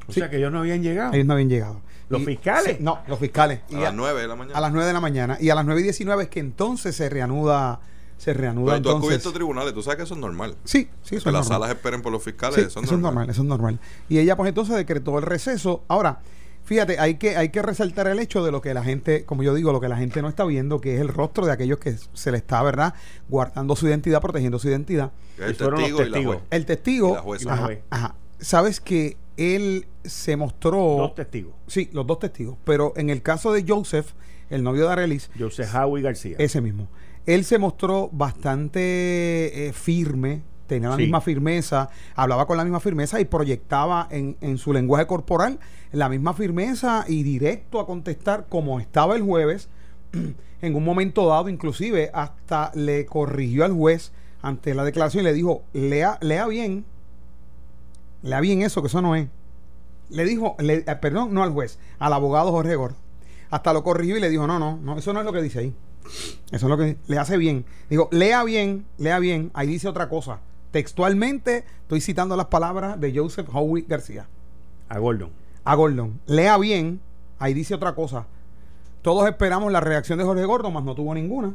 O 0.08 0.12
sea 0.12 0.30
que 0.30 0.36
ellos 0.36 0.52
no 0.52 0.60
habían 0.60 0.82
llegado. 0.82 1.12
Ellos 1.14 1.26
no 1.26 1.32
habían 1.32 1.48
llegado. 1.48 1.80
¿Los 2.08 2.24
fiscales? 2.24 2.80
no, 2.80 3.00
los 3.08 3.18
fiscales. 3.18 3.60
A 3.72 3.80
las 3.80 3.94
9 3.94 4.20
de 4.20 4.28
la 4.28 4.36
mañana. 4.36 4.58
A 4.58 4.60
las 4.60 4.72
9 4.72 4.86
de 4.86 4.92
la 4.92 5.00
mañana. 5.00 5.38
Y 5.40 5.50
a 5.50 5.54
las 5.54 5.64
9 5.64 5.80
y 5.80 5.84
19 5.84 6.22
es 6.24 6.28
que 6.28 6.40
entonces 6.40 6.94
se 6.94 7.08
reanuda 7.08 7.80
se 8.16 8.32
reanuda 8.32 8.74
Pero 8.74 8.82
tú 8.82 8.96
has 8.96 9.02
cubierto 9.02 9.32
tribunales, 9.32 9.74
tú 9.74 9.82
sabes 9.82 9.98
que 9.98 10.02
eso 10.04 10.14
es 10.14 10.20
normal. 10.20 10.56
Sí, 10.64 10.88
sí, 11.02 11.16
eso 11.16 11.24
que 11.24 11.32
las 11.32 11.48
salas 11.48 11.70
esperen 11.70 12.02
por 12.02 12.12
los 12.12 12.22
fiscales, 12.22 12.58
eso, 12.58 12.80
es, 12.80 12.92
normal. 12.92 13.28
Eso 13.28 13.42
es 13.42 13.48
normal. 13.48 13.78
Y 14.08 14.18
ella 14.18 14.36
pues 14.36 14.48
entonces 14.48 14.74
decretó 14.76 15.18
el 15.18 15.24
receso. 15.24 15.84
Ahora, 15.88 16.20
fíjate, 16.64 16.98
hay 16.98 17.16
que, 17.16 17.36
hay 17.36 17.50
que 17.50 17.60
resaltar 17.60 18.06
el 18.06 18.18
hecho 18.18 18.44
de 18.44 18.52
lo 18.52 18.62
que 18.62 18.72
la 18.72 18.82
gente, 18.82 19.24
como 19.24 19.42
yo 19.42 19.54
digo, 19.54 19.72
lo 19.72 19.80
que 19.80 19.88
la 19.88 19.96
gente 19.96 20.22
no 20.22 20.28
está 20.28 20.44
viendo, 20.44 20.80
que 20.80 20.94
es 20.94 21.00
el 21.00 21.08
rostro 21.08 21.44
de 21.44 21.52
aquellos 21.52 21.78
que 21.78 21.96
se 22.14 22.32
le 22.32 22.38
está, 22.38 22.62
¿verdad?, 22.62 22.94
guardando 23.28 23.76
su 23.76 23.86
identidad, 23.86 24.20
protegiendo 24.20 24.58
su 24.58 24.68
identidad. 24.68 25.12
El 25.38 25.56
testigo, 25.56 26.02
y 26.02 26.08
la 26.08 26.40
El 26.50 26.66
testigo. 26.66 27.16
ajá, 27.90 28.14
Sabes 28.38 28.80
que 28.80 29.16
él 29.36 29.86
se 30.04 30.36
mostró. 30.36 30.78
Dos 30.78 31.14
testigos. 31.14 31.54
Sí, 31.66 31.90
los 31.92 32.06
dos 32.06 32.18
testigos. 32.18 32.56
Pero 32.64 32.92
en 32.96 33.10
el 33.10 33.22
caso 33.22 33.52
de 33.52 33.64
Joseph, 33.66 34.08
el 34.50 34.62
novio 34.62 34.86
de 34.86 34.92
Arelis. 34.92 35.30
Joseph 35.38 35.68
Howie 35.74 36.02
García. 36.02 36.36
Ese 36.38 36.60
mismo 36.60 36.88
él 37.26 37.44
se 37.44 37.58
mostró 37.58 38.08
bastante 38.12 39.68
eh, 39.68 39.72
firme, 39.72 40.42
tenía 40.66 40.88
la 40.88 40.96
misma 40.96 41.20
firmeza, 41.20 41.90
hablaba 42.14 42.46
con 42.46 42.56
la 42.56 42.64
misma 42.64 42.80
firmeza 42.80 43.20
y 43.20 43.24
proyectaba 43.24 44.08
en, 44.10 44.36
en, 44.40 44.58
su 44.58 44.72
lenguaje 44.72 45.06
corporal 45.06 45.60
la 45.92 46.08
misma 46.08 46.34
firmeza 46.34 47.04
y 47.06 47.22
directo 47.22 47.80
a 47.80 47.86
contestar 47.86 48.46
como 48.48 48.80
estaba 48.80 49.14
el 49.16 49.22
jueves. 49.22 49.68
en 50.62 50.74
un 50.74 50.84
momento 50.84 51.26
dado, 51.28 51.48
inclusive, 51.48 52.10
hasta 52.14 52.70
le 52.74 53.06
corrigió 53.06 53.64
al 53.64 53.72
juez 53.72 54.12
ante 54.42 54.74
la 54.74 54.84
declaración 54.84 55.22
y 55.22 55.24
le 55.24 55.32
dijo, 55.32 55.62
lea, 55.72 56.18
lea 56.20 56.46
bien, 56.46 56.84
lea 58.22 58.40
bien 58.40 58.62
eso, 58.62 58.80
que 58.80 58.88
eso 58.88 59.02
no 59.02 59.14
es. 59.16 59.28
Le 60.08 60.24
dijo, 60.24 60.56
le, 60.58 60.84
eh, 60.86 60.96
perdón, 61.00 61.34
no 61.34 61.42
al 61.42 61.52
juez, 61.52 61.78
al 61.98 62.12
abogado 62.12 62.52
Jorge. 62.52 62.76
Hasta 63.50 63.72
lo 63.72 63.82
corrigió 63.82 64.16
y 64.16 64.20
le 64.20 64.30
dijo, 64.30 64.46
no, 64.46 64.58
no, 64.58 64.78
no, 64.78 64.98
eso 64.98 65.12
no 65.12 65.20
es 65.20 65.26
lo 65.26 65.32
que 65.32 65.42
dice 65.42 65.60
ahí. 65.60 65.74
Eso 66.50 66.66
es 66.66 66.70
lo 66.70 66.76
que 66.76 66.96
le 67.06 67.18
hace 67.18 67.36
bien. 67.36 67.64
Digo, 67.90 68.08
lea 68.12 68.42
bien, 68.44 68.86
lea 68.98 69.18
bien. 69.18 69.50
Ahí 69.54 69.66
dice 69.66 69.88
otra 69.88 70.08
cosa. 70.08 70.40
Textualmente 70.70 71.64
estoy 71.82 72.00
citando 72.00 72.36
las 72.36 72.46
palabras 72.46 73.00
de 73.00 73.16
Joseph 73.16 73.48
Howie 73.52 73.84
García. 73.86 74.26
A 74.88 74.98
Gordon. 74.98 75.30
A 75.64 75.74
Gordon. 75.74 76.20
Lea 76.26 76.56
bien. 76.58 77.00
Ahí 77.38 77.54
dice 77.54 77.74
otra 77.74 77.94
cosa. 77.94 78.26
Todos 79.02 79.28
esperamos 79.28 79.70
la 79.70 79.80
reacción 79.80 80.18
de 80.18 80.24
Jorge 80.24 80.44
Gordon, 80.44 80.72
mas 80.72 80.84
no 80.84 80.94
tuvo 80.94 81.14
ninguna. 81.14 81.54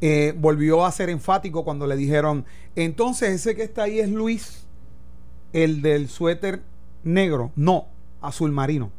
Eh, 0.00 0.34
volvió 0.36 0.86
a 0.86 0.92
ser 0.92 1.10
enfático 1.10 1.64
cuando 1.64 1.86
le 1.86 1.96
dijeron, 1.96 2.46
entonces 2.74 3.30
ese 3.30 3.54
que 3.54 3.64
está 3.64 3.82
ahí 3.82 4.00
es 4.00 4.08
Luis, 4.08 4.64
el 5.52 5.82
del 5.82 6.08
suéter 6.08 6.62
negro. 7.02 7.50
No, 7.56 7.86
azul 8.22 8.52
marino. 8.52 8.90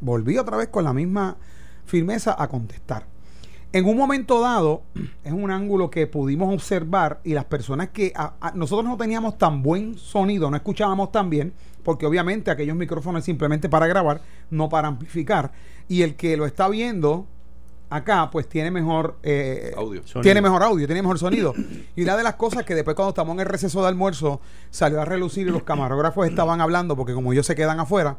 Volví 0.00 0.38
otra 0.38 0.56
vez 0.56 0.68
con 0.68 0.84
la 0.84 0.92
misma 0.92 1.36
firmeza 1.84 2.36
a 2.38 2.48
contestar. 2.48 3.06
En 3.76 3.84
un 3.84 3.98
momento 3.98 4.40
dado, 4.40 4.84
es 5.24 5.32
un 5.32 5.50
ángulo 5.50 5.90
que 5.90 6.06
pudimos 6.06 6.52
observar 6.52 7.20
y 7.24 7.34
las 7.34 7.44
personas 7.44 7.90
que 7.90 8.14
nosotros 8.54 8.88
no 8.88 8.96
teníamos 8.96 9.36
tan 9.36 9.62
buen 9.62 9.98
sonido, 9.98 10.50
no 10.50 10.56
escuchábamos 10.56 11.12
tan 11.12 11.28
bien, 11.28 11.52
porque 11.82 12.06
obviamente 12.06 12.50
aquellos 12.50 12.74
micrófonos 12.74 13.22
simplemente 13.22 13.68
para 13.68 13.86
grabar, 13.86 14.22
no 14.50 14.70
para 14.70 14.88
amplificar. 14.88 15.52
Y 15.88 16.00
el 16.00 16.16
que 16.16 16.38
lo 16.38 16.46
está 16.46 16.70
viendo 16.70 17.26
acá, 17.90 18.30
pues 18.30 18.48
tiene 18.48 18.70
mejor 18.70 19.18
eh, 19.22 19.74
audio. 19.76 20.02
Tiene 20.22 20.40
mejor 20.40 20.62
audio, 20.62 20.86
tiene 20.86 21.02
mejor 21.02 21.18
sonido. 21.18 21.52
Y 21.94 22.02
una 22.02 22.16
de 22.16 22.22
las 22.22 22.36
cosas 22.36 22.64
que 22.64 22.74
después 22.74 22.96
cuando 22.96 23.10
estamos 23.10 23.34
en 23.34 23.40
el 23.40 23.46
receso 23.46 23.82
de 23.82 23.88
almuerzo 23.88 24.40
salió 24.70 25.02
a 25.02 25.04
relucir 25.04 25.46
y 25.48 25.50
los 25.50 25.64
camarógrafos 25.64 26.26
estaban 26.26 26.62
hablando, 26.62 26.96
porque 26.96 27.12
como 27.12 27.30
ellos 27.30 27.44
se 27.44 27.54
quedan 27.54 27.78
afuera, 27.78 28.16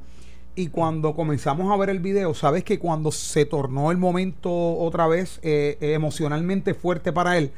y 0.58 0.70
cuando 0.70 1.16
comenzamos 1.16 1.72
a 1.72 1.78
ver 1.78 1.92
el 1.92 2.00
video, 2.00 2.34
sabes 2.34 2.64
que 2.64 2.80
cuando 2.80 3.12
se 3.12 3.46
tornó 3.46 3.92
el 3.92 3.98
momento 3.98 4.52
otra 4.52 5.06
vez 5.08 5.40
eh, 5.44 5.78
emocionalmente 5.80 6.74
fuerte 6.74 7.14
para 7.14 7.38
él, 7.38 7.52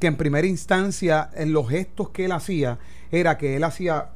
que 0.00 0.06
en 0.06 0.16
primera 0.16 0.46
instancia 0.46 1.28
en 1.34 1.52
los 1.52 1.68
gestos 1.68 2.08
que 2.08 2.24
él 2.24 2.32
hacía 2.32 2.78
era 3.10 3.36
que 3.36 3.56
él 3.56 3.64
hacía 3.64 4.10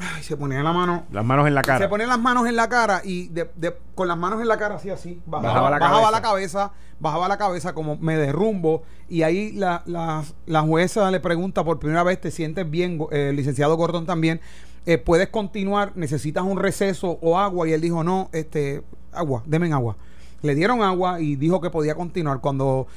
Ay, 0.00 0.22
se 0.22 0.38
ponía 0.38 0.62
la 0.62 0.72
mano. 0.72 1.04
Las 1.12 1.24
manos 1.24 1.46
en 1.46 1.54
la 1.54 1.60
cara. 1.60 1.78
Se 1.78 1.88
ponía 1.88 2.06
las 2.06 2.18
manos 2.18 2.48
en 2.48 2.56
la 2.56 2.66
cara 2.68 3.02
y 3.04 3.28
de, 3.28 3.50
con 3.94 4.08
las 4.08 4.16
manos 4.16 4.40
en 4.40 4.48
la 4.48 4.56
cara 4.56 4.76
así, 4.76 4.88
así. 4.88 5.20
Bajaba, 5.26 5.70
la, 5.70 5.78
cabeza. 6.22 6.72
bajaba 6.98 7.28
la 7.28 7.36
cabeza 7.36 7.74
como 7.74 7.98
me 7.98 8.16
derrumbo. 8.16 8.84
Y 9.10 9.22
ahí 9.22 9.52
la, 9.52 9.82
la, 9.84 10.60
jueza 10.62 11.10
le 11.10 11.20
pregunta 11.20 11.62
por 11.62 11.78
primera 11.78 12.02
vez, 12.04 12.18
¿te 12.20 12.30
sientes 12.30 12.68
bien? 12.70 12.98
Eh, 13.10 13.32
licenciado 13.34 13.76
Gordon 13.76 14.06
también. 14.06 14.40
Eh, 14.84 14.98
¿Puedes 14.98 15.28
continuar? 15.28 15.92
¿Necesitas 15.96 16.44
un 16.44 16.58
receso 16.58 17.18
o 17.22 17.38
agua? 17.38 17.68
Y 17.68 17.72
él 17.72 17.80
dijo, 17.80 18.02
no, 18.02 18.28
este, 18.32 18.82
agua, 19.12 19.42
denme 19.46 19.72
agua. 19.72 19.96
Le 20.42 20.54
dieron 20.54 20.82
agua 20.82 21.20
y 21.20 21.36
dijo 21.36 21.60
que 21.60 21.70
podía 21.70 21.94
continuar. 21.94 22.40
Cuando 22.40 22.88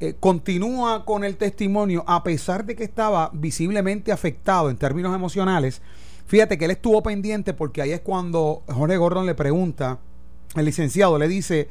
eh, 0.00 0.14
continúa 0.20 1.04
con 1.04 1.24
el 1.24 1.36
testimonio, 1.36 2.04
a 2.06 2.22
pesar 2.22 2.64
de 2.64 2.76
que 2.76 2.84
estaba 2.84 3.30
visiblemente 3.32 4.12
afectado 4.12 4.68
en 4.68 4.76
términos 4.76 5.14
emocionales, 5.14 5.80
Fíjate 6.30 6.58
que 6.58 6.66
él 6.66 6.70
estuvo 6.70 7.02
pendiente 7.02 7.54
porque 7.54 7.82
ahí 7.82 7.90
es 7.90 8.02
cuando 8.02 8.62
Jorge 8.68 8.96
Gordon 8.96 9.26
le 9.26 9.34
pregunta, 9.34 9.98
el 10.54 10.64
licenciado 10.64 11.18
le 11.18 11.26
dice, 11.26 11.68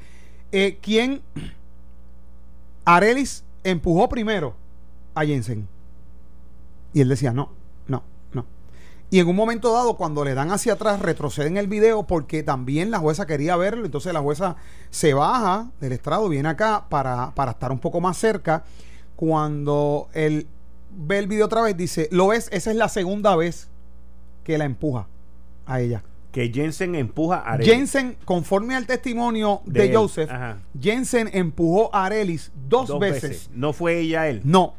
eh, 0.51 0.79
¿quién 0.81 1.21
Arelis 2.83 3.45
empujó 3.63 4.09
primero 4.09 4.57
a 5.15 5.23
Jensen? 5.23 5.65
Y 6.93 6.99
él 6.99 7.07
decía, 7.07 7.31
no. 7.31 7.51
Y 9.11 9.19
en 9.19 9.27
un 9.27 9.35
momento 9.35 9.73
dado, 9.73 9.97
cuando 9.97 10.23
le 10.23 10.35
dan 10.35 10.51
hacia 10.51 10.73
atrás, 10.73 10.99
retroceden 10.99 11.57
el 11.57 11.67
video 11.67 12.03
porque 12.03 12.43
también 12.43 12.91
la 12.91 12.99
jueza 12.99 13.25
quería 13.25 13.55
verlo. 13.55 13.85
Entonces 13.85 14.13
la 14.13 14.19
jueza 14.19 14.55
se 14.91 15.13
baja 15.13 15.71
del 15.81 15.93
estrado, 15.93 16.29
viene 16.29 16.49
acá 16.49 16.85
para, 16.89 17.33
para 17.33 17.51
estar 17.51 17.71
un 17.71 17.79
poco 17.79 18.01
más 18.01 18.17
cerca. 18.17 18.63
Cuando 19.15 20.09
él 20.13 20.47
ve 20.91 21.17
el 21.17 21.27
video 21.27 21.45
otra 21.45 21.61
vez, 21.61 21.75
dice, 21.75 22.07
lo 22.11 22.27
ves, 22.27 22.49
esa 22.51 22.69
es 22.69 22.77
la 22.77 22.87
segunda 22.87 23.35
vez 23.35 23.67
que 24.43 24.57
la 24.57 24.65
empuja 24.65 25.07
a 25.65 25.81
ella. 25.81 26.03
Que 26.31 26.51
Jensen 26.53 26.93
empuja 26.93 27.37
a 27.37 27.53
Arelis. 27.53 27.73
Jensen, 27.73 28.17
conforme 28.25 28.75
al 28.75 28.85
testimonio 28.85 29.61
de, 29.65 29.93
Joseph, 29.93 30.29
Jensen 30.79 31.29
empujó 31.33 31.93
a 31.93 32.05
Arelis 32.05 32.51
dos, 32.69 32.99
veces. 32.99 33.49
¿No 33.53 33.73
fue 33.73 33.99
ella 33.99 34.27
él? 34.27 34.41
No. 34.43 34.75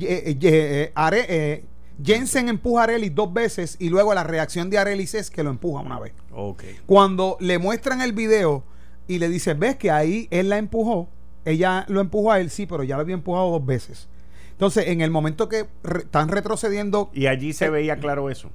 Eh, 0.00 0.36
eh, 0.40 0.92
eh, 0.92 1.64
Jensen 2.02 2.48
empuja 2.48 2.82
a 2.82 2.84
Arelis 2.84 3.14
dos 3.14 3.32
veces 3.32 3.76
y 3.78 3.88
luego 3.88 4.14
la 4.14 4.24
reacción 4.24 4.70
de 4.70 4.78
Arelis 4.78 5.14
es 5.14 5.30
que 5.30 5.42
lo 5.42 5.50
empuja 5.50 5.82
una 5.82 5.98
vez. 5.98 6.12
Okay. 6.32 6.78
Cuando 6.86 7.36
le 7.40 7.58
muestran 7.58 8.00
el 8.00 8.12
video 8.12 8.64
y 9.06 9.18
le 9.18 9.28
dicen, 9.28 9.58
ves 9.58 9.76
que 9.76 9.90
ahí 9.90 10.28
él 10.30 10.48
la 10.48 10.58
empujó, 10.58 11.08
ella 11.44 11.84
lo 11.88 12.00
empujó 12.00 12.32
a 12.32 12.40
él, 12.40 12.50
sí, 12.50 12.66
pero 12.66 12.84
ya 12.84 12.96
lo 12.96 13.02
había 13.02 13.14
empujado 13.14 13.50
dos 13.50 13.64
veces. 13.64 14.08
Entonces, 14.52 14.88
en 14.88 15.00
el 15.00 15.10
momento 15.10 15.48
que 15.48 15.66
están 15.84 16.28
retrocediendo... 16.28 17.10
Y 17.14 17.26
allí 17.26 17.52
se 17.52 17.70
veía 17.70 17.98
claro 17.98 18.28
eso. 18.28 18.50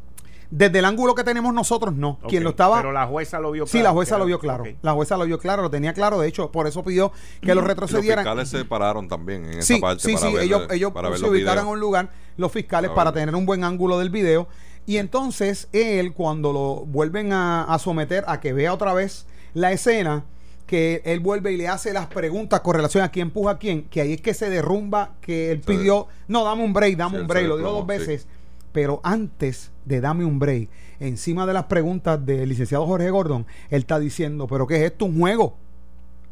Desde 0.55 0.77
el 0.77 0.85
ángulo 0.85 1.15
que 1.15 1.23
tenemos 1.23 1.51
nosotros, 1.51 1.95
no. 1.95 2.19
Quien 2.29 2.43
lo 2.43 2.51
estaba. 2.51 2.77
Pero 2.77 2.91
la 2.91 3.07
jueza 3.07 3.39
lo 3.39 3.49
vio 3.49 3.63
claro. 3.63 3.71
Sí, 3.71 3.81
la 3.81 3.89
jueza 3.89 4.19
lo 4.19 4.25
vio 4.25 4.37
claro. 4.37 4.65
La 4.83 4.93
jueza 4.93 5.17
lo 5.17 5.25
vio 5.25 5.39
claro, 5.39 5.63
lo 5.63 5.71
tenía 5.71 5.93
claro. 5.93 6.19
De 6.19 6.27
hecho, 6.27 6.51
por 6.51 6.67
eso 6.67 6.83
pidió 6.83 7.11
que 7.41 7.55
lo 7.55 7.61
retrocedieran. 7.61 8.23
los 8.23 8.33
fiscales 8.33 8.49
se 8.49 8.63
pararon 8.63 9.07
también 9.07 9.45
en 9.45 9.63
sí, 9.63 9.73
esa 9.73 9.81
parte. 9.81 10.03
Sí, 10.03 10.15
sí, 10.15 10.27
ellos, 10.39 10.67
ellos 10.69 10.93
se 11.15 11.25
ubicaron 11.27 11.65
en 11.65 11.71
un 11.71 11.79
lugar, 11.79 12.11
los 12.37 12.51
fiscales, 12.51 12.91
para, 12.91 13.11
tener 13.11 13.33
un 13.33 13.47
buen 13.47 13.63
ángulo 13.63 13.97
del 13.97 14.11
video. 14.11 14.47
Y 14.85 14.97
entonces, 14.97 15.69
él, 15.71 16.13
cuando 16.13 16.53
lo 16.53 16.85
vuelven 16.85 17.33
a, 17.33 17.75
someter 17.79 18.23
a 18.27 18.39
que 18.39 18.53
vea 18.53 18.75
otra 18.75 18.93
vez 18.93 19.25
la 19.55 19.71
escena, 19.71 20.23
que 20.67 21.01
él 21.05 21.19
vuelve 21.19 21.51
y 21.51 21.57
le 21.57 21.67
hace 21.67 21.93
las 21.93 22.05
preguntas 22.05 22.59
con 22.59 22.75
relación 22.75 23.03
a 23.03 23.09
quién 23.09 23.29
empuja 23.29 23.53
a 23.53 23.57
quién, 23.57 23.85
que 23.85 24.01
ahí 24.01 24.13
es 24.13 24.21
que 24.21 24.35
se 24.35 24.51
derrumba, 24.51 25.15
que 25.19 25.49
él 25.49 25.61
pidió, 25.61 26.05
no, 26.27 26.43
dame 26.43 26.63
un 26.63 26.73
break, 26.73 26.95
dame 26.95 27.21
un 27.21 27.27
break, 27.27 27.47
lo 27.47 27.57
dijo 27.57 27.71
dos 27.71 27.87
veces. 27.87 28.27
Pero 28.73 28.99
antes 29.03 29.71
de 29.85 30.01
dame 30.01 30.25
un 30.25 30.39
break, 30.39 30.67
encima 30.99 31.45
de 31.45 31.53
las 31.53 31.65
preguntas 31.65 32.25
del 32.25 32.49
licenciado 32.49 32.85
Jorge 32.85 33.09
Gordon, 33.09 33.45
él 33.69 33.79
está 33.81 33.99
diciendo, 33.99 34.47
pero 34.47 34.67
¿qué 34.67 34.77
es 34.77 34.91
esto? 34.91 35.05
Un 35.05 35.19
juego. 35.19 35.55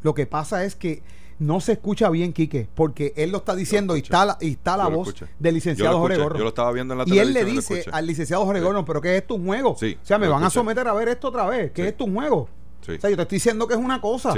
Lo 0.02 0.12
que 0.14 0.26
pasa 0.26 0.64
es 0.64 0.74
que 0.74 1.02
no 1.38 1.60
se 1.60 1.72
escucha 1.72 2.10
bien, 2.10 2.32
Quique, 2.32 2.68
porque 2.74 3.12
él 3.16 3.30
lo 3.30 3.38
está 3.38 3.54
diciendo 3.54 3.96
y 3.96 4.00
está 4.00 4.24
la, 4.24 4.38
y 4.40 4.52
está 4.52 4.76
la 4.76 4.88
voz 4.88 5.14
del 5.38 5.54
licenciado 5.54 5.98
Jorge 5.98 6.18
Gordon. 6.18 6.38
Yo 6.38 6.44
lo 6.44 6.50
estaba 6.50 6.72
viendo 6.72 6.94
en 6.94 6.98
la 6.98 7.04
y 7.06 7.18
él 7.18 7.32
le 7.32 7.44
dice 7.44 7.84
al 7.90 8.06
licenciado 8.06 8.44
Jorge 8.44 8.60
Gordon, 8.60 8.84
pero 8.84 9.00
¿qué 9.00 9.16
es 9.16 9.22
esto? 9.22 9.34
Un 9.34 9.46
juego. 9.46 9.70
o 9.70 9.76
sea, 9.76 10.18
me 10.18 10.28
van 10.28 10.44
a 10.44 10.50
someter 10.50 10.86
a 10.86 10.92
ver 10.94 11.08
esto 11.08 11.28
otra 11.28 11.46
vez. 11.46 11.72
¿Qué 11.72 11.82
es 11.82 11.88
esto? 11.88 12.04
Un 12.04 12.14
juego. 12.14 12.48
O 12.80 12.84
sea, 12.84 13.10
yo 13.10 13.16
te 13.16 13.22
estoy 13.22 13.36
diciendo 13.36 13.66
que 13.68 13.74
es 13.74 13.80
una 13.80 14.00
cosa. 14.00 14.34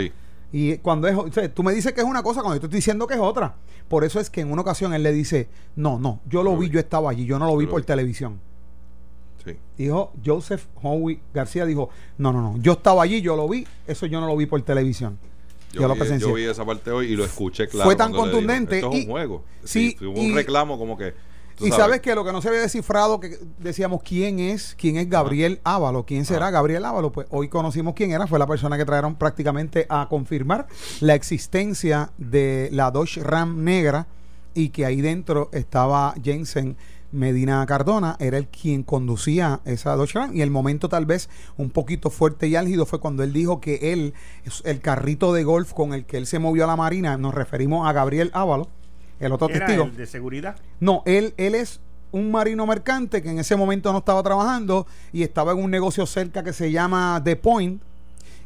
Y 0.57 0.79
cuando 0.79 1.09
es, 1.09 1.17
o 1.17 1.33
sea, 1.33 1.53
tú 1.53 1.65
me 1.65 1.75
dices 1.75 1.93
que 1.93 2.01
es 2.01 2.07
una 2.07 2.23
cosa 2.23 2.41
cuando 2.41 2.55
yo 2.55 2.61
te 2.61 2.67
estoy 2.67 2.79
diciendo 2.79 3.09
que 3.09 3.15
es 3.15 3.21
otra. 3.21 3.57
Por 3.89 4.05
eso 4.05 4.21
es 4.21 4.31
que 4.31 4.41
en 4.41 4.53
una 4.53 4.63
ocasión 4.63 4.95
él 4.95 5.03
le 5.03 5.13
dice, 5.13 5.49
no, 5.75 5.99
no, 5.99 6.21
yo 6.31 6.45
lo 6.45 6.57
vi, 6.57 6.71
yo 6.71 6.79
estaba 6.79 7.11
allí, 7.11 7.27
yo 7.27 7.41
no 7.41 7.47
lo 7.47 7.57
vi 7.57 7.67
por 7.67 7.83
televisión. 7.83 8.39
Sí. 9.45 9.57
Dijo 9.77 10.13
Joseph 10.25 10.67
Howie 10.81 11.19
García, 11.35 11.67
dijo, 11.67 11.91
no, 12.19 12.33
no, 12.33 12.41
no, 12.41 12.57
yo 12.63 12.75
estaba 12.75 13.03
allí, 13.03 13.21
yo 13.21 13.35
lo 13.35 13.49
vi, 13.49 13.67
eso 13.89 14.07
yo 14.07 14.21
no 14.21 14.29
lo 14.29 14.37
vi 14.37 14.47
por 14.47 14.63
televisión. 14.63 15.19
Yo, 15.73 15.89
lo 15.89 15.97
presencié. 15.97 16.29
Yo 16.29 16.35
vi 16.37 16.45
esa 16.45 16.65
parte 16.65 16.93
hoy 16.93 17.07
y 17.07 17.17
lo 17.17 17.25
escuché 17.25 17.67
claro. 17.67 17.87
Fue 17.87 17.97
tan 17.97 18.13
contundente. 18.13 18.77
Esto 18.77 18.93
es 18.93 19.07
un 19.07 19.11
juego. 19.11 19.43
Sí, 19.65 19.97
hubo 20.03 20.21
un 20.21 20.37
reclamo 20.37 20.79
como 20.79 20.97
que 20.97 21.15
y 21.61 21.71
sabes. 21.71 22.01
que 22.01 22.15
lo 22.15 22.25
que 22.25 22.33
no 22.33 22.43
se 22.43 22.49
había 22.49 22.61
descifrado, 22.61 23.21
que 23.21 23.39
decíamos 23.59 24.03
quién 24.03 24.39
es, 24.39 24.75
quién 24.79 24.97
es 24.97 25.09
Gabriel 25.09 25.61
Ávalo, 25.65 26.05
quién 26.05 26.25
será 26.25 26.51
Gabriel 26.51 26.85
Ávalo, 26.85 27.13
pues 27.13 27.27
hoy 27.31 27.49
conocimos 27.49 27.95
quién 27.95 28.13
era, 28.13 28.27
fue 28.27 28.39
la 28.39 28.47
persona 28.47 28.77
que 28.77 28.85
trajeron 28.85 29.17
prácticamente 29.17 29.87
a 29.89 30.09
confirmar 30.09 30.67
la 31.01 31.15
existencia 31.15 32.11
de 32.19 32.69
la 32.73 32.91
Dodge 32.91 33.23
Ram 33.23 33.63
negra 33.65 34.07
y 34.55 34.71
que 34.71 34.85
ahí 34.85 35.01
dentro 35.01 35.51
estaba 35.53 36.15
Jensen 36.23 36.77
Medina 37.15 37.65
Cardona, 37.67 38.17
era 38.19 38.39
el 38.39 38.49
quien 38.49 38.83
conducía 38.83 39.61
esa 39.65 39.95
Dodge 39.95 40.15
Ram. 40.15 40.37
Y 40.37 40.43
el 40.43 40.51
momento 40.51 40.89
tal 40.89 41.07
vez 41.07 41.31
un 41.57 41.71
poquito 41.71 42.11
fuerte 42.11 42.49
y 42.49 42.57
álgido 42.57 42.87
fue 42.87 43.01
cuando 43.01 43.23
él 43.23 43.33
dijo 43.33 43.61
que 43.61 43.93
él, 43.93 44.15
el 44.65 44.81
carrito 44.81 45.33
de 45.33 45.45
golf 45.45 45.73
con 45.73 45.95
el 45.95 46.05
que 46.05 46.17
él 46.17 46.27
se 46.27 46.39
movió 46.39 46.65
a 46.65 46.67
la 46.67 46.77
Marina, 46.77 47.17
nos 47.17 47.35
referimos 47.35 47.89
a 47.89 47.93
Gabriel 47.93 48.31
Ávalo, 48.35 48.69
el 49.21 49.33
otro 49.33 49.49
testigo. 49.49 49.91
de 49.97 50.07
seguridad? 50.07 50.57
No, 50.81 51.03
él, 51.07 51.35
él 51.37 51.55
es 51.55 51.81
un 52.13 52.31
marino 52.31 52.67
mercante 52.67 53.23
que 53.23 53.31
en 53.31 53.39
ese 53.41 53.57
momento 53.57 53.93
no 53.93 53.99
estaba 53.99 54.23
trabajando 54.23 54.87
y 55.13 55.23
estaba 55.25 55.53
en 55.53 55.59
un 55.59 55.71
negocio 55.71 56.07
cerca 56.07 56.45
que 56.45 56.53
se 56.53 56.71
llama 56.71 57.21
The 57.25 57.37
Point. 57.37 57.83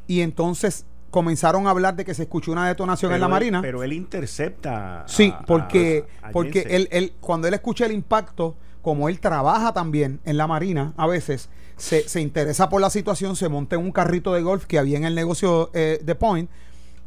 Y 0.07 0.23
entonces 0.23 0.86
comenzaron 1.11 1.66
a 1.66 1.70
hablar 1.70 1.95
de 1.97 2.05
que 2.05 2.15
se 2.15 2.23
escuchó 2.23 2.53
una 2.53 2.66
detonación 2.66 3.12
en 3.12 3.20
la 3.20 3.28
marina. 3.28 3.61
Pero 3.61 3.82
él 3.82 3.93
intercepta. 3.93 5.05
Sí, 5.07 5.35
porque, 5.47 6.07
porque 6.32 6.66
él, 6.70 6.89
él, 6.90 7.12
cuando 7.20 7.47
él 7.47 7.55
escucha 7.55 7.86
el 7.86 7.93
impacto, 7.93 8.57
como 8.81 9.09
él 9.09 9.20
trabaja 9.20 9.73
también 9.73 10.20
en 10.24 10.39
la 10.39 10.47
marina, 10.47 10.95
a 10.97 11.07
veces 11.07 11.51
se, 11.77 12.09
se 12.09 12.20
interesa 12.20 12.69
por 12.69 12.81
la 12.81 12.89
situación, 12.89 13.36
se 13.36 13.49
monta 13.49 13.77
en 13.77 13.82
un 13.82 13.93
carrito 13.93 14.32
de 14.32 14.43
golf 14.43 14.65
que 14.65 14.78
había 14.78 14.97
en 14.97 15.05
el 15.05 15.15
negocio 15.15 15.70
eh, 15.74 16.01
The 16.05 16.15
Point. 16.15 16.51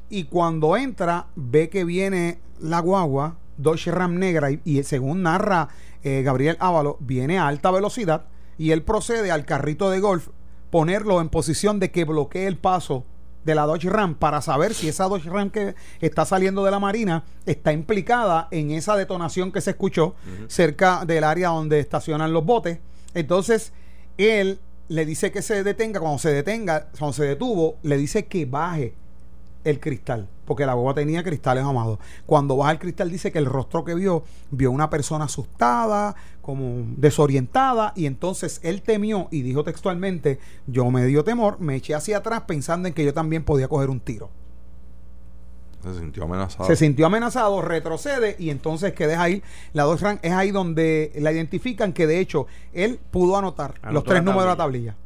Y 0.09 0.25
cuando 0.25 0.77
entra, 0.77 1.27
ve 1.35 1.69
que 1.69 1.85
viene 1.85 2.39
la 2.59 2.79
guagua 2.81 3.37
Dodge 3.61 3.91
Ram 3.91 4.17
negra 4.17 4.49
y, 4.51 4.83
según 4.83 5.23
narra 5.23 5.69
eh, 6.03 6.21
Gabriel 6.23 6.57
Ávalo, 6.59 6.97
viene 6.99 7.37
a 7.39 7.47
alta 7.47 7.71
velocidad 7.71 8.25
y 8.57 8.71
él 8.71 8.83
procede 8.83 9.31
al 9.31 9.45
carrito 9.45 9.89
de 9.89 9.99
golf 9.99 10.29
ponerlo 10.69 11.21
en 11.21 11.29
posición 11.29 11.79
de 11.79 11.91
que 11.91 12.05
bloquee 12.05 12.47
el 12.47 12.57
paso 12.57 13.05
de 13.43 13.55
la 13.55 13.65
Dodge 13.65 13.89
Ram 13.89 14.15
para 14.15 14.41
saber 14.41 14.73
si 14.73 14.87
esa 14.87 15.05
Dodge 15.05 15.29
Ram 15.29 15.49
que 15.49 15.75
está 15.99 16.25
saliendo 16.25 16.63
de 16.63 16.71
la 16.71 16.79
Marina 16.79 17.23
está 17.45 17.73
implicada 17.73 18.47
en 18.51 18.71
esa 18.71 18.95
detonación 18.95 19.51
que 19.51 19.61
se 19.61 19.71
escuchó 19.71 20.15
cerca 20.47 21.05
del 21.05 21.23
área 21.23 21.49
donde 21.49 21.79
estacionan 21.79 22.33
los 22.33 22.45
botes. 22.45 22.79
Entonces, 23.13 23.73
él 24.17 24.59
le 24.87 25.05
dice 25.05 25.31
que 25.31 25.41
se 25.41 25.63
detenga, 25.63 25.99
cuando 25.99 26.19
se 26.19 26.33
detenga, 26.33 26.89
cuando 26.97 27.13
se 27.13 27.25
detuvo, 27.25 27.77
le 27.83 27.97
dice 27.97 28.25
que 28.25 28.45
baje 28.45 28.93
el 29.63 29.79
cristal, 29.79 30.27
porque 30.51 30.65
la 30.65 30.73
boba 30.73 30.93
tenía 30.93 31.23
cristales 31.23 31.63
amados. 31.63 31.97
Cuando 32.25 32.57
baja 32.57 32.73
el 32.73 32.79
cristal 32.79 33.09
dice 33.09 33.31
que 33.31 33.39
el 33.39 33.45
rostro 33.45 33.85
que 33.85 33.95
vio, 33.95 34.25
vio 34.49 34.69
una 34.69 34.89
persona 34.89 35.23
asustada, 35.23 36.13
como 36.41 36.83
desorientada, 36.97 37.93
y 37.95 38.05
entonces 38.05 38.59
él 38.61 38.81
temió 38.81 39.29
y 39.31 39.43
dijo 39.43 39.63
textualmente, 39.63 40.39
yo 40.67 40.91
me 40.91 41.05
dio 41.05 41.23
temor, 41.23 41.61
me 41.61 41.77
eché 41.77 41.95
hacia 41.95 42.17
atrás 42.17 42.41
pensando 42.47 42.89
en 42.89 42.93
que 42.93 43.05
yo 43.05 43.13
también 43.13 43.45
podía 43.45 43.69
coger 43.69 43.89
un 43.89 44.01
tiro. 44.01 44.29
Se 45.81 45.97
sintió 45.97 46.25
amenazado. 46.25 46.65
Se 46.65 46.75
sintió 46.75 47.05
amenazado, 47.05 47.61
retrocede 47.61 48.35
y 48.37 48.49
entonces 48.49 48.91
que 48.91 49.07
deja 49.07 49.23
ahí. 49.23 49.43
La 49.71 49.83
dos 49.83 50.03
es 50.21 50.33
ahí 50.33 50.51
donde 50.51 51.13
la 51.15 51.31
identifican 51.31 51.93
que 51.93 52.07
de 52.07 52.19
hecho 52.19 52.45
él 52.73 52.99
pudo 53.09 53.37
anotar 53.37 53.75
los 53.89 54.03
tres 54.03 54.21
números 54.21 54.43
de 54.43 54.49
la 54.49 54.57
tablilla. 54.57 54.97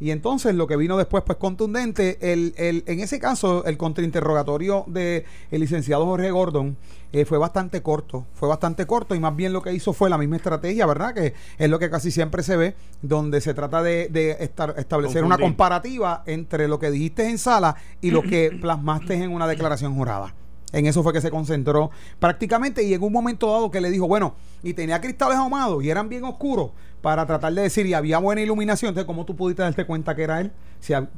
Y 0.00 0.12
entonces 0.12 0.54
lo 0.54 0.66
que 0.66 0.76
vino 0.76 0.96
después, 0.96 1.24
pues 1.24 1.38
contundente, 1.38 2.18
el, 2.32 2.54
el, 2.56 2.84
en 2.86 3.00
ese 3.00 3.18
caso, 3.18 3.64
el 3.64 3.76
contrainterrogatorio 3.76 4.84
del 4.86 5.24
el 5.50 5.60
licenciado 5.60 6.06
Jorge 6.06 6.30
Gordon 6.30 6.76
eh, 7.12 7.24
fue 7.24 7.38
bastante 7.38 7.82
corto, 7.82 8.26
fue 8.34 8.48
bastante 8.48 8.86
corto 8.86 9.14
y 9.14 9.20
más 9.20 9.34
bien 9.34 9.52
lo 9.52 9.62
que 9.62 9.72
hizo 9.72 9.92
fue 9.92 10.08
la 10.08 10.18
misma 10.18 10.36
estrategia, 10.36 10.86
¿verdad? 10.86 11.14
Que 11.14 11.34
es 11.58 11.68
lo 11.68 11.78
que 11.78 11.90
casi 11.90 12.12
siempre 12.12 12.44
se 12.44 12.56
ve, 12.56 12.74
donde 13.02 13.40
se 13.40 13.54
trata 13.54 13.82
de, 13.82 14.08
de 14.08 14.36
estar, 14.40 14.74
establecer 14.78 15.24
una 15.24 15.38
comparativa 15.38 16.22
entre 16.26 16.68
lo 16.68 16.78
que 16.78 16.90
dijiste 16.90 17.28
en 17.28 17.38
sala 17.38 17.74
y 18.00 18.12
lo 18.12 18.22
que 18.22 18.50
plasmaste 18.60 19.14
en 19.14 19.32
una 19.32 19.48
declaración 19.48 19.94
jurada. 19.96 20.34
En 20.72 20.86
eso 20.86 21.02
fue 21.02 21.12
que 21.12 21.20
se 21.20 21.30
concentró 21.30 21.90
prácticamente 22.18 22.82
y 22.82 22.92
en 22.92 23.02
un 23.02 23.12
momento 23.12 23.50
dado 23.50 23.70
que 23.70 23.80
le 23.80 23.90
dijo, 23.90 24.06
bueno, 24.06 24.34
y 24.62 24.74
tenía 24.74 25.00
cristales 25.00 25.38
ahumados 25.38 25.82
y 25.82 25.90
eran 25.90 26.08
bien 26.08 26.24
oscuros 26.24 26.72
para 27.00 27.26
tratar 27.26 27.52
de 27.52 27.62
decir, 27.62 27.86
y 27.86 27.94
había 27.94 28.18
buena 28.18 28.40
iluminación, 28.40 28.90
entonces 28.90 29.06
¿cómo 29.06 29.24
tú 29.24 29.36
pudiste 29.36 29.62
darte 29.62 29.84
cuenta 29.84 30.14
que 30.14 30.22
era 30.22 30.40
él? 30.40 30.52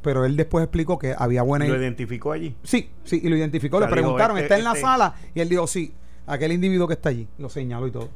pero 0.01 0.25
él 0.25 0.35
después 0.35 0.63
explicó 0.63 0.97
que 0.97 1.13
había 1.15 1.43
buena 1.43 1.67
¿Lo 1.67 1.79
identificó 1.79 2.31
allí? 2.31 2.55
Sí, 2.63 2.89
sí, 3.03 3.21
y 3.23 3.29
lo 3.29 3.37
identificó, 3.37 3.79
le 3.79 3.87
preguntaron, 3.87 4.37
este, 4.37 4.45
¿está 4.45 4.57
en 4.57 4.63
la 4.63 4.71
este 4.71 4.81
sala? 4.81 5.15
Y 5.35 5.39
él 5.39 5.49
dijo, 5.49 5.67
sí, 5.67 5.93
aquel 6.25 6.51
individuo 6.51 6.87
que 6.87 6.95
está 6.95 7.09
allí, 7.09 7.27
lo 7.37 7.47
señaló 7.47 7.87
y 7.87 7.91
todo. 7.91 8.09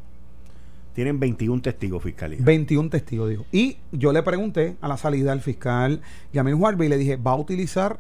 Tienen 0.94 1.20
21 1.20 1.62
testigos 1.62 2.02
fiscalía. 2.02 2.40
21 2.42 2.90
testigos, 2.90 3.30
dijo. 3.30 3.46
Y 3.52 3.78
yo 3.92 4.14
le 4.14 4.24
pregunté 4.24 4.78
a 4.82 4.88
la 4.88 4.98
salida 4.98 5.34
al 5.34 5.42
fiscal 5.42 6.02
Yamil 6.34 6.56
Juarbe 6.56 6.86
y 6.86 6.90
le 6.90 6.98
dije, 6.98 7.18
¿va 7.18 7.32
a 7.32 7.36
utilizar 7.36 8.00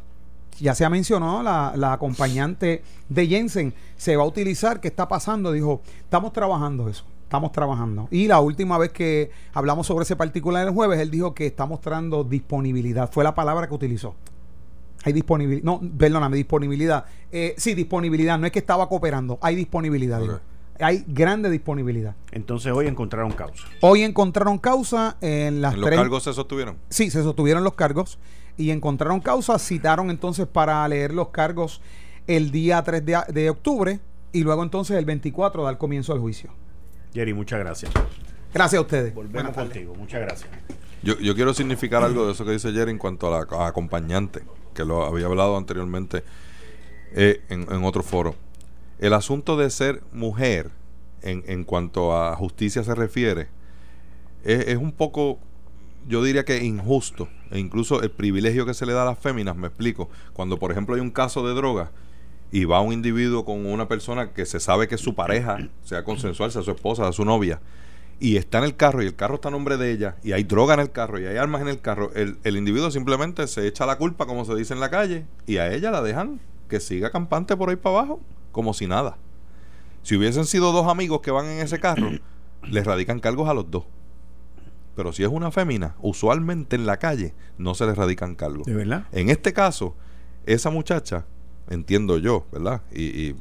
ya 0.59 0.73
se 0.73 0.85
ha 0.85 0.89
mencionado 0.89 1.43
la, 1.43 1.73
la, 1.75 1.93
acompañante 1.93 2.81
de 3.09 3.27
Jensen, 3.27 3.73
se 3.97 4.15
va 4.15 4.23
a 4.23 4.25
utilizar, 4.25 4.79
¿qué 4.79 4.87
está 4.87 5.07
pasando? 5.07 5.51
Dijo, 5.51 5.81
estamos 5.99 6.31
trabajando 6.31 6.87
eso, 6.87 7.03
estamos 7.35 7.51
trabajando. 7.51 8.07
Y 8.11 8.27
la 8.27 8.39
última 8.39 8.77
vez 8.77 8.91
que 8.91 9.29
hablamos 9.53 9.87
sobre 9.87 10.03
ese 10.03 10.15
particular 10.15 10.65
el 10.65 10.73
jueves, 10.73 10.99
él 10.99 11.11
dijo 11.11 11.33
que 11.33 11.45
está 11.45 11.65
mostrando 11.65 12.23
disponibilidad, 12.23 13.11
fue 13.11 13.23
la 13.23 13.35
palabra 13.35 13.67
que 13.67 13.73
utilizó. 13.73 14.15
Hay 15.03 15.13
disponibilidad, 15.13 15.63
no, 15.63 15.81
perdóname, 15.97 16.37
disponibilidad. 16.37 17.05
Eh, 17.31 17.53
sí, 17.57 17.73
disponibilidad, 17.73 18.39
no 18.39 18.45
es 18.45 18.51
que 18.51 18.59
estaba 18.59 18.87
cooperando, 18.87 19.37
hay 19.41 19.55
disponibilidad. 19.55 20.21
Hay 20.79 21.05
grande 21.07 21.49
disponibilidad. 21.49 22.15
Entonces 22.31 22.71
hoy 22.71 22.87
encontraron 22.87 23.31
causa. 23.31 23.65
Hoy 23.81 24.03
encontraron 24.03 24.57
causa 24.57 25.17
en 25.21 25.61
las 25.61 25.73
¿En 25.73 25.81
los 25.81 25.89
cargos 25.89 26.23
se 26.23 26.33
sostuvieron? 26.33 26.77
Sí, 26.89 27.11
se 27.11 27.21
sostuvieron 27.23 27.63
los 27.63 27.73
cargos 27.73 28.17
y 28.57 28.71
encontraron 28.71 29.19
causa, 29.19 29.59
citaron 29.59 30.09
entonces 30.09 30.47
para 30.47 30.87
leer 30.87 31.13
los 31.13 31.29
cargos 31.29 31.81
el 32.27 32.51
día 32.51 32.83
3 32.83 33.03
de, 33.05 33.49
octubre 33.49 33.99
y 34.31 34.43
luego 34.43 34.63
entonces 34.63 34.97
el 34.97 35.05
24 35.05 35.63
dar 35.63 35.77
comienzo 35.77 36.13
al 36.13 36.19
juicio. 36.19 36.49
Jerry, 37.15 37.33
muchas 37.33 37.59
gracias. 37.59 37.91
Gracias 38.53 38.77
a 38.77 38.81
ustedes. 38.81 39.15
Volvemos 39.15 39.53
contigo. 39.53 39.95
Muchas 39.95 40.19
gracias. 40.21 40.49
Yo, 41.01 41.17
yo 41.19 41.33
quiero 41.33 41.53
significar 41.53 42.03
algo 42.03 42.25
de 42.25 42.33
eso 42.33 42.43
que 42.43 42.51
dice 42.51 42.73
Jerry 42.73 42.91
en 42.91 42.97
cuanto 42.97 43.33
a 43.33 43.45
la 43.47 43.67
acompañante, 43.67 44.43
que 44.73 44.83
lo 44.83 45.05
había 45.05 45.27
hablado 45.27 45.55
anteriormente 45.55 46.23
eh, 47.13 47.41
en, 47.47 47.61
en, 47.71 47.85
otro 47.85 48.03
foro. 48.03 48.35
El 48.99 49.13
asunto 49.13 49.55
de 49.55 49.69
ser 49.69 50.03
mujer, 50.11 50.71
en, 51.21 51.43
en 51.47 51.63
cuanto 51.63 52.17
a 52.17 52.35
justicia 52.35 52.83
se 52.83 52.93
refiere, 52.93 53.47
es, 54.43 54.67
es 54.67 54.77
un 54.77 54.91
poco 54.91 55.39
yo 56.07 56.23
diría 56.23 56.45
que 56.45 56.63
injusto, 56.63 57.29
e 57.49 57.59
incluso 57.59 58.01
el 58.03 58.11
privilegio 58.11 58.65
que 58.65 58.73
se 58.73 58.85
le 58.85 58.93
da 58.93 59.03
a 59.03 59.05
las 59.05 59.19
féminas, 59.19 59.55
me 59.55 59.67
explico, 59.67 60.09
cuando 60.33 60.59
por 60.59 60.71
ejemplo 60.71 60.95
hay 60.95 61.01
un 61.01 61.11
caso 61.11 61.47
de 61.47 61.53
droga 61.55 61.91
y 62.55 62.63
va 62.63 62.79
un 62.79 62.93
individuo 62.93 63.43
con 63.43 63.65
una 63.65 63.89
persona 63.89 64.31
que 64.31 64.45
se 64.45 64.61
sabe 64.61 64.87
que 64.87 64.95
es 64.95 65.01
su 65.01 65.13
pareja, 65.13 65.57
sea 65.83 66.05
consensual, 66.05 66.53
sea 66.53 66.61
su 66.61 66.71
esposa, 66.71 67.03
sea 67.03 67.11
su 67.11 67.25
novia, 67.25 67.59
y 68.17 68.37
está 68.37 68.59
en 68.59 68.63
el 68.63 68.77
carro 68.77 69.03
y 69.03 69.07
el 69.07 69.13
carro 69.13 69.35
está 69.35 69.49
a 69.49 69.51
nombre 69.51 69.75
de 69.75 69.91
ella, 69.91 70.15
y 70.23 70.31
hay 70.31 70.45
droga 70.45 70.73
en 70.75 70.79
el 70.79 70.89
carro 70.89 71.19
y 71.19 71.25
hay 71.25 71.35
armas 71.35 71.61
en 71.63 71.67
el 71.67 71.81
carro, 71.81 72.13
el, 72.15 72.37
el 72.45 72.55
individuo 72.55 72.89
simplemente 72.91 73.45
se 73.47 73.67
echa 73.67 73.85
la 73.85 73.97
culpa, 73.97 74.25
como 74.25 74.45
se 74.45 74.55
dice 74.55 74.73
en 74.73 74.79
la 74.79 74.89
calle, 74.89 75.25
y 75.45 75.57
a 75.57 75.69
ella 75.73 75.91
la 75.91 76.01
dejan 76.01 76.39
que 76.69 76.79
siga 76.79 77.09
campante 77.09 77.57
por 77.57 77.69
ahí 77.69 77.75
para 77.75 77.97
abajo, 77.97 78.21
como 78.53 78.73
si 78.73 78.87
nada. 78.87 79.17
Si 80.03 80.15
hubiesen 80.15 80.45
sido 80.45 80.71
dos 80.71 80.87
amigos 80.87 81.19
que 81.19 81.31
van 81.31 81.47
en 81.47 81.59
ese 81.59 81.81
carro, 81.81 82.09
les 82.63 82.85
radican 82.85 83.19
cargos 83.19 83.49
a 83.49 83.53
los 83.53 83.69
dos. 83.69 83.83
Pero 84.95 85.11
si 85.11 85.23
es 85.23 85.29
una 85.29 85.51
fémina, 85.51 85.97
usualmente 86.01 86.77
en 86.77 86.85
la 86.85 86.99
calle 86.99 87.33
no 87.57 87.75
se 87.75 87.85
le 87.85 87.93
radican 87.93 88.33
cargos. 88.33 88.65
¿De 88.65 88.73
verdad? 88.73 89.07
En 89.11 89.29
este 89.29 89.51
caso, 89.51 89.93
esa 90.45 90.69
muchacha, 90.69 91.25
entiendo 91.69 92.17
yo, 92.17 92.45
¿verdad? 92.51 92.81
Y, 92.93 93.35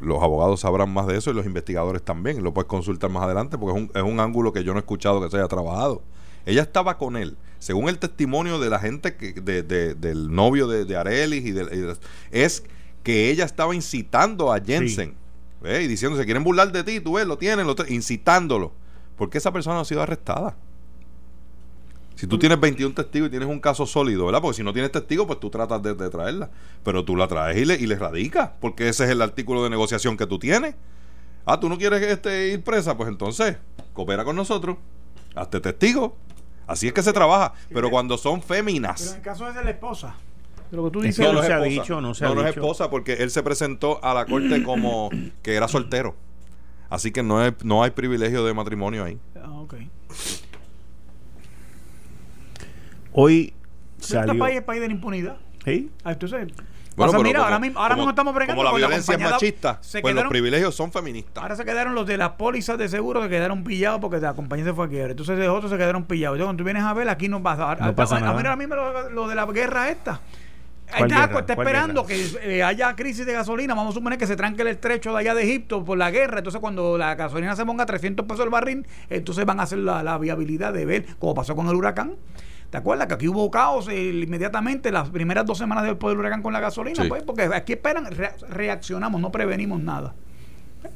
los 0.00 0.22
abogados 0.22 0.60
sabrán 0.60 0.92
más 0.92 1.06
de 1.06 1.16
eso 1.16 1.30
y 1.30 1.34
los 1.34 1.46
investigadores 1.46 2.02
también. 2.02 2.42
Lo 2.42 2.52
puedes 2.52 2.68
consultar 2.68 3.10
más 3.10 3.22
adelante 3.22 3.56
porque 3.56 3.78
es 3.78 3.84
un, 3.84 3.90
es 3.94 4.02
un 4.02 4.20
ángulo 4.20 4.52
que 4.52 4.62
yo 4.62 4.72
no 4.72 4.78
he 4.78 4.80
escuchado 4.80 5.22
que 5.22 5.30
se 5.30 5.38
haya 5.38 5.48
trabajado. 5.48 6.02
Ella 6.44 6.60
estaba 6.60 6.98
con 6.98 7.16
él, 7.16 7.38
según 7.58 7.88
el 7.88 7.98
testimonio 7.98 8.58
de 8.58 8.68
la 8.68 8.78
gente 8.78 9.16
que, 9.16 9.32
de, 9.32 9.62
del 9.94 10.34
novio 10.34 10.66
de, 10.66 10.84
de 10.84 10.96
Arelis 10.96 11.46
y, 11.46 11.52
de, 11.52 11.96
es 12.30 12.64
que 13.02 13.30
ella 13.30 13.46
estaba 13.46 13.74
incitando 13.74 14.52
a 14.52 14.60
Jensen 14.60 15.14
y 15.64 15.86
diciendo 15.86 16.18
se 16.18 16.24
quieren 16.24 16.44
burlar 16.44 16.72
de 16.72 16.84
ti, 16.84 17.00
tú 17.00 17.14
ves, 17.14 17.26
lo 17.26 17.38
tienen, 17.38 17.66
lo 17.66 17.74
incitándolo. 17.88 18.72
Porque 19.16 19.38
esa 19.38 19.52
persona 19.52 19.80
ha 19.80 19.84
sido 19.84 20.02
arrestada. 20.02 20.56
Si 22.14 22.26
tú 22.26 22.38
tienes 22.38 22.60
21 22.60 22.94
testigos 22.94 23.28
y 23.28 23.30
tienes 23.30 23.48
un 23.48 23.60
caso 23.60 23.86
sólido, 23.86 24.26
¿verdad? 24.26 24.40
Porque 24.40 24.56
si 24.56 24.62
no 24.62 24.72
tienes 24.72 24.92
testigos, 24.92 25.26
pues 25.26 25.40
tú 25.40 25.50
tratas 25.50 25.82
de, 25.82 25.94
traerla. 26.10 26.50
Pero 26.84 27.04
tú 27.04 27.16
la 27.16 27.26
traes 27.26 27.56
y 27.56 27.64
le, 27.64 27.74
y 27.74 27.86
le 27.86 27.96
radicas, 27.96 28.50
porque 28.60 28.88
ese 28.88 29.04
es 29.04 29.10
el 29.10 29.20
artículo 29.20 29.64
de 29.64 29.70
negociación 29.70 30.16
que 30.16 30.26
tú 30.26 30.38
tienes. 30.38 30.76
Ah, 31.44 31.58
tú 31.58 31.68
no 31.68 31.76
quieres 31.76 32.00
este, 32.02 32.48
ir 32.48 32.62
presa, 32.62 32.96
pues 32.96 33.08
entonces 33.08 33.58
coopera 33.92 34.24
con 34.24 34.36
nosotros, 34.36 34.76
hazte 35.34 35.60
testigo. 35.60 36.16
Así 36.66 36.86
es 36.86 36.92
que 36.92 37.02
se 37.02 37.12
trabaja. 37.12 37.52
Pero 37.72 37.90
cuando 37.90 38.16
son 38.16 38.42
féminas. 38.42 39.00
Pero 39.00 39.10
en 39.10 39.16
el 39.16 39.22
caso 39.22 39.52
de 39.52 39.64
la 39.64 39.70
esposa. 39.70 40.16
Lo 40.70 40.84
que 40.84 40.90
tú 40.90 41.00
dices, 41.02 41.32
no, 41.32 41.42
se 41.42 41.52
ha 41.52 41.60
dicho, 41.60 42.00
no 42.00 42.14
se 42.14 42.24
no, 42.24 42.34
no 42.34 42.40
es 42.42 42.56
esposa 42.56 42.90
porque 42.90 43.14
él 43.14 43.30
se 43.30 43.42
presentó 43.42 44.02
a 44.02 44.14
la 44.14 44.24
corte 44.24 44.62
como 44.64 45.10
que 45.42 45.54
era 45.54 45.68
soltero. 45.68 46.16
Así 46.88 47.12
que 47.12 47.22
no, 47.22 47.44
es, 47.44 47.54
no 47.62 47.82
hay 47.82 47.90
privilegio 47.90 48.44
de 48.44 48.54
matrimonio 48.54 49.04
ahí. 49.04 49.18
Ah, 49.40 49.50
ok. 49.50 49.74
Hoy 53.14 53.54
salió... 53.98 54.32
Este 54.32 54.38
país 54.38 54.56
es 54.58 54.62
país 54.64 54.80
de 54.80 54.88
la 54.88 54.92
impunidad. 54.92 55.36
¿Sí? 55.64 55.90
Ah, 56.02 56.12
entonces... 56.12 56.48
Bueno, 56.96 57.22
mira, 57.22 57.42
ahora 57.42 57.58
mismo, 57.58 57.80
ahora 57.80 57.96
mismo 57.96 58.10
estamos 58.10 58.34
bregando 58.34 58.62
Como 58.62 58.70
la 58.70 58.76
violencia 58.76 59.14
es 59.14 59.20
machista, 59.20 59.80
pues 60.00 60.14
los 60.14 60.24
privilegios 60.26 60.74
son 60.74 60.92
feministas. 60.92 61.42
Ahora 61.42 61.56
se 61.56 61.64
quedaron 61.64 61.94
los 61.94 62.06
de 62.06 62.16
las 62.16 62.30
pólizas 62.30 62.78
de 62.78 62.88
seguro 62.88 63.20
que 63.22 63.28
quedaron 63.28 63.64
pillados 63.64 64.00
porque 64.00 64.18
la 64.18 64.34
compañía 64.34 64.66
se 64.66 64.72
fue 64.72 64.86
a 64.86 64.88
quiebra. 64.88 65.10
Entonces 65.10 65.38
los 65.38 65.48
otros 65.48 65.72
se 65.72 65.76
quedaron 65.76 66.04
pillados. 66.04 66.36
Entonces, 66.36 66.46
cuando 66.46 66.60
tú 66.60 66.64
vienes 66.64 66.84
a 66.84 66.92
ver, 66.94 67.08
aquí 67.08 67.28
no 67.28 67.42
pasa, 67.42 67.76
no 67.80 67.96
pasa 67.96 68.20
nada. 68.20 68.32
A 68.32 68.36
ver, 68.36 68.46
ahora 68.46 68.56
mismo 68.56 68.76
lo, 69.10 69.28
de 69.28 69.34
la 69.34 69.44
guerra 69.46 69.90
esta. 69.90 70.20
Está, 70.86 71.24
está 71.24 71.54
esperando 71.54 72.06
que 72.06 72.24
eh, 72.42 72.62
haya 72.62 72.94
crisis 72.94 73.26
de 73.26 73.32
gasolina. 73.32 73.74
Vamos 73.74 73.92
a 73.92 73.98
suponer 73.98 74.16
que 74.16 74.28
se 74.28 74.36
tranque 74.36 74.62
el 74.62 74.68
estrecho 74.68 75.12
de 75.12 75.18
allá 75.18 75.34
de 75.34 75.42
Egipto 75.42 75.84
por 75.84 75.98
la 75.98 76.12
guerra. 76.12 76.38
Entonces, 76.38 76.60
cuando 76.60 76.96
la 76.96 77.16
gasolina 77.16 77.56
se 77.56 77.66
ponga 77.66 77.82
a 77.82 77.86
300 77.86 78.24
pesos 78.24 78.44
el 78.44 78.50
barril, 78.50 78.86
entonces 79.10 79.44
van 79.44 79.58
a 79.58 79.64
hacer 79.64 79.78
la, 79.78 80.04
la 80.04 80.16
viabilidad 80.18 80.72
de 80.72 80.84
ver, 80.84 81.06
como 81.18 81.34
pasó 81.34 81.56
con 81.56 81.66
el 81.66 81.74
huracán 81.74 82.14
¿Te 82.74 82.78
acuerdas 82.78 83.06
que 83.06 83.14
aquí 83.14 83.28
hubo 83.28 83.48
caos 83.52 83.88
inmediatamente 83.88 84.90
las 84.90 85.08
primeras 85.08 85.46
dos 85.46 85.58
semanas 85.58 85.84
después 85.84 86.10
del 86.10 86.18
huracán 86.18 86.42
con 86.42 86.52
la 86.52 86.58
gasolina? 86.58 87.04
Pues 87.08 87.22
porque 87.22 87.42
aquí 87.42 87.74
esperan, 87.74 88.06
reaccionamos, 88.48 89.20
no 89.20 89.30
prevenimos 89.30 89.80
nada. 89.80 90.12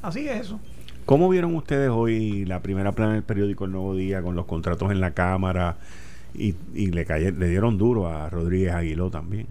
Así 0.01 0.27
es 0.27 0.41
eso. 0.41 0.59
¿Cómo 1.05 1.29
vieron 1.29 1.55
ustedes 1.55 1.89
hoy 1.89 2.43
la 2.43 2.59
primera 2.59 2.91
plana 2.91 3.13
del 3.13 3.23
periódico 3.23 3.63
El 3.63 3.71
Nuevo 3.71 3.95
Día 3.95 4.21
con 4.21 4.35
los 4.35 4.45
contratos 4.45 4.91
en 4.91 4.99
la 4.99 5.11
Cámara 5.11 5.77
y, 6.33 6.51
le, 6.73 7.05
le 7.05 7.47
dieron 7.47 7.77
duro 7.77 8.09
a 8.09 8.29
Rodríguez 8.29 8.73
Aguiló 8.73 9.09
también? 9.09 9.47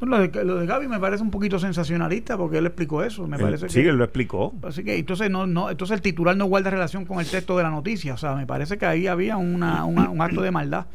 Lo, 0.00 0.18
de, 0.18 0.44
lo 0.44 0.56
de 0.56 0.66
Gaby 0.66 0.88
me 0.88 1.00
parece 1.00 1.22
un 1.22 1.30
poquito 1.30 1.58
sensacionalista 1.58 2.36
porque 2.36 2.58
él 2.58 2.66
explicó 2.66 3.02
eso. 3.02 3.26
Me 3.26 3.38
parece 3.38 3.68
sí, 3.68 3.80
él 3.80 3.96
lo 3.96 4.04
explicó. 4.04 4.54
Así 4.62 4.84
que 4.84 4.96
entonces 4.96 5.30
no, 5.30 5.46
no, 5.46 5.70
entonces 5.70 5.94
el 5.94 6.02
titular 6.02 6.36
no 6.36 6.46
guarda 6.46 6.70
relación 6.70 7.04
con 7.04 7.20
el 7.20 7.26
texto 7.26 7.56
de 7.56 7.62
la 7.62 7.70
noticia. 7.70 8.14
O 8.14 8.16
sea, 8.18 8.34
me 8.34 8.46
parece 8.46 8.78
que 8.78 8.86
ahí 8.86 9.06
había 9.06 9.36
una, 9.36 9.84
un 9.84 10.20
acto 10.20 10.42
de 10.42 10.50
maldad. 10.50 10.86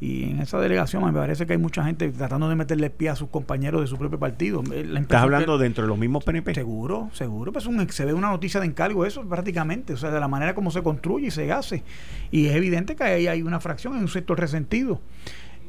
Y 0.00 0.30
en 0.30 0.40
esa 0.40 0.58
delegación 0.58 1.04
me 1.04 1.12
parece 1.12 1.44
que 1.44 1.52
hay 1.52 1.58
mucha 1.58 1.84
gente 1.84 2.08
tratando 2.08 2.48
de 2.48 2.56
meterle 2.56 2.88
pie 2.88 3.10
a 3.10 3.16
sus 3.16 3.28
compañeros 3.28 3.82
de 3.82 3.86
su 3.86 3.98
propio 3.98 4.18
partido. 4.18 4.62
¿Estás 4.72 5.22
hablando 5.22 5.58
dentro 5.58 5.84
de 5.84 5.88
los 5.88 5.98
mismos 5.98 6.24
PNP? 6.24 6.54
Seguro, 6.54 7.10
seguro. 7.12 7.52
Pues 7.52 7.66
un, 7.66 7.86
se 7.90 8.06
ve 8.06 8.14
una 8.14 8.30
noticia 8.30 8.60
de 8.60 8.66
encargo 8.66 9.04
eso 9.04 9.22
prácticamente. 9.28 9.92
O 9.92 9.98
sea, 9.98 10.10
de 10.10 10.18
la 10.18 10.28
manera 10.28 10.54
como 10.54 10.70
se 10.70 10.82
construye 10.82 11.26
y 11.26 11.30
se 11.30 11.52
hace. 11.52 11.84
Y 12.30 12.46
es 12.46 12.54
evidente 12.56 12.96
que 12.96 13.04
ahí 13.04 13.26
hay 13.26 13.42
una 13.42 13.60
fracción 13.60 13.94
en 13.94 14.00
un 14.00 14.08
sector 14.08 14.40
resentido 14.40 15.02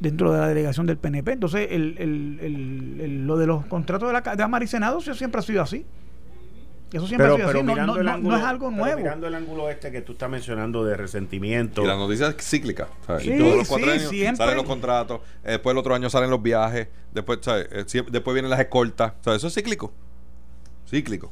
dentro 0.02 0.32
de 0.32 0.40
la 0.40 0.48
delegación 0.48 0.86
del 0.86 0.98
PNP. 0.98 1.32
Entonces, 1.32 1.68
el, 1.70 1.96
el, 1.98 2.98
el, 3.00 3.26
lo 3.26 3.38
de 3.38 3.46
los 3.46 3.64
contratos 3.66 4.08
de 4.08 4.12
la 4.12 4.22
Cámara 4.22 4.64
y 4.64 4.68
Senado 4.68 5.00
siempre 5.00 5.38
ha 5.38 5.42
sido 5.42 5.62
así. 5.62 5.86
Eso 6.92 7.06
siempre 7.06 7.28
ha 7.28 7.36
sido 7.36 7.48
así. 7.48 7.62
No, 7.62 8.18
no, 8.18 8.36
es 8.36 8.42
algo 8.42 8.70
nuevo. 8.70 8.98
Mirando 8.98 9.28
el 9.28 9.34
ángulo 9.34 9.70
este 9.70 9.90
que 9.92 10.02
tú 10.02 10.12
estás 10.12 10.28
mencionando 10.28 10.84
de 10.84 10.96
resentimiento. 10.96 11.82
Y 11.82 11.86
la 11.86 11.94
noticia 11.94 12.28
es 12.28 12.36
cíclica. 12.44 12.88
Sí, 13.20 13.38
todos 13.38 13.56
los 13.56 13.68
cuatro 13.68 13.92
años 13.92 14.36
salen 14.36 14.56
los 14.56 14.66
contratos, 14.66 15.20
eh, 15.44 15.52
después 15.52 15.72
el 15.72 15.78
otro 15.78 15.94
año 15.94 16.10
salen 16.10 16.28
los 16.28 16.42
viajes, 16.42 16.88
después, 17.12 17.38
¿sabes? 17.40 17.68
Eh, 17.70 18.04
después 18.10 18.34
vienen 18.34 18.50
las 18.50 18.60
escoltas. 18.60 19.14
¿sabes? 19.20 19.38
Eso 19.38 19.46
es 19.46 19.54
cíclico. 19.54 19.92
Cíclico. 20.86 21.30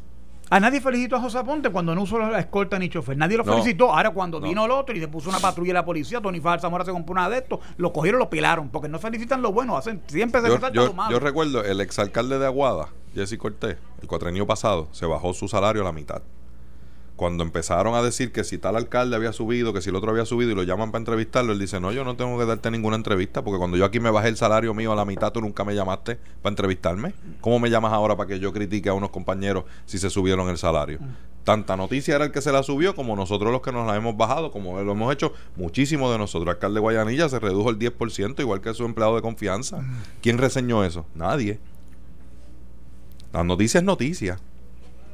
A 0.53 0.59
nadie 0.59 0.81
felicitó 0.81 1.15
a 1.15 1.21
José 1.21 1.39
Aponte 1.39 1.71
cuando 1.71 1.95
no 1.95 2.03
usó 2.03 2.19
la 2.19 2.41
escolta 2.41 2.77
ni 2.77 2.89
chofer. 2.89 3.17
Nadie 3.17 3.37
lo 3.37 3.45
felicitó. 3.45 3.95
Ahora 3.95 4.11
cuando 4.11 4.41
vino 4.41 4.65
el 4.65 4.73
otro 4.73 4.97
y 4.97 5.01
se 5.01 5.07
puso 5.07 5.29
una 5.29 5.39
patrulla 5.39 5.69
de 5.69 5.75
la 5.75 5.85
policía, 5.85 6.21
Tony 6.21 6.41
Zamora 6.41 6.85
se 6.85 6.91
compró 6.91 7.13
una 7.13 7.31
de 7.31 7.39
estos, 7.39 7.61
lo 7.77 7.93
cogieron 7.93 8.19
lo 8.19 8.29
pilaron. 8.29 8.69
Porque 8.69 8.89
no 8.89 8.99
felicitan 8.99 9.43
lo 9.43 9.53
bueno, 9.53 9.77
hacen, 9.77 10.03
siempre 10.09 10.41
se 10.41 10.49
yo, 10.49 10.59
yo, 10.73 10.87
lo 10.87 10.93
malo. 10.93 11.13
Yo 11.13 11.21
recuerdo 11.21 11.63
el 11.63 11.81
exalcalde 11.81 12.41
de 12.41 12.47
Aguada, 12.47 12.89
Jesse 13.15 13.39
Cortés, 13.39 13.77
el 14.03 14.09
cuatrenio 14.09 14.45
pasado, 14.45 14.89
se 14.91 15.07
bajó 15.07 15.33
su 15.35 15.47
salario 15.47 15.83
a 15.83 15.85
la 15.85 15.93
mitad 15.93 16.21
cuando 17.21 17.45
empezaron 17.45 17.95
a 17.95 18.01
decir 18.01 18.33
que 18.33 18.45
si 18.45 18.57
tal 18.57 18.77
alcalde 18.77 19.15
había 19.15 19.35
subido, 19.35 19.75
que 19.75 19.83
si 19.83 19.91
el 19.91 19.97
otro 19.97 20.11
había 20.11 20.25
subido 20.25 20.53
y 20.53 20.55
lo 20.55 20.63
llaman 20.63 20.91
para 20.91 21.01
entrevistarlo, 21.01 21.53
él 21.53 21.59
dice, 21.59 21.79
no, 21.79 21.93
yo 21.93 22.03
no 22.03 22.17
tengo 22.17 22.39
que 22.39 22.47
darte 22.47 22.71
ninguna 22.71 22.97
entrevista 22.97 23.45
porque 23.45 23.59
cuando 23.59 23.77
yo 23.77 23.85
aquí 23.85 24.01
me 24.01 24.09
bajé 24.11 24.29
el 24.29 24.39
salario 24.39 24.73
mío 24.73 24.91
a 24.91 24.97
la 24.97 25.05
mitad, 25.05 25.31
tú 25.31 25.43
nunca 25.43 25.63
me 25.63 25.75
llamaste 25.75 26.19
para 26.41 26.53
entrevistarme. 26.53 27.13
¿Cómo 27.43 27.59
me 27.59 27.69
llamas 27.69 27.93
ahora 27.93 28.17
para 28.17 28.27
que 28.27 28.41
yo 28.41 28.55
critique 28.55 28.89
a 28.89 28.95
unos 28.95 29.11
compañeros 29.11 29.65
si 29.85 29.99
se 29.99 30.09
subieron 30.09 30.49
el 30.49 30.57
salario? 30.57 30.99
Tanta 31.45 31.77
noticia 31.77 32.17
era 32.17 32.25
el 32.25 32.33
que 32.33 32.41
se 32.41 32.53
la 32.53 32.63
subió 32.63 32.95
como 32.95 33.15
nosotros 33.17 33.53
los 33.53 33.61
que 33.61 33.71
nos 33.71 33.87
la 33.87 33.97
hemos 33.97 34.17
bajado, 34.17 34.51
como 34.51 34.81
lo 34.81 34.93
hemos 34.93 35.13
hecho 35.13 35.35
muchísimo 35.57 36.11
de 36.11 36.17
nosotros. 36.17 36.45
El 36.45 36.55
alcalde 36.55 36.77
de 36.77 36.81
Guayanilla 36.81 37.29
se 37.29 37.39
redujo 37.39 37.69
el 37.69 37.79
10%, 37.79 38.41
igual 38.41 38.63
que 38.63 38.73
su 38.73 38.87
empleado 38.87 39.17
de 39.17 39.21
confianza. 39.21 39.85
¿Quién 40.23 40.39
reseñó 40.39 40.85
eso? 40.85 41.05
Nadie. 41.15 41.61
La 43.35 43.45
noticia 43.45 43.77
es 43.77 43.85
noticia. 43.85 44.39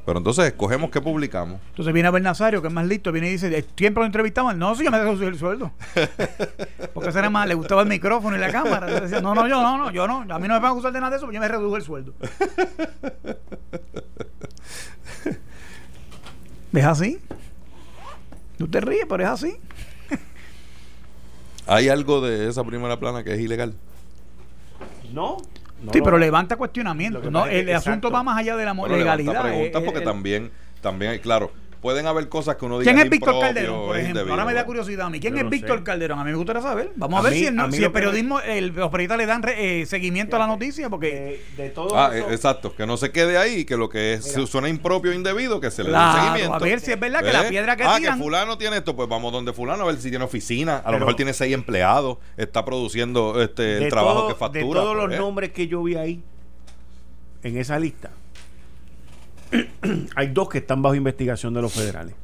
Pero 0.07 0.19
entonces 0.19 0.45
escogemos 0.45 0.89
qué 0.89 1.01
publicamos. 1.01 1.59
Entonces 1.71 1.93
viene 1.93 2.07
Abel 2.07 2.23
Nazario, 2.23 2.61
que 2.61 2.69
es 2.69 2.73
más 2.73 2.87
listo, 2.87 3.11
viene 3.11 3.27
y 3.27 3.31
dice, 3.31 3.65
¿siempre 3.75 3.99
lo 3.99 4.05
entrevistamos? 4.05 4.55
No, 4.55 4.73
sí, 4.73 4.85
yo 4.85 4.91
me 4.91 4.99
dejo 4.99 5.15
subir 5.17 5.27
el 5.27 5.37
sueldo. 5.37 5.73
Porque 6.93 7.09
ese 7.09 7.19
era 7.19 7.29
más, 7.29 7.45
le 7.45 7.55
gustaba 7.55 7.81
el 7.81 7.89
micrófono 7.89 8.37
y 8.37 8.39
la 8.39 8.49
cámara. 8.49 8.87
Entonces 8.87 9.11
decía, 9.11 9.19
no, 9.19 9.35
no, 9.35 9.49
yo 9.49 9.61
no, 9.61 9.77
no, 9.77 9.91
yo 9.91 10.07
no. 10.07 10.19
A 10.33 10.39
mí 10.39 10.47
no 10.47 10.53
me 10.53 10.61
van 10.61 10.63
a 10.63 10.69
acusar 10.69 10.93
de 10.93 11.01
nada 11.01 11.09
de 11.09 11.17
eso, 11.17 11.25
porque 11.25 11.35
yo 11.35 11.41
me 11.41 11.49
redujo 11.49 11.75
el 11.75 11.83
sueldo. 11.83 12.13
¿Es 16.71 16.85
así? 16.85 17.19
Tú 18.57 18.69
te 18.69 18.79
ríes, 18.79 19.07
pero 19.09 19.23
es 19.23 19.29
así. 19.29 19.57
¿Hay 21.67 21.89
algo 21.89 22.21
de 22.21 22.47
esa 22.47 22.63
primera 22.63 22.97
plana 22.97 23.25
que 23.25 23.33
es 23.33 23.41
ilegal? 23.41 23.73
No 25.11 25.35
sí, 25.91 26.01
pero 26.03 26.17
levanta 26.17 26.55
cuestionamiento. 26.55 27.29
No, 27.31 27.45
el 27.45 27.73
asunto 27.73 28.11
va 28.11 28.23
más 28.23 28.37
allá 28.37 28.55
de 28.55 28.65
la 28.65 28.73
legalidad. 28.73 29.41
Preguntas 29.41 29.83
porque 29.83 30.01
también, 30.01 30.51
también, 30.81 31.19
claro, 31.19 31.51
pueden 31.81 32.07
haber 32.07 32.29
cosas 32.29 32.55
que 32.55 32.65
uno 32.65 32.79
diga. 32.79 32.91
¿Quién 32.91 33.05
es 33.05 33.09
Víctor 33.09 33.39
Calderón, 33.39 33.87
por 33.87 33.97
ejemplo? 33.97 34.31
Ahora 34.31 34.45
me 34.45 34.53
da 34.53 34.65
curiosidad 34.65 35.07
a 35.07 35.09
mí. 35.09 35.19
¿Quién 35.19 35.37
es 35.37 35.49
Víctor 35.49 35.83
Calderón? 35.83 36.19
A 36.19 36.23
mí 36.23 36.31
me 36.31 36.37
gustaría 36.37 36.61
saber. 36.61 36.91
Vamos 36.95 37.19
a, 37.19 37.23
ver 37.23 37.33
si, 37.33 37.45
el, 37.45 37.73
si 37.73 37.83
el 37.83 37.91
periodismo, 37.91 38.39
el, 38.39 38.67
los 38.67 38.89
periodistas 38.89 39.17
le 39.17 39.25
dan 39.25 39.43
eh, 39.47 39.85
seguimiento 39.87 40.35
a 40.35 40.39
la 40.39 40.47
noticia, 40.47 40.89
porque 40.89 41.41
de, 41.55 41.69
todo 41.69 41.97
Ah, 41.97 42.11
exacto, 42.15 42.75
que 42.75 42.85
no 42.85 42.97
se 42.97 43.11
quede 43.11 43.37
ahí, 43.37 43.65
que 43.65 43.77
lo 43.77 43.89
que 43.89 44.13
es, 44.13 44.25
suena 44.47 44.69
impropio 44.69 45.11
o 45.11 45.13
indebido, 45.13 45.59
que 45.59 45.71
se 45.71 45.83
le 45.83 45.91
dé 45.91 45.97
seguimiento. 45.97 46.53
A 46.55 46.59
ver 46.59 46.79
si 46.79 46.91
es 46.91 46.99
verdad 46.99 47.23
que 47.23 47.33
la 47.33 47.49
piedra 47.49 47.75
que 47.75 47.83
ah, 47.83 47.97
que 47.99 48.11
fulano 48.13 48.57
tiene 48.57 48.77
esto, 48.77 48.95
pues 48.95 49.07
vamos 49.07 49.31
donde 49.31 49.53
fulano 49.53 49.83
a 49.83 49.87
ver 49.87 49.97
si 49.97 50.09
tiene 50.09 50.25
oficina, 50.25 50.77
a 50.77 50.91
lo 50.91 50.99
mejor 50.99 51.15
tiene 51.15 51.33
seis 51.33 51.53
empleados, 51.53 52.17
está 52.35 52.65
produciendo 52.65 53.41
este 53.41 53.83
el 53.83 53.89
trabajo 53.89 54.27
que 54.27 54.35
factura. 54.35 54.65
De 54.65 54.71
todos 54.71 54.95
los 54.95 55.17
nombres 55.17 55.51
que 55.51 55.67
yo 55.67 55.83
vi 55.83 55.95
ahí 55.95 56.23
en 57.43 57.57
esa 57.57 57.79
lista, 57.79 58.11
hay 60.15 60.27
dos 60.27 60.49
que 60.49 60.59
están 60.59 60.81
bajo 60.81 60.95
investigación 60.95 61.53
de 61.53 61.61
los 61.61 61.73
federales 61.73 62.15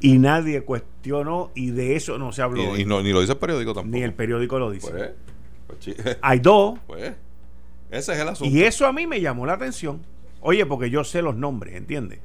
y 0.00 0.18
nadie 0.18 0.62
cuestionó 0.62 1.50
y 1.54 1.70
de 1.70 1.96
eso 1.96 2.18
no 2.18 2.32
se 2.32 2.42
habló. 2.42 2.76
Y, 2.76 2.84
ni 2.84 3.12
lo 3.12 3.20
dice 3.20 3.32
el 3.32 3.38
periódico 3.38 3.74
tampoco. 3.74 3.96
Ni 3.96 4.02
el 4.02 4.14
periódico 4.14 4.58
lo 4.58 4.70
dice. 4.70 4.90
Pues, 5.66 5.78
pues, 5.94 6.18
Hay 6.22 6.38
dos. 6.38 6.78
Pues, 6.86 7.14
ese 7.90 8.12
es 8.12 8.18
el 8.18 8.28
asunto. 8.28 8.54
Y 8.54 8.62
eso 8.62 8.86
a 8.86 8.92
mí 8.92 9.06
me 9.06 9.20
llamó 9.20 9.46
la 9.46 9.54
atención. 9.54 10.00
Oye, 10.40 10.64
porque 10.66 10.90
yo 10.90 11.04
sé 11.04 11.22
los 11.22 11.34
nombres, 11.34 11.74
¿entiendes? 11.74 12.20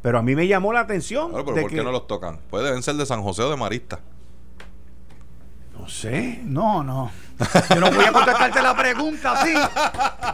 Pero 0.00 0.18
a 0.18 0.22
mí 0.22 0.36
me 0.36 0.46
llamó 0.46 0.72
la 0.72 0.80
atención. 0.80 1.32
pero 1.32 1.44
¿por 1.44 1.70
qué 1.70 1.82
no 1.82 1.90
los 1.90 2.06
tocan? 2.06 2.38
Pueden 2.50 2.82
ser 2.82 2.94
de 2.94 3.06
San 3.06 3.22
José 3.22 3.42
o 3.42 3.50
de 3.50 3.56
Marista. 3.56 4.00
No 5.88 5.94
sé. 5.94 6.40
No, 6.44 6.84
no. 6.84 7.10
Yo 7.70 7.80
no 7.80 7.90
voy 7.90 8.04
a 8.04 8.12
contestarte 8.12 8.60
la 8.60 8.76
pregunta 8.76 9.32
así. 9.32 9.54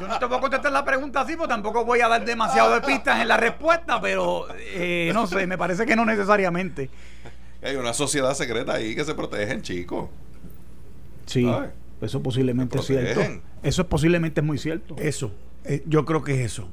Yo 0.00 0.08
no 0.08 0.18
te 0.18 0.26
voy 0.26 0.38
a 0.38 0.40
contestar 0.40 0.72
la 0.72 0.84
pregunta 0.84 1.20
así, 1.20 1.36
porque 1.36 1.50
tampoco 1.50 1.84
voy 1.84 2.00
a 2.00 2.08
dar 2.08 2.24
demasiado 2.24 2.74
de 2.74 2.80
pistas 2.80 3.20
en 3.20 3.28
la 3.28 3.36
respuesta, 3.36 4.00
pero 4.00 4.48
eh, 4.58 5.12
no 5.14 5.28
sé, 5.28 5.46
me 5.46 5.56
parece 5.56 5.86
que 5.86 5.94
no 5.94 6.04
necesariamente. 6.04 6.90
Hay 7.62 7.76
una 7.76 7.94
sociedad 7.94 8.34
secreta 8.34 8.74
ahí 8.74 8.96
que 8.96 9.04
se 9.04 9.14
protegen, 9.14 9.62
chicos. 9.62 10.08
Sí, 11.26 11.48
eso 12.00 12.20
posiblemente 12.20 12.76
es 12.76 12.86
cierto. 12.86 13.20
Eso 13.62 13.82
es 13.82 13.88
posiblemente 13.88 14.40
es 14.40 14.44
muy 14.44 14.58
cierto. 14.58 14.96
Eso, 14.98 15.30
eh, 15.64 15.84
yo 15.86 16.04
creo 16.04 16.24
que 16.24 16.32
es 16.32 16.52
eso. 16.52 16.68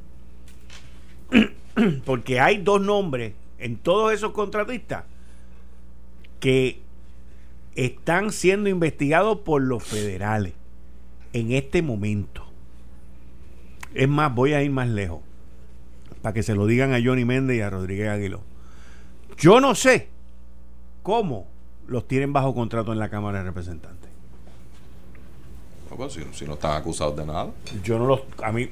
Porque 2.03 2.39
hay 2.39 2.57
dos 2.57 2.81
nombres 2.81 3.33
en 3.59 3.77
todos 3.77 4.11
esos 4.11 4.31
contratistas 4.31 5.03
que 6.39 6.81
están 7.75 8.31
siendo 8.31 8.69
investigados 8.69 9.39
por 9.39 9.61
los 9.61 9.83
federales 9.83 10.53
en 11.33 11.51
este 11.51 11.81
momento. 11.81 12.45
Es 13.93 14.07
más, 14.07 14.33
voy 14.33 14.53
a 14.53 14.61
ir 14.61 14.71
más 14.71 14.87
lejos 14.87 15.21
para 16.21 16.33
que 16.33 16.43
se 16.43 16.55
lo 16.55 16.65
digan 16.65 16.93
a 16.93 16.99
Johnny 17.03 17.25
Méndez 17.25 17.57
y 17.57 17.61
a 17.61 17.69
Rodríguez 17.69 18.09
Aguiló. 18.09 18.41
Yo 19.37 19.59
no 19.59 19.75
sé 19.75 20.09
cómo 21.03 21.47
los 21.87 22.07
tienen 22.07 22.31
bajo 22.31 22.53
contrato 22.53 22.93
en 22.93 22.99
la 22.99 23.09
Cámara 23.09 23.39
de 23.39 23.45
Representantes. 23.45 24.09
si, 26.33 26.45
no 26.45 26.53
están 26.53 26.75
acusados 26.75 27.15
de 27.15 27.25
nada. 27.25 27.49
Yo 27.83 27.97
no 27.97 28.05
los. 28.05 28.21
A 28.43 28.51
mí. 28.51 28.69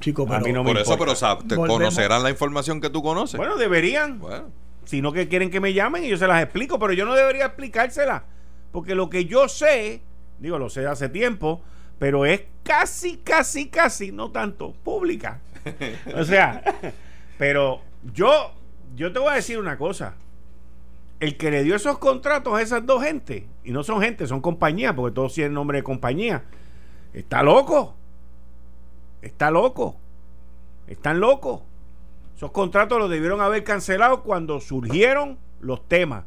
Chico, 0.00 0.26
a 0.30 0.40
mí 0.40 0.52
no 0.52 0.62
por 0.62 0.76
eso, 0.76 0.98
pero 0.98 1.14
te 1.48 1.56
conocerán 1.56 2.22
la 2.22 2.30
información 2.30 2.80
que 2.80 2.90
tú 2.90 3.02
conoces. 3.02 3.38
Bueno, 3.38 3.56
deberían. 3.56 4.18
Bueno 4.18 4.63
sino 4.84 5.12
que 5.12 5.28
quieren 5.28 5.50
que 5.50 5.60
me 5.60 5.72
llamen 5.72 6.04
y 6.04 6.08
yo 6.08 6.16
se 6.16 6.26
las 6.26 6.42
explico, 6.42 6.78
pero 6.78 6.92
yo 6.92 7.04
no 7.04 7.14
debería 7.14 7.46
explicársela, 7.46 8.24
porque 8.72 8.94
lo 8.94 9.10
que 9.10 9.24
yo 9.26 9.48
sé, 9.48 10.02
digo, 10.38 10.58
lo 10.58 10.68
sé 10.68 10.86
hace 10.86 11.08
tiempo, 11.08 11.62
pero 11.98 12.26
es 12.26 12.42
casi, 12.62 13.18
casi, 13.18 13.68
casi, 13.68 14.12
no 14.12 14.30
tanto, 14.30 14.72
pública. 14.84 15.40
o 16.14 16.24
sea, 16.24 16.62
pero 17.38 17.80
yo, 18.12 18.52
yo 18.96 19.12
te 19.12 19.18
voy 19.18 19.32
a 19.32 19.36
decir 19.36 19.58
una 19.58 19.78
cosa. 19.78 20.14
El 21.20 21.36
que 21.36 21.50
le 21.50 21.62
dio 21.62 21.76
esos 21.76 21.98
contratos 21.98 22.54
a 22.54 22.60
esas 22.60 22.84
dos 22.84 23.02
gente, 23.02 23.46
y 23.62 23.70
no 23.70 23.82
son 23.82 24.02
gente, 24.02 24.26
son 24.26 24.40
compañías, 24.40 24.94
porque 24.94 25.14
todos 25.14 25.32
tienen 25.32 25.54
nombre 25.54 25.78
de 25.78 25.84
compañía, 25.84 26.42
está 27.12 27.42
loco. 27.42 27.94
Está 29.22 29.50
loco. 29.50 29.96
Están 30.86 31.18
locos. 31.18 31.62
Esos 32.36 32.50
contratos 32.50 32.98
los 32.98 33.10
debieron 33.10 33.40
haber 33.40 33.62
cancelado 33.64 34.22
cuando 34.22 34.60
surgieron 34.60 35.38
los 35.60 35.86
temas, 35.86 36.24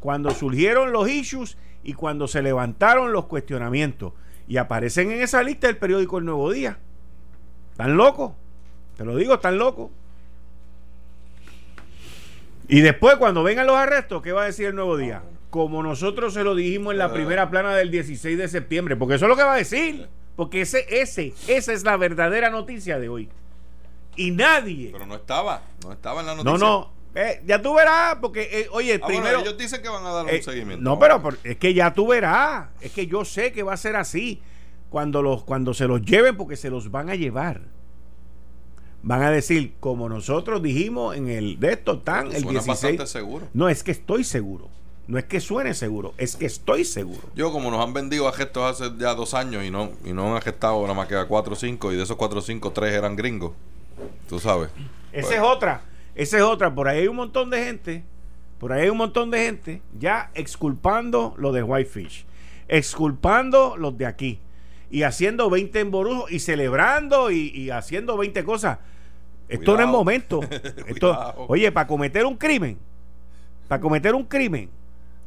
cuando 0.00 0.30
surgieron 0.30 0.92
los 0.92 1.08
issues 1.08 1.58
y 1.82 1.94
cuando 1.94 2.28
se 2.28 2.42
levantaron 2.42 3.12
los 3.12 3.26
cuestionamientos. 3.26 4.12
Y 4.46 4.56
aparecen 4.56 5.10
en 5.10 5.20
esa 5.20 5.42
lista 5.42 5.66
del 5.66 5.76
periódico 5.76 6.18
El 6.18 6.24
Nuevo 6.24 6.50
Día. 6.52 6.78
Están 7.72 7.96
locos. 7.96 8.32
Te 8.96 9.04
lo 9.04 9.16
digo, 9.16 9.34
están 9.34 9.58
locos. 9.58 9.90
Y 12.68 12.80
después, 12.80 13.16
cuando 13.16 13.42
vengan 13.42 13.66
los 13.66 13.76
arrestos, 13.76 14.22
¿qué 14.22 14.32
va 14.32 14.42
a 14.42 14.46
decir 14.46 14.66
el 14.66 14.74
Nuevo 14.74 14.96
Día? 14.96 15.22
Como 15.50 15.82
nosotros 15.82 16.34
se 16.34 16.44
lo 16.44 16.54
dijimos 16.54 16.92
en 16.92 16.98
la 16.98 17.12
primera 17.12 17.50
plana 17.50 17.74
del 17.74 17.90
16 17.90 18.38
de 18.38 18.48
septiembre. 18.48 18.96
Porque 18.96 19.16
eso 19.16 19.24
es 19.24 19.28
lo 19.28 19.36
que 19.36 19.42
va 19.42 19.54
a 19.54 19.58
decir. 19.58 20.08
Porque 20.36 20.60
ese, 20.62 20.86
ese, 20.88 21.34
esa 21.46 21.72
es 21.72 21.84
la 21.84 21.96
verdadera 21.96 22.50
noticia 22.50 22.98
de 22.98 23.08
hoy 23.08 23.28
y 24.18 24.32
nadie. 24.32 24.90
Pero 24.92 25.06
no 25.06 25.14
estaba, 25.14 25.62
no 25.82 25.92
estaba 25.92 26.20
en 26.20 26.26
la 26.26 26.34
noticia. 26.34 26.58
No, 26.58 26.58
no. 26.58 26.98
Eh, 27.14 27.42
ya 27.46 27.62
tú 27.62 27.74
verás, 27.74 28.16
porque, 28.20 28.42
eh, 28.42 28.68
oye, 28.72 29.00
ah, 29.02 29.06
primero. 29.06 29.40
ellos 29.40 29.56
dicen 29.56 29.80
que 29.80 29.88
van 29.88 30.04
a 30.04 30.10
dar 30.10 30.24
un 30.24 30.30
eh, 30.30 30.42
seguimiento. 30.42 30.82
No, 30.82 30.98
pero 30.98 31.22
es 31.42 31.56
que 31.56 31.72
ya 31.72 31.94
tú 31.94 32.08
verás. 32.08 32.68
Es 32.80 32.92
que 32.92 33.06
yo 33.06 33.24
sé 33.24 33.52
que 33.52 33.62
va 33.62 33.72
a 33.72 33.76
ser 33.78 33.96
así. 33.96 34.42
Cuando, 34.90 35.20
los, 35.22 35.44
cuando 35.44 35.74
se 35.74 35.86
los 35.86 36.02
lleven, 36.02 36.36
porque 36.36 36.56
se 36.56 36.70
los 36.70 36.90
van 36.90 37.10
a 37.10 37.14
llevar. 37.14 37.60
Van 39.02 39.22
a 39.22 39.30
decir, 39.30 39.74
como 39.80 40.08
nosotros 40.08 40.62
dijimos 40.62 41.16
en 41.16 41.28
el 41.28 41.60
de 41.60 41.72
esto, 41.72 42.00
tan 42.00 42.34
el 42.34 42.42
16. 42.42 43.08
seguro. 43.08 43.48
No, 43.52 43.68
es 43.68 43.82
que 43.82 43.92
estoy 43.92 44.24
seguro. 44.24 44.68
No 45.08 45.16
es 45.16 45.24
que 45.24 45.40
suene 45.40 45.72
seguro, 45.72 46.12
es 46.18 46.36
que 46.36 46.44
estoy 46.44 46.84
seguro. 46.84 47.22
Yo, 47.34 47.50
como 47.50 47.70
nos 47.70 47.82
han 47.82 47.94
vendido 47.94 48.28
a 48.28 48.32
gestos 48.32 48.64
hace 48.64 48.92
ya 48.98 49.14
dos 49.14 49.32
años 49.32 49.64
y 49.64 49.70
no, 49.70 49.90
y 50.04 50.12
no 50.12 50.36
han 50.36 50.42
gestado 50.42 50.82
nada 50.82 50.92
más 50.92 51.08
que 51.08 51.16
a 51.16 51.26
cuatro 51.26 51.54
o 51.54 51.56
cinco, 51.56 51.90
y 51.92 51.96
de 51.96 52.02
esos 52.02 52.18
cuatro 52.18 52.40
o 52.40 52.42
cinco, 52.42 52.72
tres 52.72 52.92
eran 52.92 53.16
gringos. 53.16 53.52
Tú 54.28 54.38
sabes. 54.38 54.70
Esa 55.12 55.34
es 55.34 55.40
otra. 55.40 55.82
Esa 56.14 56.36
es 56.38 56.42
otra. 56.42 56.74
Por 56.74 56.88
ahí 56.88 57.00
hay 57.00 57.08
un 57.08 57.16
montón 57.16 57.50
de 57.50 57.64
gente. 57.64 58.04
Por 58.58 58.72
ahí 58.72 58.82
hay 58.82 58.88
un 58.88 58.96
montón 58.96 59.30
de 59.30 59.38
gente 59.38 59.82
ya 59.98 60.30
exculpando 60.34 61.34
lo 61.38 61.52
de 61.52 61.62
Whitefish. 61.62 62.26
Exculpando 62.66 63.76
los 63.76 63.96
de 63.96 64.06
aquí. 64.06 64.40
Y 64.90 65.02
haciendo 65.02 65.48
20 65.50 65.80
emborujos 65.80 66.30
y 66.30 66.40
celebrando 66.40 67.30
y, 67.30 67.70
haciendo 67.70 68.16
20 68.16 68.44
cosas. 68.44 68.78
Esto 69.48 69.76
no 69.76 69.82
es 69.82 69.88
momento. 69.88 70.40
Esto, 70.86 71.34
oye, 71.48 71.70
para 71.72 71.86
cometer 71.86 72.26
un 72.26 72.36
crimen, 72.36 72.78
para 73.66 73.80
cometer 73.80 74.14
un 74.14 74.24
crimen, 74.24 74.70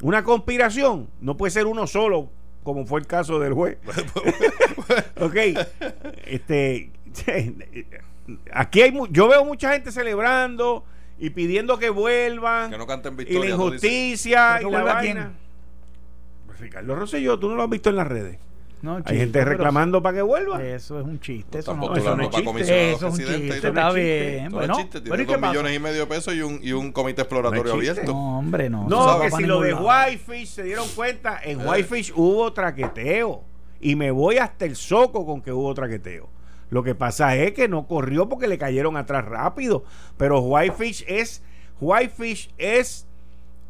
una 0.01 0.23
conspiración, 0.23 1.07
no 1.21 1.37
puede 1.37 1.51
ser 1.51 1.67
uno 1.67 1.87
solo, 1.87 2.29
como 2.63 2.85
fue 2.85 2.99
el 2.99 3.07
caso 3.07 3.39
del 3.39 3.53
juez. 3.53 3.77
ok. 5.19 5.35
Este 6.25 6.91
aquí 8.53 8.81
hay 8.81 8.93
yo 9.09 9.27
veo 9.27 9.45
mucha 9.45 9.73
gente 9.73 9.91
celebrando 9.91 10.83
y 11.19 11.29
pidiendo 11.29 11.77
que 11.77 11.89
vuelvan. 11.89 12.71
Que 12.71 12.77
no 12.77 12.87
canten 12.87 13.15
victoria. 13.15 13.39
Y 13.39 13.47
la 13.47 13.55
injusticia 13.55 14.61
y 14.61 14.69
la 14.69 14.83
vaina. 14.83 15.31
Pues 16.47 16.59
Ricardo 16.59 16.95
Rosselló, 16.95 17.37
tú 17.39 17.49
no 17.49 17.55
lo 17.55 17.63
has 17.63 17.69
visto 17.69 17.89
en 17.89 17.95
las 17.95 18.07
redes. 18.07 18.37
No, 18.81 18.99
Hay 19.05 19.17
gente 19.17 19.45
reclamando 19.45 20.01
para 20.01 20.17
que 20.17 20.21
vuelva. 20.23 20.63
Eso 20.63 20.99
es 20.99 21.05
un 21.05 21.19
chiste. 21.19 21.59
Eso 21.59 21.75
no, 21.75 21.95
eso 21.95 22.15
no 22.15 22.23
es 22.23 22.29
chiste. 22.31 22.91
Eso 22.91 23.07
es 23.07 23.13
un 23.13 23.19
chiste. 23.19 23.67
Está 23.67 23.91
bien. 23.91 24.49
Bueno, 24.49 24.75
tiene 24.89 25.25
dos 25.25 25.39
millones 25.39 25.75
y 25.75 25.79
medio 25.79 26.01
de 26.01 26.07
pesos 26.07 26.33
y 26.33 26.41
un, 26.41 26.59
y 26.63 26.71
un 26.71 26.91
comité 26.91 27.21
exploratorio 27.21 27.73
abierto. 27.73 28.11
No, 28.11 28.39
hombre, 28.39 28.69
no. 28.69 28.87
No, 28.89 29.21
que 29.21 29.29
si 29.29 29.43
lo 29.43 29.61
de 29.61 29.75
Whitefish 29.75 30.47
se 30.47 30.63
dieron 30.63 30.87
cuenta, 30.95 31.39
en 31.43 31.61
eh. 31.61 31.63
Whitefish 31.63 32.13
hubo 32.15 32.51
traqueteo. 32.51 33.43
Y 33.79 33.95
me 33.95 34.09
voy 34.09 34.37
hasta 34.37 34.65
el 34.65 34.75
soco 34.75 35.25
con 35.25 35.41
que 35.41 35.51
hubo 35.51 35.71
traqueteo. 35.75 36.27
Lo 36.71 36.83
que 36.83 36.95
pasa 36.95 37.35
es 37.35 37.51
que 37.51 37.67
no 37.67 37.85
corrió 37.85 38.29
porque 38.29 38.47
le 38.47 38.57
cayeron 38.57 38.95
atrás 38.95 39.25
rápido. 39.25 39.83
Pero 40.17 40.39
Whitefish 40.39 41.03
es, 41.05 41.43
Whitefish 41.81 42.49
es 42.57 43.05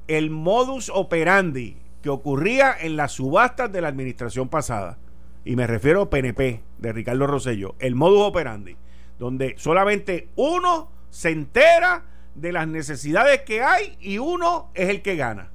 el 0.07 0.30
modus 0.30 0.90
operandi 0.94 1.78
que 2.03 2.10
ocurría 2.10 2.76
en 2.80 2.95
las 2.95 3.14
subastas 3.14 3.72
de 3.72 3.82
la 3.82 3.88
administración 3.88 4.49
pasada. 4.49 4.99
Y 5.44 5.56
me 5.56 5.65
refiero 5.65 6.03
a 6.03 6.10
PNP 6.11 6.61
de 6.78 6.94
Ricardo 6.94 7.26
Rosello. 7.26 7.76
El 7.80 7.95
modus 7.95 8.22
operandi. 8.22 8.78
Donde 9.18 9.56
solamente 9.57 10.30
uno 10.36 10.91
se 11.10 11.32
entera 11.32 12.03
de 12.36 12.52
las 12.52 12.68
necesidades 12.68 13.41
que 13.41 13.64
hay 13.64 13.98
y 13.99 14.19
uno 14.19 14.69
es 14.76 14.90
el 14.90 15.02
que 15.02 15.15
gana. 15.15 15.49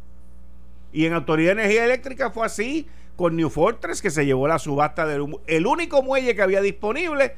Y 0.92 1.06
en 1.06 1.12
Autoridad 1.12 1.54
de 1.54 1.62
Energía 1.62 1.84
Eléctrica 1.84 2.30
fue 2.30 2.46
así 2.46 2.88
con 3.16 3.36
New 3.36 3.50
Fortress 3.50 4.02
que 4.02 4.10
se 4.10 4.26
llevó 4.26 4.46
la 4.46 4.58
subasta 4.58 5.06
del 5.06 5.26
el 5.46 5.66
único 5.66 6.02
muelle 6.02 6.34
que 6.34 6.42
había 6.42 6.60
disponible, 6.60 7.34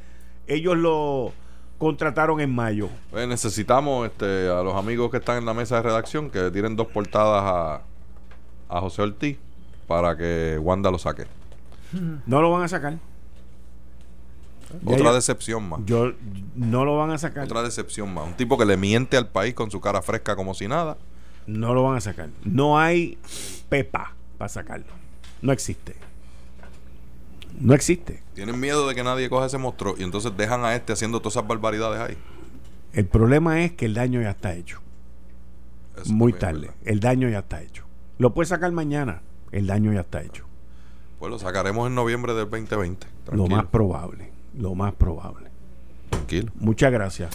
ellos 0.46 0.76
lo 0.76 1.32
contrataron 1.78 2.40
en 2.40 2.55
mayo. 2.55 2.88
Pues 3.10 3.26
necesitamos 3.28 4.06
este, 4.06 4.48
a 4.48 4.62
los 4.62 4.74
amigos 4.74 5.10
que 5.10 5.18
están 5.18 5.38
en 5.38 5.46
la 5.46 5.55
mesa 5.55 5.76
de 5.76 5.82
redacción 5.82 6.30
que 6.30 6.50
tienen 6.50 6.76
dos 6.76 6.88
portadas 6.88 7.42
a, 7.44 7.82
a 8.68 8.80
José 8.80 9.02
Ortiz 9.02 9.38
para 9.86 10.16
que 10.16 10.59
Wanda 10.60 10.90
lo 10.90 10.98
saque. 10.98 11.26
No 12.26 12.42
lo 12.42 12.50
van 12.50 12.64
a 12.64 12.68
sacar. 12.68 12.98
Otra 14.84 15.14
decepción 15.14 15.66
más. 15.66 15.80
Yo 15.86 16.12
no 16.55 16.84
lo 16.84 16.98
van 16.98 17.10
a 17.10 17.18
sacar. 17.18 17.44
Otra 17.44 17.62
decepción 17.62 18.12
más. 18.12 18.26
Un 18.26 18.34
tipo 18.34 18.59
que 18.59 18.66
le 18.66 18.76
miente 18.76 19.16
al 19.16 19.28
país 19.28 19.55
con 19.55 19.70
su 19.70 19.80
cara 19.80 20.02
fresca 20.02 20.36
como 20.36 20.52
si 20.52 20.68
nada. 20.68 20.98
No 21.46 21.72
lo 21.72 21.84
van 21.84 21.96
a 21.96 22.00
sacar. 22.00 22.28
No 22.44 22.78
hay 22.78 23.16
pepa 23.70 24.14
para 24.36 24.50
sacarlo. 24.50 24.97
No 25.43 25.52
existe. 25.52 25.94
No 27.60 27.74
existe. 27.74 28.23
Tienen 28.35 28.59
miedo 28.60 28.86
de 28.89 28.94
que 28.94 29.02
nadie 29.02 29.28
coja 29.28 29.47
ese 29.47 29.59
monstruo 29.59 29.94
y 29.98 30.02
entonces 30.02 30.36
dejan 30.36 30.65
a 30.65 30.74
este 30.74 30.93
haciendo 30.93 31.20
todas 31.20 31.35
esas 31.35 31.48
barbaridades 31.48 32.01
ahí. 32.01 32.16
El 32.93 33.06
problema 33.06 33.62
es 33.62 33.73
que 33.73 33.86
el 33.86 33.94
daño 33.94 34.23
ya 34.23 34.31
está 34.31 34.55
hecho. 34.55 34.81
Muy 36.06 36.32
tarde. 36.32 36.70
El 36.85 37.01
daño 37.01 37.28
ya 37.28 37.40
está 37.40 37.62
hecho. 37.62 37.85
Lo 38.19 38.32
puede 38.32 38.47
sacar 38.47 38.70
mañana. 38.73 39.23
El 39.51 39.66
daño 39.66 39.93
ya 39.93 40.01
está 40.01 40.23
hecho. 40.23 40.44
Pues 41.19 41.31
lo 41.31 41.39
sacaremos 41.39 41.89
en 41.89 41.94
noviembre 41.94 42.35
del 42.35 42.48
2020. 42.48 43.06
Lo 43.32 43.47
más 43.47 43.66
probable. 43.66 44.31
Lo 44.56 44.74
más 44.74 44.94
probable. 44.94 45.48
Tranquilo. 46.10 46.52
Muchas 46.56 46.93
gracias. 46.93 47.35